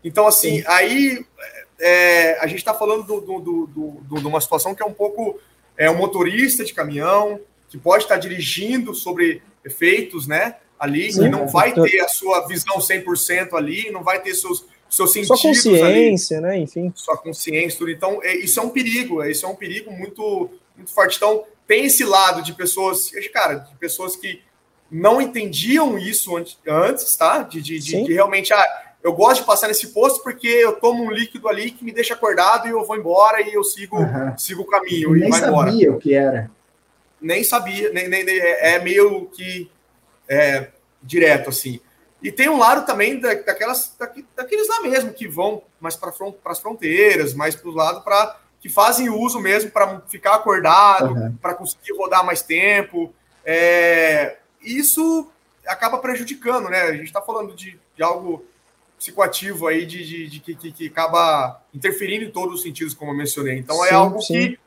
Então, 0.04 0.26
assim, 0.26 0.60
Sim. 0.60 0.64
aí 0.68 1.26
é, 1.80 2.40
a 2.40 2.48
gente 2.48 2.60
está 2.60 2.74
falando 2.74 3.04
do, 3.04 3.22
do, 3.22 3.68
do, 3.68 4.20
de 4.20 4.28
uma 4.28 4.42
situação 4.42 4.74
que 4.74 4.84
é 4.84 4.86
um 4.86 4.94
pouco. 4.94 5.40
É 5.78 5.90
um 5.90 5.98
motorista 5.98 6.64
de 6.64 6.74
caminhão 6.74 7.40
que 7.70 7.78
pode 7.78 8.04
estar 8.04 8.18
dirigindo 8.18 8.94
sobre 8.94 9.42
efeitos, 9.64 10.28
né? 10.28 10.58
ali, 10.82 11.14
Sim, 11.14 11.26
e 11.26 11.30
não 11.30 11.48
vai 11.48 11.72
ter 11.72 12.00
a 12.00 12.08
sua 12.08 12.48
visão 12.48 12.80
100% 12.80 13.54
ali, 13.54 13.92
não 13.92 14.04
vai 14.04 14.20
ter 14.20 14.34
seus, 14.34 14.66
seus 14.92 15.14
sentidos 15.14 15.40
Sua 15.40 15.50
consciência, 15.50 16.38
ali, 16.38 16.46
né, 16.46 16.58
enfim. 16.60 16.92
Sua 16.94 17.18
consciência, 17.18 17.80
tudo. 17.80 17.92
Então, 17.92 18.20
é, 18.22 18.36
isso 18.36 18.60
é 18.60 18.64
um 18.64 18.70
perigo, 18.70 19.24
é, 19.24 19.32
isso 19.32 19.46
é 19.46 19.50
um 19.50 19.56
perigo 19.56 19.90
muito, 19.90 20.50
muito 20.76 20.92
forte. 20.92 21.16
Então, 21.16 21.46
tem 21.66 21.86
esse 21.86 22.04
lado 22.04 22.44
de 22.44 22.54
pessoas, 22.54 23.10
cara, 23.34 23.56
de 23.56 23.74
pessoas 23.78 24.18
que 24.18 24.42
não 24.92 25.22
entendiam 25.22 25.98
isso 25.98 26.36
antes, 26.36 27.16
tá? 27.16 27.44
De, 27.44 27.62
de, 27.62 27.80
de, 27.80 28.04
de 28.04 28.14
realmente, 28.14 28.52
ah, 28.52 28.92
eu 29.02 29.14
gosto 29.14 29.42
de 29.42 29.48
passar 29.48 29.70
nesse 29.70 29.88
posto 29.88 30.22
porque 30.22 30.48
eu 30.48 30.74
tomo 30.74 31.06
um 31.06 31.10
líquido 31.12 31.48
ali 31.48 31.72
que 31.72 31.86
me 31.86 31.94
deixa 31.94 32.14
acordado 32.14 32.68
e 32.68 32.72
eu 32.72 32.86
vou 32.86 32.98
embora 32.98 33.42
e 33.42 33.54
eu 33.54 33.64
sigo, 33.64 33.98
uhum. 33.98 34.38
sigo 34.38 34.64
o 34.64 34.68
caminho. 34.68 35.12
Nem 35.14 35.32
sabia 35.32 35.48
embora. 35.48 35.92
o 35.94 36.00
que 36.00 36.14
era. 36.14 36.52
Nem 37.22 37.44
sabia, 37.46 37.92
nem, 37.94 38.10
nem, 38.10 38.26
nem 38.26 38.38
é, 38.38 38.76
é 38.76 38.84
meio 38.84 39.28
que 39.28 39.72
é, 40.28 40.68
direto, 41.02 41.50
assim. 41.50 41.80
E 42.22 42.32
tem 42.32 42.50
um 42.50 42.58
lado 42.58 42.86
também 42.86 43.20
da, 43.20 43.34
daquelas, 43.34 43.96
daqueles 44.36 44.68
lá 44.68 44.82
mesmo 44.82 45.14
que 45.14 45.28
vão 45.28 45.64
mais 45.80 45.96
para 45.96 46.12
front, 46.12 46.36
as 46.46 46.60
fronteiras, 46.60 47.34
mais 47.34 47.56
para 47.56 47.70
o 47.70 47.74
lado 47.74 48.02
para 48.02 48.38
que 48.60 48.70
fazem 48.70 49.10
uso 49.10 49.40
mesmo 49.40 49.72
para 49.72 50.02
ficar 50.02 50.36
acordado, 50.36 51.14
uhum. 51.14 51.36
para 51.42 51.56
conseguir 51.56 51.94
rodar 51.98 52.24
mais 52.24 52.44
tempo. 52.44 53.12
É, 53.44 54.38
isso 54.62 55.32
acaba 55.66 55.98
prejudicando, 55.98 56.70
né? 56.70 56.84
A 56.84 56.94
gente 56.94 57.06
está 57.06 57.22
falando 57.22 57.56
de, 57.56 57.80
de, 57.96 58.04
algo 58.04 58.46
psicoativo 59.00 59.66
aí, 59.66 59.84
de, 59.84 60.06
de, 60.06 60.28
de 60.28 60.40
que, 60.40 60.72
que, 60.72 60.88
acaba 60.88 61.60
interferindo 61.74 62.24
em 62.24 62.32
todos 62.32 62.56
os 62.56 62.62
sentidos, 62.62 62.94
como 62.94 63.12
eu 63.12 63.18
mencionei. 63.18 63.58
Então 63.58 63.84
é 63.84 63.88
sim, 63.88 63.94
é 63.94 63.98
algo 63.98 64.22
sim. 64.22 64.34
que 64.34 64.60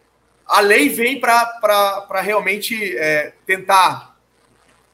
a 0.45 0.61
lei 0.61 0.89
vem 0.89 1.21
para 1.21 2.21
realmente 2.21 2.97
é, 2.99 3.33
tentar, 3.47 4.19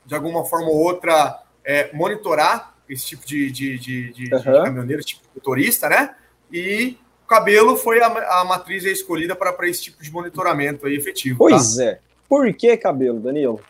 de 0.04 0.14
alguma 0.14 0.44
forma 0.44 0.68
ou 0.68 0.76
outra, 0.76 1.42
é, 1.64 1.90
monitorar 1.92 2.74
esse 2.88 3.06
tipo 3.06 3.26
de, 3.26 3.50
de, 3.50 3.78
de, 3.78 4.12
de, 4.12 4.34
uhum. 4.34 4.38
de 4.40 4.44
caminhoneiro, 4.44 5.02
tipo 5.02 5.22
de 5.22 5.28
motorista, 5.34 5.88
né? 5.88 6.14
E 6.52 6.96
o 7.24 7.26
cabelo 7.26 7.76
foi 7.76 8.00
a, 8.02 8.06
a 8.40 8.44
matriz 8.44 8.84
escolhida 8.84 9.36
para 9.36 9.68
esse 9.68 9.82
tipo 9.82 10.02
de 10.02 10.10
monitoramento 10.10 10.86
aí 10.86 10.96
efetivo. 10.96 11.38
Pois 11.38 11.76
tá? 11.76 11.84
é. 11.84 12.00
Por 12.28 12.52
que 12.54 12.76
cabelo, 12.76 13.20
Danilo? 13.20 13.60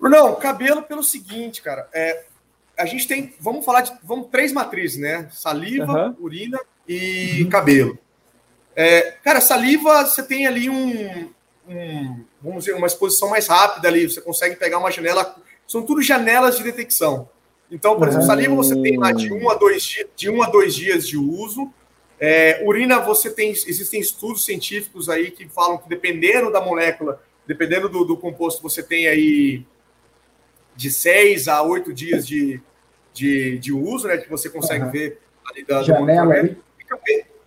Não, 0.00 0.34
cabelo 0.34 0.82
pelo 0.82 1.02
seguinte, 1.02 1.62
cara. 1.62 1.88
É, 1.92 2.24
a 2.76 2.84
gente 2.84 3.06
tem, 3.06 3.34
vamos 3.40 3.64
falar 3.64 3.82
de, 3.82 3.92
vamos 4.02 4.28
três 4.30 4.52
matrizes, 4.52 4.98
né? 4.98 5.28
Saliva, 5.32 6.08
uhum. 6.08 6.16
urina 6.20 6.60
e 6.86 7.42
uhum. 7.42 7.48
cabelo. 7.48 7.98
É, 8.76 9.12
cara, 9.22 9.40
saliva, 9.40 10.04
você 10.04 10.22
tem 10.22 10.46
ali 10.46 10.68
um, 10.68 11.30
um, 11.68 12.24
vamos 12.42 12.64
dizer, 12.64 12.76
uma 12.76 12.86
exposição 12.86 13.30
mais 13.30 13.46
rápida 13.46 13.88
ali. 13.88 14.08
Você 14.08 14.20
consegue 14.20 14.56
pegar 14.56 14.78
uma 14.78 14.90
janela 14.90 15.36
são 15.66 15.82
tudo 15.82 16.02
janelas 16.02 16.56
de 16.56 16.64
detecção. 16.64 17.28
Então, 17.70 17.98
por 17.98 18.08
exemplo, 18.08 18.26
saliva 18.26 18.54
você 18.54 18.80
tem 18.80 18.98
lá 18.98 19.12
de 19.12 19.32
um 19.32 19.50
a 19.50 19.54
dois, 19.54 19.82
dias, 19.82 20.06
de 20.14 20.30
um 20.30 20.42
a 20.42 20.48
dois 20.48 20.74
dias 20.74 21.08
de 21.08 21.16
uso. 21.16 21.72
É, 22.20 22.62
urina, 22.64 23.00
você 23.00 23.30
tem. 23.30 23.50
Existem 23.50 24.00
estudos 24.00 24.44
científicos 24.44 25.08
aí 25.08 25.30
que 25.30 25.48
falam 25.48 25.78
que 25.78 25.88
dependendo 25.88 26.52
da 26.52 26.60
molécula, 26.60 27.20
dependendo 27.46 27.88
do, 27.88 28.04
do 28.04 28.16
composto, 28.16 28.62
você 28.62 28.82
tem 28.82 29.08
aí 29.08 29.66
de 30.76 30.90
seis 30.90 31.48
a 31.48 31.62
oito 31.62 31.92
dias 31.92 32.26
de, 32.26 32.60
de, 33.12 33.58
de 33.58 33.72
uso, 33.72 34.08
né? 34.08 34.18
Que 34.18 34.30
você 34.30 34.48
consegue 34.48 34.84
uhum. 34.84 34.90
ver 34.90 35.20
ali 35.50 35.64
da, 35.64 35.82
janela. 35.82 36.34
Ali. 36.34 36.56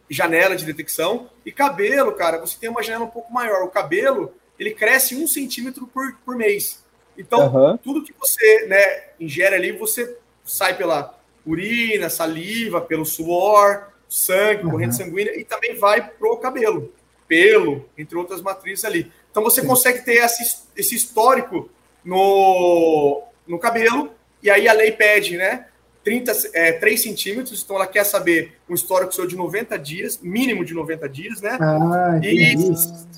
Janela 0.10 0.56
de 0.56 0.66
detecção. 0.66 1.30
E 1.46 1.52
cabelo, 1.52 2.14
cara, 2.14 2.40
você 2.40 2.58
tem 2.60 2.70
uma 2.70 2.82
janela 2.84 3.06
um 3.06 3.10
pouco 3.10 3.32
maior. 3.32 3.64
O 3.64 3.70
cabelo, 3.70 4.34
ele 4.58 4.72
cresce 4.72 5.16
um 5.16 5.28
centímetro 5.28 5.88
por, 5.88 6.14
por 6.26 6.36
mês. 6.36 6.84
Então, 7.18 7.54
uhum. 7.54 7.78
tudo 7.78 8.04
que 8.04 8.14
você 8.18 8.66
né, 8.68 9.04
ingere 9.20 9.56
ali, 9.56 9.72
você 9.72 10.18
sai 10.44 10.78
pela 10.78 11.18
urina, 11.46 12.10
saliva, 12.10 12.82
pelo 12.82 13.06
suor, 13.06 13.88
sangue, 14.08 14.64
uhum. 14.64 14.72
corrente 14.72 14.96
sanguínea, 14.96 15.40
e 15.40 15.44
também 15.44 15.76
vai 15.76 16.08
pro 16.10 16.38
cabelo, 16.38 16.94
pelo, 17.28 17.86
entre 17.98 18.18
outras 18.18 18.42
matrizes 18.42 18.86
ali. 18.86 19.12
Então, 19.32 19.44
você 19.44 19.62
Sim. 19.62 19.68
consegue 19.68 20.02
ter 20.04 20.24
esse, 20.24 20.64
esse 20.76 20.96
histórico 20.96 21.70
no, 22.04 23.24
no 23.48 23.60
cabelo, 23.60 24.12
e 24.42 24.50
aí 24.50 24.68
a 24.68 24.74
lei 24.74 24.92
pede, 24.92 25.38
né? 25.38 25.68
30, 26.08 26.32
é, 26.54 26.72
3 26.72 27.04
centímetros, 27.04 27.62
então 27.62 27.76
ela 27.76 27.86
quer 27.86 28.06
saber 28.06 28.54
um 28.70 28.74
histórico 28.74 29.14
seu 29.14 29.28
de 29.28 29.36
90 29.36 29.78
dias, 29.78 30.18
mínimo 30.22 30.64
de 30.64 30.74
90 30.74 31.10
dias, 31.10 31.42
né? 31.42 31.58
Ah, 31.60 32.18
e 32.24 32.56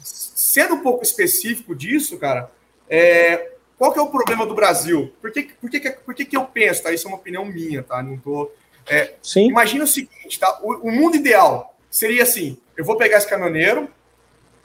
sendo 0.04 0.74
um 0.74 0.82
pouco 0.82 1.04
específico 1.04 1.76
disso, 1.76 2.18
cara, 2.18 2.50
é, 2.90 3.52
qual 3.80 3.94
que 3.94 3.98
é 3.98 4.02
o 4.02 4.10
problema 4.10 4.46
do 4.46 4.54
Brasil? 4.54 5.16
Por 5.22 5.32
que, 5.32 5.44
por 5.44 5.70
que, 5.70 5.80
por 5.90 6.14
que, 6.14 6.26
que 6.26 6.36
eu 6.36 6.44
penso, 6.44 6.84
tá? 6.84 6.92
Isso 6.92 7.08
é 7.08 7.10
uma 7.10 7.18
opinião 7.18 7.46
minha, 7.46 7.82
tá? 7.82 8.04
Não 8.04 8.18
tô. 8.18 8.52
É, 8.86 9.16
Sim. 9.24 9.48
Imagina 9.48 9.86
o 9.86 9.88
seguinte, 9.88 10.38
tá? 10.38 10.60
O, 10.62 10.90
o, 10.90 10.92
mundo 10.92 11.16
ideal 11.16 11.74
seria 11.90 12.24
assim: 12.24 12.58
eu 12.76 12.84
vou 12.84 12.98
pegar 12.98 13.18
esse 13.18 13.30
caminhoneiro, 13.30 13.90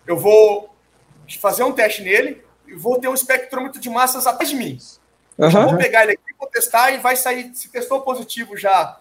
eu 0.05 0.17
vou 0.17 0.75
fazer 1.41 1.63
um 1.63 1.71
teste 1.71 2.03
nele 2.03 2.43
e 2.67 2.75
vou 2.75 2.99
ter 2.99 3.07
um 3.07 3.15
espectrômetro 3.15 3.81
de 3.81 3.89
massas 3.89 4.27
atrás 4.27 4.51
de 4.51 4.57
mim. 4.57 4.79
Uhum. 5.39 5.49
Vou 5.49 5.77
pegar 5.77 6.03
ele 6.03 6.15
aqui, 6.15 6.35
vou 6.37 6.49
testar 6.49 6.91
e 6.91 6.99
vai 6.99 7.15
sair. 7.15 7.55
Se 7.55 7.69
testou 7.69 8.01
positivo, 8.01 8.57
já 8.57 9.01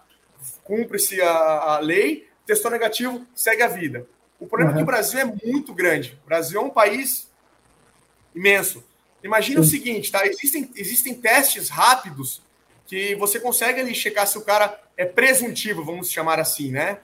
cumpre-se 0.62 1.20
a, 1.20 1.30
a, 1.30 1.78
lei, 1.80 2.28
testou 2.46 2.70
negativo, 2.70 3.26
segue 3.34 3.64
a 3.64 3.68
vida. 3.68 4.06
O 4.38 4.46
problema 4.46 4.70
uhum. 4.70 4.76
é 4.76 4.78
que 4.78 4.82
o 4.84 4.86
Brasil 4.86 5.18
é 5.18 5.24
muito 5.24 5.74
grande. 5.74 6.16
O 6.22 6.26
Brasil 6.28 6.60
é 6.60 6.62
um 6.62 6.70
país 6.70 7.28
imenso. 8.32 8.84
Imagina 9.24 9.62
o 9.62 9.64
seguinte, 9.64 10.12
tá? 10.12 10.26
Existem, 10.26 10.70
existem 10.76 11.14
testes 11.14 11.70
rápidos 11.70 12.42
que 12.86 13.14
você 13.14 13.40
consegue 13.40 13.80
ali 13.80 13.94
checar 13.94 14.26
se 14.26 14.36
o 14.36 14.42
cara 14.42 14.78
é 14.98 15.06
presuntivo, 15.06 15.82
vamos 15.82 16.10
chamar 16.10 16.38
assim, 16.38 16.70
né? 16.70 16.98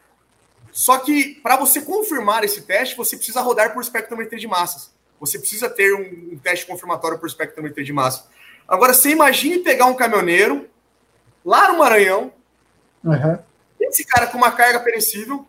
Só 0.71 0.99
que 0.99 1.41
para 1.43 1.57
você 1.57 1.81
confirmar 1.81 2.45
esse 2.45 2.61
teste, 2.61 2.95
você 2.95 3.17
precisa 3.17 3.41
rodar 3.41 3.73
por 3.73 3.83
espectrometria 3.83 4.39
de 4.39 4.47
massas. 4.47 4.93
Você 5.19 5.39
precisa 5.39 5.71
ter 5.71 5.95
um, 5.95 6.35
um 6.35 6.39
teste 6.39 6.67
confirmatório 6.67 7.19
por 7.19 7.27
espectrometria 7.27 7.85
de 7.85 7.93
massa. 7.93 8.27
Agora, 8.69 8.93
você 8.93 9.11
imagine 9.11 9.61
pegar 9.61 9.87
um 9.87 9.95
caminhoneiro 9.95 10.69
lá 11.43 11.73
no 11.73 11.79
Maranhão, 11.79 12.33
uhum. 13.03 13.39
esse 13.81 14.05
cara 14.05 14.27
com 14.27 14.37
uma 14.37 14.53
carga 14.53 14.79
perecível, 14.81 15.49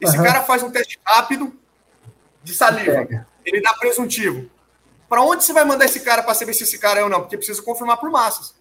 esse 0.00 0.16
uhum. 0.18 0.24
cara 0.24 0.42
faz 0.42 0.62
um 0.64 0.70
teste 0.70 0.98
rápido 1.04 1.56
de 2.42 2.52
saliva, 2.52 3.26
ele 3.44 3.60
dá 3.62 3.72
presuntivo. 3.74 4.50
Para 5.10 5.22
onde 5.22 5.42
você 5.42 5.52
vai 5.52 5.64
mandar 5.64 5.86
esse 5.86 5.98
cara 5.98 6.22
para 6.22 6.34
saber 6.34 6.54
se 6.54 6.62
esse 6.62 6.78
cara 6.78 7.00
é 7.00 7.02
ou 7.02 7.10
não? 7.10 7.22
Porque 7.22 7.36
precisa 7.36 7.60
confirmar 7.60 7.96
por 7.96 8.08
massas. 8.08 8.54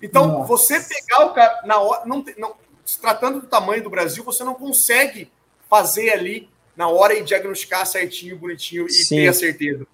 Então, 0.00 0.28
Nossa. 0.28 0.46
você 0.46 0.78
pegar 0.78 1.26
o 1.26 1.34
cara 1.34 1.60
na 1.66 1.76
hora, 1.80 2.06
não, 2.06 2.24
não, 2.38 2.54
se 2.86 3.00
tratando 3.00 3.40
do 3.40 3.48
tamanho 3.48 3.82
do 3.82 3.90
Brasil, 3.90 4.22
você 4.22 4.44
não 4.44 4.54
consegue 4.54 5.28
fazer 5.68 6.10
ali 6.10 6.48
na 6.76 6.86
hora 6.86 7.14
e 7.14 7.24
diagnosticar 7.24 7.84
certinho, 7.84 8.38
bonitinho 8.38 8.86
e 8.86 8.92
Sim. 8.92 9.16
ter 9.16 9.26
a 9.26 9.32
certeza. 9.32 9.84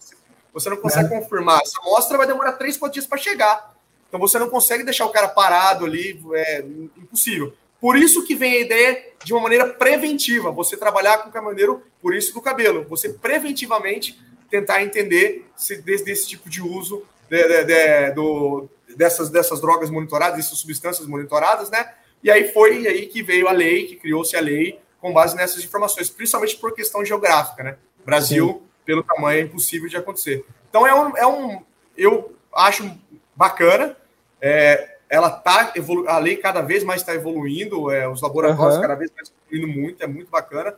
Você 0.53 0.69
não 0.69 0.77
consegue 0.77 1.07
é. 1.07 1.19
confirmar. 1.19 1.63
Essa 1.63 1.81
amostra 1.81 2.19
vai 2.19 2.27
demorar 2.27 2.53
três, 2.53 2.77
quatro 2.77 2.93
dias 2.93 3.07
para 3.07 3.17
chegar. 3.17 3.75
Então 4.07 4.21
você 4.21 4.39
não 4.39 4.51
consegue 4.51 4.85
deixar 4.85 5.07
o 5.07 5.11
cara 5.11 5.27
parado 5.27 5.87
ali, 5.87 6.23
é 6.35 6.61
impossível. 6.99 7.55
Por 7.81 7.97
isso 7.97 8.25
que 8.27 8.35
vem 8.35 8.53
a 8.53 8.61
ideia 8.61 9.07
de 9.25 9.33
uma 9.33 9.41
maneira 9.41 9.67
preventiva, 9.69 10.51
você 10.51 10.77
trabalhar 10.77 11.19
com 11.19 11.31
o 11.31 11.33
caminhoneiro 11.33 11.83
por 12.03 12.15
isso 12.15 12.35
do 12.35 12.43
cabelo. 12.43 12.85
Você 12.91 13.09
preventivamente 13.09 14.23
tentar 14.55 14.85
entender 14.85 15.45
se 15.57 15.83
desse, 15.83 16.05
desse 16.05 16.29
tipo 16.29 16.49
de 16.49 16.63
uso 16.63 17.03
de, 17.29 17.43
de, 17.43 17.65
de, 17.65 18.11
do, 18.13 18.69
dessas, 18.97 19.29
dessas 19.29 19.61
drogas 19.61 19.91
monitoradas, 19.91 20.37
dessas 20.37 20.57
substâncias 20.59 21.09
monitoradas, 21.09 21.71
né? 21.71 21.93
E 22.23 22.31
aí 22.31 22.53
foi 22.53 22.87
aí 22.87 23.07
que 23.07 23.21
veio 23.21 23.49
a 23.49 23.53
lei, 23.53 23.87
que 23.87 23.97
criou-se 23.97 24.37
a 24.37 24.41
lei 24.41 24.79
com 25.01 25.13
base 25.13 25.35
nessas 25.35 25.65
informações, 25.65 26.09
principalmente 26.09 26.57
por 26.57 26.73
questão 26.73 27.05
geográfica, 27.05 27.65
né? 27.65 27.77
Brasil, 28.07 28.63
Sim. 28.63 28.69
pelo 28.87 29.03
tamanho, 29.03 29.41
é 29.41 29.43
impossível 29.43 29.89
de 29.89 29.97
acontecer. 29.97 30.45
Então 30.71 30.87
é 30.87 30.95
um, 30.95 31.17
é 31.17 31.27
um 31.27 31.63
eu 31.97 32.33
acho 32.55 32.89
bacana. 33.35 33.97
É, 34.41 34.99
ela 35.09 35.31
tá 35.31 35.73
evolu 35.75 36.09
a 36.09 36.19
lei 36.19 36.37
cada 36.37 36.63
vez 36.63 36.85
mais 36.85 37.01
está 37.01 37.13
evoluindo, 37.13 37.91
é, 37.91 38.09
os 38.09 38.23
laboratórios 38.23 38.77
uhum. 38.77 38.83
cada 38.83 38.95
vez 38.95 39.11
mais 39.17 39.33
evoluindo 39.49 39.81
muito, 39.81 40.03
é 40.03 40.07
muito 40.07 40.31
bacana. 40.31 40.75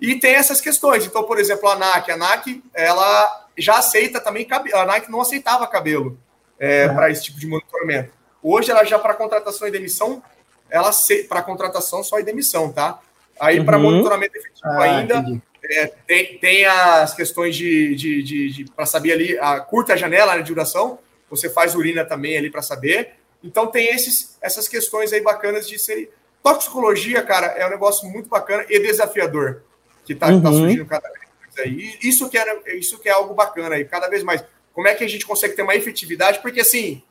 E 0.00 0.16
tem 0.16 0.34
essas 0.34 0.60
questões. 0.60 1.06
Então, 1.06 1.24
por 1.24 1.38
exemplo, 1.38 1.68
a 1.68 1.72
ANAC, 1.72 2.10
a 2.10 2.14
ANAC, 2.14 2.62
ela 2.74 3.46
já 3.56 3.78
aceita 3.78 4.20
também 4.20 4.44
cabelo. 4.44 4.76
A 4.76 4.82
ANAC 4.82 5.10
não 5.10 5.20
aceitava 5.20 5.66
cabelo 5.66 6.18
é, 6.58 6.86
uhum. 6.86 6.94
para 6.94 7.10
esse 7.10 7.24
tipo 7.24 7.38
de 7.38 7.46
monitoramento. 7.46 8.12
Hoje, 8.42 8.70
ela 8.70 8.84
já 8.84 8.98
para 8.98 9.14
contratação 9.14 9.66
e 9.66 9.70
demissão, 9.70 10.22
ela 10.68 10.90
para 11.28 11.42
contratação 11.42 12.04
só 12.04 12.18
e 12.18 12.22
demissão, 12.22 12.72
tá? 12.72 13.00
Aí, 13.40 13.58
uhum. 13.58 13.64
para 13.64 13.78
monitoramento 13.78 14.36
efetivo 14.36 14.68
ah, 14.68 14.82
ainda, 14.82 15.24
é, 15.64 15.86
tem, 16.06 16.38
tem 16.38 16.64
as 16.64 17.14
questões 17.14 17.56
de, 17.56 17.94
de, 17.94 18.22
de, 18.22 18.50
de 18.50 18.64
para 18.70 18.86
saber 18.86 19.12
ali 19.12 19.38
a 19.38 19.60
curta 19.60 19.96
janela 19.96 20.36
né, 20.36 20.42
de 20.42 20.52
duração. 20.52 20.98
Você 21.30 21.48
faz 21.50 21.74
urina 21.74 22.04
também 22.04 22.36
ali 22.36 22.50
para 22.50 22.62
saber. 22.62 23.14
Então, 23.42 23.66
tem 23.66 23.94
esses, 23.94 24.36
essas 24.42 24.68
questões 24.68 25.12
aí 25.12 25.20
bacanas 25.22 25.66
de 25.68 25.78
ser. 25.78 26.12
Toxicologia, 26.42 27.22
cara, 27.22 27.46
é 27.48 27.66
um 27.66 27.70
negócio 27.70 28.08
muito 28.08 28.28
bacana 28.28 28.64
e 28.68 28.78
desafiador 28.78 29.62
que 30.06 30.14
está 30.14 30.28
tá 30.28 30.32
uhum. 30.32 30.42
tá 30.42 30.50
surgindo 30.50 30.86
cada 30.86 31.08
vez 31.10 31.24
mais 31.38 31.58
aí. 31.58 31.98
Isso 32.02 32.30
que, 32.30 32.38
era, 32.38 32.58
isso 32.78 32.98
que 32.98 33.08
é 33.08 33.12
algo 33.12 33.34
bacana 33.34 33.74
aí, 33.74 33.84
cada 33.84 34.08
vez 34.08 34.22
mais. 34.22 34.42
Como 34.72 34.88
é 34.88 34.94
que 34.94 35.04
a 35.04 35.08
gente 35.08 35.26
consegue 35.26 35.54
ter 35.54 35.62
uma 35.62 35.74
efetividade? 35.74 36.40
Porque 36.40 36.60
assim, 36.60 37.02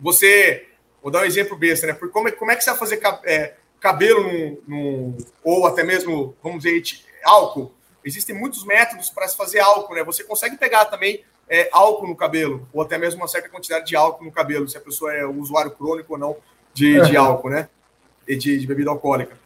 você. 0.00 0.64
Vou 1.00 1.12
dar 1.12 1.20
um 1.20 1.24
exemplo 1.24 1.56
besta, 1.56 1.86
né? 1.86 1.92
Porque 1.92 2.12
como, 2.12 2.26
é, 2.26 2.32
como 2.32 2.50
é 2.50 2.56
que 2.56 2.64
você 2.64 2.70
vai 2.70 2.78
fazer 2.78 3.00
é, 3.24 3.54
cabelo 3.78 4.24
num, 4.24 4.58
num, 4.66 5.16
ou 5.44 5.64
até 5.64 5.84
mesmo, 5.84 6.34
vamos 6.42 6.64
dizer, 6.64 6.82
álcool 7.22 7.72
existem 8.08 8.34
muitos 8.34 8.64
métodos 8.64 9.10
para 9.10 9.28
se 9.28 9.36
fazer 9.36 9.60
álcool, 9.60 9.94
né? 9.94 10.02
Você 10.04 10.24
consegue 10.24 10.56
pegar 10.56 10.86
também 10.86 11.22
é, 11.48 11.68
álcool 11.72 12.06
no 12.06 12.16
cabelo, 12.16 12.68
ou 12.72 12.82
até 12.82 12.98
mesmo 12.98 13.20
uma 13.20 13.28
certa 13.28 13.48
quantidade 13.48 13.86
de 13.86 13.96
álcool 13.96 14.24
no 14.24 14.32
cabelo, 14.32 14.68
se 14.68 14.76
a 14.76 14.80
pessoa 14.80 15.12
é 15.12 15.26
um 15.26 15.40
usuário 15.40 15.70
crônico 15.70 16.14
ou 16.14 16.18
não 16.18 16.36
de, 16.72 17.00
de 17.02 17.16
álcool, 17.16 17.50
né? 17.50 17.68
E 18.26 18.36
de, 18.36 18.58
de, 18.58 18.66
bebida 18.66 18.90
alcoólica. 18.90 19.38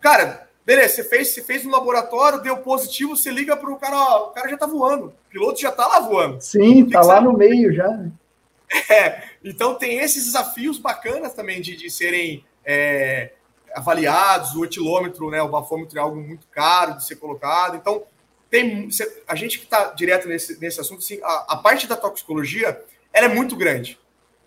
Cara, 0.00 0.49
beleza, 0.64 0.96
você 0.96 1.04
fez, 1.04 1.28
você 1.28 1.42
fez 1.42 1.64
no 1.64 1.70
laboratório, 1.70 2.40
deu 2.40 2.56
positivo, 2.58 3.16
você 3.16 3.30
liga 3.30 3.56
para 3.56 3.70
o 3.70 3.76
cara, 3.76 3.96
ó, 3.96 4.26
o 4.28 4.30
cara 4.30 4.48
já 4.48 4.56
tá 4.56 4.66
voando, 4.66 5.06
o 5.06 5.30
piloto 5.30 5.60
já 5.60 5.72
tá 5.72 5.86
lá 5.86 6.00
voando. 6.00 6.40
Sim, 6.40 6.88
tá 6.88 7.00
lá 7.00 7.20
no 7.20 7.32
meio 7.32 7.72
já. 7.72 7.88
Né? 7.88 8.10
É, 8.88 9.24
então 9.42 9.74
tem 9.74 9.98
esses 9.98 10.26
desafios 10.26 10.78
bacanas 10.78 11.34
também 11.34 11.60
de, 11.60 11.74
de 11.74 11.90
serem 11.90 12.44
é, 12.64 13.32
avaliados, 13.74 14.54
o 14.54 14.64
etilômetro, 14.64 15.28
né, 15.28 15.42
o 15.42 15.48
bafômetro 15.48 15.98
é 15.98 16.00
algo 16.00 16.20
muito 16.20 16.46
caro 16.48 16.96
de 16.96 17.04
ser 17.04 17.16
colocado, 17.16 17.76
então 17.76 18.04
tem 18.50 18.88
a 19.26 19.34
gente 19.34 19.58
que 19.58 19.64
está 19.64 19.86
direto 19.92 20.28
nesse, 20.28 20.60
nesse 20.60 20.80
assunto, 20.80 20.98
assim, 20.98 21.20
a, 21.22 21.54
a, 21.54 21.56
parte 21.56 21.86
da 21.86 21.96
toxicologia 21.96 22.80
ela 23.12 23.26
é 23.26 23.28
muito 23.28 23.54
grande. 23.54 23.98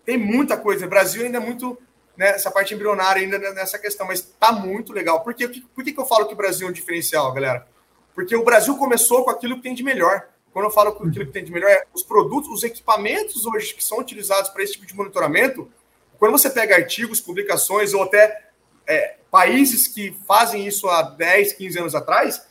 Tem 0.04 0.18
muita 0.18 0.56
coisa. 0.58 0.84
O 0.84 0.88
Brasil 0.88 1.24
ainda 1.24 1.38
é 1.38 1.40
muito 1.40 1.78
né, 2.16 2.38
parte 2.50 2.74
embrionária 2.74 3.22
ainda 3.22 3.38
nessa 3.52 3.78
questão, 3.78 4.06
mas 4.06 4.20
está 4.20 4.52
muito 4.52 4.92
legal. 4.92 5.22
Por, 5.22 5.34
quê? 5.34 5.48
por 5.74 5.84
que, 5.84 5.92
que 5.92 6.00
eu 6.00 6.06
falo 6.06 6.26
que 6.26 6.34
o 6.34 6.36
Brasil 6.36 6.66
é 6.66 6.70
um 6.70 6.72
diferencial, 6.72 7.32
galera? 7.32 7.66
Porque 8.14 8.36
o 8.36 8.44
Brasil 8.44 8.76
começou 8.76 9.24
com 9.24 9.30
aquilo 9.30 9.56
que 9.56 9.62
tem 9.62 9.74
de 9.74 9.82
melhor. 9.82 10.28
Quando 10.52 10.66
eu 10.66 10.70
falo 10.70 10.92
com 10.92 11.04
aquilo 11.04 11.26
que 11.26 11.32
tem 11.32 11.44
de 11.44 11.50
melhor, 11.50 11.70
é 11.70 11.84
os 11.92 12.02
produtos, 12.02 12.48
os 12.48 12.62
equipamentos 12.62 13.44
hoje 13.44 13.74
que 13.74 13.82
são 13.82 13.98
utilizados 13.98 14.50
para 14.50 14.62
esse 14.62 14.74
tipo 14.74 14.86
de 14.86 14.94
monitoramento. 14.94 15.68
Quando 16.16 16.30
você 16.30 16.48
pega 16.48 16.76
artigos, 16.76 17.20
publicações 17.20 17.92
ou 17.92 18.04
até 18.04 18.50
é, 18.86 19.16
países 19.30 19.88
que 19.88 20.16
fazem 20.26 20.64
isso 20.66 20.88
há 20.88 21.02
10, 21.02 21.54
15 21.54 21.78
anos 21.80 21.94
atrás, 21.94 22.46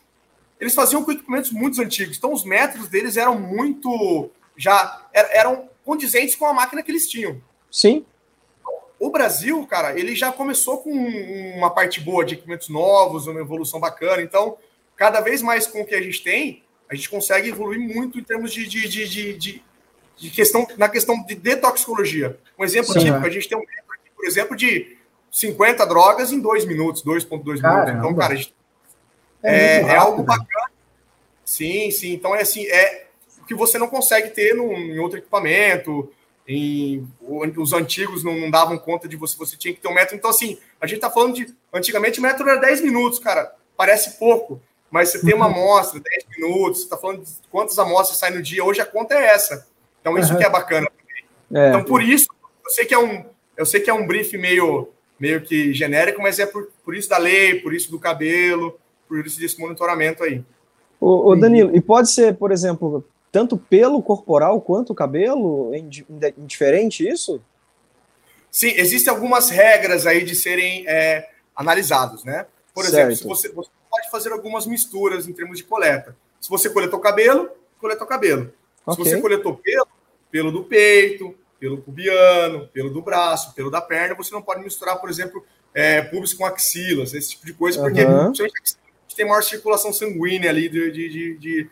eles 0.59 0.75
faziam 0.75 1.03
com 1.03 1.11
equipamentos 1.13 1.51
muito 1.51 1.81
antigos. 1.81 2.17
Então, 2.17 2.33
os 2.33 2.43
métodos 2.43 2.89
deles 2.89 3.15
eram 3.15 3.39
muito. 3.39 4.29
já 4.57 5.07
eram 5.13 5.69
condizentes 5.85 6.35
com 6.35 6.45
a 6.45 6.53
máquina 6.53 6.83
que 6.83 6.91
eles 6.91 7.07
tinham. 7.07 7.41
Sim. 7.71 8.05
O 9.03 9.09
Brasil, 9.09 9.67
cara, 9.67 9.99
ele 9.99 10.15
já 10.15 10.31
começou 10.31 10.77
com 10.77 10.89
uma 10.89 11.69
parte 11.69 11.99
boa 11.99 12.23
de 12.23 12.35
equipamentos 12.35 12.69
novos, 12.69 13.27
uma 13.27 13.41
evolução 13.41 13.77
bacana. 13.77 14.21
Então, 14.21 14.57
cada 14.95 15.19
vez 15.19 15.41
mais 15.41 15.67
com 15.67 15.81
o 15.81 15.85
que 15.85 15.93
a 15.93 16.01
gente 16.01 16.23
tem, 16.23 16.63
a 16.89 16.95
gente 16.95 17.09
consegue 17.09 17.49
evoluir 17.49 17.81
muito 17.81 18.17
em 18.17 18.23
termos 18.23 18.53
de, 18.53 18.65
de, 18.65 18.87
de, 18.87 19.05
de, 19.37 19.63
de, 20.15 20.29
questão, 20.29 20.65
na 20.77 20.87
questão 20.87 21.21
de 21.21 21.35
detoxicologia. 21.35 22.39
Um 22.57 22.63
exemplo 22.63 22.93
Sim, 22.93 22.99
típico, 22.99 23.25
é. 23.25 23.27
a 23.27 23.29
gente 23.29 23.49
tem 23.49 23.57
um 23.57 23.61
aqui, 23.61 24.09
por 24.15 24.25
exemplo, 24.25 24.55
de 24.55 24.95
50 25.29 25.85
drogas 25.85 26.31
em 26.31 26.39
2 26.39 26.63
minutos, 26.63 27.03
2,2 27.03 27.61
minutos. 27.61 27.61
Então, 27.89 28.15
cara, 28.15 28.31
a 28.31 28.37
gente 28.37 28.55
é, 29.43 29.55
é, 29.55 29.81
é 29.81 29.95
algo 29.97 30.23
bacana. 30.23 30.71
Sim, 31.43 31.91
sim. 31.91 32.13
Então 32.13 32.33
é 32.33 32.43
assim, 32.43 32.65
é 32.67 33.07
o 33.41 33.43
que 33.43 33.53
você 33.53 33.77
não 33.77 33.89
consegue 33.89 34.29
ter 34.29 34.55
num, 34.55 34.71
em 34.73 34.99
outro 34.99 35.17
equipamento. 35.17 36.09
Em, 36.47 37.07
os 37.21 37.71
antigos 37.71 38.23
não, 38.23 38.37
não, 38.37 38.51
davam 38.51 38.77
conta 38.77 39.07
de 39.07 39.15
você, 39.15 39.37
você 39.37 39.55
tinha 39.55 39.73
que 39.73 39.79
ter 39.79 39.87
um 39.87 39.93
metro. 39.93 40.15
Então, 40.15 40.29
assim, 40.29 40.57
a 40.79 40.87
gente 40.87 40.99
tá 40.99 41.09
falando 41.09 41.35
de. 41.35 41.53
Antigamente 41.73 42.19
o 42.19 42.21
metro 42.21 42.47
era 42.47 42.59
10 42.59 42.81
minutos, 42.81 43.19
cara. 43.19 43.53
Parece 43.77 44.19
pouco, 44.19 44.61
mas 44.91 45.09
você 45.09 45.21
tem 45.21 45.33
uma 45.33 45.45
amostra, 45.51 45.99
10 45.99 46.25
minutos, 46.37 46.81
você 46.81 46.89
tá 46.89 46.97
falando 46.97 47.23
de 47.23 47.31
quantas 47.49 47.79
amostras 47.79 48.17
saem 48.17 48.35
no 48.35 48.41
dia. 48.41 48.63
Hoje 48.63 48.81
a 48.81 48.85
conta 48.85 49.15
é 49.15 49.27
essa. 49.27 49.67
Então, 50.01 50.17
isso 50.17 50.33
uhum. 50.33 50.39
que 50.39 50.45
é 50.45 50.49
bacana 50.49 50.87
É. 51.53 51.69
Então, 51.69 51.83
por 51.83 52.01
isso, 52.01 52.27
eu 52.65 52.71
sei 52.71 52.85
que 52.85 52.93
é 52.93 52.99
um, 52.99 53.25
eu 53.55 53.65
sei 53.65 53.79
que 53.79 53.89
é 53.89 53.93
um 53.93 54.05
brief 54.05 54.37
meio, 54.37 54.89
meio 55.19 55.41
que 55.41 55.73
genérico, 55.73 56.21
mas 56.21 56.39
é 56.39 56.45
por, 56.45 56.69
por 56.83 56.95
isso 56.95 57.07
da 57.07 57.17
lei, 57.17 57.61
por 57.61 57.73
isso 57.73 57.89
do 57.89 57.99
cabelo, 57.99 58.77
por 59.07 59.25
isso 59.25 59.39
desse 59.39 59.59
monitoramento 59.59 60.23
aí. 60.23 60.43
O, 60.99 61.35
Danilo, 61.35 61.75
e 61.75 61.81
pode 61.81 62.09
ser, 62.09 62.33
por 62.35 62.49
exemplo, 62.49 63.03
tanto 63.33 63.57
pelo 63.57 63.99
corporal 64.03 64.61
quanto 64.61 64.93
cabelo, 64.93 65.71
indiferente 66.37 67.05
isso? 67.05 67.41
Sim, 68.51 68.71
existem 68.77 69.11
algumas 69.11 69.49
regras 69.49 70.05
aí 70.05 70.23
de 70.23 70.35
serem 70.35 70.87
é, 70.87 71.27
analisados, 71.55 72.23
né? 72.23 72.45
Por 72.75 72.85
certo. 72.85 73.11
exemplo, 73.11 73.15
se 73.15 73.23
você, 73.23 73.49
você, 73.49 73.71
pode 73.89 74.11
fazer 74.11 74.31
algumas 74.31 74.67
misturas 74.67 75.27
em 75.27 75.33
termos 75.33 75.57
de 75.57 75.63
coleta. 75.63 76.15
Se 76.39 76.47
você 76.47 76.69
coletou 76.69 76.99
cabelo, 76.99 77.49
coletou 77.81 78.05
cabelo. 78.05 78.53
Okay. 78.85 79.03
Se 79.03 79.09
você 79.09 79.19
coletou 79.19 79.57
pelo, 79.57 79.87
pelo 80.29 80.51
do 80.51 80.63
peito, 80.65 81.35
pelo 81.59 81.79
pubiano, 81.79 82.67
pelo 82.67 82.91
do 82.91 83.01
braço, 83.01 83.55
pelo 83.55 83.71
da 83.71 83.81
perna, 83.81 84.13
você 84.13 84.31
não 84.31 84.43
pode 84.43 84.63
misturar, 84.63 84.99
por 85.01 85.09
exemplo, 85.09 85.43
é, 85.73 86.03
pubis 86.03 86.35
com 86.35 86.45
axilas, 86.45 87.15
esse 87.15 87.31
tipo 87.31 87.47
de 87.47 87.53
coisa, 87.53 87.81
porque 87.81 88.05
uhum 88.05 88.31
tem 89.15 89.25
maior 89.25 89.43
circulação 89.43 89.93
sanguínea 89.93 90.49
ali 90.49 90.69
de, 90.69 90.91
de, 90.91 91.09
de, 91.09 91.37
de 91.37 91.69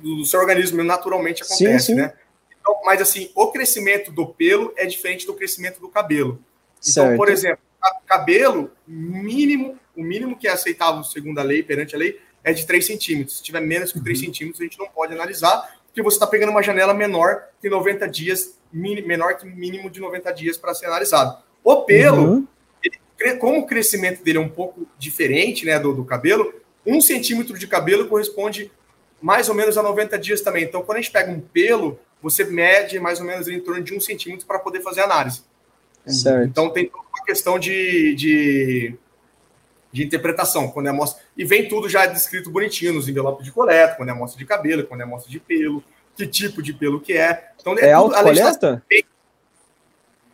do 0.00 0.24
seu 0.24 0.40
organismo, 0.40 0.82
naturalmente 0.82 1.42
acontece, 1.42 1.86
sim, 1.86 1.92
sim. 1.92 1.94
né? 1.94 2.12
Então, 2.60 2.80
mas 2.84 3.00
assim, 3.00 3.30
o 3.34 3.50
crescimento 3.50 4.12
do 4.12 4.26
pelo 4.26 4.72
é 4.76 4.86
diferente 4.86 5.26
do 5.26 5.34
crescimento 5.34 5.80
do 5.80 5.88
cabelo. 5.88 6.42
Então, 6.80 7.04
certo. 7.04 7.16
por 7.16 7.28
exemplo, 7.28 7.60
cabelo, 8.06 8.70
mínimo, 8.86 9.78
o 9.96 10.02
mínimo 10.02 10.36
que 10.36 10.48
é 10.48 10.50
aceitável 10.50 11.02
segundo 11.04 11.38
a 11.38 11.42
lei, 11.42 11.62
perante 11.62 11.94
a 11.94 11.98
lei, 11.98 12.20
é 12.42 12.52
de 12.52 12.66
3 12.66 12.84
centímetros. 12.84 13.38
Se 13.38 13.42
tiver 13.42 13.60
menos 13.60 13.92
que 13.92 14.00
3 14.00 14.18
uhum. 14.18 14.24
centímetros, 14.24 14.60
a 14.60 14.64
gente 14.64 14.78
não 14.78 14.88
pode 14.88 15.12
analisar, 15.12 15.80
porque 15.86 16.02
você 16.02 16.16
está 16.16 16.26
pegando 16.26 16.50
uma 16.50 16.62
janela 16.62 16.94
menor 16.94 17.44
que 17.60 17.68
90 17.68 18.08
dias, 18.08 18.58
menor 18.72 19.36
que 19.36 19.46
mínimo 19.46 19.90
de 19.90 20.00
90 20.00 20.32
dias 20.32 20.56
para 20.56 20.74
ser 20.74 20.86
analisado. 20.86 21.42
O 21.62 21.82
pelo, 21.82 22.22
uhum. 22.22 22.48
ele, 22.82 23.36
como 23.36 23.60
o 23.60 23.66
crescimento 23.66 24.22
dele 24.22 24.38
é 24.38 24.40
um 24.40 24.48
pouco 24.48 24.86
diferente 24.98 25.64
né, 25.64 25.78
do, 25.78 25.92
do 25.92 26.04
cabelo, 26.04 26.52
um 26.86 27.00
centímetro 27.00 27.58
de 27.58 27.66
cabelo 27.66 28.08
corresponde 28.08 28.72
mais 29.20 29.48
ou 29.48 29.54
menos 29.54 29.76
a 29.76 29.82
90 29.82 30.18
dias 30.18 30.40
também. 30.40 30.64
Então, 30.64 30.82
quando 30.82 30.98
a 30.98 31.00
gente 31.00 31.12
pega 31.12 31.30
um 31.30 31.40
pelo, 31.40 31.98
você 32.22 32.44
mede 32.44 32.98
mais 32.98 33.20
ou 33.20 33.26
menos 33.26 33.48
em 33.48 33.60
torno 33.60 33.82
de 33.82 33.94
um 33.94 34.00
centímetro 34.00 34.46
para 34.46 34.58
poder 34.58 34.80
fazer 34.80 35.02
análise. 35.02 35.42
Certo. 36.06 36.48
Então, 36.48 36.70
tem 36.70 36.90
uma 36.90 37.24
questão 37.24 37.58
de, 37.58 38.14
de, 38.14 38.94
de, 39.92 40.04
interpretação. 40.04 40.70
Quando 40.70 40.86
é 40.86 40.90
amostra, 40.90 41.22
e 41.36 41.44
vem 41.44 41.68
tudo 41.68 41.88
já 41.88 42.06
descrito 42.06 42.50
bonitinho 42.50 42.94
nos 42.94 43.08
envelopes 43.08 43.44
de 43.44 43.52
coleta, 43.52 43.94
quando 43.96 44.08
é 44.08 44.12
amostra 44.12 44.38
de 44.38 44.46
cabelo, 44.46 44.84
quando 44.84 45.02
é 45.02 45.04
amostra 45.04 45.30
de 45.30 45.38
pelo, 45.38 45.84
que 46.16 46.26
tipo 46.26 46.62
de 46.62 46.72
pelo 46.72 47.00
que 47.00 47.12
é. 47.12 47.52
Então, 47.60 47.78
é, 47.78 47.88
é 47.88 47.92
autocoleta? 47.92 48.82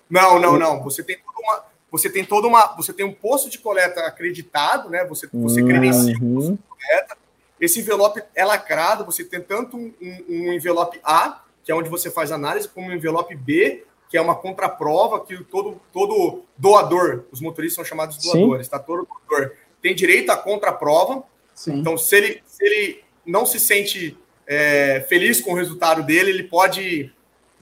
Não, 0.09 0.39
não, 0.39 0.57
não. 0.57 0.83
Você 0.85 1.03
tem 1.03 1.19
toda 1.19 1.41
uma 1.41 1.65
você 1.91 2.11
tem 2.11 2.25
toda 2.25 2.47
uma, 2.49 2.75
você 2.77 2.93
tem 2.93 3.07
um 3.07 3.13
posto 3.13 3.49
de 3.49 3.59
coleta 3.59 4.01
acreditado, 4.03 4.91
né? 4.91 5.05
Você, 5.07 5.29
você 5.33 5.63
uhum. 5.63 5.69
credencia 5.69 6.17
o 6.17 6.35
posto 6.35 6.53
de 6.53 6.59
coleta. 6.69 7.17
Esse 7.61 7.81
envelope 7.81 8.23
é 8.35 8.45
lacrado, 8.45 9.05
você 9.05 9.25
tem 9.25 9.41
tanto 9.41 9.77
um, 9.77 9.93
um, 10.01 10.53
envelope 10.53 11.01
A, 11.03 11.43
que 11.65 11.73
é 11.73 11.75
onde 11.75 11.89
você 11.89 12.11
faz 12.11 12.31
análise, 12.31 12.69
como 12.69 12.89
um 12.89 12.93
envelope 12.93 13.35
B, 13.35 13.85
que 14.09 14.17
é 14.17 14.21
uma 14.21 14.35
contraprova 14.35 15.25
que 15.25 15.43
todo, 15.45 15.81
todo 15.93 16.45
doador, 16.57 17.25
os 17.33 17.41
motoristas 17.41 17.77
são 17.77 17.85
chamados 17.85 18.19
doadores, 18.19 18.67
Sim. 18.67 18.71
tá? 18.71 18.79
Todo 18.79 19.07
doador 19.29 19.53
tem 19.83 19.95
direito 19.95 20.31
à 20.31 20.37
contraprova. 20.37 21.25
Sim. 21.55 21.79
Então, 21.79 21.97
se 21.97 22.15
ele, 22.17 22.43
se 22.47 22.65
ele 22.65 23.05
não 23.25 23.47
se 23.47 23.59
sente 23.59 24.17
é, 24.47 25.05
feliz 25.09 25.41
com 25.41 25.53
o 25.53 25.57
resultado 25.57 26.03
dele, 26.03 26.31
ele 26.31 26.45
pode 26.45 27.13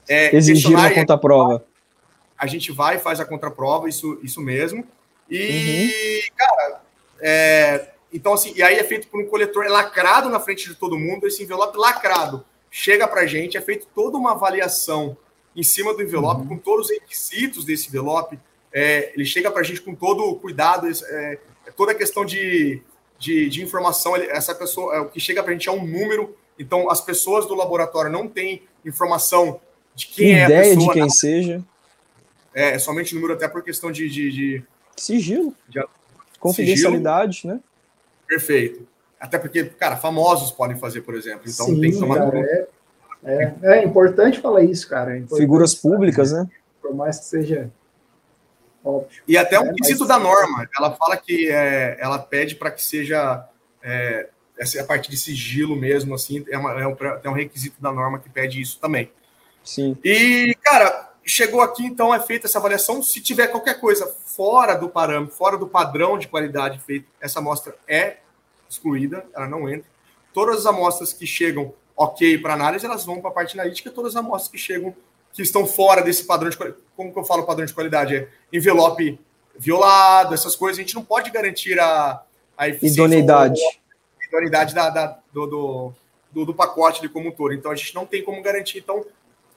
é, 0.07 0.35
exigir 0.35 0.71
uma 0.71 0.91
contraprova 0.91 1.65
a 2.37 2.47
gente 2.47 2.71
vai 2.71 2.97
e 2.97 2.99
faz 2.99 3.19
a 3.19 3.25
contraprova, 3.25 3.87
isso, 3.87 4.19
isso 4.21 4.41
mesmo. 4.41 4.85
E, 5.29 6.21
uhum. 6.29 6.35
cara, 6.35 6.81
é, 7.21 7.89
então 8.15 8.33
assim, 8.33 8.53
e 8.55 8.63
aí 8.63 8.75
é 8.75 8.83
feito 8.83 9.07
por 9.07 9.21
um 9.21 9.25
coletor 9.27 9.65
lacrado 9.67 10.29
na 10.29 10.39
frente 10.39 10.67
de 10.67 10.75
todo 10.75 10.97
mundo, 10.97 11.27
esse 11.27 11.43
envelope 11.43 11.77
lacrado 11.77 12.45
chega 12.71 13.07
para 13.07 13.21
a 13.21 13.25
gente, 13.25 13.57
é 13.57 13.61
feito 13.61 13.87
toda 13.93 14.17
uma 14.17 14.31
avaliação 14.31 15.17
em 15.55 15.63
cima 15.63 15.93
do 15.93 16.01
envelope, 16.01 16.41
uhum. 16.41 16.47
com 16.47 16.57
todos 16.57 16.89
os 16.89 16.91
requisitos 16.91 17.63
desse 17.63 17.87
envelope, 17.87 18.39
é, 18.73 19.13
ele 19.13 19.25
chega 19.25 19.49
para 19.49 19.61
a 19.61 19.63
gente 19.63 19.81
com 19.81 19.95
todo 19.95 20.23
o 20.23 20.35
cuidado, 20.35 20.87
é, 20.87 21.39
é, 21.65 21.71
toda 21.71 21.93
a 21.93 21.95
questão 21.95 22.25
de, 22.25 22.81
de, 23.17 23.49
de 23.49 23.63
informação, 23.63 24.15
essa 24.15 24.53
pessoa, 24.53 24.95
é, 24.95 24.99
o 24.99 25.09
que 25.09 25.19
chega 25.19 25.41
para 25.41 25.51
a 25.51 25.53
gente 25.53 25.69
é 25.69 25.71
um 25.71 25.85
número, 25.85 26.35
então 26.59 26.89
as 26.89 26.99
pessoas 26.99 27.45
do 27.45 27.55
laboratório 27.55 28.11
não 28.11 28.27
têm 28.27 28.63
informação 28.83 29.61
de 29.93 30.07
quem 30.07 30.31
Ideia 30.31 30.43
é 30.43 30.45
a 30.45 30.75
pessoa. 30.75 30.93
de 30.93 30.99
quem 30.99 31.09
seja 31.09 31.63
é, 32.55 32.75
é 32.75 32.79
somente 32.79 33.13
número 33.13 33.33
até 33.33 33.49
por 33.49 33.61
questão 33.61 33.91
de. 33.91 34.09
de, 34.09 34.31
de 34.31 34.63
sigilo. 34.95 35.53
De, 35.67 35.83
Confidencialidade, 36.39 37.41
sigilo. 37.41 37.55
né? 37.55 37.59
Perfeito. 38.27 38.87
Até 39.19 39.37
porque, 39.37 39.65
cara, 39.65 39.97
famosos 39.97 40.51
podem 40.51 40.77
fazer, 40.77 41.01
por 41.01 41.15
exemplo. 41.15 41.43
Então 41.47 41.65
Sim, 41.65 41.79
tem 41.79 41.91
que 41.91 41.99
tomar 41.99 42.17
cara, 42.17 42.39
é, 42.39 42.67
é, 43.23 43.55
é, 43.63 43.83
importante 43.83 44.39
falar 44.39 44.63
isso, 44.63 44.87
cara. 44.87 45.17
É 45.17 45.23
Figuras 45.35 45.73
públicas, 45.73 46.31
né? 46.31 46.47
Por 46.81 46.93
mais 46.93 47.19
que 47.19 47.25
seja 47.25 47.71
óbvio. 48.83 49.23
E 49.27 49.37
até 49.37 49.59
um 49.59 49.71
é, 49.71 49.73
quesito 49.73 50.01
mas... 50.01 50.09
da 50.09 50.19
norma. 50.19 50.69
Ela 50.77 50.91
fala 50.91 51.17
que 51.17 51.49
é, 51.49 51.97
ela 51.99 52.19
pede 52.19 52.55
para 52.55 52.69
que 52.71 52.83
seja. 52.83 53.47
É, 53.81 54.29
essa 54.57 54.77
é 54.77 54.81
a 54.81 54.85
parte 54.85 55.09
de 55.09 55.17
sigilo 55.17 55.75
mesmo, 55.75 56.15
assim, 56.15 56.45
é, 56.49 56.57
uma, 56.57 56.79
é, 56.79 56.87
um, 56.87 56.95
é 57.23 57.29
um 57.29 57.33
requisito 57.33 57.81
da 57.81 57.91
norma 57.91 58.19
que 58.19 58.29
pede 58.29 58.61
isso 58.61 58.79
também. 58.79 59.11
Sim. 59.61 59.97
E, 60.01 60.55
cara, 60.63 61.11
chegou 61.25 61.61
aqui, 61.61 61.85
então 61.85 62.13
é 62.13 62.19
feita 62.19 62.45
essa 62.45 62.59
avaliação. 62.59 63.01
Se 63.01 63.19
tiver 63.19 63.47
qualquer 63.47 63.79
coisa 63.79 64.05
fora 64.07 64.75
do 64.75 64.87
parâmetro, 64.87 65.35
fora 65.35 65.57
do 65.57 65.67
padrão 65.67 66.17
de 66.17 66.27
qualidade 66.27 66.79
feito, 66.79 67.07
essa 67.19 67.39
amostra 67.39 67.75
é 67.87 68.17
excluída, 68.69 69.25
ela 69.33 69.47
não 69.47 69.69
entra. 69.69 69.89
todas 70.33 70.57
as 70.57 70.65
amostras 70.65 71.13
que 71.13 71.25
chegam 71.25 71.73
ok 71.95 72.37
para 72.37 72.53
análise, 72.53 72.85
elas 72.85 73.05
vão 73.05 73.21
para 73.21 73.29
a 73.29 73.33
parte 73.33 73.57
analítica, 73.57 73.89
todas 73.89 74.15
as 74.15 74.23
amostras 74.23 74.51
que 74.51 74.57
chegam, 74.57 74.93
que 75.31 75.41
estão 75.41 75.65
fora 75.65 76.01
desse 76.01 76.25
padrão 76.25 76.49
de 76.49 76.57
qualidade. 76.57 76.83
Como 76.95 77.11
que 77.11 77.19
eu 77.19 77.23
falo 77.23 77.45
padrão 77.45 77.65
de 77.65 77.73
qualidade? 77.73 78.15
É 78.15 78.27
envelope 78.51 79.19
violado, 79.57 80.33
essas 80.33 80.55
coisas, 80.55 80.77
a 80.77 80.81
gente 80.81 80.95
não 80.95 81.03
pode 81.03 81.31
garantir 81.31 81.79
a, 81.79 82.21
a 82.57 82.67
eficiência. 82.67 83.01
Idoneidade. 83.01 83.61
A 84.21 84.25
idoneidade 84.25 84.75
da, 84.75 84.89
da 84.89 85.19
do, 85.31 85.47
do, 85.47 85.93
do, 86.31 86.45
do, 86.45 86.53
pacote 86.53 87.01
de 87.01 87.07
como 87.07 87.29
um 87.29 87.31
todo. 87.31 87.53
Então 87.53 87.71
a 87.71 87.75
gente 87.75 87.95
não 87.95 88.05
tem 88.05 88.23
como 88.23 88.41
garantir. 88.41 88.79
Então 88.79 89.05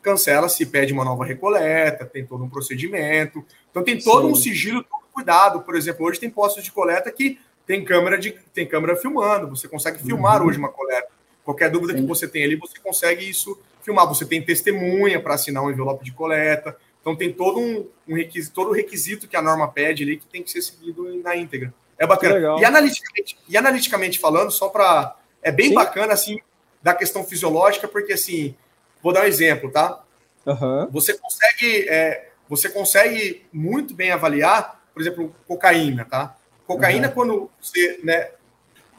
cancela 0.02 0.48
se 0.48 0.64
pede 0.66 0.92
uma 0.92 1.04
nova 1.04 1.24
recoleta, 1.24 2.04
tem 2.04 2.24
todo 2.24 2.44
um 2.44 2.48
procedimento. 2.48 3.44
Então 3.70 3.82
tem 3.82 3.98
todo 3.98 4.26
Sim. 4.26 4.32
um 4.32 4.34
sigilo, 4.34 4.82
todo 4.82 5.02
cuidado. 5.12 5.60
Por 5.62 5.76
exemplo, 5.76 6.06
hoje 6.06 6.20
tem 6.20 6.30
postos 6.30 6.64
de 6.64 6.72
coleta 6.72 7.10
que 7.10 7.38
tem 7.66 7.84
câmera 7.84 8.18
de 8.18 8.32
tem 8.54 8.66
câmera 8.66 8.96
filmando, 8.96 9.48
você 9.48 9.68
consegue 9.68 9.98
filmar 9.98 10.40
uhum. 10.40 10.48
hoje 10.48 10.58
uma 10.58 10.70
coleta. 10.70 11.08
Qualquer 11.44 11.70
dúvida 11.70 11.92
Sim. 11.94 12.00
que 12.00 12.06
você 12.06 12.28
tem 12.28 12.44
ali, 12.44 12.56
você 12.56 12.78
consegue 12.78 13.28
isso 13.28 13.58
filmar. 13.82 14.06
Você 14.08 14.24
tem 14.24 14.42
testemunha 14.42 15.20
para 15.20 15.34
assinar 15.34 15.62
um 15.62 15.70
envelope 15.70 16.04
de 16.04 16.12
coleta. 16.12 16.76
Então 17.00 17.16
tem 17.16 17.32
todo 17.32 17.58
um, 17.58 17.86
um 18.06 18.14
requisito, 18.14 18.54
todo 18.54 18.70
o 18.70 18.72
requisito 18.72 19.26
que 19.26 19.36
a 19.36 19.42
norma 19.42 19.66
pede 19.68 20.02
ali 20.02 20.16
que 20.18 20.26
tem 20.26 20.42
que 20.42 20.50
ser 20.50 20.62
seguido 20.62 21.04
na 21.22 21.36
íntegra. 21.36 21.72
É 21.98 22.06
bacana. 22.06 22.60
E 22.60 22.64
analiticamente, 22.64 23.38
e 23.48 23.56
analiticamente 23.56 24.18
falando, 24.18 24.50
só 24.50 24.68
para 24.68 25.16
é 25.42 25.50
bem 25.50 25.68
Sim. 25.68 25.74
bacana 25.74 26.12
assim 26.12 26.38
da 26.82 26.94
questão 26.94 27.24
fisiológica, 27.24 27.88
porque 27.88 28.12
assim, 28.12 28.54
vou 29.02 29.12
dar 29.12 29.22
um 29.22 29.26
exemplo, 29.26 29.70
tá? 29.70 30.02
Uhum. 30.46 30.88
Você 30.90 31.16
consegue 31.16 31.88
é, 31.88 32.28
você 32.48 32.68
consegue 32.68 33.46
muito 33.52 33.94
bem 33.94 34.10
avaliar, 34.10 34.82
por 34.92 35.02
exemplo, 35.02 35.34
cocaína, 35.46 36.04
tá? 36.04 36.36
Cocaína, 36.66 37.08
uhum. 37.08 37.14
quando 37.14 37.50
você 37.60 38.00
né, 38.02 38.30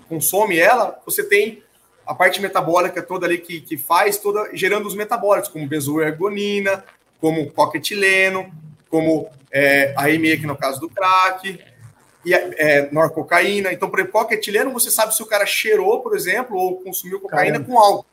consome 0.07 0.57
ela, 0.57 0.99
você 1.05 1.23
tem 1.23 1.63
a 2.05 2.13
parte 2.15 2.41
metabólica 2.41 3.01
toda 3.01 3.27
ali 3.27 3.37
que, 3.37 3.61
que 3.61 3.77
faz, 3.77 4.17
toda 4.17 4.49
gerando 4.53 4.87
os 4.87 4.95
metabólicos, 4.95 5.49
como 5.49 5.67
benzoergonina, 5.67 6.83
como 7.19 7.51
coquetileno, 7.51 8.51
como 8.89 9.29
é, 9.51 9.93
a 9.95 10.05
ME, 10.07 10.37
que 10.37 10.47
no 10.47 10.57
caso 10.57 10.79
do 10.79 10.89
crack, 10.89 11.59
e 12.25 12.33
é, 12.33 12.89
norcocaína. 12.91 13.71
Então, 13.71 13.89
por 13.89 13.99
exemplo, 13.99 14.19
coquetileno, 14.19 14.71
você 14.71 14.89
sabe 14.89 15.15
se 15.15 15.21
o 15.21 15.25
cara 15.25 15.45
cheirou, 15.45 16.01
por 16.01 16.15
exemplo, 16.15 16.57
ou 16.57 16.81
consumiu 16.81 17.19
cocaína 17.19 17.59
Caramba. 17.59 17.71
com 17.71 17.79
álcool. 17.79 18.05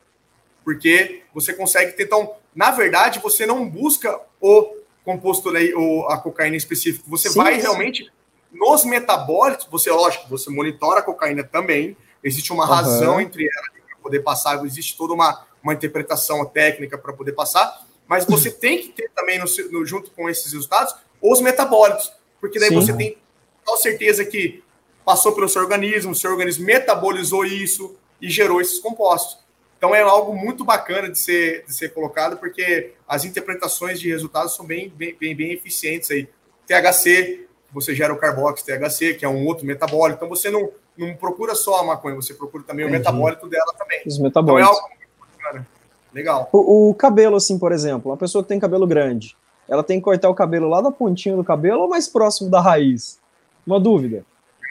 Porque 0.67 1.23
você 1.33 1.55
consegue 1.55 1.93
ter. 1.93 2.03
Então, 2.03 2.35
na 2.53 2.73
verdade, 2.73 3.21
você 3.21 3.47
não 3.47 3.71
busca 3.71 4.21
o 4.41 4.75
composto 5.05 5.49
ou 5.77 6.09
a 6.09 6.19
cocaína 6.19 6.57
específico. 6.57 7.09
Você 7.09 7.29
sim, 7.31 7.39
vai 7.39 7.55
sim. 7.55 7.61
realmente 7.61 8.13
nos 8.51 8.85
metabólicos, 8.85 9.69
você, 9.71 9.93
lógico, 9.93 10.29
você 10.29 10.51
monitora 10.51 10.99
a 10.99 11.03
cocaína 11.05 11.45
também. 11.45 11.97
Existe 12.21 12.53
uma 12.53 12.65
uhum. 12.65 12.71
razão 12.71 13.21
entre 13.21 13.45
elas 13.45 13.71
para 13.89 13.97
poder 14.03 14.21
passar, 14.25 14.65
existe 14.65 14.97
toda 14.97 15.15
uma, 15.15 15.47
uma 15.63 15.73
interpretação 15.73 16.45
técnica 16.45 16.99
para 16.99 17.13
poder 17.13 17.33
passar, 17.33 17.87
mas 18.09 18.25
você 18.25 18.51
tem 18.51 18.79
que 18.79 18.89
ter 18.89 19.09
também, 19.15 19.39
no, 19.39 19.45
no, 19.71 19.87
junto 19.87 20.11
com 20.11 20.29
esses 20.29 20.53
resultados, 20.53 20.97
os 21.23 21.41
metabólicos, 21.41 22.13
porque 22.41 22.59
daí 22.59 22.71
Sim. 22.71 22.75
você 22.75 22.93
tem 22.93 23.17
total 23.65 23.81
certeza 23.81 24.25
que 24.25 24.65
passou 25.05 25.33
pelo 25.33 25.49
seu 25.49 25.63
organismo, 25.63 26.11
o 26.11 26.15
seu 26.17 26.33
organismo 26.33 26.67
metabolizou 26.67 27.45
isso 27.45 27.95
e 28.21 28.29
gerou 28.29 28.61
esses 28.61 28.81
compostos. 28.81 29.46
Então 29.77 29.95
é 29.95 30.01
algo 30.01 30.35
muito 30.35 30.65
bacana 30.65 31.11
de 31.11 31.19
ser, 31.19 31.65
de 31.67 31.75
ser 31.75 31.91
colocado, 31.91 32.39
porque 32.39 32.95
as 33.07 33.25
interpretações 33.25 34.01
de 34.01 34.09
resultados 34.09 34.55
são 34.55 34.65
bem, 34.65 34.89
bem, 34.89 35.15
bem, 35.19 35.37
bem 35.37 35.53
eficientes 35.53 36.11
aí. 36.11 36.29
THC, 36.67 37.47
você 37.73 37.95
gera 37.95 38.13
o 38.13 38.17
carbox 38.17 38.63
THC, 38.63 39.15
que 39.15 39.25
é 39.25 39.29
um 39.29 39.45
outro 39.47 39.67
metabólico. 39.67 40.25
Então 40.25 40.29
você 40.29 40.51
não, 40.51 40.71
não 40.97 41.15
procura 41.15 41.55
só 41.55 41.81
a 41.81 41.85
maconha, 41.85 42.17
você 42.17 42.33
procura 42.33 42.65
também 42.65 42.87
Entendi. 42.87 42.97
o 42.97 42.99
metabólico 42.99 43.49
dela 43.49 43.73
também. 43.79 44.03
Os 44.07 44.19
metabólicos. 44.19 44.77
Então 44.77 44.81
é 44.81 44.85
algo 44.85 44.97
muito 44.99 45.39
bacana. 45.39 45.67
Legal. 46.13 46.49
O, 46.53 46.89
o, 46.89 46.95
cabelo, 46.95 47.37
assim, 47.37 47.59
por 47.59 47.73
exemplo, 47.73 48.11
uma 48.11 48.17
pessoa 48.17 48.43
que 48.43 48.49
tem 48.49 48.59
cabelo 48.59 48.87
grande, 48.87 49.37
ela 49.69 49.83
tem 49.83 49.99
que 49.99 50.05
cortar 50.05 50.31
o 50.31 50.35
cabelo 50.35 50.69
lá 50.69 50.81
da 50.81 50.91
pontinha 50.91 51.37
do 51.37 51.45
cabelo 51.45 51.83
ou 51.83 51.89
mais 51.89 52.09
próximo 52.09 52.51
da 52.51 52.61
raiz? 52.61 53.21
Uma 53.67 53.79
dúvida. 53.79 54.25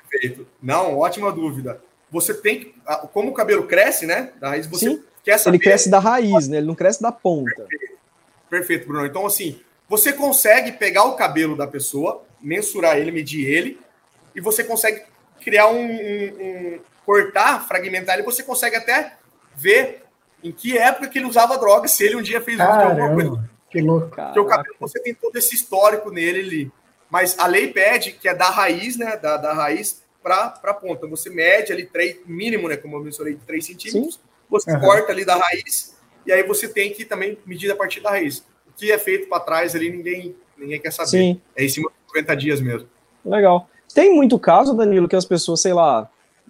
Perfeito. 0.09 0.47
Não, 0.61 0.97
ótima 0.97 1.31
dúvida. 1.31 1.79
Você 2.15 2.33
tem 2.33 2.59
que. 2.61 2.75
Como 3.11 3.31
o 3.31 3.33
cabelo 3.33 3.67
cresce, 3.67 4.05
né? 4.05 4.31
Da 4.39 4.49
raiz, 4.49 4.65
você 4.67 4.89
Sim, 4.89 5.03
quer 5.21 5.37
saber. 5.37 5.57
Ele 5.57 5.63
cresce 5.63 5.89
da 5.89 5.99
raiz, 5.99 6.47
né? 6.47 6.57
Ele 6.57 6.67
não 6.67 6.75
cresce 6.75 7.01
da 7.01 7.11
ponta. 7.11 7.63
Perfeito. 7.63 7.95
Perfeito, 8.49 8.87
Bruno. 8.87 9.05
Então, 9.05 9.25
assim, 9.25 9.59
você 9.89 10.13
consegue 10.13 10.71
pegar 10.71 11.03
o 11.03 11.15
cabelo 11.15 11.57
da 11.57 11.67
pessoa, 11.67 12.23
mensurar 12.41 12.97
ele, 12.97 13.11
medir 13.11 13.45
ele, 13.45 13.79
e 14.33 14.39
você 14.39 14.63
consegue 14.63 15.03
criar 15.41 15.67
um, 15.67 15.77
um, 15.77 16.25
um 16.39 16.79
cortar, 17.05 17.67
fragmentar 17.67 18.15
ele, 18.15 18.25
você 18.25 18.43
consegue 18.43 18.77
até 18.77 19.17
ver 19.53 20.03
em 20.41 20.53
que 20.53 20.77
época 20.77 21.09
que 21.09 21.19
ele 21.19 21.27
usava 21.27 21.57
droga, 21.57 21.87
se 21.87 22.03
ele 22.05 22.15
um 22.15 22.21
dia 22.21 22.39
fez 22.39 22.57
Caramba, 22.57 23.03
alguma 23.03 23.13
coisa. 23.13 23.49
Que 23.69 23.81
louco. 23.81 24.07
Porque 24.07 24.39
o 24.39 24.45
cabelo, 24.45 24.75
você 24.79 25.01
tem 25.01 25.13
todo 25.13 25.35
esse 25.35 25.53
histórico 25.53 26.09
nele 26.11 26.39
ali. 26.39 26.71
Mas 27.09 27.37
a 27.37 27.45
lei 27.45 27.67
pede 27.73 28.13
que 28.13 28.29
é 28.29 28.33
da 28.33 28.49
raiz, 28.49 28.95
né? 28.95 29.17
Da, 29.17 29.35
da 29.35 29.53
raiz 29.53 30.04
para 30.25 30.59
a 30.63 30.73
ponta. 30.73 31.05
Você 31.05 31.29
mede 31.29 31.71
ali 31.71 31.85
três, 31.85 32.17
mínimo, 32.25 32.67
né? 32.67 32.75
Como 32.75 32.97
eu 32.97 33.03
mencionei, 33.03 33.37
3 33.45 33.63
centímetros. 33.63 34.15
Sim. 34.15 34.21
Você 34.49 34.71
uhum. 34.71 34.79
corta 34.79 35.11
ali 35.11 35.23
da 35.23 35.35
raiz, 35.35 35.95
e 36.25 36.31
aí 36.31 36.41
você 36.43 36.67
tem 36.67 36.91
que 36.91 37.05
também 37.05 37.37
medir 37.45 37.71
a 37.71 37.75
partir 37.75 38.01
da 38.01 38.09
raiz. 38.09 38.39
O 38.67 38.73
que 38.75 38.91
é 38.91 38.97
feito 38.97 39.29
para 39.29 39.39
trás 39.39 39.75
ali, 39.75 39.91
ninguém, 39.91 40.35
ninguém 40.57 40.81
quer 40.81 40.91
saber. 40.91 41.09
Sim. 41.09 41.41
É 41.55 41.63
em 41.63 41.69
cima 41.69 41.89
de 41.89 42.11
50 42.11 42.35
dias 42.35 42.59
mesmo. 42.59 42.87
Legal. 43.23 43.69
Tem 43.93 44.13
muito 44.13 44.39
caso, 44.39 44.73
Danilo, 44.73 45.07
que 45.07 45.15
as 45.15 45.25
pessoas, 45.25 45.61
sei 45.61 45.73
lá, 45.73 46.09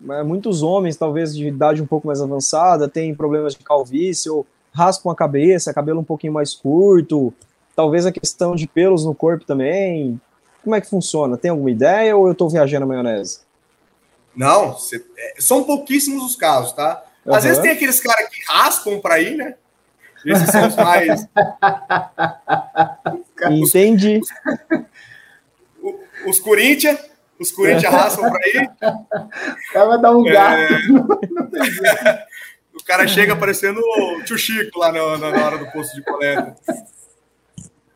é, 0.09 0.23
muitos 0.23 0.63
homens, 0.63 0.95
talvez 0.95 1.35
de 1.35 1.45
idade 1.47 1.81
um 1.81 1.85
pouco 1.85 2.07
mais 2.07 2.21
avançada, 2.21 2.87
têm 2.87 3.13
problemas 3.13 3.55
de 3.55 3.63
calvície 3.63 4.29
ou 4.29 4.47
raspam 4.73 5.11
a 5.11 5.15
cabeça, 5.15 5.73
cabelo 5.73 5.99
um 5.99 6.03
pouquinho 6.03 6.33
mais 6.33 6.53
curto, 6.53 7.33
talvez 7.75 8.05
a 8.05 8.11
questão 8.11 8.55
de 8.55 8.67
pelos 8.67 9.05
no 9.05 9.13
corpo 9.13 9.45
também. 9.45 10.19
Como 10.63 10.75
é 10.75 10.81
que 10.81 10.89
funciona? 10.89 11.37
Tem 11.37 11.51
alguma 11.51 11.69
ideia 11.69 12.15
ou 12.15 12.25
eu 12.25 12.31
estou 12.31 12.49
viajando 12.49 12.85
na 12.85 12.93
maionese? 12.93 13.44
Não, 14.35 14.77
é, 15.17 15.33
são 15.39 15.63
pouquíssimos 15.63 16.23
os 16.23 16.35
casos, 16.35 16.73
tá? 16.73 17.03
Às 17.25 17.43
uhum. 17.43 17.49
vezes 17.49 17.61
tem 17.61 17.71
aqueles 17.71 17.99
caras 17.99 18.29
que 18.29 18.43
raspam 18.45 18.99
para 18.99 19.19
ir, 19.19 19.35
né? 19.35 19.55
Esses 20.25 20.49
são 20.49 20.67
os 20.67 20.75
mais. 20.75 21.27
Entendi. 23.51 24.19
Os, 24.19 24.29
os, 25.81 25.95
os 26.27 26.39
Corinthians 26.39 26.99
os 27.39 27.51
Corinthians 27.51 27.91
raspam 27.91 28.31
para 28.31 28.47
ir. 28.47 28.71
O 28.81 29.73
cara 29.73 29.85
vai 29.87 30.01
dar 30.01 30.11
um 30.11 30.23
gato. 30.23 30.73
É... 31.55 32.25
o 32.73 32.83
cara 32.83 33.07
chega 33.07 33.35
parecendo 33.35 33.81
o 33.81 34.23
tio 34.23 34.37
Chico 34.37 34.79
lá 34.79 34.91
na, 34.91 35.17
na 35.17 35.45
hora 35.45 35.57
do 35.57 35.69
posto 35.71 35.95
de 35.95 36.03
coleta. 36.03 36.55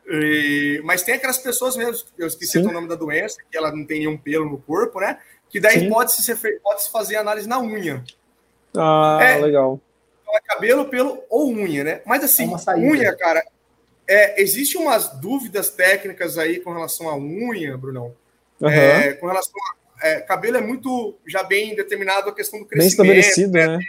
E... 0.07 0.81
mas 0.83 1.03
tem 1.03 1.15
aquelas 1.15 1.37
pessoas 1.37 1.77
mesmo, 1.77 2.05
eu 2.17 2.27
esqueci 2.27 2.53
Sim. 2.53 2.67
o 2.67 2.71
nome 2.71 2.87
da 2.87 2.95
doença, 2.95 3.37
que 3.49 3.57
ela 3.57 3.71
não 3.71 3.85
tem 3.85 3.99
nenhum 3.99 4.17
pelo 4.17 4.49
no 4.49 4.57
corpo, 4.57 4.99
né? 4.99 5.17
Que 5.49 5.59
daí 5.59 5.89
pode-se 5.89 6.35
pode 6.61 6.89
fazer 6.91 7.15
análise 7.15 7.47
na 7.47 7.59
unha. 7.59 8.03
Ah, 8.75 9.19
é, 9.21 9.37
legal. 9.39 9.79
Então 10.21 10.37
é 10.37 10.41
cabelo, 10.41 10.85
pelo 10.85 11.23
ou 11.29 11.49
unha, 11.51 11.83
né? 11.83 12.01
Mas 12.05 12.23
assim, 12.23 12.51
é 12.53 12.75
unha, 12.75 13.15
cara, 13.15 13.43
é, 14.07 14.41
existe 14.41 14.77
umas 14.77 15.09
dúvidas 15.19 15.69
técnicas 15.69 16.37
aí 16.37 16.59
com 16.59 16.71
relação 16.71 17.09
à 17.09 17.17
unha, 17.17 17.77
Brunão. 17.77 18.15
Uhum. 18.61 18.69
É, 18.69 19.13
com 19.13 19.27
relação 19.27 19.53
a 19.73 19.79
é, 20.01 20.21
cabelo 20.21 20.57
é 20.57 20.61
muito 20.61 21.15
já 21.27 21.43
bem 21.43 21.75
determinado 21.75 22.29
a 22.29 22.35
questão 22.35 22.59
do 22.59 22.65
crescimento. 22.65 23.07
Bem 23.07 23.19
estabelecido, 23.19 23.51
né? 23.53 23.77
né? 23.77 23.83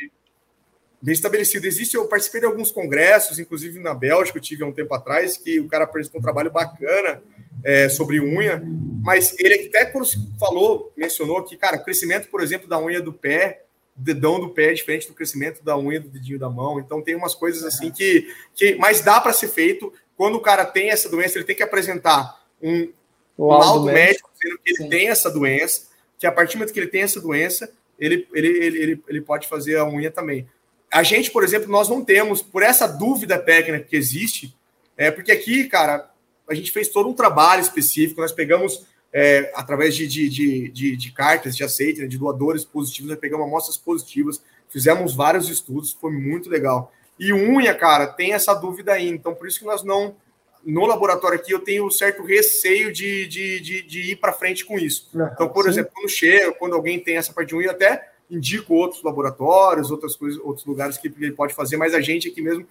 Bem 1.03 1.15
estabelecido. 1.15 1.67
Existe, 1.67 1.97
eu 1.97 2.07
participei 2.07 2.41
de 2.41 2.47
alguns 2.47 2.71
congressos, 2.71 3.39
inclusive 3.39 3.79
na 3.79 3.95
Bélgica, 3.95 4.37
eu 4.37 4.43
tive 4.43 4.63
há 4.63 4.67
um 4.67 4.73
tempo 4.73 4.93
atrás, 4.95 5.37
que 5.37 5.59
o 5.59 5.67
cara 5.67 5.85
apresentou 5.85 6.21
um 6.21 6.23
trabalho 6.23 6.51
bacana 6.51 7.23
é, 7.65 7.89
sobre 7.89 8.21
unha, 8.21 8.63
mas 9.03 9.35
ele 9.39 9.67
até 9.69 9.91
falou, 10.39 10.93
mencionou 10.97 11.43
que, 11.43 11.57
cara, 11.57 11.79
o 11.79 11.85
crescimento, 11.85 12.29
por 12.29 12.43
exemplo, 12.43 12.69
da 12.69 12.79
unha 12.79 13.01
do 13.01 13.13
pé, 13.13 13.65
dedão 13.97 14.41
do 14.41 14.51
pé 14.51 14.71
é 14.71 14.73
diferente 14.73 15.09
do 15.09 15.15
crescimento 15.15 15.63
da 15.63 15.77
unha 15.77 16.01
do 16.01 16.09
dedinho 16.09 16.39
da 16.39 16.49
mão. 16.49 16.81
Então 16.81 17.03
tem 17.03 17.15
umas 17.15 17.35
coisas 17.35 17.65
assim 17.65 17.91
que, 17.91 18.27
que 18.55 18.75
mas 18.77 19.01
dá 19.01 19.21
para 19.21 19.33
ser 19.33 19.49
feito. 19.49 19.93
Quando 20.17 20.37
o 20.37 20.41
cara 20.41 20.65
tem 20.65 20.91
essa 20.91 21.09
doença, 21.09 21.39
ele 21.39 21.45
tem 21.45 21.57
que 21.57 21.63
apresentar 21.63 22.45
um, 22.63 22.91
laudo 23.39 23.87
médico 23.87 24.31
dizendo 24.35 24.59
que 24.63 24.71
ele 24.71 24.77
Sim. 24.77 24.89
tem 24.89 25.09
essa 25.09 25.31
doença, 25.31 25.89
que 26.19 26.27
a 26.27 26.33
partir 26.33 26.55
do 26.55 26.59
momento 26.59 26.75
que 26.75 26.81
ele 26.81 26.89
tem 26.89 27.03
essa 27.03 27.21
doença, 27.21 27.73
ele, 27.99 28.27
ele, 28.33 28.49
ele, 28.49 28.79
ele, 28.79 29.05
ele 29.09 29.21
pode 29.21 29.49
fazer 29.49 29.77
a 29.77 29.87
unha 29.87 30.11
também. 30.11 30.47
A 30.93 31.03
gente, 31.03 31.31
por 31.31 31.45
exemplo, 31.45 31.71
nós 31.71 31.89
não 31.89 32.05
temos, 32.05 32.43
por 32.43 32.63
essa 32.63 32.87
dúvida 32.87 33.39
técnica 33.39 33.85
que 33.85 33.97
existe, 33.97 34.55
é 34.97 35.11
porque 35.11 35.31
aqui, 35.31 35.65
cara, 35.65 36.11
a 36.49 36.55
gente 36.55 36.73
fez 36.73 36.89
todo 36.89 37.09
um 37.09 37.15
trabalho 37.15 37.63
específico, 37.63 38.21
nós 38.21 38.33
pegamos, 38.33 38.85
é, 39.13 39.53
através 39.55 39.95
de, 39.95 40.07
de, 40.07 40.29
de, 40.29 40.69
de, 40.69 40.97
de 40.97 41.13
cartas 41.13 41.57
de 41.57 41.63
aceite, 41.63 42.01
né, 42.01 42.07
de 42.07 42.19
doadores 42.19 42.65
positivos, 42.65 43.11
nós 43.11 43.21
pegamos 43.21 43.47
amostras 43.47 43.77
positivas, 43.77 44.43
fizemos 44.69 45.15
vários 45.15 45.49
estudos, 45.49 45.93
foi 45.93 46.11
muito 46.11 46.51
legal. 46.51 46.93
E 47.19 47.33
unha, 47.33 47.75
cara, 47.75 48.07
tem 48.07 48.33
essa 48.33 48.53
dúvida 48.53 48.93
aí, 48.93 49.09
então 49.09 49.35
por 49.35 49.47
isso 49.47 49.61
que 49.61 49.65
nós 49.65 49.85
não 49.85 50.17
no 50.65 50.85
laboratório 50.85 51.39
aqui 51.39 51.53
eu 51.53 51.61
tenho 51.61 51.87
um 51.87 51.91
certo 51.91 52.23
receio 52.23 52.93
de, 52.93 53.27
de, 53.27 53.61
de, 53.61 53.83
de 53.83 54.13
ir 54.13 54.17
para 54.17 54.33
frente 54.33 54.65
com 54.65 54.79
isso. 54.79 55.09
então, 55.33 55.49
por 55.49 55.65
sim. 55.65 55.71
exemplo, 55.71 55.93
quando 55.95 56.09
chega, 56.11 56.53
quando 56.53 56.75
alguém 56.75 56.99
tem 56.99 57.17
essa 57.17 57.33
parte 57.33 57.49
de 57.49 57.57
unha, 57.57 57.71
até 57.71 58.10
indico 58.31 58.75
outros 58.75 59.03
laboratórios, 59.03 59.91
outras 59.91 60.15
coisas, 60.17 60.41
outros 60.43 60.65
lugares 60.65 60.97
que 60.97 61.13
ele 61.21 61.33
pode 61.33 61.55
fazer, 61.55 61.77
mas 61.77 61.95
a 61.95 62.01
gente 62.01 62.29
aqui 62.29 62.41
mesmo, 62.41 62.67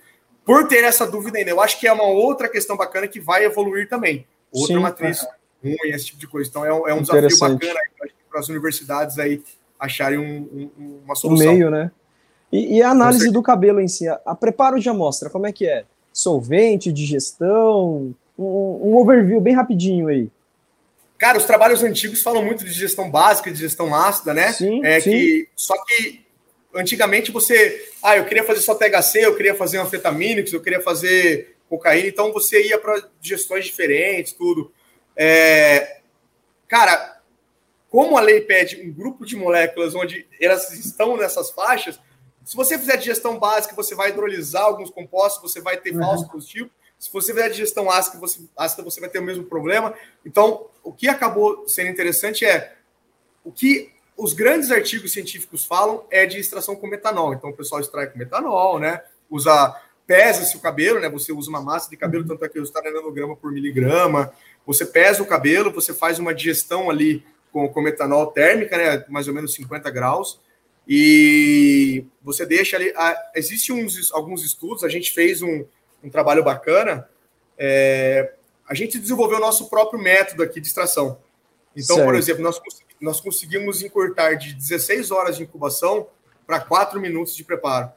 por 0.45 0.67
ter 0.67 0.83
essa 0.83 1.05
dúvida 1.05 1.37
ainda, 1.37 1.51
eu 1.51 1.61
acho 1.61 1.79
que 1.79 1.87
é 1.87 1.93
uma 1.93 2.05
outra 2.05 2.47
questão 2.47 2.77
bacana 2.77 3.07
que 3.07 3.19
vai 3.19 3.45
evoluir 3.45 3.87
também. 3.89 4.25
Outra 4.51 4.75
Sim, 4.75 4.81
matriz 4.81 5.23
é. 5.23 5.27
ruim, 5.63 5.93
esse 5.93 6.07
tipo 6.07 6.19
de 6.19 6.27
coisa. 6.27 6.49
Então 6.49 6.65
é 6.65 6.73
um, 6.73 6.87
é 6.87 6.93
um 6.93 7.01
desafio 7.01 7.37
bacana 7.37 7.79
para 8.29 8.39
as 8.39 8.49
universidades 8.49 9.19
aí 9.19 9.43
acharem 9.79 10.17
um, 10.17 10.71
um, 10.77 10.99
uma 11.05 11.15
solução. 11.15 11.47
O 11.47 11.53
meio, 11.53 11.69
né? 11.69 11.91
E, 12.51 12.77
e 12.77 12.81
a 12.81 12.89
análise 12.89 13.31
do 13.31 13.43
cabelo 13.43 13.79
em 13.79 13.87
si, 13.87 14.07
a, 14.07 14.19
a, 14.25 14.35
preparo 14.35 14.79
de 14.79 14.89
amostra, 14.89 15.29
como 15.29 15.45
é 15.45 15.51
que 15.51 15.67
é? 15.67 15.85
Solvente, 16.11 16.91
digestão, 16.91 18.13
um, 18.37 18.43
um 18.43 18.97
overview 18.97 19.39
bem 19.39 19.53
rapidinho 19.53 20.07
aí. 20.07 20.31
Cara, 21.19 21.37
os 21.37 21.43
trabalhos 21.43 21.83
antigos 21.83 22.21
falam 22.21 22.41
muito 22.41 22.63
de 22.63 22.71
digestão 22.71 23.11
básica, 23.11 23.51
de 23.51 23.57
digestão 23.57 23.93
ácida, 23.93 24.33
né? 24.33 24.53
Sim, 24.53 24.83
é 24.85 25.01
sim. 25.01 25.11
Que, 25.11 25.49
só 25.53 25.75
que 25.83 26.25
antigamente 26.73 27.29
você, 27.29 27.91
ah, 28.01 28.15
eu 28.15 28.25
queria 28.25 28.45
fazer 28.45 28.61
só 28.61 28.73
THC, 28.73 29.25
eu 29.25 29.35
queria 29.35 29.53
fazer 29.53 29.79
anfetamínicos, 29.79 30.53
eu 30.53 30.61
queria 30.61 30.81
fazer 30.81 31.57
cocaína, 31.67 32.07
então 32.07 32.31
você 32.31 32.67
ia 32.67 32.79
para 32.79 33.03
digestões 33.19 33.65
diferentes, 33.65 34.31
tudo. 34.31 34.71
É, 35.13 35.99
cara, 36.69 37.21
como 37.89 38.17
a 38.17 38.21
lei 38.21 38.39
pede 38.39 38.81
um 38.81 38.91
grupo 38.91 39.25
de 39.25 39.35
moléculas 39.35 39.93
onde 39.95 40.25
elas 40.39 40.71
estão 40.71 41.17
nessas 41.17 41.51
faixas, 41.51 41.99
se 42.45 42.55
você 42.55 42.79
fizer 42.79 42.95
digestão 42.95 43.37
básica, 43.37 43.75
você 43.75 43.93
vai 43.93 44.09
hidrolisar 44.09 44.63
alguns 44.63 44.89
compostos, 44.89 45.51
você 45.51 45.59
vai 45.59 45.75
ter 45.75 45.93
uhum. 45.93 45.99
falso 45.99 46.29
positivo. 46.29 46.69
Se 46.97 47.11
você 47.11 47.33
fizer 47.33 47.49
digestão 47.49 47.89
ácida 47.89 48.17
você, 48.19 48.39
ácida, 48.57 48.83
você 48.83 48.99
vai 48.99 49.09
ter 49.09 49.19
o 49.19 49.23
mesmo 49.23 49.43
problema. 49.43 49.93
Então, 50.25 50.68
o 50.83 50.91
que 50.91 51.07
acabou 51.07 51.67
sendo 51.67 51.89
interessante 51.89 52.45
é 52.45 52.75
o 53.43 53.51
que 53.51 53.91
os 54.17 54.33
grandes 54.33 54.69
artigos 54.69 55.13
científicos 55.13 55.63
falam 55.63 56.03
é 56.11 56.25
de 56.25 56.37
extração 56.37 56.75
com 56.75 56.87
metanol. 56.87 57.33
Então, 57.33 57.49
o 57.49 57.55
pessoal 57.55 57.79
extrai 57.79 58.07
com 58.07 58.19
metanol, 58.19 58.77
né? 58.77 59.01
Usa, 59.29 59.75
pesa-se 60.05 60.57
o 60.57 60.59
cabelo, 60.59 60.99
né? 60.99 61.07
Você 61.09 61.31
usa 61.31 61.49
uma 61.49 61.61
massa 61.61 61.89
de 61.89 61.95
cabelo, 61.95 62.27
tanto 62.27 62.43
é 62.43 62.49
que 62.49 62.59
está 62.59 62.81
nanograma 62.81 63.35
por 63.35 63.51
miligrama. 63.51 64.33
Você 64.65 64.85
pesa 64.85 65.23
o 65.23 65.25
cabelo, 65.25 65.71
você 65.71 65.93
faz 65.93 66.19
uma 66.19 66.33
digestão 66.33 66.89
ali 66.89 67.23
com, 67.51 67.67
com 67.69 67.81
metanol 67.81 68.27
térmica, 68.27 68.77
né? 68.77 69.05
Mais 69.07 69.27
ou 69.27 69.33
menos 69.33 69.53
50 69.53 69.89
graus. 69.89 70.39
E 70.87 72.03
você 72.21 72.45
deixa 72.45 72.75
ali. 72.75 72.91
Existem 73.35 73.75
uns, 73.75 74.11
alguns 74.11 74.43
estudos, 74.43 74.83
a 74.83 74.89
gente 74.89 75.11
fez 75.11 75.41
um, 75.41 75.63
um 76.03 76.09
trabalho 76.09 76.43
bacana. 76.43 77.07
É, 77.57 78.33
a 78.69 78.75
gente 78.75 78.99
desenvolveu 78.99 79.37
o 79.37 79.41
nosso 79.41 79.67
próprio 79.67 79.99
método 79.99 80.43
aqui 80.43 80.61
de 80.61 80.67
extração. 80.67 81.17
Então, 81.75 81.95
certo. 81.95 82.07
por 82.07 82.15
exemplo, 82.15 82.43
nós, 82.43 82.61
nós 83.01 83.19
conseguimos 83.19 83.81
encurtar 83.81 84.35
de 84.35 84.53
16 84.53 85.09
horas 85.09 85.37
de 85.37 85.43
incubação 85.43 86.07
para 86.45 86.59
4 86.59 87.01
minutos 87.01 87.35
de 87.35 87.43
preparo. 87.43 87.91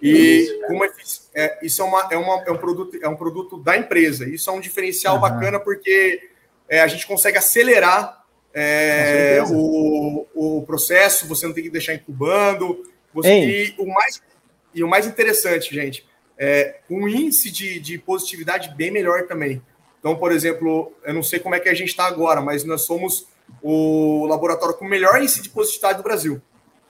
E 0.00 0.60
uma, 0.68 0.86
é, 1.34 1.58
isso 1.64 1.80
é, 1.80 1.84
uma, 1.84 2.08
é, 2.10 2.16
uma, 2.16 2.44
é, 2.44 2.50
um 2.50 2.58
produto, 2.58 2.98
é 3.00 3.08
um 3.08 3.16
produto 3.16 3.56
da 3.56 3.76
empresa. 3.76 4.28
Isso 4.28 4.50
é 4.50 4.52
um 4.52 4.60
diferencial 4.60 5.14
uhum. 5.14 5.20
bacana 5.20 5.58
porque 5.58 6.28
é, 6.68 6.80
a 6.80 6.86
gente 6.86 7.06
consegue 7.06 7.38
acelerar 7.38 8.22
é, 8.52 9.42
o, 9.48 10.26
o 10.34 10.62
processo, 10.66 11.26
você 11.26 11.46
não 11.46 11.54
tem 11.54 11.64
que 11.64 11.70
deixar 11.70 11.94
incubando. 11.94 12.84
Você, 13.14 13.30
e, 13.30 13.74
o 13.78 13.86
mais, 13.86 14.22
e 14.74 14.84
o 14.84 14.88
mais 14.88 15.06
interessante, 15.06 15.74
gente, 15.74 16.06
é 16.36 16.80
um 16.90 17.08
índice 17.08 17.50
de, 17.50 17.78
de 17.78 17.96
positividade 17.96 18.74
bem 18.74 18.90
melhor 18.90 19.26
também. 19.26 19.62
Então, 20.02 20.16
por 20.16 20.32
exemplo, 20.32 20.92
eu 21.04 21.14
não 21.14 21.22
sei 21.22 21.38
como 21.38 21.54
é 21.54 21.60
que 21.60 21.68
a 21.68 21.74
gente 21.74 21.90
está 21.90 22.06
agora, 22.06 22.40
mas 22.40 22.64
nós 22.64 22.82
somos 22.82 23.28
o 23.62 24.26
laboratório 24.26 24.74
com 24.74 24.84
o 24.84 24.88
melhor 24.88 25.16
índice 25.22 25.40
de 25.40 25.48
positividade 25.48 25.98
do 25.98 26.02
Brasil. 26.02 26.42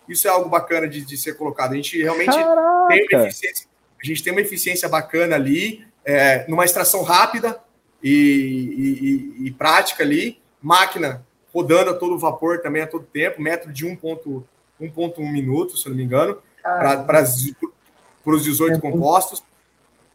Isso 0.08 0.26
é 0.26 0.30
algo 0.30 0.48
bacana 0.48 0.88
de, 0.88 1.04
de 1.04 1.16
ser 1.18 1.34
colocado. 1.36 1.72
A 1.72 1.76
gente 1.76 2.00
realmente 2.02 2.34
Caraca. 2.34 2.88
tem 2.88 3.06
uma 3.12 3.26
eficiência, 3.26 3.68
a 4.02 4.06
gente 4.06 4.22
tem 4.22 4.32
uma 4.32 4.40
eficiência 4.40 4.88
bacana 4.88 5.36
ali, 5.36 5.86
é, 6.06 6.46
numa 6.48 6.64
extração 6.64 7.02
rápida 7.02 7.60
e, 8.02 9.36
e, 9.38 9.46
e 9.46 9.50
prática 9.50 10.02
ali, 10.02 10.40
máquina 10.60 11.22
rodando 11.52 11.90
a 11.90 11.94
todo 11.94 12.18
vapor 12.18 12.60
também 12.60 12.80
a 12.80 12.86
todo 12.86 13.04
tempo, 13.04 13.42
método 13.42 13.74
de 13.74 13.84
1,1 13.84 15.30
minuto, 15.30 15.76
se 15.76 15.86
não 15.86 15.94
me 15.94 16.02
engano, 16.02 16.38
para 16.62 17.22
os 18.24 18.42
18 18.42 18.80
compostos. 18.80 19.44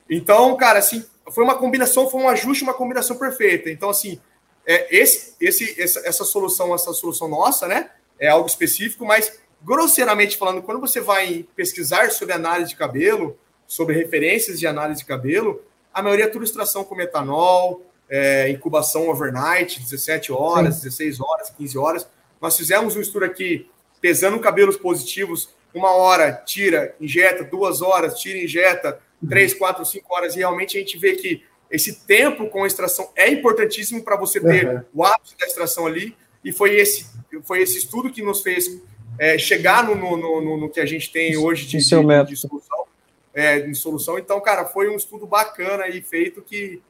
Então, 0.10 0.56
cara, 0.57 0.80
assim, 0.80 1.06
foi 1.31 1.43
uma 1.43 1.55
combinação, 1.55 2.09
foi 2.09 2.21
um 2.21 2.29
ajuste, 2.29 2.63
uma 2.63 2.73
combinação 2.73 3.17
perfeita. 3.17 3.69
Então, 3.69 3.89
assim, 3.89 4.19
é, 4.65 4.95
esse, 4.95 5.35
esse, 5.39 5.81
essa, 5.81 5.99
essa 6.05 6.23
solução, 6.23 6.73
essa 6.73 6.93
solução 6.93 7.27
nossa, 7.27 7.67
né, 7.67 7.89
é 8.19 8.27
algo 8.27 8.47
específico, 8.47 9.05
mas 9.05 9.39
grosseiramente 9.61 10.37
falando, 10.37 10.61
quando 10.61 10.79
você 10.79 10.99
vai 10.99 11.45
pesquisar 11.55 12.11
sobre 12.11 12.33
análise 12.33 12.69
de 12.69 12.75
cabelo, 12.75 13.37
sobre 13.65 13.95
referências 13.95 14.59
de 14.59 14.67
análise 14.67 15.01
de 15.01 15.05
cabelo, 15.05 15.61
a 15.93 16.01
maioria 16.01 16.25
é 16.25 16.29
tudo 16.29 16.43
extração 16.43 16.83
com 16.83 16.95
metanol, 16.95 17.81
é, 18.09 18.49
incubação 18.49 19.09
overnight, 19.09 19.81
17 19.81 20.31
horas, 20.31 20.75
Sim. 20.75 20.83
16 20.83 21.19
horas, 21.19 21.49
15 21.49 21.77
horas. 21.77 22.07
Nós 22.39 22.55
fizemos 22.55 22.95
um 22.95 23.01
estudo 23.01 23.25
aqui, 23.25 23.69
pesando 23.99 24.39
cabelos 24.39 24.77
positivos, 24.77 25.49
uma 25.73 25.91
hora, 25.91 26.31
tira, 26.31 26.95
injeta, 26.99 27.43
duas 27.43 27.81
horas, 27.81 28.19
tira, 28.19 28.37
injeta. 28.39 28.99
Três, 29.27 29.53
quatro, 29.53 29.85
cinco 29.85 30.14
horas, 30.14 30.35
e 30.35 30.39
realmente 30.39 30.77
a 30.77 30.80
gente 30.80 30.98
vê 30.98 31.15
que 31.15 31.44
esse 31.69 32.06
tempo 32.06 32.48
com 32.49 32.64
a 32.64 32.68
extração 32.68 33.10
é 33.15 33.30
importantíssimo 33.30 34.03
para 34.03 34.15
você 34.15 34.39
ter 34.39 34.68
uhum. 34.68 34.81
o 34.94 35.03
ápice 35.03 35.38
da 35.38 35.45
extração 35.45 35.85
ali, 35.85 36.15
e 36.44 36.52
foi 36.52 36.76
esse, 36.76 37.06
foi 37.44 37.61
esse 37.61 37.77
estudo 37.77 38.10
que 38.10 38.22
nos 38.22 38.41
fez 38.41 38.81
é, 39.19 39.38
chegar 39.38 39.84
no, 39.84 39.95
no, 39.95 40.18
no, 40.18 40.57
no, 40.57 40.69
que 40.69 40.80
a 40.80 40.85
gente 40.85 41.11
tem 41.11 41.35
hoje 41.35 41.65
de, 41.65 41.77
de, 41.77 41.77
de 41.77 42.35
solução. 42.35 42.85
É, 43.34 43.60
de 43.60 43.76
solução. 43.76 44.18
Então, 44.18 44.39
cara, 44.41 44.65
foi 44.65 44.89
um 44.89 44.95
estudo 44.95 45.27
bacana 45.27 45.88
e 45.88 46.02
feito 46.02 46.41
que 46.41 46.81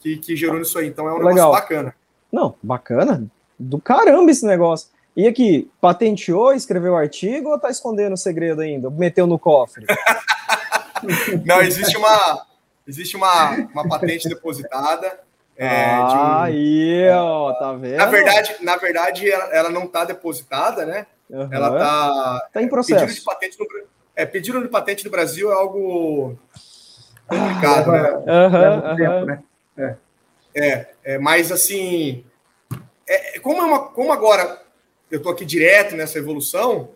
que, 0.00 0.16
que 0.16 0.36
gerou 0.36 0.60
isso 0.60 0.78
aí. 0.78 0.86
Então 0.86 1.08
é 1.08 1.12
um 1.12 1.16
Legal. 1.16 1.34
negócio 1.34 1.52
bacana. 1.52 1.94
Não, 2.30 2.54
bacana. 2.62 3.26
Do 3.58 3.80
caramba 3.80 4.30
esse 4.30 4.46
negócio. 4.46 4.88
E 5.16 5.26
aqui, 5.26 5.70
patenteou, 5.80 6.52
escreveu 6.52 6.92
o 6.92 6.96
artigo 6.96 7.48
ou 7.48 7.58
tá 7.58 7.70
escondendo 7.70 8.12
o 8.12 8.18
segredo 8.18 8.60
ainda? 8.60 8.90
Meteu 8.90 9.26
no 9.26 9.38
cofre? 9.38 9.86
Não, 11.44 11.62
existe 11.62 11.96
uma, 11.96 12.46
existe 12.86 13.16
uma, 13.16 13.50
uma 13.72 13.88
patente 13.88 14.28
depositada. 14.28 15.20
É, 15.56 15.68
ah, 15.68 16.42
aí, 16.42 17.08
ó, 17.10 17.52
tá 17.54 17.72
vendo? 17.72 17.96
Na 17.96 18.06
verdade, 18.06 18.56
na 18.60 18.76
verdade 18.76 19.30
ela, 19.30 19.44
ela 19.54 19.70
não 19.70 19.86
tá 19.86 20.04
depositada, 20.04 20.84
né? 20.84 21.06
Uhum. 21.30 21.48
Ela 21.50 21.78
tá. 21.78 22.48
Tá 22.52 22.62
em 22.62 22.68
processo. 22.68 23.00
Pedido 23.00 23.18
de 23.18 23.24
patente 23.24 23.58
no, 23.58 23.66
é, 24.14 24.26
pedido 24.26 24.62
de 24.62 24.68
patente 24.68 25.04
no 25.04 25.10
Brasil 25.10 25.50
é 25.50 25.54
algo 25.54 26.38
complicado, 27.26 27.90
ah, 27.90 28.02
né? 28.02 28.10
Uhum, 28.12 28.90
uhum. 28.90 28.96
Tempo, 28.96 29.26
né? 29.26 29.42
É. 29.78 29.96
é, 30.54 30.86
é 31.04 31.18
mas 31.18 31.50
assim, 31.50 32.24
é, 33.06 33.36
é, 33.36 33.40
como, 33.40 33.62
é 33.62 33.64
uma, 33.64 33.88
como 33.88 34.12
agora 34.12 34.60
eu 35.10 35.18
estou 35.18 35.32
aqui 35.32 35.44
direto 35.44 35.94
nessa 35.94 36.18
evolução, 36.18 36.90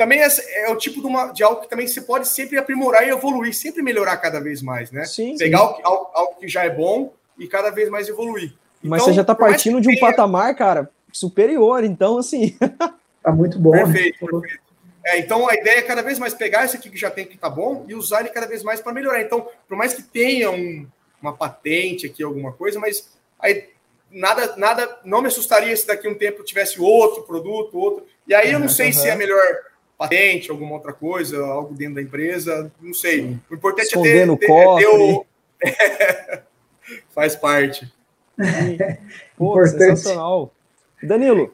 também 0.00 0.22
é, 0.22 0.28
é, 0.54 0.70
o 0.70 0.76
tipo 0.76 1.02
de, 1.02 1.06
uma, 1.06 1.26
de 1.26 1.42
algo 1.42 1.60
que 1.60 1.68
também 1.68 1.86
você 1.86 2.00
pode 2.00 2.26
sempre 2.26 2.56
aprimorar 2.56 3.06
e 3.06 3.10
evoluir, 3.10 3.52
sempre 3.52 3.82
melhorar 3.82 4.16
cada 4.16 4.40
vez 4.40 4.62
mais, 4.62 4.90
né? 4.90 5.04
Sim, 5.04 5.36
Pegar 5.36 5.58
sim. 5.58 5.82
Algo, 5.84 6.10
algo, 6.14 6.40
que 6.40 6.48
já 6.48 6.64
é 6.64 6.70
bom 6.70 7.12
e 7.38 7.46
cada 7.46 7.68
vez 7.68 7.90
mais 7.90 8.08
evoluir. 8.08 8.54
Mas 8.82 9.02
então, 9.02 9.12
você 9.12 9.12
já 9.12 9.20
está 9.20 9.34
partindo 9.34 9.78
de 9.78 9.88
um 9.88 9.92
tenha... 9.92 10.00
patamar, 10.00 10.56
cara, 10.56 10.88
superior, 11.12 11.84
então 11.84 12.16
assim. 12.16 12.56
tá 13.22 13.30
muito 13.30 13.58
bom. 13.58 13.72
Né? 13.72 13.84
Perfeito, 13.84 14.24
né? 14.24 14.30
perfeito. 14.40 14.62
É, 15.04 15.18
então 15.18 15.46
a 15.46 15.54
ideia 15.54 15.80
é 15.80 15.82
cada 15.82 16.00
vez 16.00 16.18
mais 16.18 16.32
pegar 16.32 16.64
esse 16.64 16.78
aqui 16.78 16.88
que 16.88 16.96
já 16.96 17.10
tem 17.10 17.26
que 17.26 17.36
tá 17.36 17.50
bom 17.50 17.84
e 17.86 17.94
usar 17.94 18.20
ele 18.20 18.30
cada 18.30 18.46
vez 18.46 18.62
mais 18.62 18.80
para 18.80 18.94
melhorar. 18.94 19.20
Então, 19.20 19.46
por 19.68 19.76
mais 19.76 19.92
que 19.92 20.02
tenha 20.02 20.50
um, 20.50 20.86
uma 21.20 21.34
patente 21.34 22.06
aqui, 22.06 22.22
alguma 22.22 22.52
coisa, 22.52 22.80
mas 22.80 23.06
aí 23.38 23.68
nada, 24.10 24.56
nada, 24.56 24.98
não 25.04 25.20
me 25.20 25.26
assustaria 25.26 25.76
se 25.76 25.86
daqui 25.86 26.08
a 26.08 26.10
um 26.10 26.14
tempo 26.14 26.42
tivesse 26.42 26.80
outro 26.80 27.22
produto, 27.24 27.78
outro. 27.78 28.06
E 28.26 28.34
aí 28.34 28.50
eu 28.50 28.58
não 28.58 28.68
sei 28.68 28.86
uhum. 28.86 28.92
se 28.94 29.06
é 29.06 29.14
melhor 29.14 29.42
patente, 30.00 30.50
alguma 30.50 30.72
outra 30.72 30.94
coisa, 30.94 31.38
algo 31.44 31.74
dentro 31.74 31.96
da 31.96 32.02
empresa, 32.02 32.72
não 32.80 32.94
sei. 32.94 33.36
O 33.50 33.54
importante 33.54 33.88
Esconder 33.88 34.22
é 34.22 34.36
ter, 34.36 34.46
ter, 34.46 34.76
ter 34.78 34.88
o... 34.88 35.26
Faz 37.14 37.36
parte. 37.36 37.92
Pô, 39.36 39.64
sensacional. 39.66 40.50
Danilo, 41.02 41.52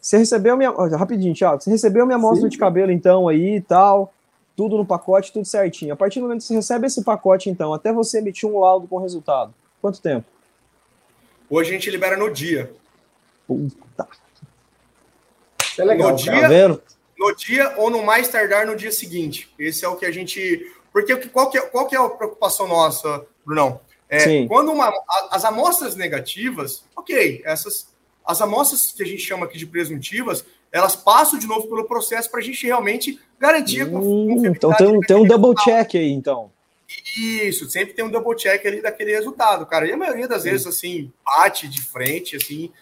você 0.00 0.18
recebeu 0.18 0.56
minha. 0.56 0.70
Rapidinho, 0.70 1.34
Thiago. 1.34 1.62
Você 1.62 1.70
recebeu 1.70 2.04
minha 2.04 2.16
amostra 2.16 2.42
Sim. 2.42 2.48
de 2.48 2.58
cabelo, 2.58 2.90
então, 2.90 3.28
aí 3.28 3.56
e 3.56 3.60
tal 3.60 4.12
tudo 4.56 4.76
no 4.76 4.86
pacote, 4.86 5.32
tudo 5.32 5.44
certinho. 5.44 5.92
A 5.92 5.96
partir 5.96 6.20
do 6.20 6.22
momento 6.22 6.40
que 6.40 6.46
você 6.46 6.54
recebe 6.54 6.86
esse 6.86 7.02
pacote, 7.02 7.50
então, 7.50 7.74
até 7.74 7.92
você 7.92 8.18
emitir 8.18 8.48
um 8.48 8.60
laudo 8.60 8.86
com 8.86 8.98
resultado, 8.98 9.52
quanto 9.80 10.00
tempo? 10.00 10.26
Hoje 11.50 11.70
a 11.70 11.72
gente 11.72 11.90
libera 11.90 12.16
no 12.16 12.32
dia. 12.32 12.72
Puta. 13.48 14.06
Isso 15.60 15.82
é 15.82 15.84
legal. 15.84 16.10
No 16.10 16.16
dia, 16.16 16.40
tá 16.40 16.48
vendo? 16.48 16.80
No 17.18 17.34
dia 17.34 17.74
ou 17.76 17.90
no 17.90 18.02
mais 18.02 18.28
tardar 18.28 18.66
no 18.66 18.76
dia 18.76 18.92
seguinte. 18.92 19.50
Esse 19.58 19.84
é 19.84 19.88
o 19.88 19.96
que 19.96 20.06
a 20.06 20.12
gente. 20.12 20.72
Porque 20.92 21.16
qual 21.28 21.50
que 21.50 21.58
é, 21.58 21.60
qual 21.62 21.86
que 21.86 21.96
é 21.96 21.98
a 21.98 22.08
preocupação 22.08 22.68
nossa, 22.68 23.26
Brunão? 23.44 23.80
É, 24.08 24.46
quando 24.46 24.70
uma, 24.70 24.92
as 25.30 25.44
amostras 25.44 25.96
negativas, 25.96 26.84
ok, 26.94 27.42
essas 27.44 27.92
as 28.24 28.40
amostras 28.40 28.92
que 28.92 29.02
a 29.02 29.06
gente 29.06 29.20
chama 29.20 29.44
aqui 29.44 29.58
de 29.58 29.66
presuntivas, 29.66 30.44
elas 30.72 30.96
passam 30.96 31.38
de 31.38 31.46
novo 31.46 31.68
pelo 31.68 31.84
processo 31.84 32.30
para 32.30 32.40
a 32.40 32.42
gente 32.42 32.66
realmente 32.66 33.20
garantir 33.38 33.84
hum, 33.84 34.42
Então 34.46 34.72
tem 34.74 34.86
um, 34.86 35.00
tem 35.00 35.16
um 35.16 35.26
double 35.26 35.54
check 35.62 35.94
aí, 35.94 36.10
então. 36.10 36.50
Isso, 37.16 37.68
sempre 37.70 37.94
tem 37.94 38.04
um 38.04 38.10
double 38.10 38.36
check 38.36 38.64
ali 38.66 38.80
daquele 38.80 39.12
resultado, 39.12 39.66
cara. 39.66 39.86
E 39.86 39.92
a 39.92 39.96
maioria 39.96 40.26
das 40.26 40.44
vezes, 40.44 40.66
assim, 40.66 41.12
bate 41.24 41.68
de 41.68 41.82
frente, 41.82 42.36
assim, 42.36 42.72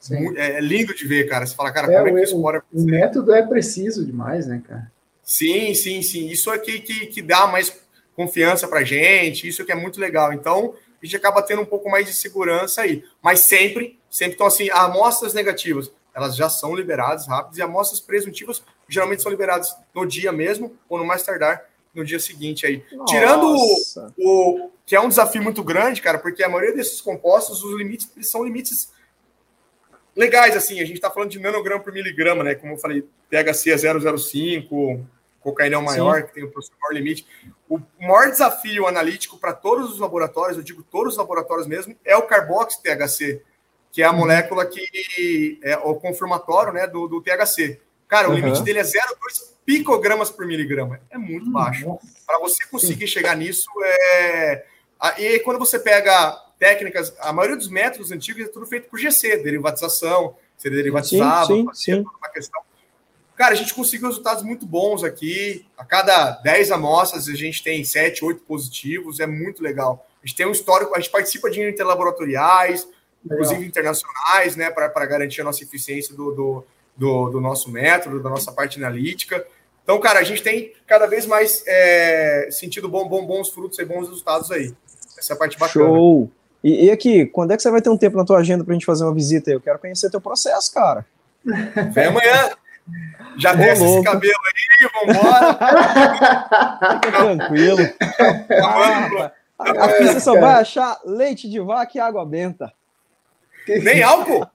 Sim. 0.00 0.36
é 0.36 0.60
lindo 0.60 0.94
de 0.94 1.06
ver, 1.06 1.28
cara. 1.28 1.46
Você 1.46 1.54
fala, 1.54 1.70
cara, 1.70 1.92
é, 1.92 1.98
como 1.98 2.08
é 2.08 2.12
que 2.12 2.26
isso 2.26 2.40
pode 2.40 2.58
acontecer? 2.58 2.86
O 2.86 2.90
método 2.90 3.34
é 3.34 3.46
preciso 3.46 4.04
demais, 4.04 4.46
né, 4.46 4.62
cara? 4.66 4.90
Sim, 5.22 5.74
sim, 5.74 6.02
sim. 6.02 6.26
Isso 6.28 6.50
é 6.50 6.58
que, 6.58 6.80
que, 6.80 7.06
que 7.06 7.22
dá 7.22 7.46
mais 7.46 7.78
confiança 8.16 8.66
pra 8.66 8.82
gente, 8.82 9.46
isso 9.46 9.64
que 9.64 9.70
é 9.70 9.74
muito 9.74 10.00
legal. 10.00 10.32
Então, 10.32 10.74
a 11.00 11.04
gente 11.04 11.16
acaba 11.16 11.42
tendo 11.42 11.62
um 11.62 11.66
pouco 11.66 11.90
mais 11.90 12.06
de 12.06 12.14
segurança 12.14 12.82
aí. 12.82 13.04
Mas 13.22 13.40
sempre, 13.40 13.98
sempre 14.10 14.32
estão 14.32 14.46
assim, 14.46 14.70
amostras 14.70 15.34
negativas, 15.34 15.92
elas 16.14 16.34
já 16.34 16.48
são 16.48 16.74
liberadas 16.74 17.26
rápidas, 17.28 17.58
e 17.58 17.62
amostras 17.62 18.00
presuntivas 18.00 18.62
geralmente 18.88 19.22
são 19.22 19.30
liberadas 19.30 19.74
no 19.94 20.04
dia 20.04 20.32
mesmo, 20.32 20.76
ou 20.88 20.98
no 20.98 21.04
mais 21.04 21.22
tardar 21.22 21.64
no 21.94 22.04
dia 22.04 22.18
seguinte 22.18 22.66
aí. 22.66 22.84
Nossa. 22.92 23.12
Tirando 23.12 23.46
o, 23.46 23.76
o, 24.18 24.70
que 24.84 24.96
é 24.96 25.00
um 25.00 25.08
desafio 25.08 25.42
muito 25.42 25.62
grande, 25.62 26.02
cara, 26.02 26.18
porque 26.18 26.42
a 26.42 26.48
maioria 26.48 26.74
desses 26.74 27.00
compostos, 27.00 27.62
os 27.62 27.78
limites 27.78 28.10
são 28.22 28.44
limites 28.44 28.92
legais, 30.16 30.56
assim, 30.56 30.80
a 30.80 30.84
gente 30.84 30.96
está 30.96 31.10
falando 31.10 31.30
de 31.30 31.38
nanograma 31.38 31.82
por 31.82 31.92
miligrama, 31.92 32.44
né? 32.44 32.54
Como 32.54 32.74
eu 32.74 32.78
falei, 32.78 33.06
THC 33.30 33.70
é 33.70 33.78
005, 34.18 35.06
cocaína 35.40 35.76
é 35.76 35.78
o 35.78 35.82
maior, 35.82 36.20
Sim. 36.20 36.26
que 36.26 36.34
tem 36.34 36.44
o 36.44 36.52
maior 36.52 36.92
limite. 36.92 37.26
O 37.68 37.80
maior 38.00 38.30
desafio 38.30 38.86
analítico 38.86 39.38
para 39.38 39.52
todos 39.52 39.92
os 39.92 39.98
laboratórios, 39.98 40.56
eu 40.56 40.64
digo 40.64 40.82
todos 40.82 41.14
os 41.14 41.18
laboratórios 41.18 41.66
mesmo, 41.66 41.96
é 42.04 42.16
o 42.16 42.22
carboxy 42.22 42.82
THC, 42.82 43.42
que 43.92 44.02
é 44.02 44.06
a 44.06 44.10
uhum. 44.10 44.18
molécula 44.18 44.66
que 44.66 45.58
é 45.62 45.76
o 45.76 45.94
confirmatório 45.94 46.72
né, 46.72 46.86
do, 46.86 47.08
do 47.08 47.22
THC. 47.22 47.80
Cara, 48.06 48.28
o 48.28 48.30
uhum. 48.32 48.36
limite 48.36 48.62
dele 48.62 48.80
é 48.80 48.82
0,2 48.82 49.50
picogramas 49.64 50.30
por 50.30 50.46
miligrama. 50.46 51.00
É 51.10 51.16
muito 51.16 51.46
uhum. 51.46 51.52
baixo. 51.52 51.98
Para 52.26 52.38
você 52.40 52.66
conseguir 52.66 53.06
Sim. 53.06 53.12
chegar 53.12 53.36
nisso, 53.36 53.68
é. 53.82 54.64
E 55.18 55.26
aí, 55.26 55.40
quando 55.40 55.58
você 55.58 55.78
pega 55.78 56.36
técnicas, 56.60 57.14
a 57.18 57.32
maioria 57.32 57.56
dos 57.56 57.68
métodos 57.68 58.12
antigos 58.12 58.44
é 58.44 58.48
tudo 58.48 58.66
feito 58.66 58.88
por 58.90 58.98
GC, 58.98 59.38
derivatização, 59.38 60.36
ser 60.58 60.70
derivatizado, 60.70 61.46
sim, 61.46 61.66
sim, 61.72 61.94
sim. 61.94 62.00
uma 62.00 62.28
questão. 62.30 62.60
Cara, 63.34 63.54
a 63.54 63.56
gente 63.56 63.72
conseguiu 63.72 64.08
resultados 64.08 64.44
muito 64.44 64.66
bons 64.66 65.02
aqui. 65.02 65.64
A 65.78 65.82
cada 65.82 66.32
10 66.42 66.70
amostras, 66.72 67.26
a 67.26 67.34
gente 67.34 67.64
tem 67.64 67.82
7, 67.82 68.22
8 68.22 68.42
positivos. 68.42 69.18
É 69.18 69.26
muito 69.26 69.62
legal. 69.62 70.06
A 70.22 70.26
gente 70.26 70.36
tem 70.36 70.46
um 70.46 70.50
histórico, 70.50 70.94
a 70.94 71.00
gente 71.00 71.10
participa 71.10 71.50
de 71.50 71.66
interlaboratoriais, 71.66 72.86
inclusive 73.24 73.64
internacionais, 73.64 74.56
né, 74.56 74.70
para 74.70 75.06
garantir 75.06 75.40
a 75.40 75.44
nossa 75.44 75.64
eficiência 75.64 76.14
do, 76.14 76.32
do, 76.32 76.66
do, 76.94 77.30
do, 77.30 77.40
nosso 77.40 77.70
método, 77.70 78.22
da 78.22 78.28
nossa 78.28 78.52
parte 78.52 78.78
analítica. 78.78 79.46
Então, 79.82 79.98
cara, 79.98 80.20
a 80.20 80.22
gente 80.22 80.42
tem 80.42 80.74
cada 80.86 81.06
vez 81.06 81.24
mais 81.24 81.64
é, 81.66 82.48
sentido 82.50 82.86
bom, 82.86 83.08
bom, 83.08 83.24
bons 83.24 83.48
frutos 83.48 83.78
e 83.78 83.84
bons 83.86 84.06
resultados 84.06 84.50
aí. 84.50 84.74
Essa 85.18 85.32
é 85.32 85.34
a 85.34 85.38
parte 85.38 85.58
bacana. 85.58 85.86
Show! 85.86 86.30
E, 86.62 86.86
e, 86.86 86.90
aqui, 86.90 87.26
quando 87.26 87.52
é 87.52 87.56
que 87.56 87.62
você 87.62 87.70
vai 87.70 87.80
ter 87.80 87.88
um 87.88 87.96
tempo 87.96 88.16
na 88.16 88.24
tua 88.24 88.38
agenda 88.38 88.62
para 88.62 88.72
a 88.72 88.74
gente 88.74 88.86
fazer 88.86 89.04
uma 89.04 89.14
visita? 89.14 89.50
Eu 89.50 89.60
quero 89.60 89.78
conhecer 89.78 90.10
teu 90.10 90.20
processo, 90.20 90.72
cara. 90.74 91.06
Vem 91.92 92.06
amanhã. 92.06 92.50
Já 93.38 93.54
desce 93.54 93.84
esse 93.84 94.02
cabelo 94.02 94.34
aí, 94.46 95.14
vambora. 95.14 95.58
Fica 96.94 97.12
tranquilo. 97.12 97.78
Ah, 98.50 99.70
a, 99.84 99.88
pista 99.88 100.20
só 100.20 100.38
vai 100.38 100.60
achar 100.60 100.98
leite 101.04 101.48
de 101.48 101.60
vaca 101.60 101.92
e 101.94 102.00
água 102.00 102.24
benta. 102.26 102.72
Nem 103.68 104.02
álcool? 104.02 104.46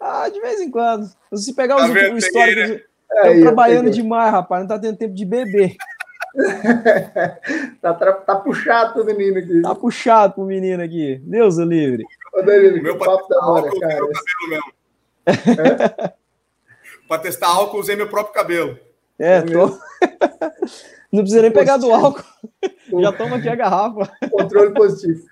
Ah, 0.00 0.28
de 0.28 0.40
vez 0.40 0.60
em 0.60 0.70
quando. 0.70 1.10
Se 1.34 1.54
pegar 1.54 1.76
os 1.76 1.82
tá 1.82 1.88
últimos 1.88 2.24
históricos, 2.24 2.82
estão 3.10 3.40
trabalhando 3.40 3.90
demais, 3.90 4.30
rapaz. 4.30 4.62
Não 4.62 4.68
tá 4.68 4.78
tendo 4.78 4.96
tempo 4.96 5.14
de 5.14 5.24
beber. 5.24 5.76
tá, 7.80 7.94
tá 7.94 8.36
puxado 8.36 9.02
o 9.02 9.04
menino 9.04 9.38
aqui. 9.38 9.62
Tá 9.62 9.74
puxado 9.74 10.34
pro 10.34 10.44
menino 10.44 10.82
aqui. 10.82 11.20
Deus 11.24 11.56
o 11.56 11.64
livre. 11.64 12.04
Ô, 12.34 12.42
Danilo, 12.42 12.82
meu 12.82 12.98
papo 12.98 13.28
da 13.28 13.46
hora, 13.46 13.70
cara. 13.80 13.94
Meu 13.94 14.12
cabelo 14.12 14.48
mesmo. 14.48 14.76
É? 16.06 16.12
Para 17.08 17.22
testar 17.22 17.48
álcool, 17.48 17.78
usei 17.78 17.96
meu 17.96 18.08
próprio 18.08 18.34
cabelo. 18.34 18.78
É, 19.18 19.42
tô... 19.42 19.66
Não 21.10 21.22
precisa 21.22 21.42
nem 21.42 21.50
pegar 21.50 21.78
do 21.78 21.90
álcool. 21.92 22.22
Já 23.00 23.12
toma 23.12 23.36
aqui 23.36 23.48
a 23.48 23.54
garrafa. 23.54 24.10
Controle 24.30 24.74
positivo. 24.74 25.24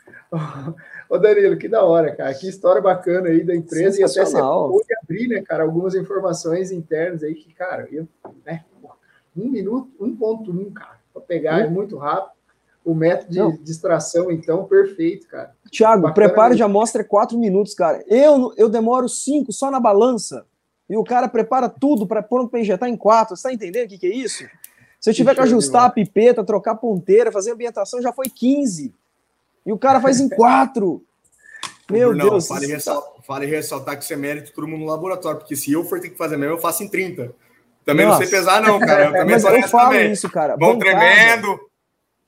Ô, 1.08 1.18
Danilo, 1.18 1.56
que 1.56 1.68
da 1.68 1.84
hora, 1.84 2.14
cara. 2.14 2.32
Que 2.34 2.48
história 2.48 2.80
bacana 2.80 3.28
aí 3.28 3.44
da 3.44 3.54
empresa. 3.54 4.00
E 4.00 4.04
até 4.04 4.24
você 4.24 4.38
pôde 4.38 4.86
abrir, 5.02 5.28
né, 5.28 5.42
cara, 5.42 5.62
algumas 5.64 5.94
informações 5.94 6.72
internas 6.72 7.22
aí 7.22 7.34
que, 7.34 7.52
cara, 7.52 7.86
eu, 7.90 8.08
né, 8.44 8.64
um 9.36 9.48
minuto, 9.48 9.90
1.1, 10.00 10.72
cara, 10.72 10.93
para 11.14 11.22
pegar, 11.22 11.60
é 11.60 11.68
muito 11.68 11.96
rápido. 11.96 12.34
O 12.84 12.94
método 12.94 13.32
de 13.32 13.38
Não. 13.38 13.56
distração, 13.62 14.30
então, 14.30 14.64
perfeito, 14.64 15.26
cara. 15.26 15.54
Tiago, 15.70 16.12
preparo 16.12 16.54
de 16.54 16.62
amostra 16.62 17.00
é 17.00 17.04
quatro 17.04 17.38
minutos, 17.38 17.72
cara. 17.72 18.04
Eu, 18.06 18.52
eu 18.58 18.68
demoro 18.68 19.08
cinco 19.08 19.52
só 19.52 19.70
na 19.70 19.80
balança. 19.80 20.44
E 20.90 20.94
o 20.94 21.02
cara 21.02 21.26
prepara 21.26 21.66
tudo 21.66 22.06
para 22.06 22.22
pronto 22.22 22.50
para 22.50 22.60
injetar 22.60 22.90
em 22.90 22.96
quatro. 22.96 23.34
Você 23.34 23.44
tá 23.44 23.54
entendendo 23.54 23.86
o 23.86 23.88
que, 23.88 23.96
que 23.96 24.06
é 24.06 24.14
isso? 24.14 24.44
Se 25.00 25.08
eu 25.08 25.14
tiver 25.14 25.34
que 25.34 25.40
ajustar 25.40 25.84
a 25.86 25.90
pipeta, 25.90 26.44
trocar 26.44 26.74
ponteira, 26.74 27.32
fazer 27.32 27.52
ambientação, 27.52 28.02
já 28.02 28.12
foi 28.12 28.28
15. 28.28 28.94
E 29.64 29.72
o 29.72 29.78
cara 29.78 29.98
faz 29.98 30.20
em 30.20 30.28
quatro. 30.34 31.02
Meu 31.90 32.14
não, 32.14 32.30
Deus. 32.30 32.46
Fale, 32.46 32.66
ressal... 32.66 33.16
fale 33.26 33.46
ressaltar 33.46 33.96
que 33.96 34.04
isso 34.04 34.12
é 34.12 34.16
mérito 34.16 34.52
todo 34.52 34.68
mundo 34.68 34.80
no 34.80 34.90
laboratório, 34.90 35.38
porque 35.38 35.56
se 35.56 35.72
eu 35.72 35.84
for 35.84 36.00
ter 36.00 36.10
que 36.10 36.18
fazer 36.18 36.36
mesmo, 36.36 36.54
eu 36.54 36.60
faço 36.60 36.82
em 36.82 36.88
30. 36.88 37.34
Também 37.84 38.06
Nossa. 38.06 38.20
não 38.20 38.26
sei 38.26 38.38
pesar, 38.38 38.62
não, 38.62 38.78
cara. 38.80 39.06
Eu 39.06 39.12
também 39.12 39.34
Mas 39.34 39.44
eu 39.44 39.68
falo 39.68 39.90
também. 39.90 40.12
isso, 40.12 40.30
cara. 40.30 40.56
Vão 40.56 40.78
tremendo. 40.78 41.60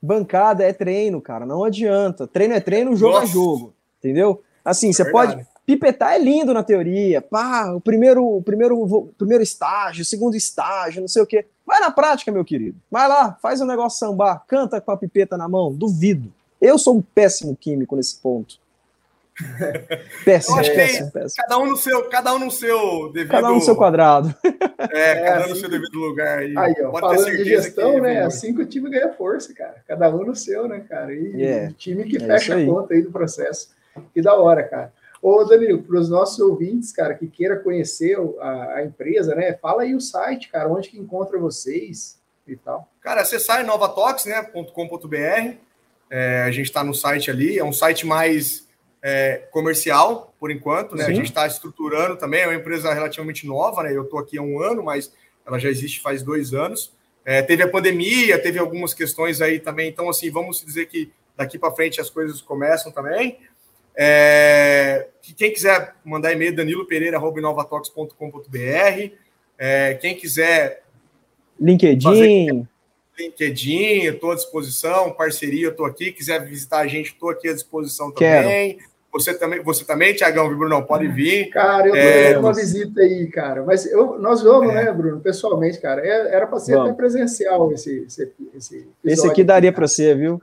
Bancada 0.02 0.64
é 0.64 0.72
treino, 0.72 1.20
cara. 1.20 1.46
Não 1.46 1.64
adianta. 1.64 2.26
Treino 2.26 2.54
é 2.54 2.60
treino, 2.60 2.94
jogo 2.94 3.16
é 3.16 3.20
Nossa. 3.20 3.30
é 3.30 3.34
jogo. 3.34 3.74
Entendeu? 3.98 4.42
Assim, 4.64 4.92
você 4.92 5.10
pode 5.10 5.46
Pipetar 5.66 6.12
é 6.12 6.18
lindo 6.20 6.54
na 6.54 6.62
teoria, 6.62 7.20
pá, 7.20 7.72
o 7.72 7.80
primeiro, 7.80 8.24
o 8.24 8.40
primeiro, 8.40 8.80
o 8.80 9.06
primeiro 9.18 9.42
estágio, 9.42 10.02
o 10.02 10.04
segundo 10.04 10.36
estágio, 10.36 11.00
não 11.00 11.08
sei 11.08 11.20
o 11.20 11.26
quê. 11.26 11.44
Vai 11.66 11.80
na 11.80 11.90
prática, 11.90 12.30
meu 12.30 12.44
querido. 12.44 12.78
Vai 12.88 13.08
lá, 13.08 13.36
faz 13.42 13.60
o 13.60 13.64
um 13.64 13.66
negócio 13.66 13.98
sambar, 13.98 14.44
canta 14.46 14.80
com 14.80 14.92
a 14.92 14.96
pipeta 14.96 15.36
na 15.36 15.48
mão, 15.48 15.74
duvido. 15.74 16.32
Eu 16.60 16.78
sou 16.78 16.96
um 16.96 17.02
péssimo 17.02 17.56
químico 17.56 17.96
nesse 17.96 18.16
ponto. 18.20 18.60
péssimo, 20.24 20.56
péssimo, 20.56 21.12
péssimo. 21.12 21.36
Cada 21.36 21.58
um 21.58 21.66
no 21.66 21.76
seu, 21.76 22.04
cada 22.08 22.34
um 22.34 22.38
no 22.38 22.50
seu 22.50 23.12
devido. 23.12 23.30
Cada 23.30 23.50
um 23.50 23.56
no 23.56 23.60
seu 23.60 23.76
quadrado. 23.76 24.34
É, 24.92 25.14
cada 25.16 25.44
um 25.44 25.46
no 25.46 25.52
assim 25.52 25.60
seu 25.60 25.68
devido 25.68 25.98
lugar. 25.98 26.38
Aí, 26.38 26.56
aí 26.56 26.74
ó, 26.82 26.90
Pode 26.90 27.16
falando 27.16 27.36
de 27.36 27.44
gestão, 27.44 27.94
que, 27.94 28.00
né? 28.00 28.22
Assim 28.22 28.54
que 28.54 28.62
o 28.62 28.66
time 28.66 28.90
ganha 28.90 29.12
força, 29.12 29.52
cara. 29.54 29.76
Cada 29.86 30.08
um 30.08 30.24
no 30.24 30.34
seu, 30.34 30.66
né, 30.66 30.84
cara? 30.88 31.12
E 31.12 31.36
yeah. 31.36 31.66
É, 31.66 31.68
o 31.68 31.72
time 31.74 32.04
que 32.04 32.16
é 32.16 32.20
fecha 32.20 32.56
a 32.56 32.64
conta 32.64 32.94
aí 32.94 33.02
do 33.02 33.10
processo. 33.12 33.70
Que 34.14 34.22
da 34.22 34.34
hora, 34.34 34.62
cara. 34.62 34.92
Ô, 35.20 35.44
Danilo, 35.44 35.82
para 35.82 35.98
os 35.98 36.08
nossos 36.08 36.38
ouvintes, 36.38 36.92
cara, 36.92 37.14
que 37.14 37.26
queira 37.26 37.56
conhecer 37.56 38.16
a, 38.40 38.74
a, 38.76 38.84
empresa, 38.84 39.34
né? 39.34 39.52
Fala 39.54 39.82
aí 39.82 39.94
o 39.94 40.00
site, 40.00 40.48
cara, 40.48 40.68
onde 40.68 40.88
que 40.88 40.98
encontra 40.98 41.38
vocês 41.38 42.18
e 42.46 42.56
tal. 42.56 42.88
Cara, 43.00 43.22
acessar 43.22 43.64
novatox.com.br. 43.66 45.16
Né, 45.16 45.58
é, 46.08 46.42
a 46.42 46.50
gente 46.50 46.66
está 46.66 46.84
no 46.84 46.94
site 46.94 47.30
ali, 47.30 47.58
é 47.58 47.64
um 47.64 47.72
site 47.72 48.06
mais 48.06 48.65
é, 49.08 49.44
comercial, 49.52 50.34
por 50.40 50.50
enquanto, 50.50 50.96
né? 50.96 51.04
Sim. 51.04 51.12
A 51.12 51.14
gente 51.14 51.26
está 51.26 51.46
estruturando 51.46 52.16
também, 52.16 52.40
é 52.40 52.48
uma 52.48 52.56
empresa 52.56 52.92
relativamente 52.92 53.46
nova, 53.46 53.84
né? 53.84 53.96
Eu 53.96 54.02
estou 54.02 54.18
aqui 54.18 54.36
há 54.36 54.42
um 54.42 54.60
ano, 54.60 54.82
mas 54.82 55.12
ela 55.46 55.60
já 55.60 55.70
existe 55.70 56.00
faz 56.00 56.24
dois 56.24 56.52
anos. 56.52 56.92
É, 57.24 57.40
teve 57.40 57.62
a 57.62 57.68
pandemia, 57.68 58.36
teve 58.36 58.58
algumas 58.58 58.92
questões 58.92 59.40
aí 59.40 59.60
também, 59.60 59.88
então, 59.88 60.10
assim, 60.10 60.28
vamos 60.28 60.60
dizer 60.60 60.86
que 60.86 61.12
daqui 61.36 61.56
para 61.56 61.70
frente 61.70 62.00
as 62.00 62.10
coisas 62.10 62.40
começam 62.40 62.90
também. 62.90 63.38
É, 63.94 65.06
quem 65.36 65.52
quiser 65.52 65.94
mandar 66.04 66.32
e-mail, 66.32 66.56
danilopereira.novatox.com.br. 66.56 69.12
É, 69.56 69.94
quem 69.94 70.16
quiser. 70.16 70.82
LinkedIn. 71.60 72.66
LinkedIn, 73.16 74.06
estou 74.06 74.32
à 74.32 74.34
disposição. 74.34 75.12
Parceria, 75.12 75.68
estou 75.68 75.86
aqui. 75.86 76.10
Quiser 76.10 76.44
visitar 76.44 76.80
a 76.80 76.88
gente, 76.88 77.12
estou 77.12 77.30
aqui 77.30 77.48
à 77.48 77.54
disposição 77.54 78.10
também. 78.10 78.74
Quero. 78.74 78.95
Você 79.18 79.34
também, 79.34 79.62
você 79.62 79.84
também, 79.84 80.14
Tiagão, 80.14 80.48
Bruno, 80.54 80.82
pode 80.86 81.08
vir. 81.08 81.48
Cara, 81.50 81.88
eu 81.88 81.94
é, 81.94 82.38
uma 82.38 82.52
visita 82.52 83.00
aí, 83.00 83.26
cara. 83.28 83.64
Mas 83.64 83.86
eu, 83.86 84.18
nós 84.18 84.42
vamos, 84.42 84.70
é. 84.70 84.84
né, 84.84 84.92
Bruno, 84.92 85.20
pessoalmente, 85.20 85.80
cara. 85.80 86.06
É, 86.06 86.34
era 86.34 86.46
para 86.46 86.58
ser 86.58 86.72
vamos. 86.72 86.90
até 86.90 86.96
presencial 86.96 87.72
esse, 87.72 88.04
esse, 88.06 88.32
esse 88.54 88.88
Esse 89.04 89.26
aqui 89.26 89.42
daria 89.42 89.72
para 89.72 89.88
ser, 89.88 90.16
viu? 90.16 90.40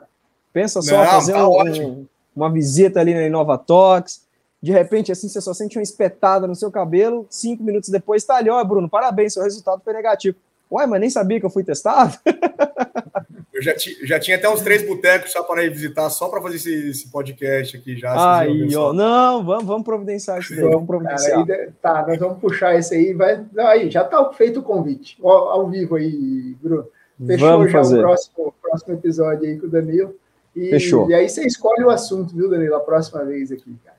Pensa 0.52 0.82
só, 0.82 0.98
Não, 0.98 1.06
fazer 1.06 1.34
tá 1.34 1.48
um, 1.48 2.06
uma 2.36 2.52
visita 2.52 3.00
ali 3.00 3.14
na 3.14 3.24
Inovatox, 3.24 4.24
de 4.64 4.72
repente, 4.72 5.12
assim, 5.12 5.28
você 5.28 5.42
só 5.42 5.54
sente 5.54 5.78
uma 5.78 5.84
espetada 5.84 6.48
no 6.48 6.56
seu 6.56 6.72
cabelo, 6.72 7.28
cinco 7.30 7.62
minutos 7.62 7.90
depois 7.90 8.24
tá 8.24 8.38
ali, 8.38 8.50
ó, 8.50 8.64
Bruno, 8.64 8.88
parabéns, 8.88 9.34
seu 9.34 9.44
resultado 9.44 9.82
foi 9.84 9.92
negativo. 9.92 10.38
Ué, 10.72 10.88
mas 10.88 11.02
nem 11.02 11.10
sabia 11.10 11.38
que 11.38 11.46
eu 11.46 11.50
fui 11.50 11.66
testado? 11.66 12.18
Eu 13.54 13.62
já, 13.62 13.76
já 14.04 14.20
tinha 14.20 14.36
até 14.36 14.50
uns 14.50 14.62
três 14.62 14.82
botecos 14.82 15.32
só 15.32 15.44
para 15.44 15.64
ir 15.64 15.70
visitar, 15.70 16.10
só 16.10 16.28
para 16.28 16.42
fazer 16.42 16.56
esse, 16.56 16.90
esse, 16.90 17.08
podcast 17.10 17.78
aqui 17.78 17.96
já. 17.96 18.40
Aí, 18.40 18.76
ó. 18.76 18.92
Não, 18.92 19.46
vamos, 19.46 19.66
vamos 19.66 19.84
providenciar 19.84 20.40
isso 20.40 20.56
daí. 20.56 20.66
Vamos 20.66 20.88
providenciar. 20.88 21.46
Cara, 21.46 21.62
aí, 21.62 21.72
tá, 21.80 22.06
nós 22.08 22.18
vamos 22.18 22.40
puxar 22.40 22.76
esse 22.80 22.96
aí. 22.96 23.14
Vai, 23.14 23.46
aí, 23.60 23.92
já 23.92 24.04
tá 24.04 24.34
feito 24.34 24.60
o 24.60 24.64
convite. 24.64 25.20
Ao, 25.24 25.50
ao 25.50 25.70
vivo 25.70 25.96
aí, 25.96 26.56
Bruno. 26.60 26.88
Fechou 27.28 27.48
vamos 27.48 27.72
já 27.72 27.78
fazer. 27.78 28.00
o 28.00 28.02
próximo, 28.02 28.56
próximo 28.60 28.94
episódio 28.96 29.48
aí 29.48 29.60
com 29.60 29.68
o 29.68 29.70
Danilo. 29.70 30.16
E, 30.56 30.70
Fechou. 30.72 31.08
E 31.08 31.14
aí 31.14 31.30
você 31.30 31.46
escolhe 31.46 31.84
o 31.84 31.92
assunto, 31.92 32.36
viu, 32.36 32.50
Danilo, 32.50 32.76
a 32.76 32.80
próxima 32.80 33.24
vez 33.24 33.52
aqui, 33.52 33.76
cara. 33.86 33.98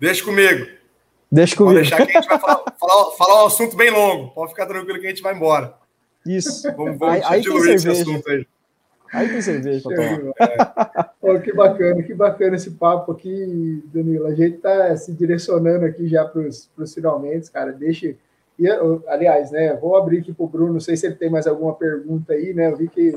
Deixa 0.00 0.24
comigo. 0.24 0.66
Deixa 1.30 1.54
comigo. 1.54 1.76
Pode 1.76 1.88
deixar 1.88 2.06
que 2.06 2.16
a 2.16 2.20
gente 2.20 2.28
vai 2.28 2.38
falar, 2.40 2.64
falar, 2.76 3.10
falar 3.12 3.44
um 3.44 3.46
assunto 3.46 3.76
bem 3.76 3.90
longo. 3.90 4.30
Pode 4.30 4.50
ficar 4.50 4.66
tranquilo 4.66 4.98
que 4.98 5.06
a 5.06 5.10
gente 5.10 5.22
vai 5.22 5.34
embora. 5.34 5.74
Isso. 6.26 6.62
Vamos, 6.76 6.98
vamos 6.98 7.02
aí, 7.02 7.22
aí 7.24 7.72
esse 7.72 7.88
assunto 7.88 8.28
aí. 8.28 8.44
Aí 9.12 9.28
tem 9.28 9.42
cerveja 9.42 9.82
para 9.82 9.96
tomar. 9.96 11.14
É. 11.22 11.38
Que 11.40 11.52
bacana, 11.52 12.02
que 12.02 12.14
bacana 12.14 12.56
esse 12.56 12.70
papo 12.72 13.12
aqui, 13.12 13.82
Danilo. 13.92 14.26
A 14.26 14.34
gente 14.34 14.56
está 14.56 14.96
se 14.96 15.12
direcionando 15.12 15.84
aqui 15.84 16.08
já 16.08 16.24
para 16.24 16.40
os 16.42 16.94
finalmente, 16.94 17.50
cara. 17.50 17.72
Deixa. 17.72 18.14
E, 18.58 18.68
aliás, 19.08 19.50
né? 19.50 19.74
Vou 19.76 19.96
abrir 19.96 20.18
aqui 20.18 20.32
para 20.32 20.44
o 20.44 20.48
Bruno, 20.48 20.74
não 20.74 20.80
sei 20.80 20.96
se 20.96 21.06
ele 21.06 21.14
tem 21.14 21.30
mais 21.30 21.46
alguma 21.46 21.74
pergunta 21.74 22.32
aí, 22.32 22.52
né? 22.52 22.70
Eu 22.70 22.76
vi 22.76 22.88
que 22.88 23.12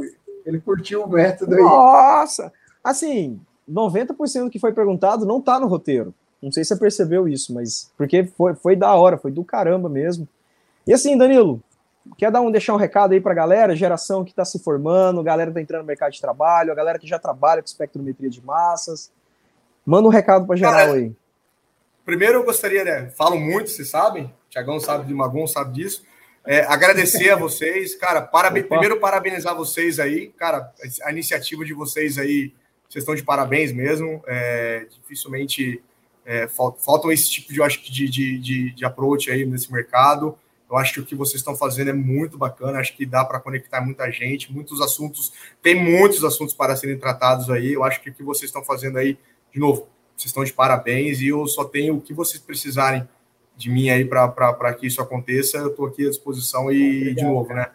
ele 0.46 0.60
curtiu 0.60 1.04
o 1.04 1.10
método 1.10 1.56
aí. 1.56 1.62
Nossa! 1.62 2.52
Assim, 2.84 3.40
90% 3.70 4.44
do 4.46 4.50
que 4.50 4.60
foi 4.60 4.74
perguntado 4.74 5.26
não 5.26 5.40
está 5.40 5.60
no 5.60 5.68
roteiro. 5.68 6.14
Não 6.42 6.52
sei 6.52 6.64
se 6.64 6.70
você 6.70 6.80
percebeu 6.80 7.28
isso, 7.28 7.54
mas 7.54 7.92
porque 7.98 8.26
foi, 8.26 8.54
foi 8.56 8.76
da 8.76 8.94
hora, 8.96 9.18
foi 9.18 9.32
do 9.32 9.44
caramba 9.44 9.88
mesmo. 9.88 10.28
E 10.86 10.94
assim, 10.94 11.18
Danilo, 11.18 11.62
quer 12.18 12.32
dar 12.32 12.42
um 12.42 12.52
deixar 12.52 12.74
um 12.74 12.78
recado 12.78 13.14
aí 13.14 13.22
para 13.22 13.32
a 13.32 13.36
galera, 13.36 13.76
geração 13.76 14.24
que 14.24 14.32
está 14.32 14.46
se 14.46 14.60
formando, 14.60 15.24
galera 15.24 15.50
que 15.50 15.52
está 15.52 15.62
entrando 15.62 15.82
no 15.82 15.88
mercado 15.88 16.12
de 16.12 16.22
trabalho, 16.22 16.72
a 16.72 16.76
galera 16.76 17.00
que 17.00 17.08
já 17.08 17.20
trabalha 17.20 17.62
com 17.62 17.68
espectrometria 17.68 18.30
de 18.30 18.44
massas. 18.44 19.12
Manda 19.86 20.08
um 20.08 20.12
recado 20.12 20.46
para 20.46 20.56
geral 20.56 20.74
Cara, 20.74 20.94
aí. 20.94 21.12
Primeiro 22.06 22.40
eu 22.40 22.44
gostaria, 22.44 22.84
né? 22.84 23.10
Falo 23.18 23.40
muito, 23.40 23.70
vocês 23.70 23.90
sabem, 23.90 24.26
o 24.26 24.50
Tiagão 24.50 24.80
sabe 24.80 25.06
de 25.08 25.14
Magon, 25.14 25.48
sabe 25.48 25.74
disso. 25.74 26.04
É, 26.46 26.62
agradecer 26.66 27.30
a 27.30 27.38
vocês, 27.38 27.96
cara. 27.96 28.22
Primeiro 28.22 29.00
parabenizar 29.00 29.56
vocês 29.56 30.00
aí, 30.00 30.28
cara. 30.30 30.72
A 31.04 31.12
iniciativa 31.12 31.64
de 31.64 31.74
vocês 31.74 32.18
aí, 32.18 32.54
vocês 32.90 33.04
estão 33.04 33.16
de 33.16 33.24
parabéns 33.24 33.72
mesmo. 33.72 34.22
É, 34.28 34.86
dificilmente 34.90 35.82
é, 36.26 36.48
faltam 36.48 37.12
esse 37.12 37.30
tipo 37.30 37.54
de, 37.54 37.62
acho, 37.62 37.82
de, 37.82 38.10
de, 38.10 38.38
de, 38.38 38.72
de 38.72 38.86
approach 38.86 39.32
aí 39.32 39.46
nesse 39.46 39.72
mercado. 39.72 40.38
Eu 40.74 40.78
acho 40.80 40.94
que 40.96 41.00
o 41.02 41.06
que 41.06 41.14
vocês 41.14 41.40
estão 41.40 41.56
fazendo 41.56 41.92
é 41.92 41.94
muito 41.94 42.36
bacana, 42.36 42.80
acho 42.80 42.98
que 42.98 43.06
dá 43.06 43.24
para 43.24 43.40
conectar 43.40 43.80
muita 43.80 44.10
gente, 44.10 44.52
muitos 44.52 44.82
assuntos, 44.82 45.32
tem 45.62 45.76
muitos 45.76 46.24
assuntos 46.24 46.56
para 46.56 46.76
serem 46.76 46.98
tratados 46.98 47.48
aí. 47.52 47.74
Eu 47.74 47.84
acho 47.84 48.02
que 48.02 48.10
o 48.10 48.14
que 48.14 48.24
vocês 48.24 48.50
estão 48.50 48.64
fazendo 48.64 48.98
aí, 48.98 49.16
de 49.54 49.60
novo, 49.60 49.88
vocês 50.18 50.32
estão 50.32 50.44
de 50.44 50.52
parabéns 50.52 51.22
e 51.22 51.28
eu 51.28 51.46
só 51.46 51.64
tenho 51.64 51.98
o 51.98 52.02
que 52.02 52.12
vocês 52.12 52.42
precisarem 52.42 53.08
de 53.56 53.70
mim 53.70 53.92
aí 53.92 54.04
para 54.04 54.74
que 54.74 54.88
isso 54.88 55.00
aconteça. 55.00 55.58
Eu 55.58 55.68
estou 55.68 55.86
aqui 55.86 56.08
à 56.08 56.10
disposição 56.10 56.72
e, 56.72 57.14
de 57.14 57.22
novo, 57.22 57.54
né? 57.54 57.68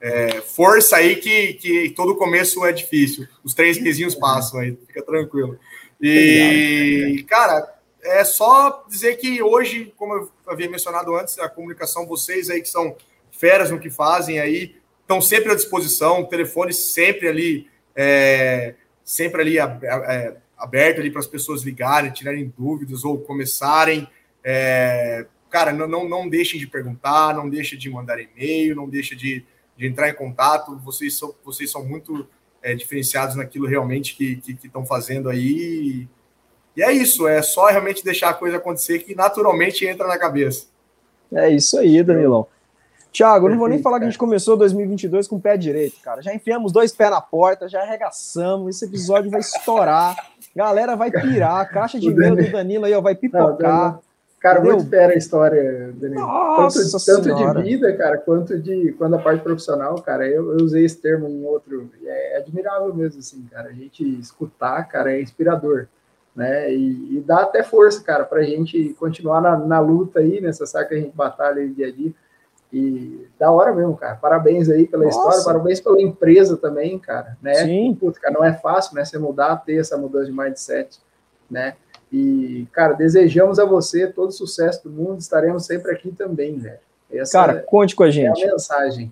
É, 0.00 0.40
força 0.40 0.96
aí 0.96 1.16
que, 1.16 1.54
que 1.54 1.90
todo 1.90 2.16
começo 2.16 2.64
é 2.64 2.72
difícil. 2.72 3.28
Os 3.44 3.52
três 3.52 3.78
mesinhos 3.78 4.14
passam 4.14 4.60
aí, 4.60 4.78
fica 4.86 5.02
tranquilo. 5.02 5.58
E, 6.00 7.22
cara, 7.28 7.75
é 8.06 8.24
só 8.24 8.84
dizer 8.88 9.16
que 9.16 9.42
hoje, 9.42 9.92
como 9.96 10.14
eu 10.14 10.30
havia 10.46 10.70
mencionado 10.70 11.14
antes, 11.16 11.38
a 11.38 11.48
comunicação, 11.48 12.06
vocês 12.06 12.48
aí 12.48 12.62
que 12.62 12.68
são 12.68 12.96
feras 13.30 13.70
no 13.70 13.78
que 13.78 13.90
fazem 13.90 14.38
aí, 14.38 14.76
estão 15.02 15.20
sempre 15.20 15.52
à 15.52 15.54
disposição, 15.54 16.20
o 16.20 16.26
telefone 16.26 16.72
sempre 16.72 17.28
ali, 17.28 17.68
é, 17.94 18.74
sempre 19.04 19.40
ali 19.40 19.58
é, 19.58 20.36
aberto 20.56 21.00
ali 21.00 21.10
para 21.10 21.20
as 21.20 21.26
pessoas 21.26 21.62
ligarem, 21.62 22.10
tirarem 22.10 22.52
dúvidas 22.56 23.04
ou 23.04 23.18
começarem. 23.18 24.08
É, 24.42 25.26
cara, 25.50 25.72
não, 25.72 25.86
não, 25.86 26.08
não 26.08 26.28
deixem 26.28 26.58
de 26.58 26.66
perguntar, 26.66 27.34
não 27.34 27.48
deixem 27.48 27.78
de 27.78 27.90
mandar 27.90 28.18
e-mail, 28.20 28.74
não 28.74 28.88
deixem 28.88 29.16
de, 29.16 29.44
de 29.76 29.86
entrar 29.86 30.08
em 30.08 30.14
contato. 30.14 30.76
Vocês 30.78 31.16
são, 31.18 31.34
vocês 31.44 31.70
são 31.70 31.84
muito 31.84 32.26
é, 32.62 32.74
diferenciados 32.74 33.36
naquilo 33.36 33.66
realmente 33.66 34.16
que 34.16 34.40
estão 34.48 34.56
que, 34.56 34.68
que 34.68 34.88
fazendo 34.88 35.28
aí. 35.28 36.08
E 36.76 36.82
é 36.82 36.92
isso, 36.92 37.26
é 37.26 37.40
só 37.40 37.66
realmente 37.66 38.04
deixar 38.04 38.28
a 38.28 38.34
coisa 38.34 38.58
acontecer 38.58 38.98
que 38.98 39.14
naturalmente 39.14 39.86
entra 39.86 40.06
na 40.06 40.18
cabeça. 40.18 40.66
É 41.32 41.48
isso 41.48 41.78
aí, 41.78 42.02
Danilão. 42.02 42.46
Tiago, 43.10 43.48
não 43.48 43.56
vou 43.56 43.66
nem 43.66 43.80
falar 43.80 43.98
que 43.98 44.04
a 44.04 44.08
gente 44.10 44.18
começou 44.18 44.58
2022 44.58 45.26
com 45.26 45.36
o 45.36 45.40
pé 45.40 45.56
direito, 45.56 45.98
cara. 46.02 46.20
Já 46.20 46.34
enfiamos 46.34 46.70
dois 46.70 46.92
pés 46.92 47.10
na 47.10 47.20
porta, 47.20 47.66
já 47.66 47.80
arregaçamos. 47.80 48.76
Esse 48.76 48.84
episódio 48.84 49.30
vai 49.30 49.40
estourar. 49.40 50.14
Galera 50.54 50.94
vai 50.94 51.10
pirar. 51.10 51.60
A 51.60 51.64
caixa 51.64 51.98
de 51.98 52.08
e-mail 52.08 52.36
do 52.36 52.52
Danilo 52.52 52.84
aí 52.84 52.92
ó, 52.92 53.00
vai 53.00 53.14
pipocar. 53.14 53.98
Cara, 54.38 54.58
Entendeu? 54.58 54.76
muito 54.76 54.90
fera 54.90 55.14
a 55.14 55.16
história, 55.16 55.94
Danilo. 55.94 56.20
Nossa 56.20 56.98
tanto, 56.98 57.24
tanto 57.24 57.54
de 57.54 57.62
vida, 57.62 57.96
cara, 57.96 58.18
quanto 58.18 58.58
de 58.58 58.92
quando 58.98 59.16
a 59.16 59.18
parte 59.18 59.42
profissional, 59.42 59.94
cara. 60.02 60.28
Eu, 60.28 60.50
eu 60.50 60.62
usei 60.62 60.84
esse 60.84 60.98
termo 60.98 61.26
em 61.26 61.42
outro. 61.46 61.90
É 62.04 62.36
admirável 62.36 62.94
mesmo, 62.94 63.20
assim, 63.20 63.42
cara. 63.50 63.70
A 63.70 63.72
gente 63.72 64.04
escutar, 64.20 64.84
cara, 64.84 65.16
é 65.16 65.22
inspirador 65.22 65.88
né? 66.36 66.70
E, 66.72 67.16
e, 67.16 67.24
dá 67.26 67.38
até 67.40 67.62
força, 67.62 68.04
cara, 68.04 68.24
para 68.24 68.40
a 68.40 68.44
gente 68.44 68.94
continuar 68.98 69.40
na, 69.40 69.56
na, 69.56 69.80
luta 69.80 70.20
aí, 70.20 70.38
nessa 70.38 70.66
saca 70.66 70.90
que 70.90 70.94
a 70.94 70.98
gente 70.98 71.16
batalha 71.16 71.62
aí 71.62 71.70
dia 71.70 71.86
a 71.86 71.90
dia. 71.90 72.12
E 72.70 73.26
da 73.38 73.50
hora 73.50 73.74
mesmo, 73.74 73.96
cara. 73.96 74.16
Parabéns 74.16 74.68
aí 74.68 74.86
pela 74.86 75.04
Nossa. 75.04 75.16
história, 75.16 75.44
parabéns 75.44 75.80
pela 75.80 76.02
empresa 76.02 76.58
também, 76.58 76.98
cara. 76.98 77.38
Né? 77.40 77.54
Sim. 77.54 77.96
Puta, 77.98 78.20
cara, 78.20 78.34
não 78.34 78.44
é 78.44 78.52
fácil, 78.52 78.94
né? 78.94 79.04
Você 79.04 79.18
mudar, 79.18 79.56
ter 79.64 79.80
essa 79.80 79.96
mudança 79.96 80.26
de 80.26 80.32
mindset, 80.32 81.00
né? 81.50 81.74
E, 82.12 82.68
cara, 82.70 82.92
desejamos 82.92 83.58
a 83.58 83.64
você 83.64 84.06
todo 84.06 84.28
o 84.28 84.32
sucesso 84.32 84.84
do 84.84 84.90
mundo, 84.90 85.18
estaremos 85.18 85.64
sempre 85.64 85.90
aqui 85.90 86.12
também, 86.12 86.58
velho. 86.58 86.78
Essa 87.10 87.32
cara, 87.32 87.62
conte 87.62 87.96
com 87.96 88.02
a 88.02 88.10
gente. 88.10 88.42
É 88.42 88.48
a 88.48 88.52
mensagem. 88.52 89.10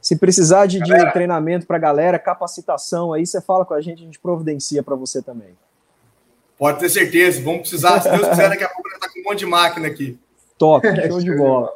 Se 0.00 0.16
precisar 0.16 0.66
de, 0.66 0.80
de 0.80 1.12
treinamento 1.12 1.66
para 1.66 1.78
galera, 1.78 2.18
capacitação 2.18 3.12
aí, 3.12 3.24
você 3.24 3.40
fala 3.40 3.64
com 3.64 3.74
a 3.74 3.80
gente, 3.80 4.02
a 4.02 4.06
gente 4.06 4.18
providencia 4.18 4.82
para 4.82 4.96
você 4.96 5.22
também. 5.22 5.54
Pode 6.60 6.78
ter 6.78 6.90
certeza. 6.90 7.40
Vamos 7.42 7.60
precisar, 7.62 8.02
se 8.02 8.10
Deus 8.10 8.28
quiser, 8.28 8.50
daqui 8.50 8.62
a 8.62 8.68
pouco 8.68 8.90
já 8.90 8.98
tá 8.98 9.08
com 9.08 9.18
um 9.18 9.22
monte 9.22 9.38
de 9.38 9.46
máquina 9.46 9.86
aqui. 9.86 10.18
Top, 10.58 10.86
show 11.08 11.18
de 11.18 11.34
bola. 11.34 11.72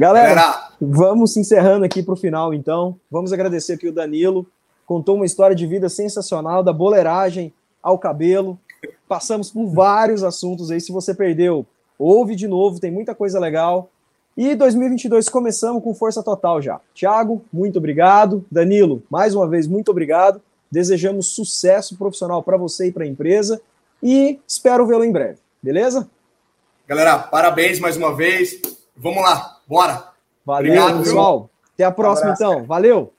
Galera, 0.00 0.34
Galera, 0.34 0.68
vamos 0.80 1.36
encerrando 1.36 1.84
aqui 1.84 2.02
para 2.02 2.14
o 2.14 2.16
final, 2.16 2.52
então. 2.52 2.98
Vamos 3.08 3.32
agradecer 3.32 3.74
aqui 3.74 3.86
o 3.86 3.92
Danilo. 3.92 4.44
Contou 4.84 5.14
uma 5.14 5.24
história 5.24 5.54
de 5.54 5.64
vida 5.68 5.88
sensacional, 5.88 6.64
da 6.64 6.72
boleiragem 6.72 7.54
ao 7.80 7.96
cabelo. 7.96 8.58
Passamos 9.08 9.52
por 9.52 9.68
vários 9.68 10.24
assuntos 10.24 10.72
aí. 10.72 10.80
Se 10.80 10.90
você 10.90 11.14
perdeu, 11.14 11.64
ouve 11.96 12.34
de 12.34 12.48
novo, 12.48 12.80
tem 12.80 12.90
muita 12.90 13.14
coisa 13.14 13.38
legal. 13.38 13.88
E 14.36 14.56
2022 14.56 15.28
começamos 15.28 15.80
com 15.80 15.94
força 15.94 16.24
total 16.24 16.60
já. 16.60 16.80
Thiago, 16.92 17.40
muito 17.52 17.78
obrigado. 17.78 18.44
Danilo, 18.50 19.04
mais 19.08 19.32
uma 19.32 19.46
vez, 19.46 19.68
muito 19.68 19.92
obrigado. 19.92 20.42
Desejamos 20.72 21.28
sucesso 21.28 21.96
profissional 21.96 22.42
para 22.42 22.56
você 22.56 22.88
e 22.88 22.92
para 22.92 23.04
a 23.04 23.06
empresa 23.06 23.62
e 24.02 24.40
espero 24.46 24.86
vê-lo 24.86 25.04
em 25.04 25.12
breve, 25.12 25.38
beleza? 25.62 26.08
Galera, 26.86 27.18
parabéns 27.18 27.80
mais 27.80 27.96
uma 27.96 28.14
vez. 28.14 28.60
Vamos 28.96 29.22
lá, 29.22 29.58
bora. 29.66 30.08
Valeu, 30.44 30.72
Obrigado, 30.72 31.02
pessoal. 31.02 31.38
Viu? 31.38 31.50
Até 31.74 31.84
a 31.84 31.90
próxima, 31.90 32.30
um 32.30 32.34
então. 32.34 32.64
Valeu. 32.64 33.12